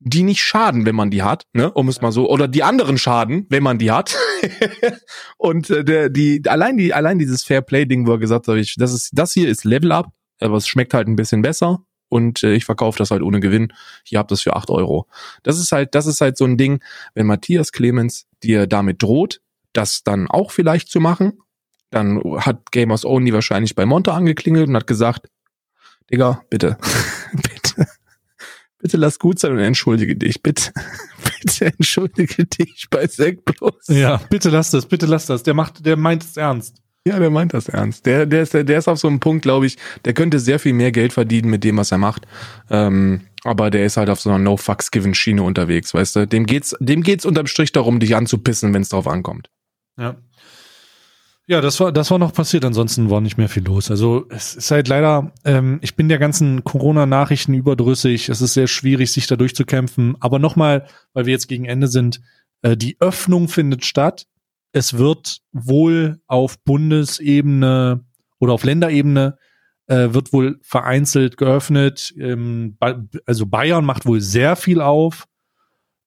die 0.00 0.22
nicht 0.22 0.42
schaden, 0.42 0.86
wenn 0.86 0.94
man 0.94 1.10
die 1.10 1.22
hat, 1.22 1.46
ne, 1.52 1.70
um 1.70 1.88
es 1.88 2.00
mal 2.00 2.10
so, 2.10 2.28
oder 2.28 2.48
die 2.48 2.62
anderen 2.62 2.96
schaden, 2.96 3.46
wenn 3.50 3.62
man 3.62 3.78
die 3.78 3.90
hat. 3.90 4.16
und 5.36 5.68
äh, 5.68 5.84
der, 5.84 6.08
die, 6.08 6.42
allein 6.46 6.78
die, 6.78 6.94
allein 6.94 7.18
dieses 7.18 7.44
Fairplay-Ding, 7.44 8.06
wo 8.06 8.12
er 8.12 8.18
gesagt 8.18 8.48
hat, 8.48 8.56
ich, 8.56 8.76
das 8.76 8.92
ist, 8.94 9.10
das 9.12 9.32
hier 9.32 9.48
ist 9.48 9.64
Level 9.64 9.92
Up, 9.92 10.10
aber 10.40 10.56
es 10.56 10.66
schmeckt 10.66 10.94
halt 10.94 11.06
ein 11.06 11.16
bisschen 11.16 11.42
besser 11.42 11.84
und 12.08 12.42
äh, 12.42 12.54
ich 12.54 12.64
verkaufe 12.64 12.98
das 12.98 13.10
halt 13.10 13.22
ohne 13.22 13.40
Gewinn. 13.40 13.74
Hier 14.04 14.18
habt 14.18 14.32
es 14.32 14.40
für 14.40 14.56
acht 14.56 14.70
Euro. 14.70 15.06
Das 15.42 15.58
ist 15.58 15.70
halt, 15.70 15.94
das 15.94 16.06
ist 16.06 16.22
halt 16.22 16.38
so 16.38 16.46
ein 16.46 16.56
Ding, 16.56 16.82
wenn 17.14 17.26
Matthias 17.26 17.70
Clemens 17.70 18.26
dir 18.42 18.66
damit 18.66 19.02
droht, 19.02 19.42
das 19.74 20.02
dann 20.02 20.28
auch 20.28 20.50
vielleicht 20.50 20.90
zu 20.90 21.00
machen, 21.00 21.40
dann 21.90 22.22
hat 22.38 22.72
Gamers 22.72 23.04
Only 23.04 23.34
wahrscheinlich 23.34 23.74
bei 23.74 23.84
Monte 23.84 24.12
angeklingelt 24.12 24.68
und 24.68 24.76
hat 24.76 24.86
gesagt, 24.86 25.28
Digga, 26.10 26.42
bitte, 26.50 26.78
bitte 28.80 28.96
lass 28.96 29.18
gut 29.18 29.38
sein 29.38 29.52
und 29.52 29.58
entschuldige 29.58 30.16
dich, 30.16 30.42
bitte, 30.42 30.72
bitte 31.42 31.66
entschuldige 31.66 32.44
dich 32.46 32.88
bei 32.90 33.06
Sek 33.06 33.44
Plus. 33.44 33.88
Ja, 33.88 34.20
bitte 34.30 34.50
lass 34.50 34.70
das, 34.70 34.86
bitte 34.86 35.06
lass 35.06 35.26
das. 35.26 35.42
Der 35.42 35.54
macht, 35.54 35.84
der 35.86 35.96
meint 35.96 36.24
es 36.24 36.36
ernst. 36.36 36.82
Ja, 37.06 37.18
der 37.18 37.30
meint 37.30 37.54
das 37.54 37.68
ernst. 37.68 38.04
Der, 38.04 38.26
der, 38.26 38.42
ist, 38.42 38.52
der 38.52 38.78
ist 38.78 38.88
auf 38.88 38.98
so 38.98 39.08
einem 39.08 39.20
Punkt, 39.20 39.42
glaube 39.42 39.66
ich, 39.66 39.78
der 40.04 40.12
könnte 40.12 40.38
sehr 40.38 40.58
viel 40.58 40.74
mehr 40.74 40.92
Geld 40.92 41.14
verdienen 41.14 41.48
mit 41.48 41.64
dem, 41.64 41.78
was 41.78 41.92
er 41.92 41.98
macht. 41.98 42.26
Ähm, 42.68 43.22
aber 43.42 43.70
der 43.70 43.86
ist 43.86 43.96
halt 43.96 44.10
auf 44.10 44.20
so 44.20 44.28
einer 44.28 44.38
No 44.38 44.58
Fucks 44.58 44.90
Given 44.90 45.14
Schiene 45.14 45.42
unterwegs, 45.42 45.94
weißt 45.94 46.16
du? 46.16 46.26
Dem 46.26 46.44
geht's, 46.44 46.76
dem 46.78 47.02
geht's 47.02 47.24
unterm 47.24 47.46
Strich 47.46 47.72
darum, 47.72 48.00
dich 48.00 48.16
anzupissen, 48.16 48.74
wenn 48.74 48.82
es 48.82 48.90
drauf 48.90 49.06
ankommt. 49.06 49.48
Ja. 49.98 50.16
Ja, 51.50 51.60
das 51.60 51.80
war, 51.80 51.90
das 51.90 52.10
war 52.10 52.18
noch 52.18 52.32
passiert. 52.32 52.64
Ansonsten 52.64 53.10
war 53.10 53.20
nicht 53.20 53.36
mehr 53.36 53.48
viel 53.48 53.64
los. 53.64 53.90
Also 53.90 54.26
es 54.30 54.54
ist 54.54 54.70
halt 54.70 54.86
leider, 54.88 55.32
ähm, 55.44 55.80
ich 55.82 55.96
bin 55.96 56.08
der 56.08 56.18
ganzen 56.18 56.62
Corona-Nachrichten 56.62 57.54
überdrüssig. 57.54 58.28
Es 58.28 58.40
ist 58.40 58.54
sehr 58.54 58.68
schwierig, 58.68 59.10
sich 59.10 59.26
da 59.26 59.36
durchzukämpfen. 59.36 60.16
Aber 60.20 60.38
nochmal, 60.38 60.86
weil 61.12 61.26
wir 61.26 61.32
jetzt 61.32 61.48
gegen 61.48 61.64
Ende 61.64 61.88
sind, 61.88 62.20
äh, 62.62 62.76
die 62.76 62.96
Öffnung 63.00 63.48
findet 63.48 63.84
statt 63.84 64.26
es 64.72 64.96
wird 64.96 65.40
wohl 65.52 66.20
auf 66.26 66.62
Bundesebene 66.62 68.04
oder 68.38 68.52
auf 68.52 68.64
Länderebene 68.64 69.36
äh, 69.86 70.14
wird 70.14 70.32
wohl 70.32 70.58
vereinzelt 70.62 71.36
geöffnet. 71.36 72.14
Ähm, 72.16 72.76
also 73.26 73.46
Bayern 73.46 73.84
macht 73.84 74.06
wohl 74.06 74.20
sehr 74.20 74.56
viel 74.56 74.80
auf. 74.80 75.26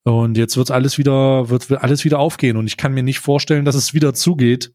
Und 0.06 0.38
jetzt 0.38 0.58
wird 0.58 0.70
alles 0.72 0.98
wieder, 0.98 1.50
wird 1.50 1.72
alles 1.72 2.04
wieder 2.04 2.20
aufgehen. 2.20 2.58
Und 2.58 2.68
ich 2.68 2.76
kann 2.76 2.94
mir 2.94 3.04
nicht 3.04 3.20
vorstellen, 3.20 3.64
dass 3.66 3.76
es 3.76 3.94
wieder 3.94 4.14
zugeht. 4.14 4.74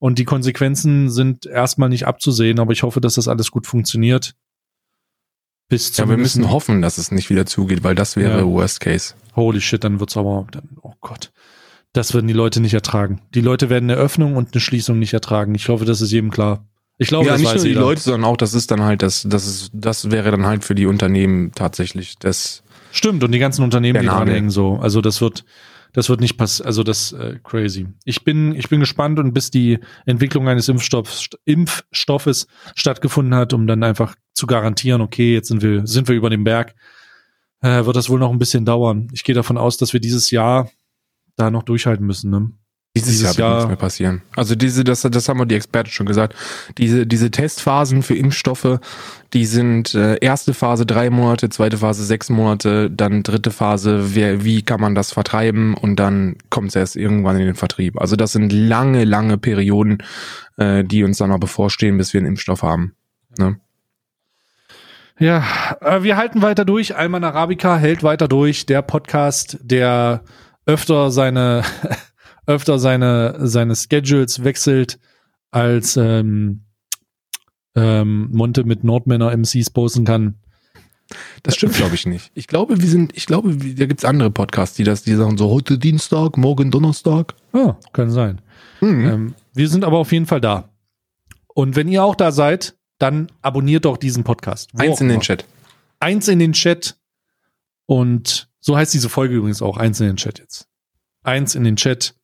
Und 0.00 0.18
die 0.18 0.24
Konsequenzen 0.24 1.10
sind 1.10 1.46
erstmal 1.46 1.90
nicht 1.90 2.06
abzusehen, 2.06 2.58
aber 2.58 2.72
ich 2.72 2.82
hoffe, 2.82 3.00
dass 3.00 3.14
das 3.14 3.28
alles 3.28 3.50
gut 3.50 3.66
funktioniert. 3.66 4.34
Bis 5.68 5.96
ja, 5.96 6.08
wir 6.08 6.16
müssen 6.16 6.50
hoffen, 6.50 6.82
dass 6.82 6.98
es 6.98 7.12
nicht 7.12 7.30
wieder 7.30 7.46
zugeht, 7.46 7.84
weil 7.84 7.94
das 7.94 8.16
wäre 8.16 8.38
ja. 8.38 8.46
Worst 8.46 8.80
Case. 8.80 9.14
Holy 9.36 9.60
shit, 9.60 9.84
dann 9.84 10.00
wird's 10.00 10.16
aber, 10.16 10.46
dann, 10.50 10.70
oh 10.82 10.94
Gott. 11.00 11.30
Das 11.92 12.14
würden 12.14 12.26
die 12.26 12.34
Leute 12.34 12.60
nicht 12.60 12.74
ertragen. 12.74 13.20
Die 13.34 13.40
Leute 13.40 13.68
werden 13.68 13.90
eine 13.90 14.00
Öffnung 14.00 14.36
und 14.36 14.52
eine 14.52 14.60
Schließung 14.60 14.98
nicht 14.98 15.12
ertragen. 15.12 15.54
Ich 15.54 15.68
hoffe, 15.68 15.84
das 15.84 16.00
ist 16.00 16.12
jedem 16.12 16.30
klar. 16.30 16.66
Ich 16.98 17.08
glaube, 17.08 17.26
ja, 17.26 17.32
das 17.32 17.42
nicht 17.42 17.54
nur 17.54 17.64
die 17.64 17.72
Leute, 17.74 18.00
sondern 18.00 18.24
auch, 18.24 18.36
das 18.36 18.54
ist 18.54 18.70
dann 18.70 18.82
halt, 18.82 19.02
das, 19.02 19.26
das 19.28 19.46
ist, 19.46 19.70
das 19.72 20.10
wäre 20.10 20.30
dann 20.30 20.46
halt 20.46 20.64
für 20.64 20.74
die 20.74 20.86
Unternehmen 20.86 21.52
tatsächlich 21.52 22.18
das. 22.18 22.62
Stimmt, 22.92 23.22
und 23.22 23.32
die 23.32 23.38
ganzen 23.38 23.62
Unternehmen, 23.62 24.00
die 24.00 24.06
dranhängen 24.06 24.50
so. 24.50 24.78
Also 24.80 25.00
das 25.00 25.20
wird, 25.20 25.44
das 25.92 26.08
wird 26.08 26.20
nicht 26.20 26.36
passieren, 26.36 26.66
also 26.66 26.82
das 26.82 27.12
äh, 27.12 27.38
crazy. 27.42 27.88
Ich 28.04 28.24
bin, 28.24 28.54
ich 28.54 28.68
bin 28.68 28.80
gespannt 28.80 29.18
und 29.18 29.32
bis 29.32 29.50
die 29.50 29.78
Entwicklung 30.06 30.48
eines 30.48 30.68
Impfstoffs, 30.68 31.30
Impfstoffes 31.44 32.46
stattgefunden 32.74 33.34
hat, 33.34 33.52
um 33.52 33.66
dann 33.66 33.82
einfach 33.82 34.14
zu 34.32 34.46
garantieren, 34.46 35.00
okay, 35.00 35.34
jetzt 35.34 35.48
sind 35.48 35.62
wir, 35.62 35.86
sind 35.86 36.08
wir 36.08 36.14
über 36.14 36.30
dem 36.30 36.44
Berg, 36.44 36.74
äh, 37.60 37.84
wird 37.84 37.96
das 37.96 38.08
wohl 38.08 38.18
noch 38.18 38.30
ein 38.30 38.38
bisschen 38.38 38.64
dauern. 38.64 39.08
Ich 39.12 39.24
gehe 39.24 39.34
davon 39.34 39.58
aus, 39.58 39.76
dass 39.76 39.92
wir 39.92 40.00
dieses 40.00 40.30
Jahr 40.30 40.70
da 41.36 41.50
noch 41.50 41.62
durchhalten 41.62 42.06
müssen. 42.06 42.30
Ne? 42.30 42.50
Dieses, 42.96 43.10
Dieses 43.10 43.36
Jahr, 43.36 43.46
Jahr 43.46 43.50
wird 43.50 43.56
nichts 43.58 43.68
mehr 43.68 43.76
passieren. 43.76 44.22
Also 44.34 44.56
diese, 44.56 44.82
das, 44.82 45.02
das 45.02 45.28
haben 45.28 45.38
wir 45.38 45.46
die 45.46 45.54
Experten 45.54 45.90
schon 45.90 46.06
gesagt. 46.06 46.34
Diese, 46.76 47.06
diese 47.06 47.30
Testphasen 47.30 48.02
für 48.02 48.16
Impfstoffe, 48.16 48.80
die 49.32 49.44
sind 49.44 49.94
äh, 49.94 50.16
erste 50.20 50.54
Phase 50.54 50.86
drei 50.86 51.08
Monate, 51.08 51.50
zweite 51.50 51.78
Phase 51.78 52.04
sechs 52.04 52.30
Monate, 52.30 52.90
dann 52.90 53.22
dritte 53.22 53.52
Phase, 53.52 54.16
wer, 54.16 54.44
wie 54.44 54.62
kann 54.62 54.80
man 54.80 54.96
das 54.96 55.12
vertreiben 55.12 55.74
und 55.74 55.96
dann 55.96 56.34
kommt 56.50 56.70
es 56.70 56.76
erst 56.76 56.96
irgendwann 56.96 57.38
in 57.38 57.46
den 57.46 57.54
Vertrieb. 57.54 58.00
Also 58.00 58.16
das 58.16 58.32
sind 58.32 58.52
lange, 58.52 59.04
lange 59.04 59.38
Perioden, 59.38 59.98
äh, 60.56 60.82
die 60.82 61.04
uns 61.04 61.18
dann 61.18 61.30
noch 61.30 61.38
bevorstehen, 61.38 61.96
bis 61.96 62.12
wir 62.12 62.18
einen 62.18 62.26
Impfstoff 62.26 62.64
haben. 62.64 62.96
Ne? 63.38 63.60
Ja, 65.20 65.44
äh, 65.80 66.02
wir 66.02 66.16
halten 66.16 66.42
weiter 66.42 66.64
durch. 66.64 66.96
Alman 66.96 67.22
Arabica 67.22 67.76
hält 67.76 68.02
weiter 68.02 68.26
durch. 68.26 68.66
Der 68.66 68.82
Podcast, 68.82 69.58
der 69.62 70.24
öfter 70.66 71.12
seine 71.12 71.62
öfter 72.46 72.78
seine 72.78 73.36
seine 73.46 73.74
Schedules 73.76 74.44
wechselt 74.44 74.98
als 75.50 75.96
ähm, 75.96 76.64
ähm, 77.74 78.28
Monte 78.32 78.64
mit 78.64 78.84
Nordmänner 78.84 79.36
MCs 79.36 79.70
posten 79.70 80.04
kann. 80.04 80.36
Das 81.42 81.56
stimmt, 81.56 81.74
glaube 81.74 81.94
ich 81.94 82.06
nicht. 82.06 82.30
Ich 82.34 82.46
glaube, 82.46 82.80
wir 82.80 82.88
sind, 82.88 83.16
ich 83.16 83.26
glaube, 83.26 83.56
da 83.56 83.86
gibt's 83.86 84.04
andere 84.04 84.30
Podcasts, 84.30 84.76
die 84.76 84.84
das, 84.84 85.02
die 85.02 85.14
sagen 85.14 85.36
so 85.38 85.50
heute 85.50 85.78
Dienstag, 85.78 86.36
morgen 86.36 86.70
Donnerstag. 86.70 87.34
Ah, 87.52 87.76
kann 87.92 88.10
sein. 88.10 88.40
Mhm. 88.80 89.06
Ähm, 89.06 89.34
wir 89.52 89.68
sind 89.68 89.84
aber 89.84 89.98
auf 89.98 90.12
jeden 90.12 90.26
Fall 90.26 90.40
da. 90.40 90.70
Und 91.48 91.74
wenn 91.74 91.88
ihr 91.88 92.04
auch 92.04 92.14
da 92.14 92.30
seid, 92.30 92.76
dann 92.98 93.28
abonniert 93.42 93.86
doch 93.86 93.96
diesen 93.96 94.24
Podcast. 94.24 94.70
Eins 94.76 95.00
in 95.00 95.08
den 95.08 95.20
Chat. 95.20 95.44
Eins 95.98 96.28
in 96.28 96.38
den 96.38 96.52
Chat. 96.52 96.96
Und 97.86 98.48
so 98.60 98.76
heißt 98.76 98.94
diese 98.94 99.08
Folge 99.08 99.34
übrigens 99.34 99.62
auch. 99.62 99.76
Eins 99.76 100.00
in 100.00 100.06
den 100.06 100.16
Chat 100.16 100.38
jetzt. 100.38 100.68
Eins 101.22 101.54
in 101.54 101.64
den 101.64 101.76
Chat. 101.76 102.14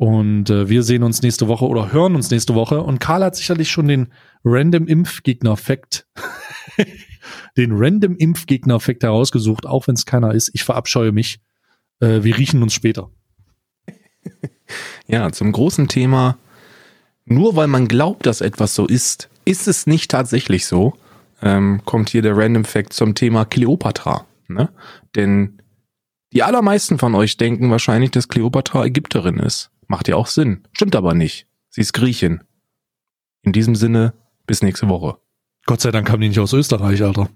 Und 0.00 0.48
äh, 0.48 0.70
wir 0.70 0.82
sehen 0.82 1.02
uns 1.02 1.20
nächste 1.20 1.46
Woche 1.46 1.66
oder 1.66 1.92
hören 1.92 2.14
uns 2.14 2.30
nächste 2.30 2.54
Woche. 2.54 2.82
Und 2.82 3.00
Karl 3.00 3.22
hat 3.22 3.36
sicherlich 3.36 3.70
schon 3.70 3.86
den 3.86 4.08
Random 4.42 4.86
Impfgegner-Fact, 4.86 6.06
den 7.58 7.72
Random 7.72 8.16
Impfgegner-Fact 8.16 9.02
herausgesucht, 9.02 9.66
auch 9.66 9.88
wenn 9.88 9.96
es 9.96 10.06
keiner 10.06 10.32
ist. 10.32 10.52
Ich 10.54 10.64
verabscheue 10.64 11.12
mich. 11.12 11.42
Äh, 12.00 12.22
wir 12.22 12.38
riechen 12.38 12.62
uns 12.62 12.72
später. 12.72 13.10
Ja, 15.06 15.30
zum 15.32 15.52
großen 15.52 15.86
Thema. 15.86 16.38
Nur 17.26 17.54
weil 17.54 17.66
man 17.66 17.86
glaubt, 17.86 18.24
dass 18.24 18.40
etwas 18.40 18.74
so 18.74 18.86
ist, 18.86 19.28
ist 19.44 19.68
es 19.68 19.86
nicht 19.86 20.10
tatsächlich 20.10 20.64
so. 20.64 20.94
Ähm, 21.42 21.82
kommt 21.84 22.08
hier 22.08 22.22
der 22.22 22.38
Random 22.38 22.64
Fact 22.64 22.94
zum 22.94 23.14
Thema 23.14 23.44
Kleopatra. 23.44 24.24
Ne? 24.48 24.70
Denn 25.14 25.59
die 26.32 26.42
allermeisten 26.42 26.98
von 26.98 27.14
euch 27.14 27.36
denken 27.36 27.70
wahrscheinlich, 27.70 28.10
dass 28.10 28.28
Kleopatra 28.28 28.84
Ägypterin 28.84 29.38
ist. 29.38 29.70
Macht 29.86 30.08
ja 30.08 30.16
auch 30.16 30.28
Sinn. 30.28 30.66
Stimmt 30.72 30.94
aber 30.94 31.14
nicht. 31.14 31.46
Sie 31.68 31.80
ist 31.80 31.92
Griechin. 31.92 32.42
In 33.42 33.52
diesem 33.52 33.74
Sinne, 33.74 34.14
bis 34.46 34.62
nächste 34.62 34.88
Woche. 34.88 35.18
Gott 35.66 35.80
sei 35.80 35.90
Dank 35.90 36.06
kam 36.06 36.20
die 36.20 36.28
nicht 36.28 36.38
aus 36.38 36.52
Österreich, 36.52 37.02
Alter. 37.02 37.30